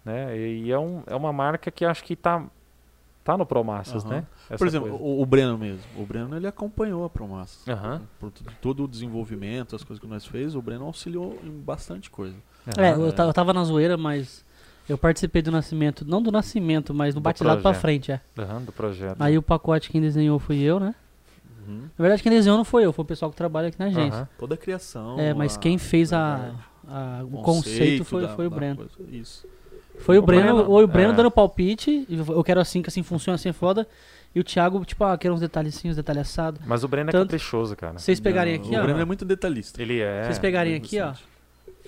né? 0.04 0.36
E, 0.36 0.64
e 0.64 0.72
é, 0.72 0.78
um, 0.78 1.04
é 1.06 1.14
uma 1.14 1.32
marca 1.32 1.70
que 1.70 1.84
acho 1.84 2.02
que 2.02 2.16
tá, 2.16 2.44
tá 3.22 3.36
no 3.38 3.46
Promassas, 3.46 4.04
Aham. 4.04 4.14
né? 4.16 4.26
Essa 4.50 4.58
Por 4.58 4.66
exemplo, 4.66 4.94
o, 5.00 5.22
o 5.22 5.26
Breno 5.26 5.56
mesmo. 5.56 5.84
O 5.96 6.04
Breno 6.04 6.36
ele 6.36 6.48
acompanhou 6.48 7.04
a 7.04 7.08
Promassa. 7.10 7.70
Aham. 7.72 8.02
Por 8.18 8.32
tu- 8.32 8.44
todo 8.60 8.82
o 8.84 8.88
desenvolvimento, 8.88 9.76
as 9.76 9.84
coisas 9.84 10.00
que 10.02 10.08
nós 10.10 10.26
fez, 10.26 10.56
o 10.56 10.60
Breno 10.60 10.84
auxiliou 10.86 11.40
em 11.44 11.52
bastante 11.52 12.10
coisa. 12.10 12.36
É, 12.78 12.90
Aham. 12.90 13.00
eu, 13.06 13.12
ta- 13.12 13.24
eu 13.24 13.32
tava 13.32 13.52
na 13.52 13.62
zoeira, 13.64 13.96
mas 13.96 14.44
eu 14.88 14.96
participei 14.98 15.42
do 15.42 15.50
nascimento. 15.50 16.04
Não 16.06 16.22
do 16.22 16.30
nascimento, 16.32 16.92
mas 16.94 17.14
no 17.14 17.20
Do 17.20 17.24
batizado 17.24 17.56
pra 17.60 17.62
projeto. 17.62 17.80
frente, 17.80 18.12
é. 18.12 18.20
Aham, 18.38 18.62
do 18.62 18.72
projeto. 18.72 19.16
Aí 19.20 19.36
o 19.36 19.42
pacote 19.42 19.90
quem 19.90 20.00
desenhou 20.00 20.38
fui 20.38 20.60
eu, 20.62 20.78
né? 20.80 20.94
Uhum. 21.66 21.82
Na 21.98 22.02
verdade, 22.02 22.22
quem 22.22 22.30
desenhou 22.32 22.56
não 22.58 22.64
foi 22.64 22.84
eu, 22.84 22.92
foi 22.92 23.02
o 23.02 23.06
pessoal 23.06 23.30
que 23.30 23.36
trabalha 23.36 23.68
aqui 23.68 23.78
na 23.78 23.86
agência. 23.86 24.18
Aham. 24.20 24.28
Toda 24.38 24.54
a 24.54 24.58
criação. 24.58 25.18
É, 25.18 25.32
mas 25.34 25.56
a- 25.56 25.58
quem 25.58 25.78
fez 25.78 26.12
a, 26.12 26.52
a- 26.86 27.22
o 27.24 27.42
conceito 27.42 28.04
foi, 28.04 28.22
da- 28.22 28.28
foi 28.28 28.46
o 28.46 28.50
Breno. 28.50 28.76
coisa. 28.76 28.92
Isso. 29.10 29.46
Foi 30.00 30.18
o, 30.18 30.22
O 30.22 30.26
Breno, 30.26 30.42
Breno, 30.56 30.70
ou 30.70 30.82
o 30.82 30.86
Breno 30.88 31.12
é. 31.12 31.16
dando 31.16 31.30
palpite, 31.30 32.04
eu 32.10 32.42
quero 32.42 32.60
assim, 32.60 32.82
que 32.82 32.88
assim 32.88 33.02
funciona, 33.02 33.36
assim 33.36 33.50
é 33.50 33.52
foda. 33.52 33.86
E 34.34 34.40
o 34.40 34.44
Thiago, 34.44 34.84
tipo, 34.84 35.04
ah, 35.04 35.16
quero 35.16 35.32
uns 35.32 35.40
detalhezinhos, 35.40 35.96
detalhe 35.96 36.18
assado. 36.18 36.60
Mas 36.66 36.82
o 36.82 36.88
Breno 36.88 37.10
é 37.10 37.12
Tanto- 37.12 37.26
caprichoso, 37.26 37.76
cara. 37.76 37.96
Vocês 38.00 38.18
pegarem 38.18 38.54
aqui, 38.56 38.74
o 38.74 38.78
ó. 38.80 38.82
Breno 38.82 38.98
é 38.98 39.04
muito 39.04 39.24
detalhista. 39.24 39.80
Ele 39.80 40.00
é. 40.00 40.24
Vocês 40.24 40.38
pegarem 40.40 40.74
aqui, 40.74 41.00
ó. 41.00 41.12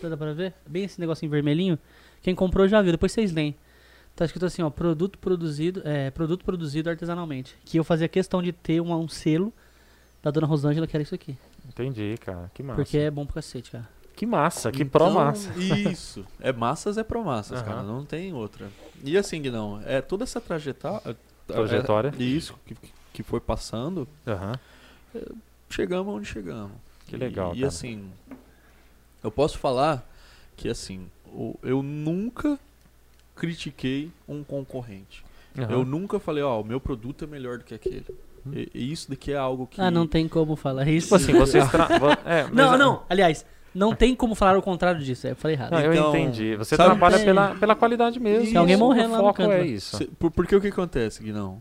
Dá 0.03 0.17
pra 0.17 0.33
ver? 0.33 0.55
Bem 0.67 0.85
esse 0.85 1.01
negocinho 1.01 1.31
vermelhinho. 1.31 1.79
Quem 2.23 2.35
comprou 2.35 2.67
já 2.69 2.81
viu, 2.83 2.93
depois 2.93 3.13
vocês 3.13 3.33
leem. 3.33 3.55
Tá 4.15 4.25
escrito 4.25 4.47
assim, 4.47 4.63
ó, 4.63 4.71
produto 4.71 5.19
produzido, 5.19 5.83
é, 5.85 6.11
produto 6.11 6.45
produzido 6.45 6.89
artesanalmente. 6.89 7.55
Que 7.65 7.79
eu 7.79 7.85
fazia 7.85 8.09
questão 8.09 8.43
de 8.43 8.53
ter 8.53 8.81
um, 8.81 8.93
um 8.95 9.09
selo 9.09 9.53
da 10.23 10.31
dona 10.31 10.47
Rosângela, 10.47 10.87
que 10.87 10.97
era 10.97 11.03
isso 11.03 11.15
aqui. 11.15 11.37
Entendi, 11.69 12.15
cara. 12.21 12.51
Que 12.55 12.63
massa. 12.63 12.77
Porque 12.77 12.99
é 12.99 13.11
bom 13.11 13.27
pro 13.27 13.35
cacete, 13.35 13.71
cara. 13.71 13.89
Que 14.15 14.25
massa, 14.25 14.73
que 14.73 14.83
Então, 14.83 15.09
pró-massa. 15.13 15.53
Isso. 15.59 16.25
É 16.41 16.51
massas, 16.51 16.97
é 16.97 17.05
promassas, 17.05 17.59
Aham. 17.61 17.67
cara. 17.69 17.83
Não 17.83 18.05
tem 18.07 18.33
outra. 18.33 18.69
E 19.05 19.19
assim, 19.19 19.41
não. 19.41 19.83
É 19.85 20.01
toda 20.01 20.25
essa 20.25 20.41
trajetória. 20.41 21.15
Trajetória. 21.47 22.15
É, 22.19 22.23
isso 22.23 22.55
que, 22.65 22.75
que 23.13 23.23
foi 23.23 23.41
passando. 23.41 24.09
Aham. 24.27 24.55
Chegamos 25.69 26.15
onde 26.15 26.27
chegamos. 26.27 26.73
Que 27.07 27.17
legal, 27.17 27.53
E, 27.55 27.59
e 27.59 27.61
cara. 27.61 27.69
assim. 27.69 28.11
Eu 29.27 29.31
posso 29.31 29.59
falar 29.59 30.09
que 30.57 30.69
assim. 30.69 31.07
eu 31.63 31.83
nunca 31.83 32.59
critiquei 33.35 34.11
um 34.29 34.43
concorrente. 34.43 35.25
Aham. 35.59 35.71
Eu 35.73 35.85
nunca 35.85 36.19
falei, 36.19 36.43
ó, 36.43 36.61
o 36.61 36.65
meu 36.65 36.81
produto 36.81 37.25
é 37.25 37.27
melhor 37.27 37.59
do 37.59 37.65
que 37.65 37.75
aquele. 37.75 38.05
Hum. 38.47 38.53
E, 38.55 38.71
e 38.75 38.93
isso 38.93 39.11
daqui 39.11 39.33
é 39.33 39.37
algo 39.37 39.67
que. 39.67 39.81
Ah, 39.81 39.91
não 39.91 40.07
tem 40.07 40.29
como 40.29 40.55
falar 40.57 40.87
isso. 40.89 41.07
Tipo 41.07 41.15
assim, 41.17 41.33
vocês. 41.33 41.69
Tra... 41.71 41.89
é, 42.25 42.45
mas 42.45 42.53
Não, 42.55 42.75
é- 42.75 42.79
não, 42.79 43.03
aliás, 43.09 43.45
não 43.75 43.95
tem 43.95 44.15
como 44.15 44.35
falar 44.35 44.57
o 44.57 44.63
contrário 44.63 45.03
disso. 45.03 45.27
Eu 45.27 45.37
falei 45.37 45.57
errado. 45.57 45.73
Não, 45.73 45.81
eu 45.81 45.93
Então, 45.93 46.11
entendi. 46.17 46.57
Você 46.57 46.77
sabe- 46.77 46.91
trabalha 46.91 47.17
É. 47.17 47.25
pela, 47.25 47.55
pela 47.57 47.75
qualidade 47.75 48.21
mesmo. 48.21 48.47
Tem 48.47 48.57
alguém 48.57 48.77
O 48.77 48.79
morrendo 48.79 49.13
lá 49.13 49.23
no 49.23 49.35
canto, 49.35 49.51
é 49.53 49.59
lá. 49.59 49.65
isso. 49.65 49.97
Cê- 49.97 50.09
por- 50.19 50.31
porque 50.31 50.55
o 50.55 50.61
que 50.61 50.69
acontece, 50.69 51.23
Guinão? 51.23 51.61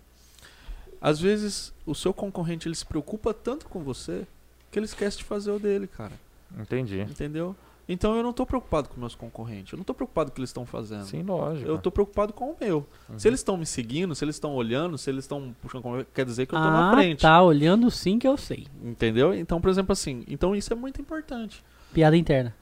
Às 1.02 1.20
vezes 1.20 1.74
o 1.86 1.94
seu 1.96 2.14
concorrente 2.14 2.68
ele 2.68 2.76
se 2.76 2.86
preocupa 2.86 3.34
tanto 3.34 3.66
com 3.68 3.80
você 3.82 4.24
que 4.72 4.80
ele 4.80 4.86
esquece 4.86 5.18
de 5.18 5.24
fazer 5.24 5.52
o 5.52 5.60
dele, 5.60 5.88
cara. 5.88 6.14
Entendi. 6.60 7.02
Entendeu? 7.02 7.56
Então 7.88 8.16
eu 8.16 8.24
não 8.24 8.34
tô 8.34 8.46
preocupado 8.48 8.90
com 8.90 9.00
meus 9.00 9.14
concorrentes. 9.14 9.72
Eu 9.74 9.78
não 9.78 9.84
tô 9.84 9.94
preocupado 9.94 10.30
com 10.30 10.34
o 10.34 10.36
que 10.36 10.42
eles 10.42 10.50
estão 10.50 10.66
fazendo. 10.66 11.06
Sim, 11.06 11.22
lógico. 11.22 11.70
Eu 11.70 11.78
tô 11.78 11.92
preocupado 11.92 12.34
com 12.34 12.50
o 12.52 12.56
meu. 12.60 12.86
Uhum. 13.08 13.20
Se 13.20 13.28
eles 13.28 13.40
estão 13.42 13.56
me 13.58 13.66
seguindo, 13.66 14.16
se 14.16 14.26
eles 14.26 14.36
estão 14.38 14.56
olhando, 14.56 14.98
se 14.98 15.08
eles 15.10 15.26
estão 15.26 15.56
puxando 15.62 16.04
quer 16.14 16.26
dizer 16.26 16.48
que 16.48 16.56
eu 16.56 16.60
tô 16.60 16.66
ah, 16.66 16.72
na 16.72 16.92
frente. 16.94 17.22
tá, 17.22 17.42
olhando 17.44 17.92
sim 17.92 18.18
que 18.18 18.28
eu 18.28 18.38
sei. 18.38 18.66
Entendeu? 18.84 19.36
Então, 19.36 19.62
por 19.62 19.70
exemplo, 19.70 19.94
assim, 19.94 20.24
então 20.28 20.56
isso 20.56 20.74
é 20.74 20.76
muito 20.76 21.00
importante. 21.00 21.64
Piada 21.94 22.18
interna. 22.18 22.56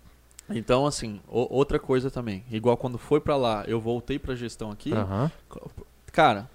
Então, 0.50 0.86
assim, 0.86 1.22
o- 1.30 1.48
outra 1.56 1.80
coisa 1.80 2.12
também, 2.12 2.44
igual 2.52 2.76
quando 2.76 2.98
foi 2.98 3.22
pra 3.22 3.38
lá, 3.38 3.64
eu 3.66 3.80
voltei 3.80 4.20
pra 4.20 4.36
gestão 4.36 4.72
aqui. 4.72 4.92
Aham. 4.92 5.32
Cara, 6.12 6.50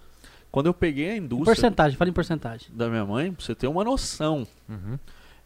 quando 0.53 0.66
eu 0.66 0.74
peguei 0.74 1.09
a 1.11 1.14
Em 1.16 1.20
indústria 1.20 1.47
porcentagem, 1.55 1.97
fala 1.97 2.11
em 2.11 2.12
porcentagem. 2.12 2.68
da 2.70 2.86
minha 2.91 3.07
mãe, 3.07 3.32
pra 3.32 3.43
você 3.43 3.55
ter 3.55 3.66
uma 3.66 3.82
noção, 3.82 4.47
Uhum. 4.68 4.99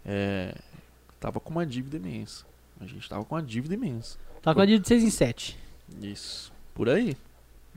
é, 0.05 0.57
tava 1.23 1.39
com 1.39 1.51
uma 1.51 1.65
dívida 1.65 1.97
imensa. 1.97 2.45
A 2.81 2.87
gente 2.87 3.09
tava 3.09 3.25
com 3.25 3.37
uma 3.37 3.43
dívida 3.43 3.75
imensa. 3.75 4.19
Tá 4.43 4.53
com 4.53 4.61
a 4.61 4.67
dívida 4.67 4.83
de 4.83 4.89
6 4.89 5.05
em 5.05 5.11
7. 5.11 5.59
Isso. 6.03 6.53
Por 6.75 6.89
aí. 6.89 7.17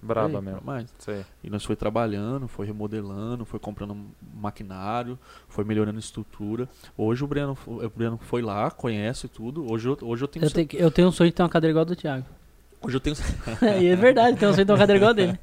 Braba 0.02 0.42
mesmo. 0.42 0.62
Mais. 0.64 0.92
Sei. 0.98 1.24
E 1.44 1.50
nós 1.50 1.64
foi 1.64 1.76
trabalhando, 1.76 2.48
foi 2.48 2.66
remodelando, 2.66 3.46
foi 3.46 3.60
comprando 3.60 3.96
maquinário, 4.34 5.18
foi 5.48 5.64
melhorando 5.64 5.98
a 5.98 6.00
estrutura. 6.00 6.68
Hoje 6.98 7.24
o 7.24 7.28
Breno, 7.28 7.58
o 7.66 7.90
Breno 7.90 8.18
foi 8.18 8.42
lá, 8.42 8.70
conhece 8.72 9.28
tudo. 9.28 9.72
Hoje 9.72 9.90
eu, 9.90 9.98
hoje 10.02 10.24
eu 10.24 10.28
tenho 10.28 10.46
Eu, 10.46 10.52
tenho, 10.52 10.68
eu 10.74 10.92
tenho 10.92 11.08
um 11.08 11.12
sonho 11.12 11.30
de 11.30 11.36
ter 11.36 11.44
uma 11.44 11.50
cadeira 11.50 11.72
igual 11.72 11.84
a 11.84 11.86
do 11.86 11.96
Thiago. 11.96 12.26
hoje 12.82 12.98
eu 12.98 13.00
tenho 13.00 13.16
e 13.82 13.86
é 13.86 13.96
verdade, 13.96 14.38
tenho 14.38 14.52
um 14.52 14.54
sonho 14.56 14.66
de 14.66 14.68
ter 14.68 14.74
uma 14.74 14.80
cadeira 14.80 14.98
igual 14.98 15.12
a 15.12 15.14
dele. 15.14 15.40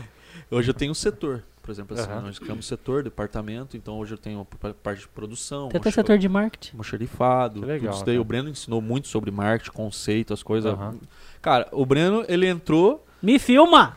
hoje 0.50 0.70
eu 0.70 0.74
tenho 0.74 0.90
um 0.90 0.94
setor. 0.94 1.42
Por 1.64 1.70
exemplo, 1.70 1.98
assim, 1.98 2.10
Aham. 2.12 2.20
nós 2.20 2.38
criamos 2.38 2.66
setor, 2.66 3.02
departamento, 3.02 3.74
então 3.74 3.98
hoje 3.98 4.12
eu 4.12 4.18
tenho 4.18 4.40
a 4.40 4.44
pa- 4.44 4.74
parte 4.74 5.00
de 5.00 5.08
produção, 5.08 5.70
Tem 5.70 5.80
até 5.80 5.90
setor 5.90 6.18
de 6.18 6.28
marketing. 6.28 6.76
Que 6.76 7.66
legal, 7.66 7.78
tudo 7.80 7.94
isso 7.96 8.04
daí. 8.04 8.14
cara. 8.16 8.20
O 8.20 8.24
Breno 8.24 8.50
ensinou 8.50 8.82
muito 8.82 9.08
sobre 9.08 9.30
marketing, 9.30 9.70
conceito, 9.72 10.34
as 10.34 10.42
coisas. 10.42 10.74
Aham. 10.74 10.98
Cara, 11.40 11.66
o 11.72 11.86
Breno, 11.86 12.22
ele 12.28 12.46
entrou, 12.46 13.02
Me 13.22 13.38
filma! 13.38 13.96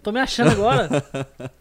Tô 0.00 0.12
me 0.12 0.20
achando 0.20 0.52
agora. 0.52 0.88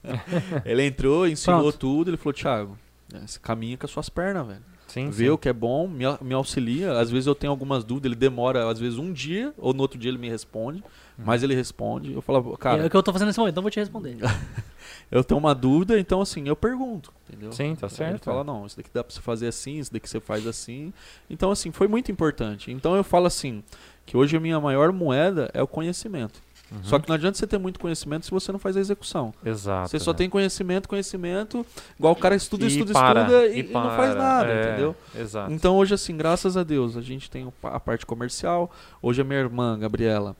ele 0.64 0.84
entrou, 0.86 1.28
ensinou 1.28 1.62
Pronto. 1.62 1.78
tudo, 1.80 2.10
ele 2.12 2.18
falou, 2.18 2.34
Thiago, 2.34 2.78
é, 3.12 3.26
você 3.26 3.40
caminha 3.40 3.76
com 3.78 3.86
as 3.88 3.92
suas 3.92 4.10
pernas, 4.10 4.46
velho. 4.46 4.62
Sim, 4.98 5.10
Vê 5.10 5.26
sim. 5.26 5.30
o 5.30 5.38
que 5.38 5.50
é 5.50 5.54
bom, 5.54 5.88
me, 5.88 6.06
me 6.22 6.34
auxilia. 6.34 6.94
Às 7.00 7.10
vezes 7.10 7.28
eu 7.28 7.36
tenho 7.36 7.52
algumas 7.52 7.84
dúvidas, 7.84 8.10
ele 8.10 8.16
demora, 8.16 8.70
às 8.70 8.80
vezes, 8.80 8.98
um 8.98 9.12
dia, 9.12 9.54
ou 9.58 9.74
no 9.74 9.82
outro 9.82 9.98
dia 9.98 10.10
ele 10.10 10.18
me 10.18 10.30
responde, 10.30 10.84
mas 11.18 11.44
ele 11.44 11.56
responde. 11.56 12.14
Eu 12.14 12.22
falo, 12.22 12.54
é 12.54 12.58
cara, 12.58 12.86
o 12.86 12.90
que 12.90 12.96
eu 12.98 13.04
tô 13.04 13.12
fazendo 13.12 13.28
nesse 13.28 13.40
momento, 13.40 13.54
então 13.54 13.62
vou 13.64 13.72
te 13.72 13.80
responder. 13.80 14.18
eu 15.12 15.24
tenho 15.24 15.38
uma 15.40 15.54
dúvida, 15.54 16.00
então 16.00 16.22
assim, 16.22 16.48
eu 16.48 16.56
pergunto, 16.56 17.12
entendeu? 17.28 17.52
Sim, 17.52 17.76
tá 17.76 17.88
Aí 17.88 17.92
Ele 17.92 17.98
certo. 18.12 18.26
fala, 18.26 18.44
não, 18.44 18.66
isso 18.66 18.78
daqui 18.78 18.90
dá 18.94 19.04
pra 19.04 19.14
você 19.14 19.22
fazer 19.22 19.48
assim, 19.48 19.80
isso 19.80 19.92
daqui 19.92 20.10
você 20.10 20.20
faz 20.20 20.46
assim. 20.46 20.94
Então, 21.30 21.52
assim, 21.52 21.72
foi 21.72 21.88
muito 21.88 22.12
importante. 22.12 22.72
Então 22.72 22.96
eu 22.96 23.04
falo 23.04 23.26
assim, 23.26 23.64
que 24.06 24.16
hoje 24.16 24.38
a 24.38 24.40
minha 24.40 24.60
maior 24.60 24.92
moeda 24.92 25.50
é 25.54 25.62
o 25.62 25.68
conhecimento. 25.68 26.42
Uhum. 26.72 26.80
Só 26.84 27.00
que 27.00 27.08
não 27.08 27.16
adianta 27.16 27.38
você 27.38 27.48
ter 27.48 27.58
muito 27.58 27.80
conhecimento 27.80 28.26
se 28.26 28.32
você 28.32 28.52
não 28.52 28.60
faz 28.60 28.76
a 28.76 28.80
execução. 28.80 29.34
Exato. 29.46 29.90
você 29.90 30.00
só 30.00 30.12
né? 30.12 30.18
tem 30.18 30.30
conhecimento, 30.30 30.90
conhecimento, 30.90 31.66
igual 31.98 32.14
o 32.14 32.16
cara 32.16 32.36
estuda, 32.36 32.66
E 32.66 32.68
estuda, 32.68 32.92
para, 32.94 33.22
estuda 33.22 33.48
e, 33.48 33.60
e 33.60 33.64
não 33.72 33.90
faz 33.96 34.16
nada, 34.16 34.52
É, 34.52 34.68
entendeu? 34.68 34.96
Exato. 35.16 35.52
Então 35.54 35.78
hoje, 35.78 35.94
assim, 35.94 36.18
graças 36.18 36.58
a 36.58 36.64
Deus, 36.64 36.98
a 36.98 37.02
gente 37.02 37.30
tem 37.32 37.48
a 37.64 37.80
parte 37.80 38.06
comercial. 38.06 38.70
Hoje 39.02 39.22
a 39.22 39.24
minha 39.24 39.40
irmã, 39.40 39.80
Gabriela, 39.80 40.36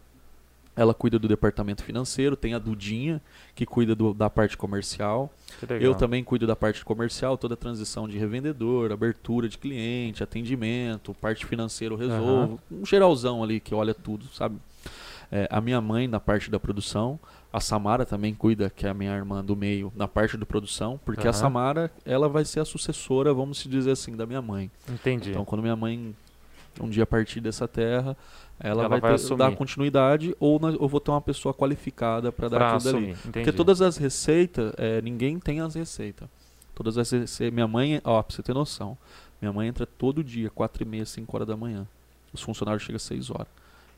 ela 0.76 0.94
cuida 0.94 1.18
do 1.18 1.28
departamento 1.28 1.84
financeiro, 1.84 2.36
tem 2.36 2.54
a 2.54 2.60
Dudinha, 2.60 3.20
que 3.56 3.66
cuida 3.66 3.96
do- 3.96 4.14
da 4.14 4.30
parte 4.30 4.56
comercial. 4.56 5.32
Eu 5.80 5.96
também 5.96 6.24
cuido 6.24 6.46
da 6.46 6.56
parte 6.56 6.86
comercial, 6.86 7.36
toda 7.36 7.56
a 7.56 7.58
transição 7.58 8.08
de 8.08 8.18
revendedor, 8.18 8.92
abertura 8.92 9.50
de 9.50 9.58
cliente, 9.58 10.22
atendimento, 10.22 11.16
parte 11.16 11.46
financeira 11.48 11.96
eu 11.96 11.98
resolvo. 11.98 12.60
Um 12.72 12.86
geralzão 12.86 13.44
ali 13.44 13.60
que 13.60 13.74
olha 13.74 13.94
tudo, 13.94 14.26
sabe? 14.36 14.58
É, 15.32 15.48
a 15.52 15.60
minha 15.60 15.82
mãe 15.82 16.08
na 16.08 16.20
parte 16.20 16.50
da 16.50 16.60
produção, 16.60 17.20
a 17.52 17.60
Samara 17.60 18.06
também 18.06 18.34
cuida, 18.34 18.70
que 18.70 18.86
é 18.86 18.90
a 18.90 18.94
minha 18.94 19.14
irmã 19.16 19.44
do 19.44 19.56
meio, 19.56 19.92
na 19.96 20.08
parte 20.08 20.38
da 20.38 20.46
produção, 20.46 21.00
porque 21.04 21.28
a 21.28 21.32
Aham. 21.32 21.34
Samara, 21.34 21.92
ela 22.06 22.30
vai 22.30 22.46
ser 22.46 22.62
a 22.62 22.66
sucessora, 22.66 23.34
vamos 23.34 23.64
dizer 23.66 23.92
assim, 23.92 24.16
da 24.16 24.26
minha 24.26 24.42
mãe. 24.42 24.72
Entendi. 24.90 25.32
Então, 25.32 25.44
quando 25.44 25.62
minha 25.62 25.76
mãe 25.76 26.16
um 26.80 26.88
dia 26.90 27.06
partir 27.08 27.42
dessa 27.42 27.68
terra, 27.68 28.16
ela, 28.60 28.82
Ela 28.84 28.88
vai, 28.90 29.00
vai 29.02 29.18
ter- 29.18 29.36
dar 29.36 29.56
continuidade 29.56 30.36
ou 30.40 30.60
nós- 30.60 30.76
eu 30.80 30.88
vou 30.88 31.00
ter 31.00 31.10
uma 31.12 31.20
pessoa 31.22 31.54
qualificada 31.54 32.32
para 32.32 32.48
dar 32.50 32.58
pra 32.58 32.68
aquilo 32.76 32.84
dali. 32.84 32.98
assumir. 33.12 33.18
Porque 33.24 33.40
Entendi. 33.42 33.58
todas 33.58 33.82
as 33.82 33.98
receitas, 33.98 34.72
é, 34.78 35.02
ninguém 35.02 35.40
tem 35.40 35.60
as 35.60 35.74
receitas. 35.76 36.30
Todas 36.76 36.98
as 36.98 37.10
receitas. 37.12 37.54
Minha 37.54 37.68
mãe, 37.68 38.00
ó, 38.04 38.22
pra 38.22 38.36
você 38.36 38.44
ter 38.44 38.54
noção, 38.54 38.96
minha 39.42 39.52
mãe 39.52 39.68
entra 39.68 39.86
todo 39.88 40.24
dia, 40.24 40.50
4 40.52 40.84
e 40.84 40.86
meia, 40.86 41.06
5 41.06 41.36
horas 41.36 41.48
da 41.48 41.58
manhã. 41.58 41.88
Os 42.32 42.42
funcionários 42.42 42.84
chegam 42.84 42.98
às 42.98 43.02
6 43.04 43.30
horas. 43.32 43.48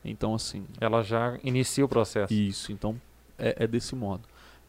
Então, 0.04 0.34
assim, 0.34 0.64
Ela 0.80 1.02
já 1.02 1.38
inicia 1.44 1.84
o 1.84 1.88
processo. 1.88 2.32
isso. 2.32 2.72
Então, 2.72 3.00
é, 3.38 3.64
é 3.64 3.66
desse 3.66 3.94
modo. 3.94 4.22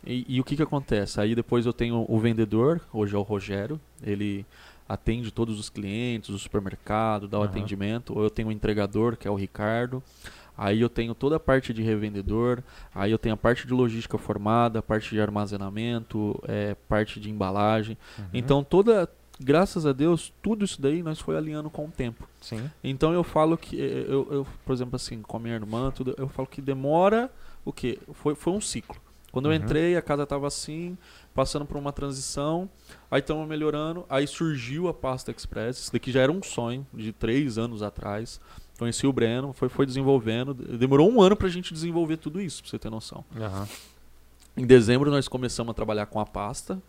E, 0.05 0.25
e 0.27 0.41
o 0.41 0.43
que 0.43 0.55
que 0.55 0.63
acontece? 0.63 1.21
Aí 1.21 1.36
depois 1.36 1.65
eu 1.65 1.73
tenho 1.73 2.05
o 2.07 2.19
vendedor, 2.19 2.82
hoje 2.91 3.15
é 3.15 3.17
o 3.17 3.21
Rogério, 3.21 3.79
ele 4.03 4.45
atende 4.89 5.32
todos 5.32 5.57
os 5.59 5.69
clientes, 5.69 6.29
o 6.29 6.39
supermercado, 6.39 7.27
dá 7.27 7.38
o 7.39 7.43
Aham. 7.43 7.49
atendimento. 7.51 8.13
Ou 8.17 8.23
eu 8.23 8.29
tenho 8.29 8.49
o 8.49 8.51
entregador, 8.51 9.15
que 9.15 9.27
é 9.27 9.32
o 9.32 9.36
Ricardo. 9.36 10.03
Aí 10.57 10.82
eu 10.82 10.89
tenho 10.89 11.15
toda 11.15 11.38
a 11.38 11.39
parte 11.39 11.73
de 11.73 11.82
revendedor, 11.82 12.61
aí 12.93 13.09
eu 13.09 13.17
tenho 13.17 13.34
a 13.34 13.38
parte 13.38 13.65
de 13.65 13.73
logística 13.73 14.17
formada, 14.17 14.82
parte 14.82 15.09
de 15.09 15.21
armazenamento, 15.21 16.38
é, 16.47 16.75
parte 16.89 17.19
de 17.19 17.29
embalagem. 17.32 17.97
Uhum. 18.19 18.25
Então 18.34 18.63
toda, 18.63 19.09
graças 19.43 19.85
a 19.85 19.91
Deus, 19.91 20.31
tudo 20.41 20.63
isso 20.65 20.81
daí 20.81 21.01
nós 21.03 21.19
foi 21.19 21.35
alinhando 21.37 21.69
com 21.69 21.85
o 21.85 21.91
tempo. 21.91 22.27
Sim. 22.39 22.69
Então 22.83 23.13
eu 23.13 23.23
falo 23.23 23.57
que, 23.57 23.79
eh, 23.81 24.05
eu, 24.07 24.27
eu, 24.31 24.47
por 24.65 24.73
exemplo, 24.73 24.95
assim, 24.95 25.21
com 25.21 25.37
a 25.37 25.39
minha 25.39 25.55
irmã, 25.55 25.91
tudo, 25.91 26.13
eu 26.17 26.27
falo 26.29 26.47
que 26.47 26.61
demora 26.61 27.29
o 27.65 27.71
quê? 27.73 27.99
Foi, 28.13 28.35
foi 28.35 28.53
um 28.53 28.61
ciclo. 28.61 28.95
Quando 29.31 29.45
eu 29.45 29.51
Uhum. 29.57 29.63
entrei, 29.63 29.95
a 29.95 30.01
casa 30.01 30.23
estava 30.23 30.45
assim, 30.47 30.97
passando 31.33 31.65
por 31.65 31.77
uma 31.77 31.93
transição, 31.93 32.69
aí 33.09 33.19
estamos 33.21 33.47
melhorando, 33.47 34.05
aí 34.09 34.27
surgiu 34.27 34.89
a 34.89 34.93
Pasta 34.93 35.31
Express, 35.31 35.77
isso 35.79 35.93
daqui 35.93 36.11
já 36.11 36.19
era 36.21 36.31
um 36.31 36.43
sonho 36.43 36.85
de 36.93 37.13
três 37.13 37.57
anos 37.57 37.81
atrás. 37.81 38.41
Conheci 38.77 39.07
o 39.07 39.13
Breno, 39.13 39.53
foi, 39.53 39.69
foi 39.69 39.85
desenvolvendo, 39.85 40.53
demorou 40.53 41.09
um 41.09 41.21
ano 41.21 41.35
pra 41.37 41.47
gente 41.47 41.73
desenvolver 41.73 42.17
tudo 42.17 42.41
isso, 42.41 42.61
pra 42.61 42.69
você 42.71 42.79
ter 42.79 42.89
noção. 42.89 43.23
Aham. 43.39 43.67
Em 44.57 44.65
dezembro 44.65 45.09
nós 45.09 45.27
começamos 45.29 45.71
a 45.71 45.73
trabalhar 45.73 46.07
com 46.07 46.19
a 46.19 46.25
pasta. 46.25 46.81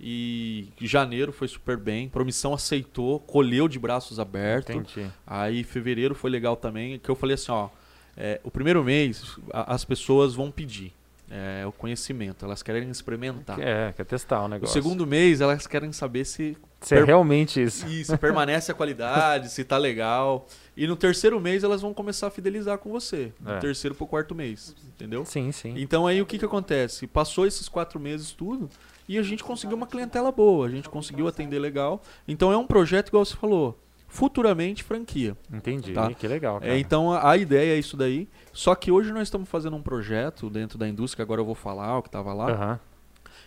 E 0.00 0.68
janeiro 0.80 1.32
foi 1.32 1.48
super 1.48 1.76
bem. 1.76 2.08
Promissão 2.08 2.52
aceitou, 2.52 3.20
colheu 3.20 3.68
de 3.68 3.78
braços 3.78 4.18
abertos. 4.20 4.74
Entendi. 4.74 5.08
Aí 5.26 5.62
fevereiro 5.64 6.14
foi 6.14 6.30
legal 6.30 6.56
também, 6.56 6.98
que 6.98 7.08
eu 7.08 7.14
falei 7.14 7.34
assim, 7.34 7.52
ó, 7.52 7.68
é, 8.16 8.40
o 8.44 8.50
primeiro 8.50 8.82
mês 8.84 9.36
a- 9.52 9.74
as 9.74 9.84
pessoas 9.84 10.34
vão 10.34 10.50
pedir 10.50 10.92
é, 11.30 11.64
o 11.66 11.72
conhecimento, 11.72 12.44
elas 12.44 12.62
querem 12.62 12.88
experimentar. 12.90 13.58
É, 13.58 13.92
quer 13.96 14.04
testar 14.04 14.36
o 14.36 14.40
Tá. 14.40 14.44
O 14.44 14.48
negócio. 14.48 14.72
segundo 14.74 15.06
mês 15.06 15.40
elas 15.40 15.66
querem 15.66 15.90
saber 15.90 16.24
se 16.26 16.54
Se 16.82 16.94
é 16.96 17.02
realmente 17.02 17.60
isso. 17.62 17.86
isso 17.88 18.16
permanece 18.18 18.70
a 18.70 18.74
qualidade, 18.74 19.48
se 19.50 19.64
tá 19.64 19.78
legal. 19.78 20.46
E 20.76 20.86
no 20.86 20.94
terceiro 20.94 21.40
mês 21.40 21.64
elas 21.64 21.80
vão 21.80 21.94
começar 21.94 22.26
a 22.26 22.30
fidelizar 22.30 22.76
com 22.78 22.90
você. 22.90 23.32
Do 23.40 23.52
É. 23.52 23.58
terceiro 23.58 23.94
pro 23.96 24.06
quarto 24.06 24.34
mês, 24.34 24.76
entendeu? 24.86 25.24
Sim, 25.24 25.50
sim. 25.50 25.74
Então 25.78 26.06
aí 26.06 26.20
o 26.20 26.26
que 26.26 26.38
que 26.38 26.44
acontece? 26.44 27.06
Passou 27.06 27.46
esses 27.46 27.68
quatro 27.70 27.98
meses 27.98 28.30
tudo 28.32 28.68
e 29.08 29.18
a 29.18 29.22
gente 29.22 29.44
conseguiu 29.44 29.76
uma 29.76 29.86
clientela 29.86 30.32
boa, 30.32 30.66
a 30.66 30.70
gente 30.70 30.88
conseguiu 30.88 31.28
atender 31.28 31.58
legal. 31.58 32.02
Então 32.26 32.52
é 32.52 32.56
um 32.56 32.66
projeto 32.66 33.08
igual 33.08 33.24
você 33.24 33.36
falou, 33.36 33.78
futuramente 34.14 34.84
franquia. 34.84 35.36
Entendi. 35.52 35.92
Tá. 35.92 36.08
Que 36.14 36.28
legal, 36.28 36.60
cara. 36.60 36.72
É, 36.72 36.78
então 36.78 37.12
a, 37.12 37.36
ideia 37.36 37.74
é 37.74 37.78
isso 37.78 37.96
daí. 37.96 38.28
Só 38.52 38.74
que 38.76 38.92
hoje 38.92 39.12
nós 39.12 39.22
estamos 39.22 39.48
fazendo 39.48 39.76
um 39.76 39.82
projeto 39.82 40.48
dentro 40.48 40.78
da 40.78 40.88
indústria, 40.88 41.16
que 41.16 41.22
agora 41.22 41.40
eu 41.40 41.44
vou 41.44 41.56
falar 41.56 41.98
o 41.98 42.02
que 42.02 42.08
estava 42.08 42.32
lá, 42.32 42.52
Aham. 42.52 42.80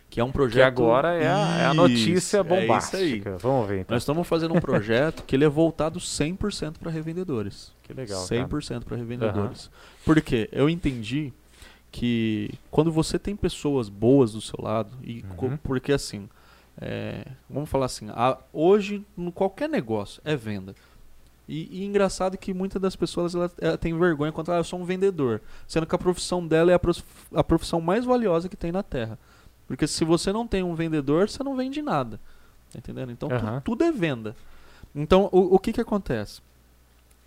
que 0.10 0.20
é 0.20 0.24
um 0.24 0.32
projeto. 0.32 0.58
Que 0.58 0.82
agora 0.82 1.14
é 1.14 1.26
a, 1.26 1.58
é 1.62 1.66
a 1.68 1.74
notícia 1.74 2.40
é 2.40 2.44
bombástica. 2.44 2.98
aí. 2.98 3.24
Vamos 3.40 3.68
ver 3.70 3.80
então. 3.80 3.96
Nós 3.96 4.04
estamos 4.04 4.28
fazendo 4.28 4.54
um 4.54 4.60
projeto 4.60 5.24
que 5.24 5.38
ele 5.38 5.46
é 5.46 5.50
voltado 5.50 6.00
100% 6.00 6.78
para 6.78 6.92
revendedores. 6.92 7.74
Que 7.82 7.94
legal. 7.94 8.28
cara. 8.28 8.46
100% 8.46 8.84
para 8.84 8.98
revendedores. 8.98 9.72
Por 10.04 10.22
quê? 10.22 10.50
Eu 10.52 10.70
entendi 10.70 11.32
que 11.92 12.52
quando 12.70 12.92
você 12.92 13.18
tem 13.18 13.36
pessoas 13.36 13.90
boas 13.90 14.34
do 14.34 14.42
seu 14.42 14.60
lado, 14.62 14.92
e 15.04 15.24
Uhum. 15.40 15.58
porque 15.58 15.92
assim, 15.92 16.30
é, 16.80 17.26
vamos 17.50 17.70
falar 17.70 17.86
assim, 17.86 18.08
a- 18.12 18.38
hoje 18.54 19.06
no 19.16 19.32
qualquer 19.32 19.70
negócio 19.70 20.22
é 20.26 20.36
venda. 20.36 20.76
E, 21.50 21.80
e 21.82 21.86
engraçado 21.86 22.38
que 22.38 22.54
muitas 22.54 22.82
das 22.82 22.96
pessoas 22.96 23.34
ela, 23.34 23.50
ela 23.60 23.78
tem 23.78 23.98
vergonha 23.98 24.34
quando 24.34 24.52
ah, 24.52 24.58
eu 24.58 24.64
sou 24.66 24.80
um 24.80 24.84
vendedor, 24.84 25.42
sendo 25.66 25.86
que 25.88 25.96
a 25.96 25.98
profissão 25.98 26.46
dela 26.46 26.72
é 26.72 26.76
a, 26.76 26.80
prof- 26.80 27.04
a 27.34 27.44
profissão 27.44 27.80
mais 27.80 28.04
valiosa 28.04 28.50
que 28.50 28.58
tem 28.58 28.72
na 28.72 28.84
Terra. 28.84 29.18
Porque 29.66 29.88
se 29.88 30.04
você 30.04 30.32
não 30.34 30.46
tem 30.46 30.62
um 30.64 30.76
vendedor, 30.76 31.30
você 31.30 31.42
não 31.44 31.56
vende 31.56 31.82
nada. 31.82 32.20
Tá 32.72 32.80
entendendo? 32.80 33.12
Então 33.14 33.30
tu- 33.30 33.36
Aham. 33.36 33.62
tudo 33.62 33.84
é 33.86 33.92
venda. 33.94 34.36
Então 34.94 35.30
o, 35.32 35.56
o 35.56 35.60
que 35.60 35.72
que 35.72 35.80
acontece? 35.82 36.42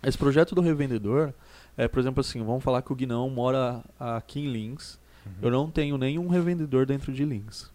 Esse 0.03 0.17
projeto 0.17 0.53
do 0.53 0.61
revendedor 0.61 1.33
é, 1.77 1.87
por 1.87 1.99
exemplo, 1.99 2.21
assim, 2.21 2.43
vamos 2.43 2.63
falar 2.63 2.81
que 2.81 2.91
o 2.91 2.95
Guinão 2.95 3.29
mora 3.29 3.83
aqui 3.99 4.39
em 4.41 4.51
Lins. 4.51 4.99
Uhum. 5.25 5.31
Eu 5.41 5.51
não 5.51 5.69
tenho 5.69 5.97
nenhum 5.97 6.27
revendedor 6.27 6.85
dentro 6.85 7.13
de 7.13 7.23
Lins. 7.23 7.69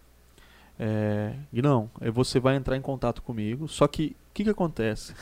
É, 0.78 1.34
Guinão, 1.52 1.90
aí 2.00 2.10
você 2.10 2.38
vai 2.38 2.56
entrar 2.56 2.76
em 2.76 2.82
contato 2.82 3.22
comigo. 3.22 3.66
Só 3.68 3.86
que 3.86 4.16
o 4.30 4.34
que, 4.34 4.44
que 4.44 4.50
acontece? 4.50 5.14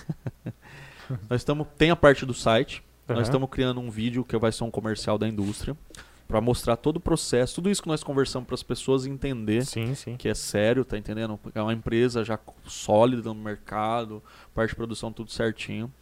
nós 1.28 1.40
estamos 1.40 1.66
tem 1.78 1.90
a 1.90 1.96
parte 1.96 2.26
do 2.26 2.34
site. 2.34 2.82
Aham. 3.08 3.18
Nós 3.18 3.28
estamos 3.28 3.48
criando 3.50 3.80
um 3.80 3.90
vídeo 3.90 4.24
que 4.24 4.36
vai 4.36 4.50
ser 4.50 4.64
um 4.64 4.70
comercial 4.70 5.18
da 5.18 5.28
indústria 5.28 5.76
para 6.26 6.40
mostrar 6.40 6.76
todo 6.76 6.96
o 6.96 7.00
processo, 7.00 7.56
tudo 7.56 7.70
isso 7.70 7.82
que 7.82 7.88
nós 7.88 8.02
conversamos 8.02 8.46
para 8.46 8.54
as 8.54 8.62
pessoas 8.62 9.04
entender 9.04 9.64
Sim, 9.64 9.94
sim. 9.94 10.16
que 10.16 10.26
é 10.26 10.34
sério, 10.34 10.84
tá 10.84 10.96
entendendo? 10.96 11.38
É 11.54 11.60
uma 11.60 11.72
empresa 11.72 12.24
já 12.24 12.38
sólida 12.66 13.28
no 13.28 13.34
mercado, 13.34 14.22
parte 14.54 14.70
de 14.70 14.76
produção 14.76 15.12
tudo 15.12 15.30
certinho. 15.30 15.92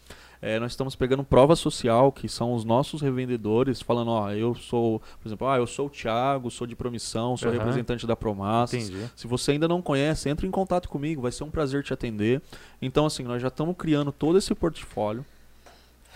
É, 0.44 0.58
nós 0.58 0.72
estamos 0.72 0.96
pegando 0.96 1.22
prova 1.22 1.54
social, 1.54 2.10
que 2.10 2.28
são 2.28 2.52
os 2.52 2.64
nossos 2.64 3.00
revendedores, 3.00 3.80
falando, 3.80 4.10
ó, 4.10 4.32
eu 4.32 4.56
sou, 4.56 4.98
por 5.20 5.28
exemplo, 5.28 5.46
ah, 5.46 5.56
eu 5.56 5.68
sou 5.68 5.86
o 5.86 5.88
Thiago, 5.88 6.50
sou 6.50 6.66
de 6.66 6.74
promissão, 6.74 7.36
sou 7.36 7.48
Aham. 7.48 7.58
representante 7.58 8.08
da 8.08 8.16
Promassas. 8.16 8.88
Entendi. 8.88 9.08
Se 9.14 9.28
você 9.28 9.52
ainda 9.52 9.68
não 9.68 9.80
conhece, 9.80 10.28
entre 10.28 10.44
em 10.44 10.50
contato 10.50 10.88
comigo, 10.88 11.22
vai 11.22 11.30
ser 11.30 11.44
um 11.44 11.50
prazer 11.50 11.84
te 11.84 11.92
atender. 11.92 12.42
Então, 12.82 13.06
assim, 13.06 13.22
nós 13.22 13.40
já 13.40 13.46
estamos 13.46 13.76
criando 13.76 14.10
todo 14.10 14.36
esse 14.36 14.52
portfólio 14.52 15.24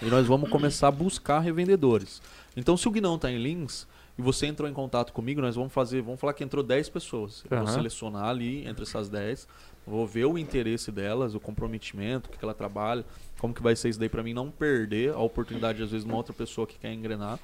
e 0.03 0.07
nós 0.07 0.27
vamos 0.27 0.51
começar 0.51 0.89
a 0.89 0.91
buscar 0.91 1.39
revendedores. 1.39 2.21
Então, 2.57 2.77
se 2.77 2.89
o 2.89 2.91
Guinão 2.91 3.15
está 3.15 3.31
em 3.31 3.39
Lins 3.39 3.87
e 4.19 4.23
você 4.23 4.47
entrou 4.47 4.69
em 4.69 4.73
contato 4.73 5.13
comigo, 5.13 5.41
nós 5.41 5.55
vamos 5.55 5.73
fazer, 5.73 6.03
vamos 6.03 6.19
falar 6.19 6.33
que 6.33 6.43
entrou 6.43 6.65
10 6.65 6.89
pessoas. 6.89 7.45
Eu 7.49 7.59
vou 7.59 7.69
selecionar 7.69 8.25
ali 8.25 8.67
entre 8.67 8.83
essas 8.83 9.09
10, 9.09 9.47
vou 9.87 10.05
ver 10.05 10.25
o 10.25 10.37
interesse 10.37 10.91
delas, 10.91 11.35
o 11.37 11.41
comprometimento, 11.41 12.29
o 12.29 12.33
que 12.33 12.39
que 12.39 12.45
ela 12.45 12.55
trabalha, 12.55 13.05
como 13.39 13.55
que 13.55 13.63
vai 13.63 13.77
ser 13.77 13.89
isso 13.89 13.99
daí 13.99 14.09
para 14.09 14.23
mim 14.23 14.33
não 14.33 14.51
perder 14.51 15.13
a 15.13 15.19
oportunidade 15.19 15.83
às 15.83 15.91
vezes 15.91 16.05
de 16.05 16.11
uma 16.11 16.17
outra 16.17 16.33
pessoa 16.33 16.67
que 16.67 16.79
quer 16.79 16.93
engrenar. 16.93 17.39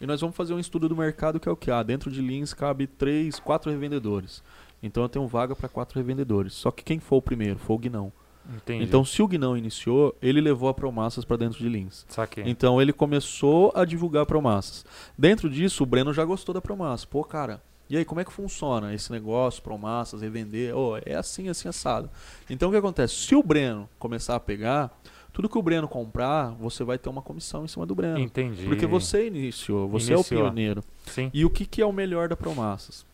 E 0.00 0.06
nós 0.06 0.20
vamos 0.20 0.36
fazer 0.36 0.54
um 0.54 0.58
estudo 0.58 0.88
do 0.88 0.96
mercado 0.96 1.38
que 1.38 1.48
é 1.48 1.52
o 1.52 1.56
que? 1.56 1.70
Ah, 1.70 1.82
dentro 1.82 2.10
de 2.10 2.22
Lins 2.22 2.54
cabe 2.54 2.86
3, 2.86 3.38
4 3.38 3.70
revendedores. 3.70 4.42
Então 4.82 5.02
eu 5.02 5.08
tenho 5.08 5.26
vaga 5.26 5.54
para 5.54 5.68
4 5.68 5.98
revendedores. 5.98 6.54
Só 6.54 6.70
que 6.70 6.82
quem 6.82 6.98
for 6.98 7.16
o 7.16 7.22
primeiro? 7.22 7.58
Foi 7.58 7.76
o 7.76 7.78
Guinão. 7.78 8.12
Entendi. 8.56 8.82
Então 8.82 9.04
se 9.04 9.22
o 9.22 9.28
Guinão 9.28 9.56
iniciou, 9.56 10.16
ele 10.22 10.40
levou 10.40 10.68
a 10.68 10.74
Promassas 10.74 11.24
para 11.24 11.36
dentro 11.36 11.58
de 11.58 11.68
Lins. 11.68 12.06
Saquei. 12.08 12.44
Então 12.46 12.80
ele 12.80 12.92
começou 12.92 13.70
a 13.74 13.84
divulgar 13.84 14.22
a 14.22 14.26
Promassas. 14.26 14.84
Dentro 15.16 15.50
disso, 15.50 15.82
o 15.82 15.86
Breno 15.86 16.14
já 16.14 16.24
gostou 16.24 16.54
da 16.54 16.62
Promassa. 16.62 17.06
Pô, 17.06 17.22
cara, 17.22 17.62
e 17.90 17.96
aí, 17.96 18.04
como 18.04 18.20
é 18.20 18.24
que 18.24 18.32
funciona 18.32 18.94
esse 18.94 19.10
negócio, 19.10 19.60
Promassas, 19.60 20.22
revender? 20.22 20.72
Oh, 20.76 20.96
é 21.04 21.16
assim, 21.16 21.48
assim, 21.48 21.68
assado. 21.68 22.08
Então 22.48 22.68
o 22.68 22.72
que 22.72 22.78
acontece? 22.78 23.14
Se 23.14 23.34
o 23.34 23.42
Breno 23.42 23.88
começar 23.98 24.36
a 24.36 24.40
pegar, 24.40 24.96
tudo 25.32 25.48
que 25.48 25.58
o 25.58 25.62
Breno 25.62 25.88
comprar, 25.88 26.50
você 26.52 26.84
vai 26.84 26.98
ter 26.98 27.08
uma 27.08 27.22
comissão 27.22 27.64
em 27.64 27.68
cima 27.68 27.86
do 27.86 27.94
Breno. 27.94 28.18
Entendi. 28.18 28.66
Porque 28.66 28.86
você 28.86 29.26
iniciou, 29.26 29.88
você 29.88 30.12
é 30.12 30.16
Iniciou. 30.16 30.40
o 30.40 30.44
pioneiro. 30.44 30.84
Sim. 31.06 31.30
E 31.32 31.44
o 31.44 31.50
que, 31.50 31.64
que 31.64 31.80
é 31.80 31.86
o 31.86 31.92
melhor 31.92 32.28
da 32.28 32.36
Promassas? 32.36 33.04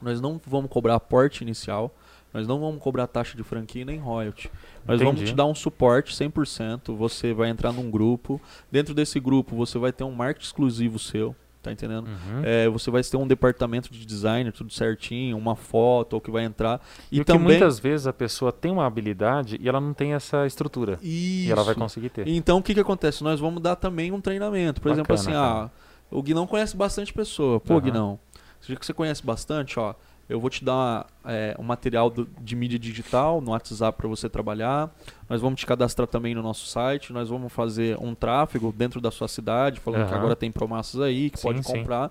Nós 0.00 0.20
não 0.20 0.40
vamos 0.46 0.70
cobrar 0.70 0.94
aporte 0.94 1.42
inicial, 1.42 1.92
nós 2.32 2.46
não 2.46 2.60
vamos 2.60 2.80
cobrar 2.80 3.06
taxa 3.06 3.36
de 3.36 3.42
franquia 3.42 3.84
nem 3.84 3.98
royalty. 3.98 4.50
Nós 4.86 4.98
vamos 5.00 5.16
Entendi. 5.16 5.32
te 5.32 5.36
dar 5.36 5.46
um 5.46 5.54
suporte 5.54 6.14
100%, 6.14 6.94
você 6.96 7.32
vai 7.32 7.48
entrar 7.48 7.72
num 7.72 7.90
grupo, 7.90 8.40
dentro 8.70 8.94
desse 8.94 9.18
grupo 9.18 9.56
você 9.56 9.78
vai 9.78 9.92
ter 9.92 10.04
um 10.04 10.12
marketing 10.12 10.46
exclusivo 10.46 10.98
seu, 10.98 11.34
tá 11.68 11.84
entendendo? 11.84 12.06
Uhum. 12.06 12.42
É, 12.44 12.68
você 12.68 12.90
vai 12.90 13.02
ter 13.02 13.16
um 13.16 13.26
departamento 13.26 13.92
de 13.92 14.04
designer, 14.06 14.52
tudo 14.52 14.72
certinho, 14.72 15.36
uma 15.36 15.54
foto 15.56 16.14
ou 16.14 16.20
que 16.20 16.30
vai 16.30 16.44
entrar. 16.44 16.80
E, 17.10 17.20
E, 17.20 17.24
também. 17.24 17.44
muitas 17.44 17.78
vezes 17.78 18.06
a 18.06 18.12
pessoa 18.12 18.52
tem 18.52 18.70
uma 18.70 18.86
habilidade 18.86 19.58
e 19.60 19.68
ela 19.68 19.80
não 19.80 19.92
tem 19.94 20.14
essa 20.14 20.46
estrutura. 20.46 20.94
Isso. 21.02 21.48
E 21.48 21.50
ela 21.50 21.62
vai 21.62 21.74
conseguir 21.74 22.10
ter. 22.10 22.26
Então 22.28 22.58
o 22.58 22.62
que, 22.62 22.74
que 22.74 22.80
acontece? 22.80 23.22
Nós 23.24 23.40
vamos 23.40 23.62
dar 23.62 23.76
também 23.76 24.12
um 24.12 24.20
treinamento. 24.20 24.80
Por 24.80 24.90
exemplo, 24.92 25.16
Bacana, 25.16 25.30
assim, 25.38 25.38
ah, 25.38 25.70
O 26.10 26.22
Guinão 26.22 26.46
conhece 26.46 26.76
bastante 26.76 27.12
pessoa. 27.12 27.60
Pô, 27.60 27.74
Aham. 27.74 27.82
Guinão, 27.82 28.18
já 28.62 28.74
que 28.76 28.84
você 28.86 28.94
conhece 28.94 29.24
bastante, 29.24 29.78
ó, 29.78 29.94
eu 30.28 30.38
vou 30.38 30.50
te 30.50 30.64
dar 30.64 31.06
é, 31.24 31.54
um 31.58 31.62
material 31.62 32.10
do- 32.10 32.28
de 32.40 32.54
mídia 32.54 32.78
digital 32.78 33.40
no 33.40 33.50
WhatsApp 33.52 33.96
para 33.96 34.08
você 34.08 34.28
trabalhar. 34.28 34.94
Nós 35.28 35.40
vamos 35.40 35.58
te 35.60 35.66
cadastrar 35.66 36.06
também 36.06 36.34
no 36.34 36.42
nosso 36.42 36.66
site. 36.66 37.12
Nós 37.12 37.28
vamos 37.28 37.52
fazer 37.52 37.96
um 38.00 38.14
tráfego 38.14 38.72
dentro 38.76 39.00
da 39.00 39.10
sua 39.10 39.28
cidade, 39.28 39.80
falando 39.80 40.04
que 40.06 40.12
Aham. 40.12 40.18
agora 40.18 40.36
tem 40.36 40.50
promassas 40.52 41.00
aí, 41.00 41.30
que 41.30 41.38
Sim, 41.38 41.42
pode 41.48 41.66
sim. 41.66 41.72
comprar. 41.72 42.10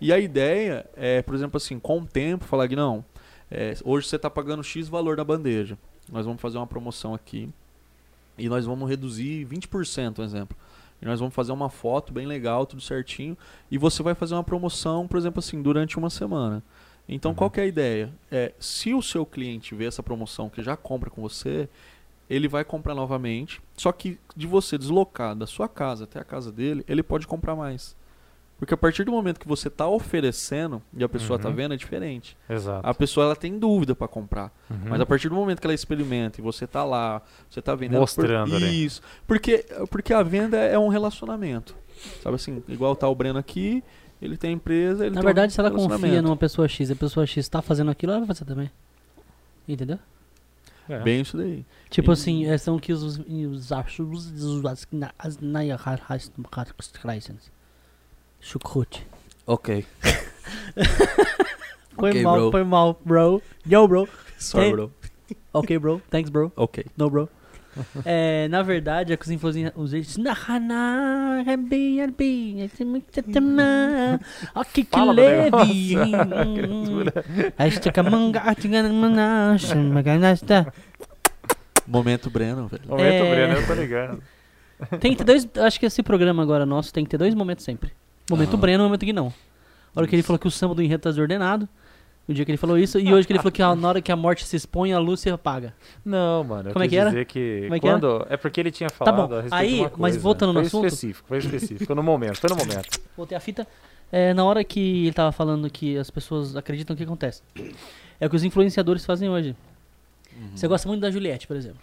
E 0.00 0.12
a 0.12 0.18
ideia 0.18 0.84
é, 0.94 1.22
por 1.22 1.34
exemplo, 1.34 1.56
assim, 1.56 1.78
com 1.78 2.00
o 2.00 2.06
tempo, 2.06 2.44
falar 2.44 2.68
que 2.68 2.76
não, 2.76 3.02
é, 3.50 3.74
hoje 3.84 4.06
você 4.08 4.16
está 4.16 4.28
pagando 4.28 4.62
X 4.62 4.88
valor 4.88 5.16
da 5.16 5.24
bandeja. 5.24 5.78
Nós 6.12 6.26
vamos 6.26 6.40
fazer 6.42 6.58
uma 6.58 6.66
promoção 6.66 7.14
aqui 7.14 7.48
e 8.38 8.48
nós 8.48 8.66
vamos 8.66 8.88
reduzir 8.88 9.44
20%, 9.46 10.18
um 10.18 10.22
exemplo. 10.24 10.56
E 11.00 11.04
nós 11.06 11.18
vamos 11.20 11.34
fazer 11.34 11.52
uma 11.52 11.68
foto 11.68 12.12
bem 12.12 12.26
legal, 12.26 12.64
tudo 12.66 12.80
certinho. 12.82 13.36
E 13.70 13.76
você 13.78 14.02
vai 14.02 14.14
fazer 14.14 14.34
uma 14.34 14.44
promoção, 14.44 15.06
por 15.06 15.16
exemplo, 15.18 15.38
assim, 15.40 15.60
durante 15.62 15.98
uma 15.98 16.08
semana. 16.10 16.62
Então, 17.08 17.30
Uhum. 17.30 17.36
qual 17.36 17.50
que 17.50 17.60
é 17.60 17.64
a 17.64 17.66
ideia? 17.66 18.12
É, 18.30 18.52
se 18.58 18.92
o 18.94 19.00
seu 19.02 19.24
cliente 19.24 19.74
vê 19.74 19.84
essa 19.86 20.02
promoção 20.02 20.48
que 20.50 20.62
já 20.62 20.76
compra 20.76 21.08
com 21.10 21.22
você, 21.22 21.68
ele 22.28 22.48
vai 22.48 22.64
comprar 22.64 22.94
novamente. 22.94 23.60
Só 23.76 23.92
que 23.92 24.18
de 24.34 24.46
você 24.46 24.76
deslocar 24.76 25.34
da 25.36 25.46
sua 25.46 25.68
casa 25.68 26.04
até 26.04 26.18
a 26.18 26.24
casa 26.24 26.50
dele, 26.50 26.84
ele 26.88 27.02
pode 27.02 27.26
comprar 27.26 27.54
mais. 27.54 27.94
Porque 28.58 28.72
a 28.72 28.76
partir 28.76 29.04
do 29.04 29.12
momento 29.12 29.38
que 29.38 29.46
você 29.46 29.68
está 29.68 29.86
oferecendo 29.86 30.82
e 30.96 31.04
a 31.04 31.08
pessoa 31.08 31.36
está 31.36 31.48
Uhum. 31.50 31.54
vendo, 31.54 31.74
é 31.74 31.76
diferente. 31.76 32.36
Exato. 32.48 32.86
A 32.88 32.94
pessoa 32.94 33.26
ela 33.26 33.36
tem 33.36 33.58
dúvida 33.58 33.94
para 33.94 34.08
comprar. 34.08 34.50
Uhum. 34.70 34.78
Mas 34.88 35.00
a 35.00 35.04
partir 35.06 35.28
do 35.28 35.34
momento 35.34 35.60
que 35.60 35.66
ela 35.66 35.74
experimenta 35.74 36.40
e 36.40 36.42
você 36.42 36.66
tá 36.66 36.82
lá, 36.82 37.20
você 37.50 37.60
tá 37.60 37.74
vendendo 37.74 38.00
Mostrando 38.00 38.50
por... 38.52 38.62
Isso. 38.62 39.02
Porque 39.26 39.64
porque 39.90 40.12
a 40.14 40.22
venda 40.22 40.56
é 40.56 40.78
um 40.78 40.88
relacionamento. 40.88 41.76
Sabe 42.22 42.36
assim, 42.36 42.62
igual 42.66 42.96
tá 42.96 43.06
o 43.06 43.14
Breno 43.14 43.38
aqui, 43.38 43.84
ele 44.20 44.36
tem 44.36 44.50
a 44.50 44.52
empresa, 44.54 45.04
ele 45.06 45.14
Na 45.14 45.20
tem 45.20 45.26
verdade, 45.26 45.52
um 45.52 45.54
se 45.54 45.60
ela 45.60 45.70
confia 45.70 46.22
numa 46.22 46.36
pessoa 46.36 46.66
X 46.68 46.88
e 46.88 46.92
a 46.92 46.96
pessoa 46.96 47.26
X 47.26 47.48
tá 47.48 47.60
fazendo 47.62 47.90
aquilo, 47.90 48.12
ela 48.12 48.20
vai 48.20 48.28
fazer 48.28 48.44
também. 48.44 48.70
Entendeu? 49.68 49.98
É. 50.88 51.00
bem 51.00 51.20
isso 51.20 51.36
daí. 51.36 51.64
Tipo 51.90 52.10
E- 52.10 52.14
assim, 52.14 52.46
é, 52.46 52.56
são 52.56 52.78
que 52.78 52.92
os 52.92 53.18
Chucrute. 58.40 59.04
OK. 59.46 59.84
Foi 61.96 62.10
Ok, 62.10 62.22
mal, 62.22 62.34
bro. 62.36 62.50
foi 62.50 62.64
mal, 62.64 63.00
bro. 63.04 63.42
Yo, 63.66 63.88
bro. 63.88 64.08
Sorry, 64.38 64.66
Hey. 64.66 64.72
bro. 64.72 64.92
Ok, 65.52 65.78
bro. 65.78 66.02
Thanks, 66.10 66.28
bro. 66.30 66.52
OK. 66.54 66.84
No, 66.96 67.08
bro. 67.08 67.28
É, 68.04 68.48
na 68.48 68.62
verdade, 68.62 69.12
é 69.12 69.16
que 69.16 69.24
os 69.24 69.30
influencers 69.30 69.72
é 72.80 72.84
muito 72.84 73.22
tamã, 73.32 74.18
Ok, 74.54 74.84
que 74.84 74.90
Fala 74.90 75.12
do 75.12 75.20
leve. 75.20 75.44
negócio, 75.44 76.54
criatura. 76.54 77.24
Este 77.66 77.92
camanga, 77.92 78.54
tigana, 78.54 78.88
maganasta. 78.92 80.72
Momento 81.86 82.30
Breno, 82.30 82.66
velho. 82.68 82.82
Momento, 82.88 83.04
É. 83.24 83.30
Breno, 83.30 83.54
eu 83.60 83.66
tô 83.66 83.74
ligado. 83.74 84.22
Tem 85.00 85.12
que 85.12 85.18
ter 85.18 85.24
dois. 85.24 85.48
Acho 85.64 85.78
que 85.80 85.86
esse 85.86 86.02
programa 86.02 86.42
agora 86.42 86.66
nosso 86.66 86.92
tem 86.92 87.04
que 87.04 87.10
ter 87.10 87.16
dois 87.18 87.34
momentos 87.34 87.64
sempre. 87.64 87.92
Momento 88.30 88.52
Aham. 88.52 88.60
Breno 88.60 88.82
e 88.82 88.86
momento 88.86 89.06
Guinão. 89.06 89.32
A 89.94 90.00
hora 90.00 90.08
que 90.08 90.14
ele 90.16 90.22
falou 90.22 90.38
que 90.38 90.48
o 90.48 90.50
samba 90.50 90.74
do 90.74 90.82
enredo 90.82 91.02
tá 91.02 91.10
desordenado. 91.10 91.68
O 92.28 92.34
dia 92.34 92.44
que 92.44 92.50
ele 92.50 92.58
falou 92.58 92.76
isso. 92.76 92.98
E 92.98 93.12
hoje 93.14 93.24
que 93.26 93.32
ele 93.32 93.38
falou 93.38 93.52
que 93.52 93.62
a- 93.62 93.74
na 93.76 93.88
hora 93.88 94.02
que 94.02 94.10
a 94.10 94.16
morte 94.16 94.44
se 94.44 94.56
expõe, 94.56 94.92
a 94.92 94.98
luz 94.98 95.20
se 95.20 95.30
apaga. 95.30 95.72
Não, 96.04 96.42
mano. 96.42 96.70
eu 96.70 96.72
Como 96.72 96.82
é 96.84 96.88
quis 96.88 96.90
que 96.94 96.98
era? 97.00 97.10
dizer 97.10 97.24
que 97.26 97.60
Como 97.62 97.74
é 97.74 97.78
que 97.80 97.86
quando 97.86 98.26
é 98.28 98.36
porque 98.36 98.58
ele 98.60 98.70
tinha 98.72 98.88
Tá 98.90 98.96
falado 98.96 99.28
bom. 99.28 99.34
a 99.34 99.42
respeito 99.42 99.54
Aí, 99.54 99.74
de 99.74 99.80
uma 99.80 99.88
mas 99.90 99.98
coisa. 99.98 100.18
voltando 100.20 100.52
no 100.52 100.58
foi 100.60 100.66
assunto- 100.66 100.86
específico, 100.86 101.28
foi 101.28 101.38
específico, 101.38 101.94
no 101.94 102.02
momento, 102.02 102.38
foi 102.38 102.50
no 102.50 102.56
momento. 102.56 103.00
Voltei 103.16 103.36
a 103.36 103.40
fita. 103.40 103.66
É, 104.10 104.34
na 104.34 104.44
hora 104.44 104.62
que 104.64 105.04
ele 105.06 105.12
tava 105.12 105.30
falando 105.32 105.70
que 105.70 105.96
as 105.98 106.10
pessoas 106.10 106.56
acreditam 106.56 106.94
o 106.94 106.96
que 106.96 107.04
acontece. 107.04 107.42
É 108.20 108.26
o 108.26 108.30
que 108.30 108.36
os 108.36 108.42
influenciadores 108.44 109.04
fazem 109.06 109.28
hoje. 109.28 109.54
Uhum. 110.36 110.50
Você 110.54 110.66
gosta 110.68 110.88
muito 110.88 111.00
da 111.02 111.10
Juliette, 111.10 111.46
por 111.46 111.56
exemplo. 111.56 111.80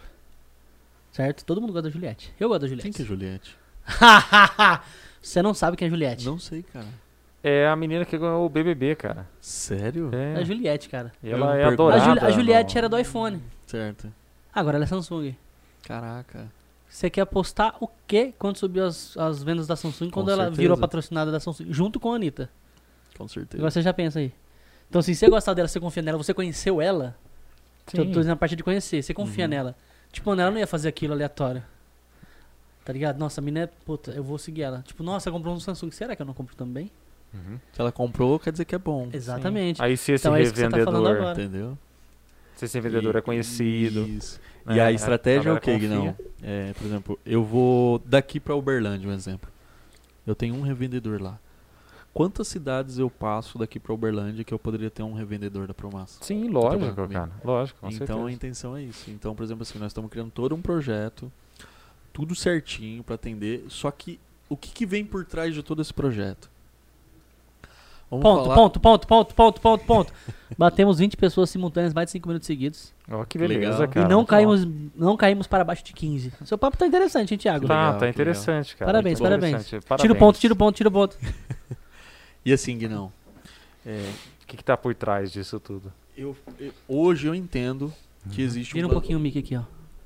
Certo? 1.11 1.45
Todo 1.45 1.61
mundo 1.61 1.71
gosta 1.73 1.89
da 1.89 1.93
Juliette. 1.93 2.33
Eu 2.39 2.49
gosto 2.49 2.61
da 2.61 2.67
Quem 2.67 2.77
Juliette. 2.77 2.95
que 2.97 3.01
é 3.01 3.05
Juliette? 3.05 3.57
Você 5.21 5.41
não 5.41 5.53
sabe 5.53 5.77
quem 5.77 5.87
é 5.87 5.89
Juliette. 5.89 6.25
Não 6.25 6.37
sei, 6.37 6.63
cara. 6.63 6.85
É 7.43 7.67
a 7.67 7.75
menina 7.75 8.05
que 8.05 8.17
ganhou 8.17 8.45
o 8.45 8.49
BBB, 8.49 8.95
cara. 8.95 9.27
Sério? 9.41 10.09
É 10.13 10.37
a 10.37 10.41
É. 10.41 10.45
Juliette, 10.45 10.87
cara. 10.87 11.11
E 11.21 11.29
Eu 11.29 11.37
ela 11.37 11.47
não 11.47 11.53
é 11.53 11.57
pergunto. 11.67 11.81
A, 11.83 11.95
adorada. 11.95 12.05
Juli- 12.09 12.19
a 12.25 12.31
Juliette 12.31 12.73
no- 12.75 12.77
era 12.79 12.89
do 12.89 12.97
iPhone. 12.97 13.43
Certo. 13.67 14.11
Agora 14.53 14.77
ela 14.77 14.85
é 14.85 14.87
Samsung. 14.87 15.35
Caraca. 15.83 16.47
Você 16.87 17.09
quer 17.09 17.21
apostar 17.21 17.75
o 17.81 17.89
quê 18.07 18.33
quando 18.39 18.55
subiu 18.57 18.85
as, 18.85 19.17
as 19.17 19.43
vendas 19.43 19.67
da 19.67 19.75
Samsung? 19.75 20.09
Quando 20.09 20.29
ela 20.31 20.43
certeza. 20.43 20.61
virou 20.61 20.77
patrocinada 20.77 21.31
da 21.31 21.39
Samsung, 21.39 21.65
junto 21.73 21.99
com 21.99 22.13
a 22.13 22.15
Anitta. 22.15 22.49
Com 23.17 23.27
certeza. 23.27 23.57
Agora 23.59 23.71
você 23.71 23.81
já 23.81 23.93
pensa 23.93 24.19
aí. 24.19 24.31
Então, 24.89 25.01
se 25.01 25.13
você 25.13 25.27
gostar 25.27 25.53
dela, 25.53 25.67
você 25.67 25.79
confia 25.79 26.03
nela, 26.03 26.17
você 26.19 26.33
conheceu 26.33 26.79
ela, 26.79 27.15
tô, 27.87 27.97
tô 27.97 28.03
Sim. 28.03 28.11
dizendo 28.11 28.33
a 28.33 28.35
parte 28.35 28.55
de 28.55 28.63
conhecer, 28.63 29.01
você 29.01 29.13
confia 29.13 29.45
Uhum. 29.45 29.49
nela. 29.49 29.75
Tipo, 30.11 30.29
mano, 30.29 30.43
ela 30.43 30.51
não 30.51 30.59
ia 30.59 30.67
fazer 30.67 30.87
aquilo 30.87 31.13
aleatório. 31.13 31.63
Tá 32.85 32.93
ligado? 32.93 33.17
Nossa, 33.17 33.41
a 33.41 33.43
mina 33.43 33.61
é. 33.61 33.67
Puta, 33.67 34.11
eu 34.11 34.23
vou 34.23 34.37
seguir 34.37 34.61
ela. 34.61 34.83
Tipo, 34.85 35.01
nossa, 35.03 35.29
ela 35.29 35.35
comprou 35.37 35.55
um 35.55 35.59
Samsung. 35.59 35.89
Será 35.91 36.15
que 36.15 36.21
eu 36.21 36.25
não 36.25 36.33
compro 36.33 36.55
também? 36.55 36.91
Uhum. 37.33 37.57
Se 37.71 37.81
ela 37.81 37.91
comprou, 37.91 38.39
quer 38.39 38.51
dizer 38.51 38.65
que 38.65 38.75
é 38.75 38.77
bom. 38.77 39.09
Exatamente. 39.11 39.81
Aí 39.81 39.97
se 39.97 40.11
esse 40.11 40.27
Então 40.27 40.35
é 40.35 40.43
tá 40.43 40.49
revendedor, 40.49 41.07
agora. 41.17 41.31
Entendeu? 41.31 41.77
se 42.55 42.65
esse 42.65 42.79
vendedor 42.79 43.15
é 43.15 43.21
conhecido, 43.21 44.01
Isso. 44.07 44.39
né, 44.65 44.75
E 44.75 44.79
a 44.79 44.85
a 44.85 44.91
estratégia 44.91 45.49
é 45.49 45.53
o 45.53 45.59
que. 45.59 45.77
Guinão? 45.77 46.15
É, 46.41 46.71
por 46.73 46.85
exemplo, 46.85 47.19
eu 47.25 47.43
vou 47.43 47.99
daqui 48.05 48.39
pra 48.39 48.55
Uberlândia, 48.55 49.09
um 49.09 49.13
exemplo. 49.13 49.49
Eu 50.25 50.35
tenho 50.35 50.55
um 50.55 50.61
revendedor 50.61 51.21
lá. 51.21 51.39
Quantas 52.13 52.47
cidades 52.47 52.99
eu 52.99 53.09
passo 53.09 53.57
daqui 53.57 53.79
pra 53.79 53.91
Uberlândia 53.91 54.43
que 54.43 54.53
eu 54.53 54.59
poderia 54.59 54.89
ter 54.91 55.01
um 55.01 55.13
revendedor 55.13 55.65
da 55.65 55.73
Promassa? 55.73 56.19
Sim, 56.23 56.47
lógico, 56.47 57.07
cara. 57.09 57.31
Lógico, 57.43 57.79
com 57.81 57.87
então 57.89 58.03
a 58.03 58.07
certeza. 58.19 58.31
intenção 58.31 58.77
é 58.77 58.83
isso. 58.83 59.09
Então, 59.09 59.33
por 59.33 59.43
exemplo, 59.43 59.63
assim, 59.63 59.79
nós 59.79 59.87
estamos 59.87 60.11
criando 60.11 60.29
todo 60.29 60.53
um 60.53 60.61
projeto, 60.61 61.31
tudo 62.13 62.35
certinho 62.35 63.03
pra 63.03 63.15
atender. 63.15 63.65
Só 63.67 63.89
que 63.89 64.19
o 64.47 64.55
que, 64.55 64.69
que 64.71 64.85
vem 64.85 65.03
por 65.03 65.25
trás 65.25 65.55
de 65.55 65.63
todo 65.63 65.81
esse 65.81 65.91
projeto? 65.93 66.52
Vamos 68.19 68.23
Ponto, 68.23 68.43
falar- 68.43 68.55
ponto, 68.55 68.79
ponto, 68.79 69.07
ponto, 69.07 69.35
ponto, 69.35 69.61
ponto, 69.61 69.85
ponto. 69.85 70.13
Batemos 70.57 70.99
20 70.99 71.17
pessoas 71.17 71.49
simultâneas 71.49 71.93
mais 71.93 72.05
de 72.07 72.11
5 72.11 72.27
minutos 72.27 72.45
seguidos. 72.45 72.93
Ó, 73.09 73.23
que 73.25 73.37
Legal. 73.39 73.57
beleza, 73.59 73.83
E 73.85 73.87
cara. 73.87 74.05
e 74.05 74.09
não 74.09 74.23
caímos, 74.23 74.67
não 74.95 75.17
caímos 75.17 75.47
para 75.47 75.63
baixo 75.63 75.83
de 75.83 75.93
15. 75.93 76.31
Seu 76.45 76.57
papo 76.57 76.77
tá 76.77 76.85
interessante, 76.85 77.33
hein, 77.33 77.37
Thiago? 77.39 77.67
Tá, 77.67 77.73
Legal, 77.85 77.93
tá 77.99 78.05
que 78.05 78.11
interessante, 78.11 78.75
cara. 78.77 78.91
Parabéns, 78.91 79.19
parabéns. 79.19 79.49
interessante. 79.53 79.69
Tira 79.69 79.79
o 79.81 79.87
Parabéns. 79.87 80.19
ponto, 80.19 80.39
tira 80.39 80.53
o 80.53 80.57
ponto, 80.57 80.75
tira 80.75 80.89
o 80.89 80.91
ponto. 80.91 81.17
E 82.45 82.51
assim, 82.51 82.77
Guinão, 82.77 83.11
é, 83.85 84.09
O 84.43 84.45
que, 84.47 84.57
que 84.57 84.63
tá 84.63 84.75
por 84.75 84.93
trás 84.93 85.31
disso 85.31 85.59
tudo? 85.59 85.91
eu, 86.17 86.35
eu- 86.59 86.73
hoje 86.87 87.25
eu 87.27 87.33
entendo 87.33 87.91
que 88.31 88.41
existe 88.41 88.73
Vira 88.73 88.85
um 88.85 88.89
pla- 88.89 88.99
pouquinho 88.99 89.17
o 89.17 89.21
mic 89.21 89.39
aqui, 89.39 89.55
ó. 89.55 89.61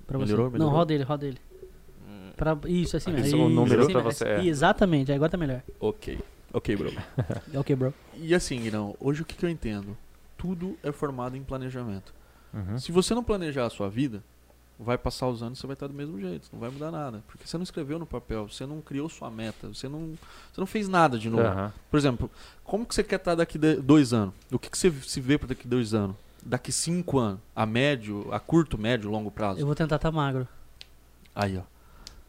Pra 0.06 0.18
você. 0.20 0.26
Melhorou? 0.32 0.46
Não, 0.46 0.52
Melhorou? 0.54 0.74
roda 0.76 0.94
ele, 0.94 1.04
roda 1.04 1.26
ele. 1.26 1.38
Pra... 2.36 2.56
Isso, 2.68 2.96
assim 2.96 3.12
mesmo. 3.12 3.26
Isso, 3.26 3.38
o 3.38 3.50
número 3.50 3.82
assim 3.82 3.92
pra 3.92 4.02
você, 4.02 4.24
é. 4.26 4.46
Exatamente, 4.46 5.12
agora 5.12 5.32
tá 5.32 5.38
melhor. 5.38 5.62
Ok, 5.80 6.20
ok, 6.54 6.76
bro. 6.76 6.92
Ok, 7.56 7.76
bro. 7.76 7.94
E 8.16 8.34
assim, 8.34 8.62
Guinão, 8.62 8.96
hoje 9.00 9.22
o 9.22 9.26
que, 9.26 9.36
que 9.36 9.46
eu 9.46 9.50
entendo? 9.50 9.98
Tudo 10.38 10.78
é 10.84 10.92
formado 10.92 11.36
em 11.36 11.44
planejamento. 11.44 12.14
Uhum. 12.54 12.78
Se 12.78 12.92
você 12.92 13.14
não 13.14 13.24
planejar 13.24 13.66
a 13.66 13.70
sua 13.70 13.90
vida, 13.90 14.24
vai 14.80 14.98
passar 14.98 15.28
os 15.28 15.42
anos 15.42 15.58
e 15.58 15.62
você 15.62 15.68
vai 15.68 15.74
estar 15.74 15.88
do 15.88 15.94
mesmo 15.94 16.20
jeito, 16.20 16.50
não 16.54 16.60
vai 16.60 16.70
mudar 16.70 16.92
nada. 16.92 17.24
Porque 17.28 17.48
você 17.48 17.58
não 17.58 17.64
escreveu 17.64 17.98
no 17.98 18.06
papel, 18.06 18.48
você 18.48 18.66
não 18.66 18.82
criou 18.82 19.10
sua 19.10 19.30
meta, 19.30 19.68
você 19.68 19.88
não, 19.88 20.14
você 20.52 20.60
não 20.60 20.68
fez 20.68 20.88
nada 20.88 21.18
de 21.18 21.30
novo. 21.30 21.44
Aham. 21.44 21.74
Por 21.90 21.98
exemplo, 21.98 22.32
como 22.64 22.86
que 22.86 22.94
você 22.94 23.04
quer 23.04 23.16
estar 23.18 23.36
daqui 23.36 23.58
de 23.58 23.76
dois 23.78 24.14
anos? 24.14 24.34
O 24.52 24.60
que, 24.60 24.70
que 24.70 24.78
você 24.78 24.92
se 24.92 25.20
vê 25.20 25.38
para 25.38 25.50
daqui 25.50 25.68
dois 25.68 25.94
anos? 25.94 26.16
Daqui 26.46 26.72
cinco 26.72 27.18
anos? 27.18 27.40
A 27.56 27.66
médio, 27.66 28.32
a 28.32 28.40
curto, 28.40 28.78
médio, 28.78 29.10
longo 29.10 29.32
prazo? 29.32 29.60
Eu 29.60 29.66
vou 29.66 29.76
tentar 29.76 29.98
tá 29.98 30.12
magro. 30.12 30.48
Aí, 31.36 31.58
ó. 31.58 31.62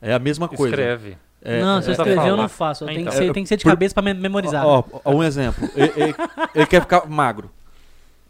É 0.01 0.15
a 0.15 0.19
mesma 0.19 0.49
coisa. 0.49 0.75
Escreve. 0.75 1.19
É, 1.43 1.61
não, 1.63 1.79
é, 1.79 1.83
se 1.83 1.91
eu 1.91 1.97
tá 1.97 2.03
escrever 2.03 2.19
eu 2.19 2.23
falando. 2.25 2.41
não 2.41 2.49
faço. 2.49 2.85
Eu 2.85 2.89
tenho 2.89 2.99
que 3.01 3.09
então. 3.09 3.13
ser, 3.27 3.33
tem 3.33 3.43
que 3.45 3.49
ser 3.49 3.57
de 3.57 3.63
Por- 3.65 3.71
cabeça 3.71 3.95
pra 3.95 4.03
me- 4.03 4.15
memorizar. 4.15 4.67
Ó, 4.67 4.83
ó, 5.05 5.15
um 5.15 5.23
exemplo. 5.23 5.69
ele, 5.77 5.93
ele- 5.97 6.15
ele 6.55 6.67
quer 6.67 6.81
ficar 6.81 7.07
magro. 7.09 7.51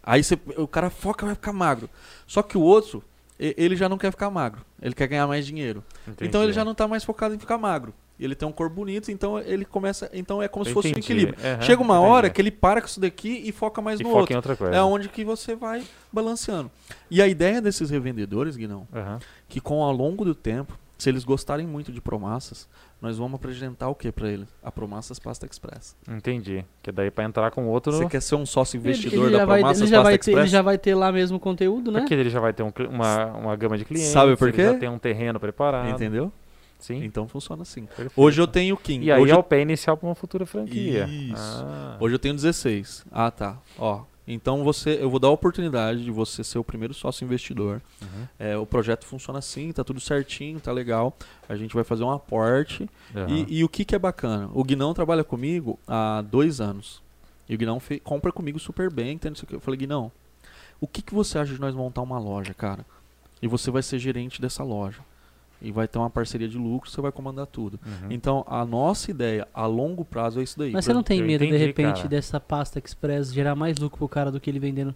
Aí 0.02 0.22
você- 0.22 0.38
o 0.56 0.66
cara 0.66 0.90
foca 0.90 1.24
vai 1.26 1.34
ficar 1.34 1.52
magro. 1.52 1.88
Só 2.26 2.42
que 2.42 2.56
o 2.58 2.60
outro, 2.60 3.02
ele 3.38 3.76
já 3.76 3.88
não 3.88 3.98
quer 3.98 4.10
ficar 4.10 4.30
magro. 4.30 4.60
Ele 4.80 4.94
quer 4.94 5.06
ganhar 5.06 5.26
mais 5.26 5.46
dinheiro. 5.46 5.82
Então 6.20 6.42
ele 6.42 6.52
já 6.52 6.64
não 6.64 6.74
tá 6.74 6.86
mais 6.88 7.04
focado 7.04 7.34
em 7.34 7.38
ficar 7.38 7.58
magro. 7.58 7.92
Ele 8.18 8.34
tem 8.34 8.48
um 8.48 8.52
corpo 8.52 8.74
bonito, 8.74 9.12
então 9.12 9.38
ele 9.38 9.64
começa. 9.64 10.10
Então 10.12 10.42
é 10.42 10.48
como 10.48 10.64
se 10.64 10.72
fosse 10.72 10.88
um 10.88 10.90
Entendi. 10.90 11.06
equilíbrio. 11.06 11.38
Aham, 11.44 11.62
Chega 11.62 11.80
uma 11.80 11.94
entendi. 11.96 12.10
hora 12.10 12.30
que 12.30 12.40
ele 12.42 12.50
para 12.50 12.80
com 12.80 12.88
isso 12.88 12.98
daqui 13.00 13.42
e 13.44 13.52
foca 13.52 13.80
mais 13.80 14.00
E 14.00 14.02
no 14.02 14.08
foca 14.08 14.20
outro. 14.20 14.32
em 14.32 14.36
outra 14.36 14.56
coisa. 14.56 14.74
É 14.76 14.82
onde 14.82 15.08
que 15.08 15.24
você 15.24 15.54
vai 15.54 15.84
balanceando. 16.12 16.68
E 17.10 17.22
a 17.22 17.28
ideia 17.28 17.62
desses 17.62 17.90
revendedores, 17.90 18.56
Guinão, 18.56 18.88
Aham. 18.92 19.20
que 19.48 19.60
com 19.60 19.82
ao 19.84 19.92
longo 19.92 20.24
do 20.24 20.34
tempo, 20.34 20.76
se 20.98 21.08
eles 21.08 21.24
gostarem 21.24 21.66
muito 21.66 21.92
de 21.92 22.00
Promassas, 22.00 22.68
nós 23.00 23.16
vamos 23.16 23.36
apresentar 23.36 23.88
o 23.88 23.94
que 23.94 24.10
pra 24.10 24.28
eles? 24.28 24.48
A 24.62 24.70
Promassas 24.72 25.18
Pasta 25.20 25.46
Express. 25.46 25.96
Entendi. 26.08 26.64
Que 26.82 26.90
daí 26.90 27.08
pra 27.10 27.24
entrar 27.24 27.50
com 27.52 27.66
outro. 27.68 27.92
Você 27.92 28.06
quer 28.06 28.20
ser 28.20 28.34
um 28.34 28.44
sócio 28.44 28.76
Ele- 28.76 28.88
investidor 28.88 29.26
ele 29.26 29.32
da 29.32 29.38
já 29.38 29.44
vai, 29.46 29.60
Promassas 29.60 29.80
ele 29.82 29.90
já 29.90 29.96
Pasta 29.98 30.08
vai 30.10 30.18
ter, 30.18 30.30
Express? 30.30 30.38
ele 30.44 30.48
já 30.50 30.62
vai 30.62 30.78
ter 30.78 30.94
lá 30.96 31.12
mesmo 31.12 31.36
o 31.36 31.40
conteúdo, 31.40 31.92
né? 31.92 32.00
Porque 32.00 32.14
ele 32.14 32.28
já 32.28 32.40
vai 32.40 32.52
ter 32.52 32.64
um 32.64 32.72
uma, 32.90 33.26
uma 33.26 33.56
gama 33.56 33.78
de 33.78 33.84
clientes. 33.84 34.10
Sabe 34.10 34.36
por 34.36 34.48
ele 34.48 34.56
quê? 34.56 34.64
já 34.64 34.74
tem 34.74 34.88
um 34.88 34.98
terreno 34.98 35.38
preparado. 35.38 35.88
Entendeu? 35.88 36.32
Sim. 36.78 37.04
Então 37.04 37.26
funciona 37.26 37.62
assim. 37.62 37.82
perfeito. 37.86 38.12
Hoje 38.16 38.40
eu 38.40 38.46
tenho 38.46 38.76
15. 38.76 39.04
E 39.04 39.10
aí 39.12 39.20
hoje, 39.20 39.32
é 39.32 39.34
eu, 39.34 39.40
o 39.40 39.42
pé 39.42 39.60
inicial 39.60 39.96
para 39.96 40.08
uma 40.08 40.14
futura 40.14 40.46
franquia. 40.46 41.06
Isso. 41.06 41.34
Ah. 41.64 41.96
hoje 42.00 42.14
eu 42.14 42.18
tenho 42.18 42.34
16. 42.34 43.04
Ah, 43.10 43.30
tá. 43.30 43.58
Ó. 43.78 44.02
Então 44.30 44.62
você, 44.62 44.98
eu 45.00 45.08
vou 45.08 45.18
dar 45.18 45.28
a 45.28 45.30
oportunidade 45.30 46.04
de 46.04 46.10
você 46.10 46.44
ser 46.44 46.58
o 46.58 46.64
primeiro 46.64 46.92
sócio 46.92 47.24
investidor. 47.24 47.80
Uhum. 48.02 48.28
É, 48.38 48.58
o 48.58 48.66
projeto 48.66 49.06
funciona 49.06 49.38
assim, 49.38 49.72
tá 49.72 49.82
tudo 49.82 49.98
certinho, 50.00 50.60
tá 50.60 50.70
legal. 50.70 51.16
A 51.48 51.56
gente 51.56 51.74
vai 51.74 51.82
fazer 51.82 52.04
um 52.04 52.10
aporte. 52.10 52.86
Aham. 53.16 53.26
E, 53.26 53.58
e 53.60 53.64
o 53.64 53.68
que, 53.70 53.86
que 53.86 53.94
é 53.94 53.98
bacana? 53.98 54.50
O 54.52 54.62
Guinão 54.62 54.92
trabalha 54.92 55.24
comigo 55.24 55.78
há 55.88 56.22
dois 56.22 56.60
anos. 56.60 57.02
E 57.48 57.54
o 57.54 57.58
Guinão 57.58 57.80
compra 58.04 58.30
comigo 58.30 58.58
super 58.58 58.92
bem, 58.92 59.14
entende 59.14 59.36
isso 59.38 59.46
aqui? 59.46 59.54
Eu 59.54 59.60
falei, 59.60 59.78
Guinão, 59.78 60.12
o 60.78 60.86
que, 60.86 61.00
que 61.00 61.14
você 61.14 61.38
acha 61.38 61.54
de 61.54 61.60
nós 61.60 61.74
montar 61.74 62.02
uma 62.02 62.18
loja, 62.18 62.52
cara? 62.52 62.84
E 63.40 63.48
você 63.48 63.70
vai 63.70 63.82
ser 63.82 63.98
gerente 63.98 64.42
dessa 64.42 64.62
loja. 64.62 65.00
E 65.60 65.72
vai 65.72 65.88
ter 65.88 65.98
uma 65.98 66.08
parceria 66.10 66.48
de 66.48 66.56
lucro, 66.56 66.88
você 66.88 67.00
vai 67.00 67.10
comandar 67.10 67.46
tudo. 67.46 67.80
Uhum. 67.84 68.08
Então, 68.10 68.44
a 68.46 68.64
nossa 68.64 69.10
ideia 69.10 69.46
a 69.52 69.66
longo 69.66 70.04
prazo 70.04 70.38
é 70.40 70.42
isso 70.44 70.58
daí. 70.58 70.70
Mas 70.72 70.84
você 70.84 70.92
não 70.92 71.02
tem 71.02 71.20
medo, 71.22 71.40
de 71.40 71.46
entendi, 71.48 71.64
repente, 71.66 71.96
cara. 71.96 72.08
dessa 72.08 72.38
pasta 72.38 72.78
express 72.84 73.32
gerar 73.32 73.54
mais 73.56 73.76
lucro 73.78 73.98
pro 73.98 74.08
cara 74.08 74.30
do 74.30 74.38
que 74.38 74.48
ele 74.48 74.60
vendendo 74.60 74.94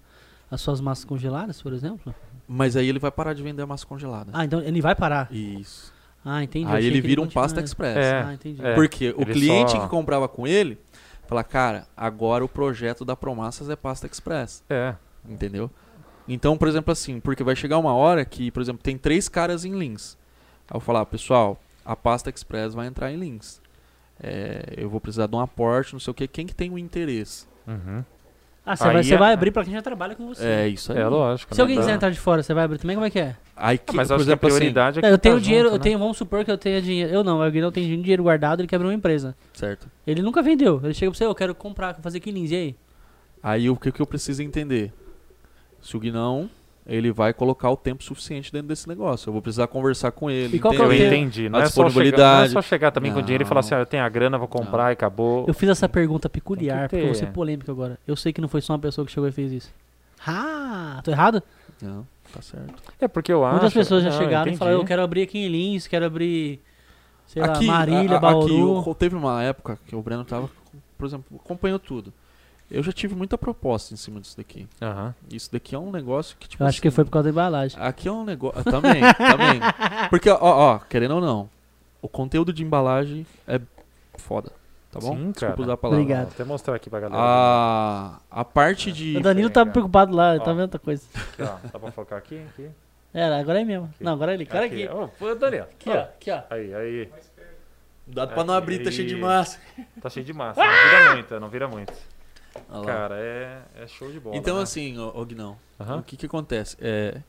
as 0.50 0.60
suas 0.60 0.80
massas 0.80 1.04
congeladas, 1.04 1.60
por 1.60 1.72
exemplo? 1.72 2.14
Mas 2.46 2.76
aí 2.76 2.88
ele 2.88 2.98
vai 2.98 3.10
parar 3.10 3.34
de 3.34 3.42
vender 3.42 3.62
a 3.62 3.66
massa 3.66 3.86
congelada. 3.86 4.30
Ah, 4.34 4.44
então 4.44 4.60
ele 4.60 4.80
vai 4.80 4.94
parar. 4.94 5.32
Isso. 5.32 5.92
Ah, 6.24 6.44
entendi. 6.44 6.70
Aí 6.70 6.86
ele 6.86 7.00
vira 7.00 7.20
um 7.20 7.24
continua- 7.24 7.42
pasta 7.42 7.60
express. 7.60 7.96
É. 7.96 8.22
Ah, 8.22 8.34
entendi. 8.34 8.64
É. 8.64 8.74
Porque 8.74 9.10
o 9.16 9.22
ele 9.22 9.32
cliente 9.32 9.72
só- 9.72 9.80
que 9.80 9.88
comprava 9.88 10.28
com 10.28 10.46
ele 10.46 10.78
fala, 11.26 11.42
cara, 11.42 11.86
agora 11.96 12.44
o 12.44 12.48
projeto 12.48 13.04
da 13.04 13.16
Promassas 13.16 13.68
é 13.70 13.74
pasta 13.74 14.06
express. 14.06 14.62
É. 14.70 14.94
Entendeu? 15.28 15.70
Então, 16.28 16.56
por 16.56 16.68
exemplo, 16.68 16.92
assim, 16.92 17.18
porque 17.18 17.42
vai 17.42 17.56
chegar 17.56 17.78
uma 17.78 17.94
hora 17.94 18.24
que, 18.24 18.50
por 18.50 18.60
exemplo, 18.62 18.82
tem 18.82 18.96
três 18.96 19.28
caras 19.28 19.64
em 19.64 19.76
links. 19.76 20.16
Aí 20.68 20.76
eu 20.76 20.80
vou 20.80 20.80
falar, 20.80 21.04
pessoal, 21.06 21.60
a 21.84 21.94
pasta 21.96 22.30
express 22.30 22.74
vai 22.74 22.86
entrar 22.86 23.10
em 23.12 23.16
links. 23.16 23.60
É, 24.22 24.74
eu 24.76 24.88
vou 24.88 25.00
precisar 25.00 25.26
de 25.26 25.34
um 25.34 25.40
aporte, 25.40 25.92
não 25.92 26.00
sei 26.00 26.10
o 26.10 26.14
que. 26.14 26.26
Quem 26.28 26.46
que 26.46 26.54
tem 26.54 26.70
o 26.70 26.78
interesse? 26.78 27.46
Uhum. 27.66 28.04
Ah, 28.64 28.76
você 28.76 28.84
Aí 28.84 28.92
vai, 28.92 29.10
é- 29.10 29.16
vai 29.16 29.32
abrir 29.32 29.50
pra 29.50 29.64
quem 29.64 29.72
já 29.72 29.82
trabalha 29.82 30.14
com 30.14 30.24
você. 30.28 30.46
É 30.46 30.68
isso 30.68 30.92
aí. 30.92 30.98
É 31.00 31.06
lógico. 31.08 31.52
Se 31.52 31.58
né? 31.58 31.62
alguém 31.62 31.76
Dá- 31.76 31.82
quiser 31.82 31.94
entrar 31.96 32.10
de 32.10 32.20
fora, 32.20 32.44
você 32.44 32.54
vai 32.54 32.62
abrir 32.62 32.78
também? 32.78 32.94
Como 32.94 33.04
é 33.04 33.10
que 33.10 33.18
é? 33.18 33.34
Aí, 33.56 33.76
que, 33.76 33.90
Ah, 33.90 33.94
mas 33.94 34.06
por 34.08 34.14
que 34.14 34.22
a 34.22 34.24
exemplo, 34.24 34.48
assim, 34.48 34.56
prioridade 34.56 34.98
é 35.00 35.02
Não, 35.02 35.08
que 35.08 35.14
eu 35.14 35.18
tenho 35.18 35.34
tá 35.34 35.40
dinheiro, 35.40 35.64
junto, 35.64 35.74
eu 35.74 35.78
né? 35.78 35.82
tenho, 35.82 35.98
vamos 35.98 36.16
supor 36.16 36.44
que 36.44 36.50
eu 36.52 36.56
tenha 36.58 36.80
dinheiro. 36.80 37.12
Eu 37.12 37.24
não, 37.24 37.40
o 37.44 37.50
Guilherme 37.50 37.72
tem 37.72 37.84
dinheiro 38.00 38.22
guardado, 38.22 38.60
ele 38.60 38.68
quer 38.68 38.76
abrir 38.76 38.86
uma 38.88 38.94
empresa. 38.94 39.34
certo. 39.52 39.90
Ele 40.06 40.22
nunca 40.22 40.40
vendeu. 40.42 40.80
Ele 40.84 40.94
chega 40.94 41.10
pra 41.10 41.18
você, 41.18 41.24
eu 41.24 41.34
quero 41.34 41.54
comprar, 41.56 41.94
fazer 41.96 42.20
15, 42.20 42.54
e 42.54 42.56
aí? 42.56 42.76
Aí 43.42 43.68
o 43.68 43.74
que, 43.76 43.90
que 43.90 44.00
eu 44.00 44.06
preciso 44.06 44.40
entender? 44.44 44.92
Se 45.80 45.96
o 45.96 46.00
Guinão, 46.00 46.48
ele 46.86 47.12
vai 47.12 47.32
colocar 47.32 47.70
o 47.70 47.76
tempo 47.76 48.02
suficiente 48.02 48.52
dentro 48.52 48.68
desse 48.68 48.88
negócio. 48.88 49.28
Eu 49.28 49.32
vou 49.32 49.40
precisar 49.42 49.66
conversar 49.68 50.10
com 50.12 50.30
ele. 50.30 50.56
E 50.56 50.60
qual 50.60 50.74
que 50.74 50.80
é 50.80 50.84
Eu 50.84 50.92
entendi. 50.92 51.48
Não 51.48 51.58
A 51.58 51.62
é, 51.62 51.66
só 51.66 51.70
chegar, 51.70 51.76
não 51.78 51.84
é 51.84 51.88
disponibilidade. 51.88 52.52
só 52.52 52.62
chegar 52.62 52.90
também 52.90 53.12
com 53.12 53.22
dinheiro 53.22 53.44
e 53.44 53.46
falar 53.46 53.60
assim, 53.60 53.70
Não. 53.70 53.78
ah, 53.78 53.82
eu 53.82 53.86
tenho 53.86 54.02
a 54.04 54.08
grana, 54.08 54.36
vou 54.38 54.48
comprar 54.48 54.90
e 54.90 54.94
acabou. 54.94 55.44
Eu 55.46 55.54
fiz 55.54 55.68
essa 55.68 55.88
pergunta 55.88 56.28
peculiar, 56.28 56.88
porque 56.88 57.02
eu 57.02 57.06
vou 57.06 57.14
ser 57.14 57.26
polêmico 57.26 57.70
agora. 57.70 57.98
Eu 58.06 58.16
sei 58.16 58.32
que 58.32 58.40
não 58.40 58.48
foi 58.48 58.60
só 58.60 58.72
uma 58.72 58.78
pessoa 58.78 59.04
que 59.06 59.12
chegou 59.12 59.28
e 59.28 59.32
fez 59.32 59.52
isso. 59.52 59.70
Ah, 60.26 61.00
tô 61.04 61.10
errado? 61.10 61.42
Não, 61.80 62.06
tá 62.32 62.40
certo. 62.42 62.74
É 63.00 63.08
porque 63.08 63.32
eu 63.32 63.44
acho... 63.44 63.52
Muitas 63.54 63.74
pessoas 63.74 64.02
já 64.04 64.10
Não, 64.10 64.18
chegaram 64.18 64.46
e 64.46 64.50
entendi. 64.50 64.58
falaram, 64.58 64.78
eu 64.78 64.84
quero 64.84 65.02
abrir 65.02 65.22
aqui 65.22 65.38
em 65.38 65.48
Lins, 65.48 65.86
quero 65.88 66.04
abrir, 66.04 66.60
sei 67.26 67.42
aqui, 67.42 67.66
lá, 67.66 67.72
Marília, 67.78 68.14
a- 68.14 68.18
a- 68.18 68.20
Bauru. 68.20 68.78
aqui, 68.80 68.88
o- 68.90 68.94
teve 68.94 69.16
uma 69.16 69.42
época 69.42 69.78
que 69.86 69.96
o 69.96 70.00
Breno 70.02 70.24
tava, 70.24 70.48
por 70.96 71.06
exemplo, 71.06 71.40
acompanhou 71.44 71.78
tudo. 71.78 72.12
Eu 72.72 72.82
já 72.82 72.90
tive 72.90 73.14
muita 73.14 73.36
proposta 73.36 73.92
em 73.92 73.98
cima 73.98 74.18
disso 74.18 74.34
daqui. 74.36 74.66
Aham. 74.80 75.14
Isso 75.30 75.52
daqui 75.52 75.74
é 75.74 75.78
um 75.78 75.90
negócio 75.90 76.34
que, 76.38 76.48
tipo 76.48 76.62
eu 76.62 76.66
acho 76.66 76.80
que 76.80 76.88
assim, 76.88 76.94
foi 76.94 77.04
por 77.04 77.10
causa 77.10 77.24
da 77.24 77.30
embalagem. 77.30 77.78
Aqui 77.78 78.08
é 78.08 78.12
um 78.12 78.24
negócio. 78.24 78.64
Também, 78.64 79.02
também. 79.14 79.60
Porque, 80.08 80.30
ó, 80.30 80.38
ó, 80.40 80.78
querendo 80.78 81.16
ou 81.16 81.20
não, 81.20 81.50
o 82.00 82.08
conteúdo 82.08 82.50
de 82.50 82.62
embalagem 82.62 83.26
é 83.46 83.60
foda. 84.16 84.50
Tá 84.90 85.00
bom? 85.00 85.14
Sim, 85.16 85.30
Desculpa 85.32 85.52
cara. 85.54 85.62
usar 85.62 85.72
a 85.74 85.76
palavra. 85.76 86.00
Obrigado. 86.02 86.24
Vou 86.24 86.32
até 86.34 86.44
mostrar 86.44 86.74
aqui 86.74 86.88
pra 86.88 87.00
galera. 87.00 87.22
A, 87.22 88.20
a 88.30 88.44
parte 88.44 88.90
de. 88.90 89.18
O 89.18 89.20
Danilo 89.20 89.50
tá 89.50 89.66
preocupado 89.66 90.14
lá, 90.14 90.38
tá 90.38 90.50
Ó. 90.50 90.54
vendo 90.54 90.62
outra 90.62 90.78
coisa. 90.78 91.02
Aqui, 91.14 91.42
ó. 91.42 91.56
Dá 91.72 91.78
pra 91.78 91.90
focar 91.92 92.18
aqui? 92.18 92.42
aqui. 92.50 92.70
É, 93.12 93.24
agora 93.24 93.60
é 93.60 93.64
mesmo. 93.64 93.92
Não, 94.00 94.12
agora 94.14 94.32
é 94.32 94.34
ele. 94.34 94.46
Cara 94.46 94.64
aqui. 94.64 94.88
Ô, 94.88 95.08
pô, 95.08 95.34
Daniel. 95.34 95.64
Aqui, 95.64 95.90
ó. 95.90 96.00
Aqui, 96.00 96.30
ó. 96.30 96.42
Aí, 96.48 96.74
aí. 96.74 97.10
Dado 98.06 98.32
pra 98.32 98.44
não 98.44 98.54
abrir, 98.54 98.82
tá 98.82 98.90
cheio 98.90 99.06
de 99.08 99.16
massa. 99.16 99.58
Tá 100.00 100.08
cheio 100.08 100.24
de 100.24 100.32
massa. 100.32 100.60
Não 100.62 100.70
vira 100.72 101.14
muito, 101.14 101.40
não 101.40 101.48
vira 101.48 101.68
muito. 101.68 101.92
Olha. 102.68 102.84
Cara, 102.86 103.16
é, 103.18 103.62
é 103.76 103.86
show 103.86 104.10
de 104.10 104.18
bola. 104.20 104.36
então, 104.36 104.56
né? 104.56 104.62
assim, 104.62 104.96
Guinão, 105.26 105.58
Aham. 105.80 105.98
o 105.98 106.02
que 106.02 106.16
que 106.16 106.26
acontece? 106.26 106.76
É, 106.80 107.20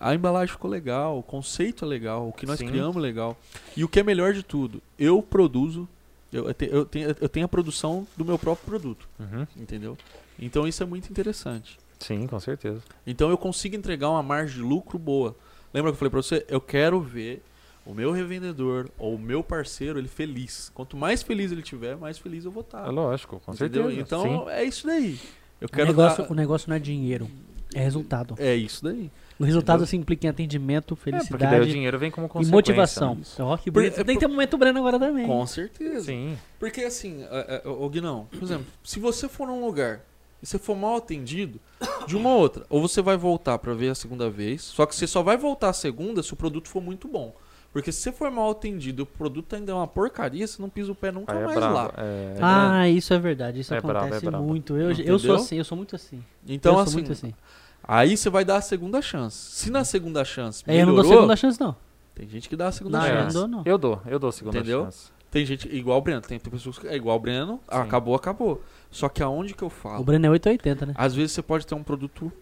a 0.00 0.14
embalagem 0.14 0.52
ficou 0.52 0.70
legal, 0.70 1.18
o 1.18 1.22
conceito 1.22 1.84
é 1.84 1.88
legal, 1.88 2.28
o 2.28 2.32
que 2.32 2.46
nós 2.46 2.58
Sim. 2.58 2.66
criamos 2.66 2.96
é 2.96 3.00
legal. 3.00 3.36
E 3.76 3.84
o 3.84 3.88
que 3.88 4.00
é 4.00 4.02
melhor 4.02 4.32
de 4.32 4.42
tudo, 4.42 4.82
eu 4.98 5.22
produzo, 5.22 5.88
eu, 6.32 6.46
eu 6.46 6.84
tenho, 6.84 7.16
eu 7.20 7.28
tenho 7.28 7.46
a 7.46 7.48
produção 7.48 8.06
do 8.16 8.24
meu 8.24 8.38
próprio 8.38 8.66
produto, 8.66 9.08
Uhum. 9.18 9.46
entendeu? 9.56 9.96
Então 10.38 10.66
isso 10.66 10.82
é 10.82 10.86
muito 10.86 11.08
interessante. 11.10 11.78
Sim, 12.00 12.26
com 12.26 12.38
certeza. 12.40 12.82
Então 13.06 13.30
eu 13.30 13.38
consigo 13.38 13.76
entregar 13.76 14.10
uma 14.10 14.22
margem 14.22 14.56
de 14.56 14.62
lucro 14.62 14.98
boa. 14.98 15.34
Lembra 15.72 15.90
que 15.90 15.94
eu 15.94 15.98
falei 15.98 16.10
pra 16.10 16.20
você? 16.22 16.44
Eu 16.48 16.60
quero 16.60 17.00
ver 17.00 17.42
o 17.86 17.92
meu 17.94 18.10
revendedor 18.12 18.88
ou 18.98 19.14
o 19.14 19.18
meu 19.18 19.42
parceiro 19.42 19.98
ele 19.98 20.08
feliz. 20.08 20.70
Quanto 20.74 20.96
mais 20.96 21.22
feliz 21.22 21.52
ele 21.52 21.62
tiver, 21.62 21.96
mais 21.96 22.18
feliz 22.18 22.44
eu 22.44 22.50
vou 22.50 22.62
estar. 22.62 22.86
É 22.86 22.90
lógico, 22.90 23.40
com 23.44 23.52
entendeu? 23.52 23.84
certeza. 23.84 24.00
Então 24.00 24.22
Sim. 24.22 24.50
é 24.50 24.64
isso 24.64 24.86
daí. 24.86 25.18
Eu 25.60 25.66
O 25.66 25.70
quero 25.70 25.86
negócio, 25.88 26.24
dar- 26.24 26.30
o 26.30 26.34
negócio 26.34 26.68
não 26.68 26.76
é 26.76 26.78
dinheiro, 26.78 27.28
é 27.74 27.80
resultado. 27.80 28.34
É 28.38 28.54
isso 28.54 28.82
daí. 28.84 29.10
O 29.38 29.42
resultado 29.44 29.76
Entendeu? 29.78 29.86
se 29.88 29.96
implica 29.96 30.26
em 30.26 30.30
atendimento, 30.30 30.94
É, 30.94 30.96
porque 30.96 31.10
daí 31.10 31.20
o 31.20 31.24
felicidade 31.26 31.70
dinheiro 31.72 31.98
vem 31.98 32.08
como 32.10 32.26
e 32.26 32.30
consequência. 32.30 32.52
motivação. 32.52 33.14
né? 33.16 33.22
Ó, 33.40 33.56
que 33.56 33.70
Por- 33.70 33.82
bonito. 33.82 34.00
é 34.00 34.04
Tem 34.04 34.14
que 34.14 34.20
ter 34.20 34.26
um 34.26 34.30
momento 34.30 34.56
Breno 34.56 34.78
agora 34.78 34.98
também. 34.98 35.26
Com 35.26 35.44
certeza. 35.46 36.04
Sim. 36.06 36.38
Porque 36.58 36.82
assim, 36.82 37.24
é, 37.30 37.62
é, 37.64 37.68
ô 37.68 37.88
Guinão, 37.88 38.28
por 38.30 38.42
exemplo, 38.42 38.66
se 38.84 39.00
você 39.00 39.28
for 39.28 39.48
num 39.48 39.64
lugar 39.66 40.00
e 40.40 40.46
você 40.46 40.56
for 40.58 40.76
mal 40.76 40.96
atendido, 40.96 41.58
de 42.06 42.16
uma 42.16 42.28
ou 42.32 42.40
outra, 42.40 42.64
ou 42.70 42.80
você 42.80 43.02
vai 43.02 43.16
voltar 43.16 43.58
pra 43.58 43.74
ver 43.74 43.88
a 43.88 43.94
segunda 43.94 44.30
vez, 44.30 44.62
só 44.62 44.86
que 44.86 44.94
você 44.94 45.06
só 45.06 45.20
vai 45.22 45.36
voltar 45.36 45.70
a 45.70 45.72
segunda 45.72 46.22
se 46.22 46.32
o 46.32 46.36
produto 46.36 46.68
for 46.68 46.80
muito 46.82 47.08
bom. 47.08 47.34
Porque 47.74 47.90
se 47.92 48.00
você 48.00 48.12
for 48.12 48.30
mal 48.30 48.50
atendido 48.52 49.02
e 49.02 49.04
o 49.04 49.06
produto 49.06 49.54
ainda 49.54 49.72
é 49.72 49.74
uma 49.74 49.86
porcaria, 49.86 50.46
você 50.46 50.62
não 50.62 50.70
pisa 50.70 50.92
o 50.92 50.94
pé 50.94 51.10
nunca 51.10 51.32
Aí 51.36 51.42
é 51.42 51.44
mais 51.44 51.58
lá. 51.58 51.92
É, 51.98 52.36
Ah, 52.40 52.88
isso 52.88 53.12
é 53.12 53.18
verdade. 53.18 53.60
Isso 53.60 53.74
É 53.74 53.78
acontece 53.78 54.24
é 54.26 54.30
brabo. 54.30 54.44
muito. 54.46 54.76
Eu, 54.76 54.92
eu 54.92 55.18
sou 55.18 55.34
assim, 55.34 55.58
eu 55.58 55.64
sou 55.64 55.76
muito 55.76 55.94
assim. 55.96 56.22
Então, 56.48 56.74
eu 56.74 56.78
assim, 56.78 56.90
sou 56.92 57.00
muito 57.00 57.12
assim. 57.12 57.34
aí 57.82 58.16
você 58.16 58.30
vai 58.30 58.44
dar 58.44 58.56
a 58.56 58.60
segunda 58.62 59.02
chance. 59.02 59.36
Se 59.36 59.70
na 59.70 59.82
segunda 59.84 60.24
chance 60.24 60.62
É, 60.66 60.80
eu 60.82 60.86
não 60.86 60.92
melhorou, 60.94 61.02
dou 61.10 61.12
segunda 61.18 61.36
chance, 61.36 61.60
não. 61.60 61.76
tem 62.14 62.28
gente 62.28 62.48
que 62.48 62.54
dá 62.54 62.68
a 62.68 62.72
segunda 62.72 62.98
Não, 63.00 63.06
eu 63.08 63.14
não 63.16 63.22
chance. 63.22 63.34
dou, 63.36 63.48
não. 63.48 63.62
Eu 63.66 63.76
dou, 63.76 64.00
eu 64.06 64.18
dou 64.20 64.30
segunda 64.30 64.56
Entendeu? 64.58 64.84
chance. 64.84 65.12
Tem 65.32 65.44
gente 65.44 65.68
igual 65.76 65.98
o 65.98 66.00
Breno, 66.00 66.20
tem, 66.20 66.38
tem 66.38 66.52
pessoas 66.52 66.78
que 66.78 66.86
é 66.86 66.94
igual 66.94 67.16
o 67.16 67.20
Breno, 67.20 67.54
Sim. 67.54 67.76
acabou, 67.76 68.14
acabou. 68.14 68.62
Só 68.88 69.08
que 69.08 69.20
aonde 69.20 69.52
que 69.52 69.64
eu 69.64 69.66
O 69.66 69.70
falo? 69.70 70.04
Breno 70.04 70.26
é 70.26 70.30
880, 70.30 70.86
né? 70.86 70.94
Às 70.96 71.12
vezes 71.12 71.32
você 71.32 71.42
pode 71.42 71.66
ter 71.66 71.74
um 71.74 71.82
produto 71.82 72.32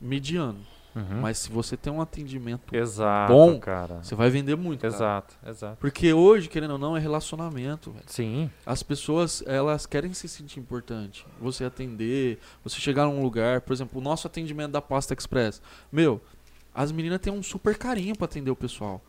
mediano, 0.00 0.56
Uhum. 0.94 1.20
mas 1.20 1.38
se 1.38 1.50
você 1.50 1.76
tem 1.76 1.92
um 1.92 2.00
atendimento, 2.00 2.74
Exato, 2.74 3.32
bom, 3.32 3.58
cara. 3.60 4.00
você 4.02 4.14
vai 4.14 4.28
vender 4.30 4.56
muito. 4.56 4.80
cara. 4.80 4.92
Exato, 4.94 5.34
exato. 5.46 5.76
Porque 5.78 6.12
hoje, 6.12 6.48
querendo 6.48 6.72
ou 6.72 6.78
não, 6.78 6.96
é 6.96 7.00
relacionamento, 7.00 7.90
velho. 7.92 8.04
Sim, 8.08 8.50
As 8.66 8.82
pessoas, 8.82 9.42
elas 9.46 9.86
querem 9.86 10.12
se 10.12 10.28
sentir 10.28 10.58
importante. 10.60 11.24
Você 11.40 11.64
atender, 11.64 12.38
você 12.64 12.80
chegar 12.80 13.06
num 13.06 13.22
lugar, 13.22 13.60
por 13.60 13.72
exemplo, 13.72 14.00
o 14.00 14.02
nosso 14.02 14.26
atendimento 14.26 14.72
da 14.72 14.82
Pasta 14.82 15.14
Express. 15.14 15.62
Meu, 15.92 16.20
as 16.74 16.90
meninas 16.92 17.20
têm 17.20 17.32
um 17.32 17.42
super 17.42 17.76
carinho 17.76 18.16
pra 18.16 18.24
atender 18.24 18.50
o 18.50 18.56
pessoal. 18.56 19.00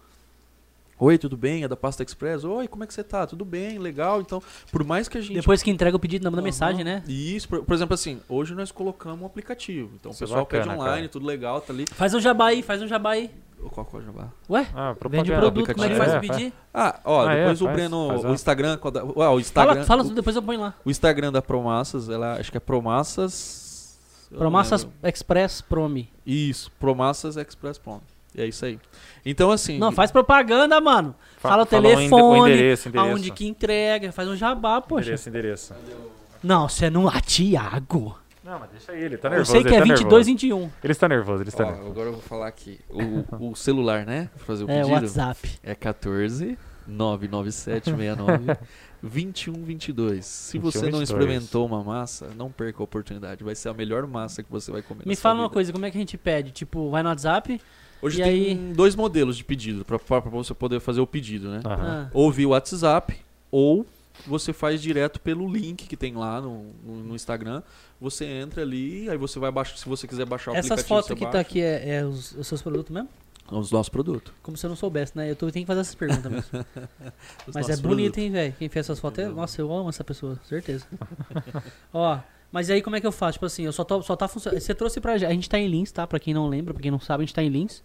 Oi, 1.04 1.18
tudo 1.18 1.36
bem? 1.36 1.64
É 1.64 1.68
da 1.68 1.76
Pasta 1.76 2.04
Express? 2.04 2.44
Oi, 2.44 2.68
como 2.68 2.84
é 2.84 2.88
que 2.88 2.94
você 2.94 3.04
tá? 3.04 3.26
Tudo 3.26 3.44
bem, 3.44 3.80
legal. 3.80 4.22
Então, 4.22 4.40
por 4.72 4.84
mais 4.84 5.08
que 5.10 5.18
a 5.18 5.22
gente 5.22 5.34
Depois 5.34 5.64
que 5.64 5.72
entrega 5.72 5.96
o 5.96 6.00
pedido, 6.00 6.24
manda 6.26 6.38
Aham. 6.38 6.44
mensagem, 6.44 6.84
né? 6.84 7.02
Isso, 7.08 7.50
por, 7.50 7.64
por 7.64 7.74
exemplo, 7.74 7.96
assim, 7.96 8.22
hoje 8.30 8.54
nós 8.54 8.72
colocamos 8.72 9.20
um 9.20 9.26
aplicativo. 9.26 9.90
Então 10.00 10.12
Isso 10.12 10.24
o 10.24 10.26
é 10.26 10.28
pessoal 10.28 10.46
pede 10.46 10.68
bacana, 10.68 10.80
online, 10.80 10.98
cara. 11.02 11.10
tudo 11.10 11.26
legal, 11.26 11.60
tá 11.60 11.74
ali. 11.74 11.88
Faz 11.88 12.14
um 12.14 12.20
jabá 12.20 12.46
aí, 12.50 12.62
faz 12.62 12.84
um 12.84 12.88
jabá 12.88 13.14
aí. 13.14 13.32
Qual 13.72 13.84
que 13.84 13.96
é 13.96 14.00
o 14.00 14.02
jabá? 14.04 14.28
Ué, 14.48 14.68
Ah, 14.76 14.96
vende 15.10 15.32
produto, 15.32 15.74
como 15.74 15.86
é 15.86 15.90
que 15.90 15.96
faz 15.96 16.14
É, 16.14 16.18
o 16.18 16.22
pedir? 16.22 16.54
Ah, 16.72 17.00
ó, 17.04 17.26
Ah, 17.28 17.34
é, 17.34 17.40
depois 17.40 17.62
o 17.62 17.66
faz- 17.66 17.76
Breno, 17.78 18.08
faz 18.08 18.24
o 18.26 18.34
Instagram, 18.34 18.80
ó, 19.16 19.36
o 19.36 19.40
Instagram, 19.40 19.74
Fala, 19.74 19.86
fala 19.86 20.04
o, 20.04 20.14
depois 20.14 20.36
eu 20.36 20.42
ponho 20.44 20.60
lá. 20.60 20.74
o 20.86 20.92
Instagram 20.92 21.32
da 21.32 21.42
Promassas, 21.42 22.10
ela 22.10 22.34
acho 22.40 22.52
que 22.52 22.58
é 22.58 22.60
Promassas 22.60 23.98
Promassas. 24.36 24.88
Express 25.04 25.62
Promi. 25.62 26.10
Isso, 26.26 26.72
Promassas 26.80 27.38
Express 27.38 27.80
Prom. 27.80 28.00
E 28.34 28.42
é 28.42 28.48
isso 28.48 28.64
aí. 28.64 28.80
Então 29.26 29.52
assim, 29.52 29.78
Não, 29.78 29.92
faz 29.92 30.12
propaganda, 30.12 30.80
mano. 30.82 31.16
Fa- 31.38 31.50
Fala 31.50 31.64
o 31.64 31.66
fala 31.66 31.88
ende- 31.88 31.96
telefone, 31.96 32.40
o 32.40 32.48
endereço, 32.48 32.90
endereço. 32.90 33.12
aonde 33.12 33.32
que 33.32 33.48
entrega, 33.48 34.12
faz 34.12 34.28
um 34.28 34.36
jabá, 34.36 34.82
poxa. 34.82 35.02
Endereço, 35.04 35.30
endereço. 35.30 35.74
Não, 36.44 36.68
você 36.68 36.90
não... 36.90 37.08
Ah, 37.08 37.22
Tiago. 37.22 38.18
Não, 38.44 38.60
mas 38.60 38.70
deixa 38.72 38.94
ele, 38.94 39.18
tá 39.18 39.28
Eu 39.28 39.32
nervoso. 39.34 39.52
sei 39.52 39.62
que 39.62 39.68
ele 39.68 39.76
é 39.76 39.80
tá 39.80 39.84
22, 39.86 40.26
nervoso. 40.26 40.26
21. 40.26 40.70
Ele 40.84 40.92
está 40.92 41.08
nervoso, 41.08 41.44
ele 41.44 41.50
está 41.50 41.64
ó, 41.64 41.68
nervoso. 41.68 41.90
agora 41.92 42.08
eu 42.08 42.14
vou 42.14 42.22
falar 42.22 42.48
aqui. 42.48 42.80
O, 42.90 43.50
o 43.52 43.56
celular, 43.56 44.04
né? 44.06 44.30
Pra 44.36 44.46
fazer 44.46 44.64
o 44.64 44.72
É, 44.72 44.78
pedido. 44.82 44.92
WhatsApp. 44.94 45.52
É 45.64 45.76
14 45.76 46.58
99769 46.88 48.58
2122. 49.04 50.26
Se 50.26 50.58
você 50.58 50.80
não 50.80 50.92
2122. 51.00 51.10
experimentou 51.10 51.66
uma 51.66 51.84
massa, 51.84 52.30
não 52.36 52.52
perca 52.52 52.82
a 52.82 52.84
oportunidade. 52.84 53.44
Vai 53.44 53.56
ser 53.56 53.70
a 53.70 53.74
melhor 53.74 54.06
massa 54.08 54.42
que 54.44 54.52
você 54.52 54.72
vai 54.72 54.82
comer. 54.82 55.04
Me 55.06 55.16
fala 55.16 55.40
uma 55.42 55.50
coisa, 55.50 55.72
como 55.72 55.86
é 55.86 55.92
que 55.92 55.98
a 55.98 56.02
gente 56.02 56.18
pede? 56.18 56.52
Tipo, 56.52 56.90
vai 56.90 57.04
no 57.04 57.10
WhatsApp? 57.10 57.62
Hoje 58.02 58.20
e 58.20 58.24
tem 58.24 58.34
aí- 58.34 58.74
dois 58.74 58.96
modelos 58.96 59.38
de 59.38 59.44
pedido 59.44 59.86
para 59.86 59.98
você 60.30 60.54
poder 60.54 60.80
fazer 60.80 61.02
o 61.02 61.08
pedido, 61.08 61.50
né? 61.50 61.62
Ah, 61.66 62.10
Ou 62.14 62.32
via 62.32 62.48
WhatsApp, 62.50 63.16
ou 63.52 63.86
você 64.28 64.52
faz 64.54 64.82
direto 64.82 65.20
pelo 65.20 65.52
link 65.52 65.88
que 65.88 65.96
tem 65.98 66.14
lá 66.16 66.42
no, 66.42 66.66
no, 66.86 66.96
no 67.04 67.16
Instagram. 67.16 67.62
Você 68.00 68.26
entra 68.26 68.62
ali, 68.64 69.10
aí 69.10 69.18
você 69.18 69.38
vai 69.40 69.52
baixar. 69.52 69.78
Se 69.78 69.88
você 69.88 70.08
quiser 70.08 70.26
baixar 70.26 70.52
o 70.52 70.56
Essas 70.56 70.72
aplicativo, 70.72 70.96
fotos 70.96 71.08
você 71.10 71.16
que 71.16 71.22
tá 71.22 71.32
baixa. 71.32 71.42
aqui 71.42 71.62
é, 71.62 71.98
é 71.98 72.06
os, 72.06 72.32
os 72.34 72.48
seus 72.48 72.62
produtos 72.62 72.92
mesmo? 72.94 73.10
Os 73.52 73.70
nossos 73.72 73.90
produtos. 73.90 74.32
Como 74.42 74.56
se 74.56 74.66
eu 74.66 74.70
não 74.70 74.76
soubesse, 74.78 75.16
né? 75.16 75.30
Eu 75.30 75.36
tô, 75.36 75.52
tenho 75.52 75.64
que 75.66 75.68
fazer 75.68 75.82
essas 75.82 75.94
perguntas 75.96 76.32
mesmo. 76.32 76.66
Mas 77.54 77.68
é 77.70 77.76
bonito, 77.76 77.82
produtos. 78.14 78.18
hein, 78.24 78.32
velho? 78.32 78.56
Quem 78.58 78.70
fez 78.70 78.86
essas 78.86 79.00
fotos 79.00 79.20
é. 79.24 79.28
Nossa, 79.28 79.60
eu 79.62 79.72
amo 79.74 79.90
essa 79.90 80.04
pessoa, 80.04 80.40
certeza. 80.48 80.86
Ó, 81.94 82.18
mas 82.52 82.70
aí 82.70 82.82
como 82.82 82.96
é 82.96 83.02
que 83.02 83.08
eu 83.08 83.12
faço? 83.12 83.34
Tipo 83.34 83.46
assim, 83.46 83.64
eu 83.64 83.72
só, 83.72 83.84
tô, 83.84 84.02
só 84.02 84.16
tá 84.16 84.28
funcionando. 84.28 84.60
Você 84.60 84.76
trouxe 84.76 85.00
pra. 85.00 85.14
A 85.14 85.18
gente 85.18 85.50
tá 85.50 85.58
em 85.58 85.68
Lins, 85.68 85.92
tá? 85.92 86.06
Pra 86.06 86.20
quem 86.20 86.34
não 86.34 86.48
lembra, 86.48 86.74
pra 86.74 86.82
quem 86.82 86.92
não 86.92 87.00
sabe, 87.00 87.24
a 87.24 87.26
gente 87.26 87.34
tá 87.34 87.42
em 87.44 87.50
Lins. 87.50 87.84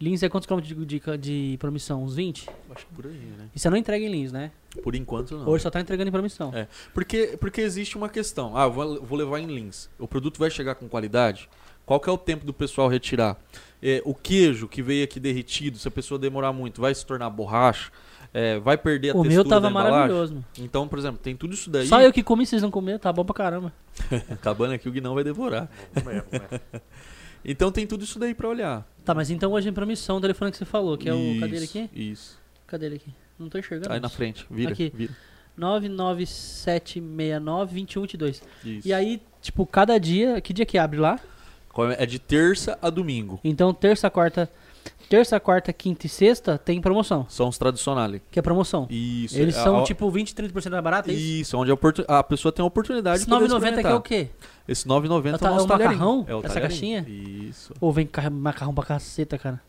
Lins 0.00 0.20
é 0.22 0.28
quantos 0.28 0.46
quilômetros 0.46 0.76
de, 0.76 0.98
de, 0.98 1.18
de 1.18 1.56
promissão? 1.58 2.02
Uns 2.02 2.16
20? 2.16 2.48
Acho 2.74 2.86
que 2.86 2.92
por 2.92 3.06
aí, 3.06 3.12
né? 3.12 3.48
E 3.54 3.58
você 3.58 3.70
não 3.70 3.76
entrega 3.76 4.04
em 4.04 4.08
Lins, 4.08 4.32
né? 4.32 4.50
Por 4.82 4.96
enquanto 4.96 5.38
não. 5.38 5.48
Hoje 5.48 5.62
só 5.62 5.70
tá 5.70 5.80
entregando 5.80 6.08
em 6.08 6.12
promissão. 6.12 6.50
É. 6.52 6.66
Porque, 6.92 7.36
porque 7.38 7.60
existe 7.60 7.96
uma 7.96 8.08
questão. 8.08 8.56
Ah, 8.56 8.66
vou, 8.66 9.00
vou 9.00 9.16
levar 9.16 9.38
em 9.38 9.46
Lins. 9.46 9.88
O 10.00 10.08
produto 10.08 10.40
vai 10.40 10.50
chegar 10.50 10.74
com 10.74 10.88
qualidade? 10.88 11.48
Qual 11.86 12.00
que 12.00 12.08
é 12.08 12.12
o 12.12 12.18
tempo 12.18 12.44
do 12.44 12.52
pessoal 12.52 12.88
retirar? 12.88 13.36
É, 13.80 14.02
o 14.04 14.14
queijo 14.14 14.66
que 14.66 14.82
veio 14.82 15.04
aqui 15.04 15.20
derretido, 15.20 15.78
se 15.78 15.86
a 15.86 15.90
pessoa 15.90 16.18
demorar 16.18 16.52
muito, 16.52 16.80
vai 16.80 16.94
se 16.94 17.06
tornar 17.06 17.30
borracha? 17.30 17.92
É, 18.34 18.58
vai 18.58 18.78
perder 18.78 19.10
a 19.10 19.12
O 19.12 19.22
textura 19.22 19.34
meu 19.34 19.44
tava 19.44 19.68
maravilhoso. 19.68 20.32
mano. 20.34 20.44
Então, 20.58 20.88
por 20.88 20.98
exemplo, 20.98 21.18
tem 21.22 21.36
tudo 21.36 21.52
isso 21.52 21.70
daí. 21.70 21.86
Só 21.86 22.00
eu 22.00 22.12
que 22.12 22.22
comi, 22.22 22.46
vocês 22.46 22.62
não 22.62 22.70
comeram, 22.70 22.98
tá 22.98 23.12
bom 23.12 23.24
pra 23.24 23.34
caramba. 23.34 23.72
Acabando 24.30 24.72
aqui, 24.72 24.88
o 24.88 24.92
Guinão 24.92 25.14
vai 25.14 25.22
devorar. 25.22 25.68
Vamos 25.92 26.22
ver. 26.30 26.62
Então 27.44 27.70
tem 27.70 27.86
tudo 27.86 28.04
isso 28.04 28.18
daí 28.18 28.34
pra 28.34 28.48
olhar. 28.48 28.86
Tá, 29.04 29.14
mas 29.14 29.30
então 29.30 29.52
hoje 29.52 29.68
em 29.68 29.72
promissão 29.72 30.16
o 30.16 30.20
telefone 30.20 30.50
que 30.50 30.56
você 30.56 30.64
falou, 30.64 30.96
que 30.96 31.08
é 31.08 31.14
o. 31.14 31.40
Cadê 31.40 31.56
ele 31.56 31.64
Isso, 31.64 31.78
aqui? 31.78 31.90
Isso. 32.00 32.38
Cadê 32.66 32.86
ele 32.86 32.96
aqui? 32.96 33.10
Não 33.38 33.48
tô 33.48 33.58
enxergando. 33.58 33.92
Aí 33.92 34.00
na 34.00 34.06
isso. 34.06 34.16
frente, 34.16 34.46
vira. 34.50 34.72
Aqui. 34.72 34.92
vira. 34.94 35.12
99769-2122. 35.58 38.42
Isso. 38.64 38.88
E 38.88 38.92
aí, 38.92 39.20
tipo, 39.40 39.66
cada 39.66 39.98
dia. 39.98 40.40
Que 40.40 40.52
dia 40.52 40.64
que 40.64 40.78
abre 40.78 40.98
lá? 40.98 41.18
É? 41.90 42.04
É 42.04 42.06
de 42.06 42.18
terça 42.18 42.78
a 42.80 42.88
domingo. 42.90 43.40
Então, 43.42 43.72
terça, 43.74 44.08
quarta. 44.10 44.48
Terça, 45.12 45.38
quarta, 45.38 45.70
quinta 45.74 46.06
e 46.06 46.08
sexta 46.08 46.56
tem 46.56 46.80
promoção. 46.80 47.26
São 47.28 47.48
os 47.48 47.58
tradicionais. 47.58 48.18
Que 48.30 48.38
é 48.38 48.42
promoção. 48.42 48.86
Isso. 48.88 49.38
Eles 49.38 49.54
é 49.54 49.62
são 49.62 49.80
a- 49.80 49.82
tipo 49.82 50.10
20, 50.10 50.34
30% 50.34 50.70
mais 50.70 50.82
barato, 50.82 51.10
é 51.10 51.12
isso? 51.12 51.22
Isso, 51.42 51.58
onde 51.58 51.70
a, 51.70 52.18
a 52.18 52.22
pessoa 52.22 52.50
tem 52.50 52.62
a 52.62 52.66
oportunidade 52.66 53.16
Esse 53.16 53.26
de 53.26 53.30
poder 53.30 53.46
9,90 53.46 53.80
que 53.82 53.86
é 53.88 53.94
o 53.94 54.00
quê? 54.00 54.28
Esse 54.66 54.88
9,90 54.88 55.32
É 55.32 55.34
o 55.34 55.38
ta- 55.38 55.48
é 55.48 55.50
o 55.50 55.54
nosso 55.54 55.64
é 55.64 55.66
o 55.66 55.78
macarrão? 55.78 56.24
É 56.26 56.34
o 56.34 56.40
Essa 56.42 56.58
caixinha? 56.58 57.04
Isso. 57.06 57.74
Ou 57.78 57.92
vem 57.92 58.06
ca- 58.06 58.30
macarrão 58.30 58.72
pra 58.72 58.84
caceta, 58.84 59.36
cara. 59.36 59.60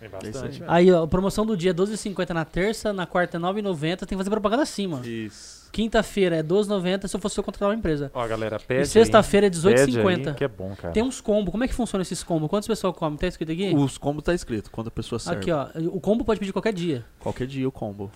É 0.00 0.06
isso 0.06 0.12
bastante. 0.40 0.64
aí. 0.66 0.90
ó, 0.90 1.06
promoção 1.06 1.44
do 1.44 1.56
dia 1.56 1.72
é 1.72 1.74
12,50 1.74 2.30
na 2.30 2.44
terça, 2.44 2.92
na 2.92 3.06
quarta 3.06 3.36
é 3.36 3.40
9,90. 3.40 3.98
Tem 3.98 4.08
que 4.08 4.16
fazer 4.16 4.30
propaganda 4.30 4.62
assim, 4.62 4.86
mano. 4.86 5.06
Isso. 5.06 5.68
Quinta-feira 5.70 6.36
é 6.36 6.42
12,90 6.42 7.06
se 7.06 7.14
eu 7.16 7.20
fosse 7.20 7.38
eu 7.38 7.44
contratar 7.44 7.68
uma 7.68 7.74
empresa. 7.74 8.10
Ó, 8.12 8.26
galera, 8.26 8.58
pede 8.58 8.82
E 8.82 8.86
sexta-feira 8.86 9.46
é 9.46 9.50
aí, 9.50 9.62
pede 9.62 9.92
18,50. 9.92 10.28
aí, 10.28 10.34
Que 10.34 10.44
é 10.44 10.48
bom, 10.48 10.74
cara. 10.74 10.92
Tem 10.92 11.02
uns 11.02 11.20
combos. 11.20 11.52
Como 11.52 11.62
é 11.62 11.68
que 11.68 11.74
funciona 11.74 12.02
esses 12.02 12.22
combos? 12.24 12.48
Quantas 12.48 12.66
pessoas 12.66 12.96
comem? 12.96 13.18
Tá 13.18 13.26
escrito 13.26 13.52
aqui? 13.52 13.72
Os 13.74 13.98
combos 13.98 14.24
tá 14.24 14.34
escrito 14.34 14.70
quando 14.70 14.88
a 14.88 14.90
pessoa 14.90 15.18
serve. 15.18 15.40
Aqui, 15.40 15.52
ó. 15.52 15.68
O 15.94 16.00
combo 16.00 16.24
pode 16.24 16.40
pedir 16.40 16.52
qualquer 16.52 16.72
dia. 16.72 17.04
Qualquer 17.20 17.46
dia 17.46 17.68
o 17.68 17.72
combo. 17.72 18.10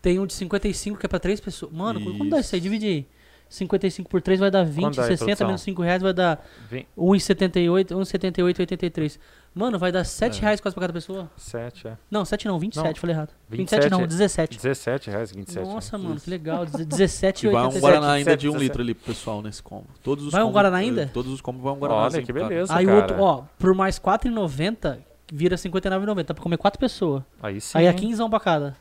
Tem 0.00 0.18
um 0.18 0.26
de 0.26 0.32
55 0.32 0.98
que 0.98 1.06
é 1.06 1.08
pra 1.08 1.20
3 1.20 1.40
pessoas. 1.40 1.70
Mano, 1.72 2.00
como 2.00 2.28
dá 2.28 2.40
isso 2.40 2.54
aí? 2.54 2.58
Isso. 2.58 2.62
Divide 2.68 2.86
aí. 2.86 3.06
55 3.48 4.08
por 4.08 4.22
3 4.22 4.40
vai 4.40 4.50
dar 4.50 4.64
20, 4.64 4.82
Quanto 4.82 4.96
dá 4.96 5.02
aí, 5.02 5.08
60 5.08 5.26
produção? 5.26 5.46
menos 5.46 5.60
5 5.60 5.82
reais 5.82 6.02
vai 6.02 6.12
dar 6.14 6.44
Vem 6.70 6.86
1,78, 6.96 7.88
1,78, 7.90 8.60
83. 8.60 9.20
Mano, 9.54 9.78
vai 9.78 9.92
dar 9.92 10.02
7 10.04 10.38
É. 10.38 10.42
reais 10.42 10.60
quase 10.62 10.74
pra 10.74 10.80
cada 10.80 10.92
pessoa. 10.94 11.30
7, 11.36 11.86
é. 11.88 11.98
Não, 12.10 12.24
7 12.24 12.46
não, 12.48 12.58
27, 12.58 12.86
Não, 12.86 12.94
falei 12.94 13.14
errado. 13.14 13.30
27 13.50 13.80
27 13.82 13.90
não, 13.90 14.00
é- 14.00 14.06
17. 14.06 14.56
17 14.56 15.10
reais, 15.10 15.30
27. 15.32 15.66
Nossa, 15.66 15.98
né? 15.98 16.04
mano, 16.08 16.20
que 16.20 16.30
legal. 16.30 16.64
17 16.64 17.46
E 17.46 17.50
e 17.50 17.52
vai 17.52 17.60
um 17.62 17.66
87. 17.66 17.80
Guaraná 17.82 18.12
ainda 18.12 18.30
17, 18.36 18.40
de 18.40 18.48
um 18.48 18.52
17. 18.52 18.62
litro 18.68 18.82
ali 18.82 18.94
pro 18.94 19.04
pessoal 19.12 19.42
nesse 19.42 19.62
combo. 19.62 19.86
Todos 20.02 20.24
os 20.24 20.32
Vai 20.32 20.40
um 20.40 20.44
combos- 20.46 20.54
Guaraná 20.54 20.76
ainda? 20.78 21.10
Todos 21.12 21.30
os 21.30 21.40
combos 21.42 21.62
vão 21.62 21.74
um 21.74 21.78
Guaraná. 21.78 22.00
Olha 22.02 22.22
que 22.22 22.32
beleza, 22.32 22.74
Aí 22.74 22.86
o 22.86 22.94
outro, 22.94 23.20
ó, 23.20 23.44
por 23.58 23.74
mais 23.74 23.98
4,90 23.98 24.98
vira 25.30 25.56
59,90. 25.58 26.28
Dá 26.28 26.34
pra 26.34 26.42
comer 26.42 26.56
4 26.56 26.78
pessoas. 26.80 27.22
Aí 27.42 27.60
sim. 27.60 27.76
Aí 27.76 27.84
é 27.86 27.90
hein? 27.90 27.96
15 27.96 28.26
pra 28.30 28.40
cada. 28.40 28.76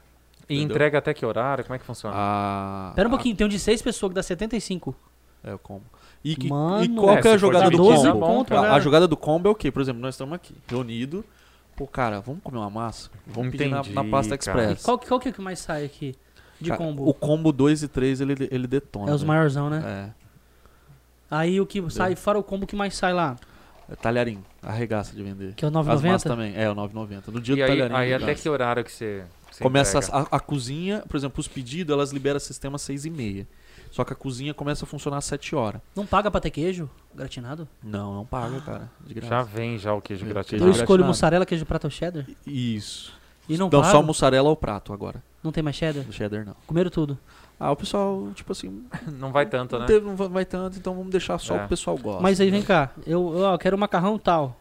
E 0.50 0.56
Entendeu? 0.56 0.76
entrega 0.76 0.98
até 1.00 1.14
que 1.14 1.26
horário? 1.26 1.64
Como 1.66 1.76
é 1.76 1.80
que 1.80 1.86
funciona? 1.86 2.16
Ah, 2.18 2.92
Pera 2.96 3.08
um 3.08 3.12
pouquinho, 3.12 3.36
tem 3.36 3.46
um 3.46 3.50
de 3.50 3.60
6 3.60 3.82
pessoas 3.82 4.10
que 4.12 4.16
dá 4.16 4.24
75. 4.24 4.96
É 5.44 5.54
o 5.54 5.60
combo. 5.60 5.84
E, 6.24 6.36
que- 6.36 6.50
Mano. 6.50 6.84
e 6.84 6.90
qual 6.90 7.18
É, 7.18 7.22
que 7.22 7.28
é 7.28 7.34
a 7.34 7.38
jogada 7.38 7.70
do 7.70 7.92
é 7.92 7.96
combo? 7.96 8.20
conto, 8.20 8.48
cara. 8.50 8.62
galera. 8.62 8.76
A 8.76 8.80
jogada 8.80 9.08
do 9.08 9.18
combo 9.18 9.48
é 9.48 9.52
o 9.52 9.56
quê? 9.56 9.72
Por 9.72 9.82
exemplo, 9.82 10.02
nós 10.02 10.14
estamos 10.16 10.34
aqui, 10.36 10.54
reunidos. 10.68 11.24
Pô, 11.76 11.88
cara, 11.88 12.20
vamos 12.22 12.42
comer 12.44 12.58
uma 12.60 12.70
massa? 12.70 13.10
Vamos 13.26 13.52
pedir 13.52 13.70
na, 13.70 13.80
Entendi, 13.80 13.96
na 13.96 14.04
pasta 14.04 14.36
express. 14.36 14.84
Qual, 14.84 15.00
que- 15.00 15.08
qual 15.08 15.20
que 15.20 15.28
é 15.30 15.32
o 15.32 15.34
que 15.34 15.42
mais 15.42 15.58
sai 15.60 15.84
aqui 15.86 16.16
de 16.60 16.70
Cara, 16.70 16.78
combo? 16.78 17.10
O 17.10 17.14
combo 17.14 17.52
2 17.52 17.82
e 17.82 17.88
3 17.88 18.22
ele, 18.22 18.48
ele 18.52 18.68
detona. 18.68 19.10
É 19.12 19.16
os 19.16 19.24
maiorzão, 19.24 19.68
né? 19.70 19.82
É. 20.10 20.22
Aí 21.30 21.60
o 21.62 21.66
que 21.66 21.82
sai, 21.90 22.16
fora 22.16 22.38
o 22.38 22.44
combo 22.44 22.68
que 22.68 22.76
mais 22.76 22.96
sai 22.96 23.14
lá, 23.14 23.36
É 23.90 23.96
talharim. 23.96 24.44
Arregaça 24.62 25.16
de 25.16 25.24
vender. 25.24 25.54
que 25.56 25.66
é 25.66 25.68
o 25.68 25.72
As 25.80 25.86
massas 25.86 26.02
9,90. 26.04 26.24
também. 26.24 26.54
É, 26.56 26.70
o 26.70 26.76
9,90. 26.76 27.32
No 27.32 27.40
dia 27.42 27.56
E 27.56 27.58
do 27.58 27.64
aí, 27.64 27.68
talharim. 27.70 27.96
aí 27.96 28.14
até 28.14 28.36
que 28.36 28.48
horário 28.50 28.84
que 28.84 28.92
você, 28.92 29.24
você 29.50 29.64
Começa 29.64 30.00
a, 30.12 30.36
a 30.36 30.40
cozinha, 30.40 31.04
por 31.08 31.18
exemplo, 31.18 31.40
os 31.40 31.48
pedidos, 31.48 31.92
elas 31.94 32.12
liberam 32.12 32.40
sistema 32.40 32.76
às 32.76 32.82
6 32.84 33.06
e 33.06 33.10
meia. 33.10 33.48
Só 33.92 34.04
que 34.06 34.14
a 34.14 34.16
cozinha 34.16 34.54
começa 34.54 34.86
a 34.86 34.88
funcionar 34.88 35.18
às 35.18 35.26
7 35.26 35.54
horas. 35.56 35.82
Não 35.96 36.06
paga 36.06 36.32
pra 36.32 36.40
ter 36.42 36.50
queijo 36.50 36.90
gratinado? 37.14 37.68
Não, 37.84 38.16
não 38.16 38.26
paga, 38.26 38.60
cara. 38.62 38.90
De 39.06 39.14
graça. 39.14 39.30
Já 39.30 39.44
vem 39.44 39.78
já 39.78 39.94
o 39.94 40.02
queijo 40.02 40.26
gratinado. 40.26 40.64
Eu 40.64 40.68
Queijo 40.72 40.82
escolho 40.84 41.04
mussarela, 41.06 41.46
queijo 41.46 41.66
prato 41.66 41.84
ou 41.86 41.92
cheddar? 41.92 42.26
Isso. 42.48 43.14
E 43.50 43.58
não, 43.58 43.70
só 43.84 44.02
mussarela 44.02 44.48
ou 44.50 44.56
prato 44.56 44.94
agora. 44.94 45.22
Não 45.44 45.52
tem 45.52 45.62
mais 45.62 45.76
cheddar? 45.76 46.06
Cheddar 46.10 46.46
não. 46.46 46.56
Comeram 46.66 46.90
tudo. 46.90 47.18
Ah, 47.60 47.70
o 47.72 47.76
pessoal, 47.76 48.30
tipo 48.34 48.52
assim, 48.54 48.86
Não 49.20 49.32
vai 49.32 49.46
tanto, 49.46 49.74
não, 49.74 49.82
né? 49.82 49.86
teve- 49.88 50.06
não 50.06 50.16
vai- 50.16 50.46
tanto, 50.46 50.78
então 50.78 50.96
vamos 50.96 51.12
deixar 51.12 51.38
só 51.38 51.54
É. 51.54 51.58
o 51.58 51.60
que 51.60 51.66
o 51.66 51.70
pessoal 51.70 51.98
gosta. 51.98 52.22
Mas 52.22 52.40
aí 52.40 52.50
vem 52.50 52.62
né? 52.62 52.66
cá, 52.66 52.90
eu, 53.06 53.38
eu 53.38 53.58
quero 53.60 53.78
macarrão 53.78 54.18
tal. 54.18 54.58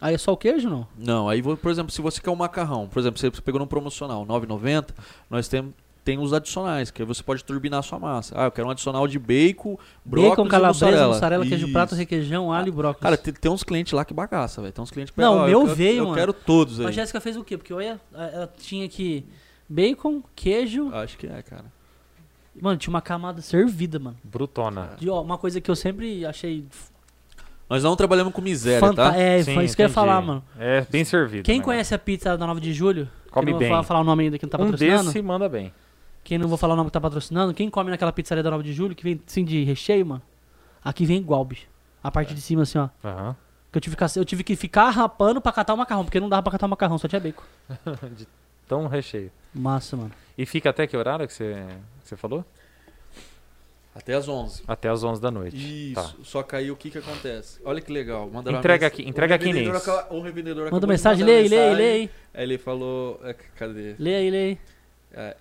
Aí 0.00 0.14
é 0.14 0.18
só 0.18 0.32
o 0.32 0.36
queijo 0.36 0.68
não? 0.68 0.86
Não, 0.98 1.28
aí, 1.28 1.42
por 1.42 1.70
exemplo, 1.70 1.92
se 1.92 2.00
você 2.00 2.20
quer 2.20 2.30
um 2.30 2.36
macarrão, 2.36 2.88
por 2.88 2.98
exemplo, 3.00 3.20
você 3.20 3.30
pegou 3.42 3.58
num 3.60 3.66
promocional, 3.66 4.24
9,90, 4.26 4.88
nós 5.30 5.46
temos 5.46 5.74
tem 6.04 6.18
os 6.18 6.32
adicionais, 6.32 6.90
que 6.90 7.00
aí 7.02 7.06
você 7.06 7.22
pode 7.22 7.44
turbinar 7.44 7.78
a 7.80 7.82
sua 7.82 7.98
massa. 7.98 8.34
Ah, 8.36 8.44
eu 8.46 8.50
quero 8.50 8.66
um 8.66 8.70
adicional 8.70 9.06
de 9.06 9.18
bacon, 9.18 9.78
brócolis 10.04 10.30
Bacon, 10.30 10.46
e 10.46 10.48
calabresa, 10.50 10.84
mussarela. 10.86 11.14
mussarela, 11.14 11.46
queijo 11.46 11.64
Isso. 11.64 11.72
prato, 11.72 11.94
requeijão, 11.94 12.52
alho 12.52 12.68
e 12.68 12.70
brócolis. 12.72 13.00
Cara, 13.02 13.16
tem, 13.16 13.32
tem 13.32 13.50
uns 13.50 13.62
clientes 13.62 13.92
lá 13.92 14.04
que 14.04 14.12
bagaça, 14.12 14.60
velho. 14.60 14.72
Tem 14.72 14.82
uns 14.82 14.90
clientes 14.90 15.14
que 15.14 15.20
Não, 15.20 15.32
pegam, 15.34 15.44
o 15.44 15.48
meu 15.48 15.60
eu 15.60 15.64
quero, 15.66 15.76
veio, 15.76 15.98
Eu 15.98 16.04
mano. 16.04 16.16
quero 16.16 16.32
todos 16.32 16.80
aí. 16.80 16.86
a 16.86 16.90
Jéssica 16.90 17.20
fez 17.20 17.36
o 17.36 17.44
quê? 17.44 17.56
Porque 17.56 17.72
olha, 17.72 18.00
ela 18.12 18.52
tinha 18.58 18.84
aqui 18.84 19.24
bacon, 19.68 20.22
queijo. 20.34 20.92
Acho 20.92 21.16
que 21.16 21.26
é, 21.26 21.40
cara. 21.42 21.64
Mano, 22.60 22.76
tinha 22.76 22.92
uma 22.92 23.00
camada 23.00 23.40
servida, 23.40 23.98
mano. 23.98 24.16
Brutona. 24.24 24.90
De, 24.98 25.08
ó, 25.08 25.22
uma 25.22 25.38
coisa 25.38 25.60
que 25.60 25.70
eu 25.70 25.76
sempre 25.76 26.26
achei 26.26 26.66
Nós 27.70 27.82
não 27.82 27.96
trabalhamos 27.96 28.32
com 28.34 28.42
miséria, 28.42 28.80
fanta- 28.80 29.12
tá? 29.12 29.16
É, 29.16 29.42
Sim, 29.42 29.54
foi 29.54 29.64
isso 29.64 29.74
que 29.76 29.80
eu 29.82 29.84
ia 29.84 29.86
entendi. 29.86 29.94
falar, 29.94 30.20
mano. 30.20 30.44
É 30.58 30.84
bem 30.90 31.04
servido. 31.04 31.44
Quem 31.44 31.58
né? 31.58 31.64
conhece 31.64 31.94
a 31.94 31.98
pizza 31.98 32.36
da 32.36 32.46
9 32.46 32.60
de 32.60 32.72
julho? 32.74 33.08
Come 33.30 33.46
que 33.46 33.50
eu 33.50 33.52
não 33.54 33.58
bem. 33.60 33.70
vou 33.70 33.82
falar, 33.82 34.00
o 34.00 34.04
nome 34.04 34.24
ainda 34.24 34.36
que 34.38 34.44
não 34.44 34.50
tá 34.50 34.58
Um 34.58 34.64
patrocinando. 34.66 35.04
desse 35.04 35.22
manda 35.22 35.48
bem. 35.48 35.72
Quem 36.24 36.38
não 36.38 36.48
vou 36.48 36.56
falar 36.56 36.74
o 36.74 36.76
nome 36.76 36.88
que 36.88 36.92
tá 36.94 37.00
patrocinando. 37.00 37.52
Quem 37.52 37.68
come 37.68 37.90
naquela 37.90 38.12
pizzaria 38.12 38.42
da 38.42 38.50
9 38.50 38.62
de 38.64 38.72
julho, 38.72 38.94
que 38.94 39.02
vem 39.02 39.20
assim 39.26 39.44
de 39.44 39.64
recheio, 39.64 40.06
mano. 40.06 40.22
Aqui 40.84 41.04
vem 41.04 41.16
igual, 41.18 41.44
bicho. 41.44 41.66
A 42.02 42.10
parte 42.10 42.34
de 42.34 42.40
cima, 42.40 42.62
assim, 42.62 42.78
ó. 42.78 42.88
Aham. 43.04 43.36
Que 43.70 43.78
eu 43.78 43.80
tive, 43.80 43.96
que, 43.96 44.04
eu 44.16 44.24
tive 44.24 44.44
que 44.44 44.54
ficar 44.54 44.90
rapando 44.90 45.40
pra 45.40 45.50
catar 45.50 45.72
o 45.72 45.76
macarrão, 45.76 46.04
porque 46.04 46.20
não 46.20 46.28
dava 46.28 46.42
pra 46.42 46.52
catar 46.52 46.66
o 46.66 46.68
macarrão, 46.68 46.98
só 46.98 47.08
tinha 47.08 47.20
bacon. 47.20 47.42
De 48.14 48.26
tão 48.68 48.86
recheio. 48.86 49.30
Massa, 49.54 49.96
mano. 49.96 50.10
E 50.36 50.44
fica 50.44 50.70
até 50.70 50.86
que 50.86 50.96
horário 50.96 51.26
que 51.26 51.32
você, 51.32 51.54
que 52.02 52.08
você 52.08 52.16
falou? 52.16 52.44
Até 53.94 54.14
às 54.14 54.26
11. 54.26 54.62
Até 54.66 54.88
as 54.88 55.04
11 55.04 55.20
da 55.20 55.30
noite. 55.30 55.56
Isso. 55.92 55.94
Tá. 55.94 56.14
Só 56.22 56.42
que 56.42 56.56
aí 56.56 56.70
o 56.70 56.76
que 56.76 56.90
que 56.90 56.98
acontece? 56.98 57.60
Olha 57.64 57.78
que 57.80 57.92
legal. 57.92 58.28
Mandaram 58.30 58.58
Entrega 58.58 58.86
aqui- 58.86 59.06
entrega 59.06 59.34
aqui, 59.34 59.46
revendedor 59.46 59.72
Nils. 59.74 59.88
acaba- 59.88 60.14
Um 60.14 60.20
revendedor 60.22 60.70
Manda 60.72 60.86
mensagem, 60.86 61.24
lê 61.24 61.36
aí, 61.36 61.48
lê 61.48 61.56
aí, 61.56 61.60
mensagem. 61.68 61.76
lê 61.76 61.92
aí. 61.92 62.10
Aí 62.34 62.42
ele 62.44 62.58
falou... 62.58 63.20
é, 63.22 63.34
Cadê? 63.34 63.94
Lê 63.98 64.14
aí, 64.14 64.30
lê 64.30 64.38
aí. 64.38 64.52
É, 64.52 64.58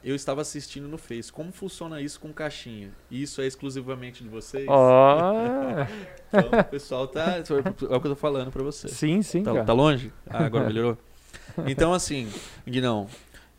eu 0.04 0.16
estava 0.16 0.42
assistindo 0.42 0.88
no 0.88 0.98
Face. 0.98 1.32
Como 1.32 1.52
funciona 1.52 2.02
isso 2.02 2.20
com 2.20 2.32
caixinha? 2.34 2.90
Isso 3.10 3.42
é 3.42 3.48
exclusivamente 3.48 4.24
de 4.24 4.30
vocês? 4.30 4.66
Ó. 4.68 5.86
Então, 6.34 6.60
o 6.60 6.64
pessoal 6.64 7.08
tá... 7.10 7.38
É 7.38 7.42
o 7.42 8.00
que 8.00 8.08
eu 8.08 8.12
tô 8.12 8.16
falando 8.16 8.52
pra 8.52 8.64
você. 8.64 8.88
sim, 8.88 9.22
sim, 9.22 9.44
Tá, 9.44 9.52
cara. 9.52 9.66
tá 9.66 9.74
longe? 9.74 10.14
Ah, 10.30 10.46
agora 10.46 10.66
melhorou? 10.66 10.98
Então, 11.68 11.94
assim, 11.94 12.30
Guinão, 12.66 13.08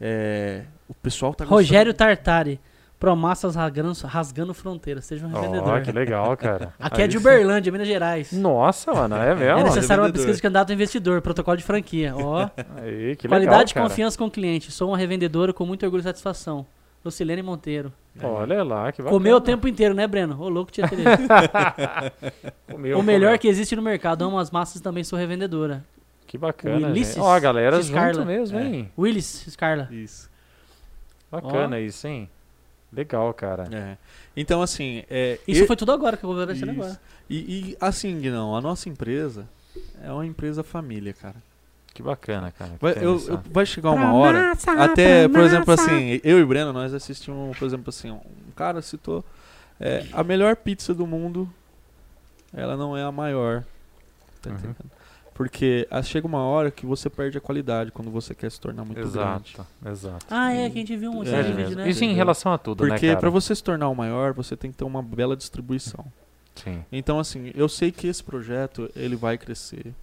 é, 0.01 0.64
o 0.89 0.94
pessoal 0.94 1.34
tá 1.34 1.44
gostando. 1.44 1.60
Rogério 1.60 1.93
Tartari. 1.93 2.59
Promassas 3.03 3.57
rasgando, 3.57 3.93
rasgando 4.07 4.55
fronteiras. 4.55 5.05
Seja 5.07 5.27
um 5.27 5.35
Ó, 5.35 5.41
revendedor. 5.41 5.83
que 5.83 5.91
legal, 5.91 6.37
cara. 6.37 6.73
Aqui 6.79 7.01
Aí 7.01 7.05
é 7.05 7.09
de 7.09 7.15
sim. 7.15 7.19
Uberlândia, 7.19 7.73
Minas 7.73 7.89
Gerais. 7.89 8.31
Nossa, 8.31 8.93
mano, 8.95 9.16
é 9.16 9.33
É 9.33 9.35
mesmo? 9.35 9.65
necessário 9.65 10.05
uma 10.05 10.12
pesquisa 10.12 10.37
de 10.37 10.41
candidato 10.41 10.70
a 10.70 10.73
investidor, 10.74 11.20
protocolo 11.20 11.57
de 11.57 11.65
franquia. 11.65 12.15
Ó, 12.16 12.49
Aí, 12.77 13.16
que 13.16 13.27
qualidade 13.27 13.73
e 13.73 13.74
confiança 13.74 14.16
com 14.16 14.27
o 14.27 14.31
cliente. 14.31 14.70
Sou 14.70 14.87
uma 14.91 14.97
revendedora 14.97 15.53
com 15.53 15.66
muito 15.66 15.85
orgulho 15.85 15.99
e 15.99 16.05
satisfação. 16.05 16.65
Lucilene 17.05 17.43
Monteiro. 17.43 17.93
Olha 18.23 18.62
lá, 18.62 18.93
que 18.93 19.03
bacana. 19.03 19.19
Comeu 19.19 19.37
o 19.39 19.41
tempo 19.41 19.66
inteiro, 19.66 19.95
né, 19.97 20.07
Breno? 20.07 20.41
Ô, 20.41 20.49
louco, 20.49 20.70
tia 20.70 20.87
Tereza. 20.89 21.11
Comeu, 22.70 23.01
O 23.01 23.03
melhor 23.03 23.31
comeu. 23.31 23.39
que 23.41 23.49
existe 23.49 23.74
no 23.74 23.83
mercado. 23.83 24.23
Amo 24.24 24.39
as 24.39 24.53
massas 24.53 24.77
e 24.77 24.81
também 24.83 25.03
sou 25.03 25.19
revendedora. 25.19 25.85
Que 26.24 26.39
bacana, 26.39 26.87
Ulisses 26.87 27.15
gente. 27.16 27.24
Ó, 27.24 27.35
a 27.35 27.41
galera 27.41 27.83
Scarla. 27.83 28.12
junto 28.15 28.27
mesmo, 28.27 28.59
É. 28.61 28.65
hein? 28.65 28.93
Willis, 28.97 29.45
Scarla. 29.51 29.89
Isso. 29.91 30.31
Bacana 31.31 31.81
isso, 31.81 32.07
hein? 32.07 32.31
Legal, 32.93 33.32
cara. 33.32 33.69
É. 33.73 33.97
Então, 34.36 34.60
assim. 34.60 35.02
É, 35.09 35.39
Isso 35.48 35.64
e- 35.64 35.66
foi 35.66 35.77
tudo 35.77 35.93
agora 35.93 36.16
que 36.16 36.24
eu 36.24 36.28
vou 36.32 36.47
ver 36.47 36.52
agora. 36.69 37.01
E, 37.31 37.36
e 37.70 37.77
assim, 37.81 38.14
não, 38.31 38.55
a 38.55 38.60
nossa 38.60 38.89
empresa 38.89 39.48
é 40.02 40.12
uma 40.12 40.27
empresa 40.27 40.62
família, 40.62 41.12
cara. 41.14 41.36
Que 41.94 42.02
bacana, 42.02 42.51
cara. 42.51 42.73
que 42.73 42.78
Vai, 42.81 42.93
eu- 42.98 43.19
eu- 43.28 43.40
vai 43.51 43.64
chegar 43.66 43.90
uma 43.90 44.12
hora. 44.14 44.52
Até, 44.78 45.28
por 45.28 45.40
exemplo, 45.40 45.73
assim, 45.74 46.20
eu 46.23 46.39
e 46.39 46.43
o 46.43 46.47
Breno, 46.47 46.73
nós 46.73 46.93
assistimos, 46.94 47.56
por 47.59 47.64
exemplo, 47.66 47.89
assim, 47.90 48.10
um 48.10 48.20
cara 48.56 48.81
citou 48.82 49.24
é, 49.81 50.06
a 50.12 50.23
melhor 50.23 50.55
pizza 50.56 50.94
do 50.94 51.06
mundo, 51.06 51.48
ela 52.55 52.77
não 52.77 52.97
é 52.97 53.02
a 53.02 53.10
maior. 53.12 53.64
Tá 54.40 54.51
Uhum. 54.51 54.74
Porque 55.34 55.86
ah, 55.90 56.02
chega 56.02 56.26
uma 56.26 56.42
hora 56.42 56.70
que 56.70 56.84
você 56.84 57.09
perde 57.09 57.38
a 57.38 57.40
qualidade 57.40 57.90
quando 57.90 58.10
você 58.10 58.34
quer 58.34 58.50
se 58.50 58.60
tornar 58.60 58.84
muito 58.84 58.96
grande. 59.00 59.10
Exato, 59.54 59.66
exato. 59.86 60.26
Ah, 60.30 60.52
é, 60.52 60.68
que 60.68 60.76
a 60.78 60.80
gente 60.80 60.96
viu 60.96 61.10
um 61.10 61.22
É, 61.24 61.42
vídeo, 61.42 61.56
mesmo. 61.56 61.76
né? 61.76 61.88
Isso 61.88 62.04
em 62.04 62.12
relação 62.14 62.52
a 62.52 62.59
tudo, 62.59 62.84
né, 62.84 62.90
Porque 62.90 63.16
pra 63.16 63.30
você 63.30 63.54
se 63.54 63.62
tornar 63.64 63.88
o 63.88 63.94
maior, 63.94 64.32
você 64.34 64.56
tem 64.56 64.70
que 64.70 64.76
ter 64.76 64.84
uma 64.84 65.02
bela 65.02 65.36
distribuição. 65.36 66.04
Sim. 66.54 66.84
Então, 66.92 67.18
assim, 67.18 67.50
eu 67.54 67.66
sei 67.68 67.90
que 67.90 68.06
esse 68.06 68.22
projeto, 68.22 68.90
ele 68.94 69.16
vai 69.16 69.38
crescer 69.38 69.94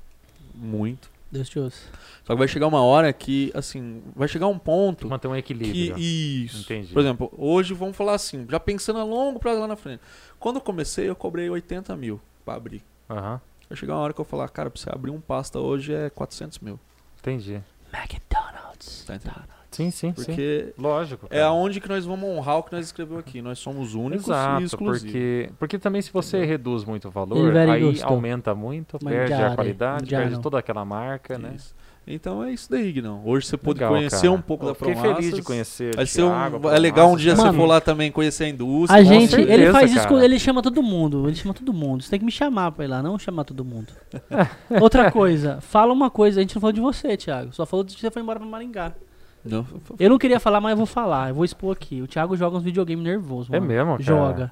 muito. 0.56 1.10
Deus 1.32 1.48
te 1.48 1.60
ouça. 1.60 1.78
Só 2.24 2.34
que 2.34 2.40
vai 2.40 2.48
chegar 2.48 2.66
uma 2.66 2.82
hora 2.82 3.14
que, 3.14 3.52
assim, 3.54 4.02
vai 4.16 4.28
chegar 4.28 4.48
um 4.48 4.58
ponto 4.58 5.08
Manter 5.08 5.28
um 5.28 5.34
que 5.34 5.38
equilíbrio. 5.38 5.96
isso. 6.00 6.64
Entendi. 6.64 6.92
Por 6.92 7.00
exemplo, 7.02 7.32
hoje 7.38 7.74
vamos 7.76 7.96
falar 7.96 8.16
assim, 8.16 8.48
já 8.50 8.60
pensando 8.60 8.98
a 8.98 9.04
longo 9.04 9.40
prazo 9.40 9.60
lá 9.62 9.68
na 9.68 9.76
frente. 9.76 10.02
Quando 10.40 10.56
eu 10.56 10.62
comecei, 10.62 11.08
eu 11.08 11.16
cobrei 11.16 11.48
80 11.48 11.96
mil 11.96 12.20
pra 12.44 12.56
abrir. 12.56 12.82
Aham, 13.08 13.40
Vai 13.70 13.78
chegar 13.78 13.94
uma 13.96 14.02
hora 14.02 14.14
que 14.14 14.20
eu 14.20 14.26
falar, 14.26 14.50
cara, 14.50 14.70
pra 14.70 14.80
você 14.82 14.90
abrir 14.92 15.12
um 15.12 15.22
pasta 15.22 15.60
hoje 15.60 15.94
é 15.94 16.10
400 16.10 16.60
mil. 16.60 16.80
entendi. 17.20 17.62
McDonald's. 17.94 19.04
Tá 19.06 19.16
entendendo? 19.16 19.60
Sim, 19.72 19.92
sim, 19.92 20.14
sim. 20.16 20.26
Porque 20.26 20.74
Lógico. 20.78 21.28
é 21.28 21.36
cara. 21.38 21.46
aonde 21.46 21.80
que 21.80 21.88
nós 21.88 22.04
vamos 22.06 22.28
honrar 22.28 22.58
o 22.58 22.64
que 22.64 22.72
nós 22.74 22.86
escrevemos 22.88 23.20
aqui. 23.20 23.42
Nós 23.42 23.60
somos 23.60 23.94
únicos 23.94 24.28
e 24.28 24.32
Exato, 24.32 24.64
exclusivos. 24.64 25.02
porque, 25.04 25.50
porque 25.60 25.78
também 25.80 26.02
se 26.02 26.12
você 26.12 26.38
Entendeu? 26.38 26.50
reduz 26.58 26.84
muito 26.86 27.08
o 27.08 27.12
valor, 27.12 27.56
aí 27.56 27.82
gusto. 27.82 28.04
aumenta 28.06 28.56
muito, 28.56 28.98
perde 29.00 29.34
a 29.34 29.54
qualidade, 29.56 30.04
mangiare. 30.06 30.26
perde 30.30 30.42
toda 30.42 30.58
aquela 30.58 30.84
marca, 30.84 31.38
né? 31.38 31.56
Então 32.12 32.44
é 32.44 32.52
isso 32.52 32.68
daí, 32.72 33.00
não. 33.04 33.22
Hoje 33.24 33.46
você 33.46 33.56
pode 33.56 33.78
Legal, 33.78 33.94
conhecer 33.94 34.22
cara. 34.22 34.32
um 34.32 34.42
pouco 34.42 34.66
Eu 34.66 34.70
da 34.70 34.74
Fiquei 34.76 34.94
Promassas. 34.96 35.18
feliz 35.18 35.36
de 35.36 35.42
conhecer. 35.44 35.96
Vai 35.96 36.06
ser 36.08 36.24
um, 36.24 36.30
Thiago, 36.30 36.70
é 36.70 36.80
legal 36.80 37.12
um 37.12 37.16
dia 37.16 37.36
Mano, 37.36 37.52
você 37.52 37.58
for 37.58 37.66
lá 37.68 37.80
também 37.80 38.12
conhecer 38.12 38.46
a 38.46 38.50
indústria. 38.50 39.00
A 39.00 39.04
gente, 39.04 39.30
certeza, 39.30 39.54
ele 39.54 39.72
faz 39.72 39.92
isso, 39.94 40.08
cara. 40.08 40.26
ele 40.26 40.40
chama 40.40 40.62
todo 40.64 40.82
mundo, 40.82 41.28
ele 41.28 41.36
chama 41.36 41.54
todo 41.54 41.72
mundo. 41.72 42.02
Você 42.02 42.10
tem 42.10 42.18
que 42.20 42.26
me 42.26 42.32
chamar 42.32 42.72
pra 42.72 42.84
ir 42.84 42.88
lá, 42.88 43.04
não 43.04 43.20
chamar 43.20 43.44
todo 43.44 43.64
mundo. 43.64 43.94
Outra 44.82 45.12
coisa, 45.12 45.60
fala 45.62 45.94
uma 45.94 46.10
coisa, 46.10 46.40
a 46.40 46.42
gente 46.42 46.56
não 46.56 46.62
falou 46.62 46.74
de 46.74 46.82
você, 46.82 47.16
Thiago, 47.16 47.54
só 47.54 47.64
falou 47.66 47.84
de 47.84 47.94
que 47.94 48.02
você 48.02 48.10
foi 48.10 48.22
embora 48.24 48.40
pra 48.40 48.48
Maringá. 48.48 48.92
Não, 49.46 49.66
Eu 50.00 50.10
não 50.10 50.18
queria 50.18 50.40
falar, 50.40 50.60
mas 50.60 50.72
eu 50.72 50.78
vou 50.78 50.86
falar, 50.88 51.30
eu 51.30 51.36
vou 51.36 51.46
expor 51.46 51.74
aqui. 51.74 52.02
O 52.02 52.08
Thiago 52.08 52.36
joga 52.36 52.58
uns 52.58 52.64
videogames 52.64 53.04
nervosos, 53.06 53.50
É 53.54 53.60
mano. 53.60 53.68
mesmo, 53.72 53.92
cara? 53.92 54.04
Joga. 54.04 54.52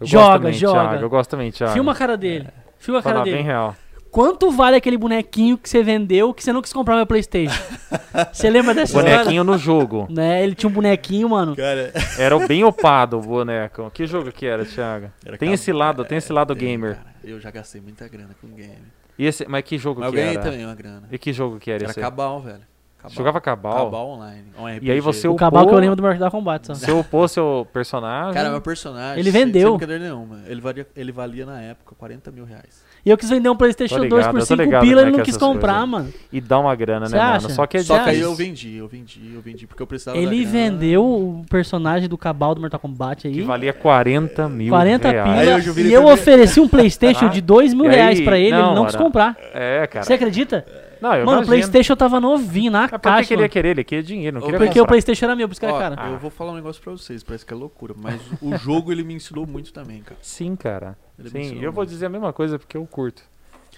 Eu 0.00 0.06
Joga, 0.06 0.38
também, 0.40 0.52
joga. 0.52 0.80
Thiago, 0.88 1.04
eu 1.04 1.08
gosto 1.08 1.30
também, 1.30 1.50
Thiago. 1.52 1.72
Filma 1.72 1.92
a 1.92 1.94
cara 1.94 2.16
dele. 2.18 2.48
Filma 2.78 3.00
a 3.00 3.02
cara 3.02 3.14
Falar 3.14 3.24
dele. 3.24 3.36
bem 3.36 3.44
real. 3.46 3.74
Quanto 4.16 4.50
vale 4.50 4.76
aquele 4.76 4.96
bonequinho 4.96 5.58
que 5.58 5.68
você 5.68 5.82
vendeu 5.82 6.32
que 6.32 6.42
você 6.42 6.50
não 6.50 6.62
quis 6.62 6.72
comprar 6.72 6.94
no 6.94 7.00
meu 7.00 7.06
Playstation? 7.06 7.52
Você 8.32 8.48
lembra 8.48 8.72
dessa 8.72 8.96
história? 8.96 9.18
Bonequinho 9.18 9.44
no 9.44 9.58
jogo. 9.58 10.06
Né? 10.10 10.42
Ele 10.42 10.54
tinha 10.54 10.70
um 10.70 10.72
bonequinho, 10.72 11.28
mano. 11.28 11.54
Cara, 11.54 11.92
Era 12.18 12.38
bem 12.48 12.64
opado 12.64 13.18
o 13.18 13.20
boneco. 13.20 13.90
Que 13.92 14.06
jogo 14.06 14.32
que 14.32 14.46
era, 14.46 14.64
Thiago? 14.64 15.10
Era 15.22 15.36
Tem 15.36 15.48
cabo- 15.48 15.54
esse 15.54 15.70
lado, 15.70 16.02
tem 16.06 16.16
esse 16.16 16.32
lado 16.32 16.56
tem, 16.56 16.66
gamer. 16.68 16.94
cara. 16.96 17.06
Eu 17.22 17.38
já 17.38 17.50
gastei 17.50 17.78
muita 17.78 18.08
grana 18.08 18.30
com 18.40 18.48
game. 18.48 18.78
E 19.18 19.26
esse, 19.26 19.46
mas 19.46 19.62
que 19.64 19.76
jogo 19.76 20.00
Mas 20.00 20.06
eu 20.08 20.12
que 20.14 20.18
ganhei 20.18 20.34
era? 20.34 20.42
também 20.42 20.64
uma 20.64 20.74
grana. 20.74 21.02
E 21.12 21.18
que 21.18 21.30
jogo 21.34 21.58
que 21.58 21.70
era, 21.70 21.82
Era 21.84 21.90
esse? 21.90 22.00
Cabal, 22.00 22.40
velho. 22.40 22.60
Cabal. 22.96 23.14
Jogava 23.16 23.40
Cabal? 23.40 23.84
Cabal 23.84 24.08
online. 24.08 24.44
Um 24.58 24.68
E 24.82 24.90
aí 24.90 24.98
você 25.00 25.28
O 25.28 25.32
upou- 25.32 25.38
cabal 25.38 25.68
que 25.68 25.74
eu 25.74 25.78
lembro 25.78 25.94
do 25.96 26.02
Mortal 26.02 26.30
Kombat, 26.30 26.66
só. 26.68 26.74
Você 26.74 26.90
upou 26.90 27.28
seu 27.28 27.68
personagem. 27.70 28.32
Cara, 28.32 28.48
meu 28.50 28.62
personagem. 28.62 29.20
Ele 29.20 29.30
sem- 29.30 29.44
vendeu. 29.44 29.68
Sem 29.68 29.76
brincadeira 29.76 30.04
nenhuma. 30.04 30.40
Ele 30.46 30.60
valia, 30.62 30.86
ele 30.96 31.12
valia 31.12 31.44
na 31.44 31.60
época 31.60 31.94
40 31.98 32.30
mil 32.32 32.46
reais. 32.46 32.82
E 33.06 33.10
eu 33.10 33.16
quis 33.16 33.30
vender 33.30 33.48
um 33.48 33.54
Playstation 33.56 33.94
Tô 33.94 34.00
2 34.00 34.12
ligado, 34.12 34.30
por 34.32 34.36
eu 34.38 34.40
tô 34.40 34.46
5 34.46 34.62
ligado 34.62 34.80
pila, 34.82 34.90
como 34.94 34.98
é 34.98 35.02
ele 35.04 35.10
não 35.12 35.20
é 35.20 35.24
quis 35.24 35.36
comprar, 35.36 35.72
coisas. 35.74 35.88
mano. 35.88 36.08
E 36.32 36.40
dá 36.40 36.58
uma 36.58 36.74
grana, 36.74 37.06
Você 37.06 37.14
né, 37.14 37.20
acha? 37.22 37.42
mano? 37.42 37.54
Só 37.54 37.64
que 37.64 37.76
é 37.76 37.82
Só 37.84 38.00
que 38.00 38.10
aí 38.10 38.20
eu 38.20 38.34
vendi, 38.34 38.76
eu 38.76 38.88
vendi, 38.88 39.20
eu 39.32 39.40
vendi. 39.40 39.64
Porque 39.64 39.80
eu 39.80 39.86
precisava 39.86 40.16
da 40.16 40.22
Ele 40.24 40.38
grana. 40.44 40.50
vendeu 40.50 41.04
o 41.04 41.44
personagem 41.48 42.08
do 42.08 42.18
cabal 42.18 42.52
do 42.52 42.60
Mortal 42.60 42.80
Kombat 42.80 43.28
aí. 43.28 43.34
Que 43.34 43.42
valia 43.42 43.72
40 43.72 44.48
mil 44.48 44.70
40 44.70 45.08
reais. 45.08 45.64
Pila. 45.64 45.82
eu 45.84 45.86
E 45.88 45.92
eu 45.92 46.06
ofereci 46.08 46.58
um 46.58 46.66
Playstation 46.66 47.26
Ah, 47.26 47.28
de 47.28 47.40
2 47.40 47.72
mil 47.74 47.84
e 47.84 47.88
aí- 47.90 47.94
reais 47.94 48.20
pra 48.22 48.38
ele, 48.38 48.48
ele 48.48 48.56
não, 48.60 48.74
não 48.74 48.86
quis 48.86 48.96
comprar. 48.96 49.36
É, 49.54 49.86
cara. 49.86 50.04
Você 50.04 50.12
acredita? 50.12 50.66
Não, 51.00 51.14
eu 51.14 51.26
mano, 51.26 51.42
o. 51.42 51.46
Playstation 51.46 51.96
tava 51.96 52.20
novinho 52.20 52.70
na 52.70 52.88
que 52.88 52.98
caixa. 52.98 53.28
que 53.28 53.34
ele 53.34 53.42
ia 53.42 53.48
querer? 53.48 53.68
Ele 53.70 53.84
queria 53.84 54.02
dinheiro, 54.02 54.34
não 54.38 54.42
queria 54.42 54.58
Porque 54.58 54.72
o 54.78 54.82
comprar. 54.82 54.88
Playstation 54.94 55.24
era 55.26 55.36
meu, 55.36 55.48
por 55.48 55.52
isso 55.52 55.60
que 55.60 55.66
era 55.66 55.74
Ó, 55.74 55.78
caro. 55.78 56.12
Eu 56.12 56.18
vou 56.18 56.30
falar 56.30 56.52
um 56.52 56.56
negócio 56.56 56.82
pra 56.82 56.92
vocês, 56.92 57.22
parece 57.22 57.44
que 57.44 57.52
é 57.52 57.56
loucura, 57.56 57.94
mas 57.96 58.20
o 58.40 58.56
jogo 58.56 58.90
ele 58.92 59.02
me 59.04 59.14
ensinou 59.14 59.46
muito 59.46 59.72
também, 59.72 60.02
cara. 60.02 60.18
Sim, 60.22 60.56
cara. 60.56 60.96
Ele 61.18 61.30
Sim, 61.30 61.56
eu 61.56 61.72
vou 61.72 61.82
muito. 61.82 61.90
dizer 61.90 62.06
a 62.06 62.08
mesma 62.10 62.32
coisa 62.32 62.58
porque 62.58 62.76
eu 62.76 62.86
curto. 62.86 63.22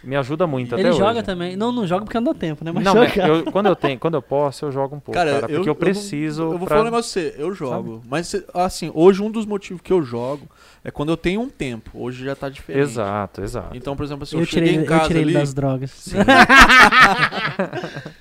Me 0.05 0.15
ajuda 0.17 0.47
muito 0.47 0.75
até 0.75 0.81
Ele 0.83 0.91
hoje. 0.91 0.99
joga 0.99 1.23
também. 1.23 1.57
Não, 1.57 1.73
não 1.73 1.87
joga 1.87 2.05
porque 2.05 2.19
não 2.21 2.33
dá 2.33 2.39
tempo, 2.39 2.65
né? 2.65 2.71
Mas 2.73 2.85
Não, 2.85 3.03
eu- 3.05 3.51
quando 3.51 3.67
eu 3.67 3.75
tenho, 3.77 3.99
quando 3.99 4.15
eu 4.15 4.23
posso, 4.23 4.65
eu 4.65 4.71
jogo 4.73 4.95
um 4.97 5.01
pouco, 5.01 5.19
cara, 5.19 5.33
Cara, 5.41 5.45
eu, 5.53 5.57
porque 5.57 5.69
eu, 5.69 5.73
eu 5.73 5.75
preciso 5.75 6.45
vou, 6.45 6.53
eu 6.53 6.59
vou 6.59 6.67
pra- 6.69 6.77
falar 6.77 6.83
um 6.89 6.91
negócio 6.91 7.21
pra 7.21 7.31
você, 7.33 7.43
eu 7.43 7.53
jogo. 7.55 8.03
Mas, 8.09 8.35
assim, 8.55 8.91
hoje 8.95 9.23
um 9.23 9.31
dos 9.31 9.45
motivos 9.45 9.83
que 9.83 9.93
eu 9.93 10.03
jogo 10.03 10.47
é 10.85 10.91
quando 10.91 11.09
eu 11.11 11.17
tenho 11.17 11.41
um 11.41 11.49
tempo. 11.49 11.91
Hoje 11.95 12.25
já 12.25 12.37
tá 12.37 12.49
diferente. 12.49 12.83
Exato, 12.83 13.43
exato. 13.43 13.77
Então, 13.77 13.97
por 13.97 14.05
exemplo, 14.05 14.23
assim, 14.23 14.37
eu, 14.37 14.43
eu 14.43 14.47
tirei, 14.47 14.69
cheguei 14.69 14.81
em 14.81 14.85
eu 14.85 14.89
casa 14.89 15.07
tirei 15.09 15.23
ele 15.23 15.31
ali... 15.33 15.41
das 15.41 15.53
drogas. 15.55 16.09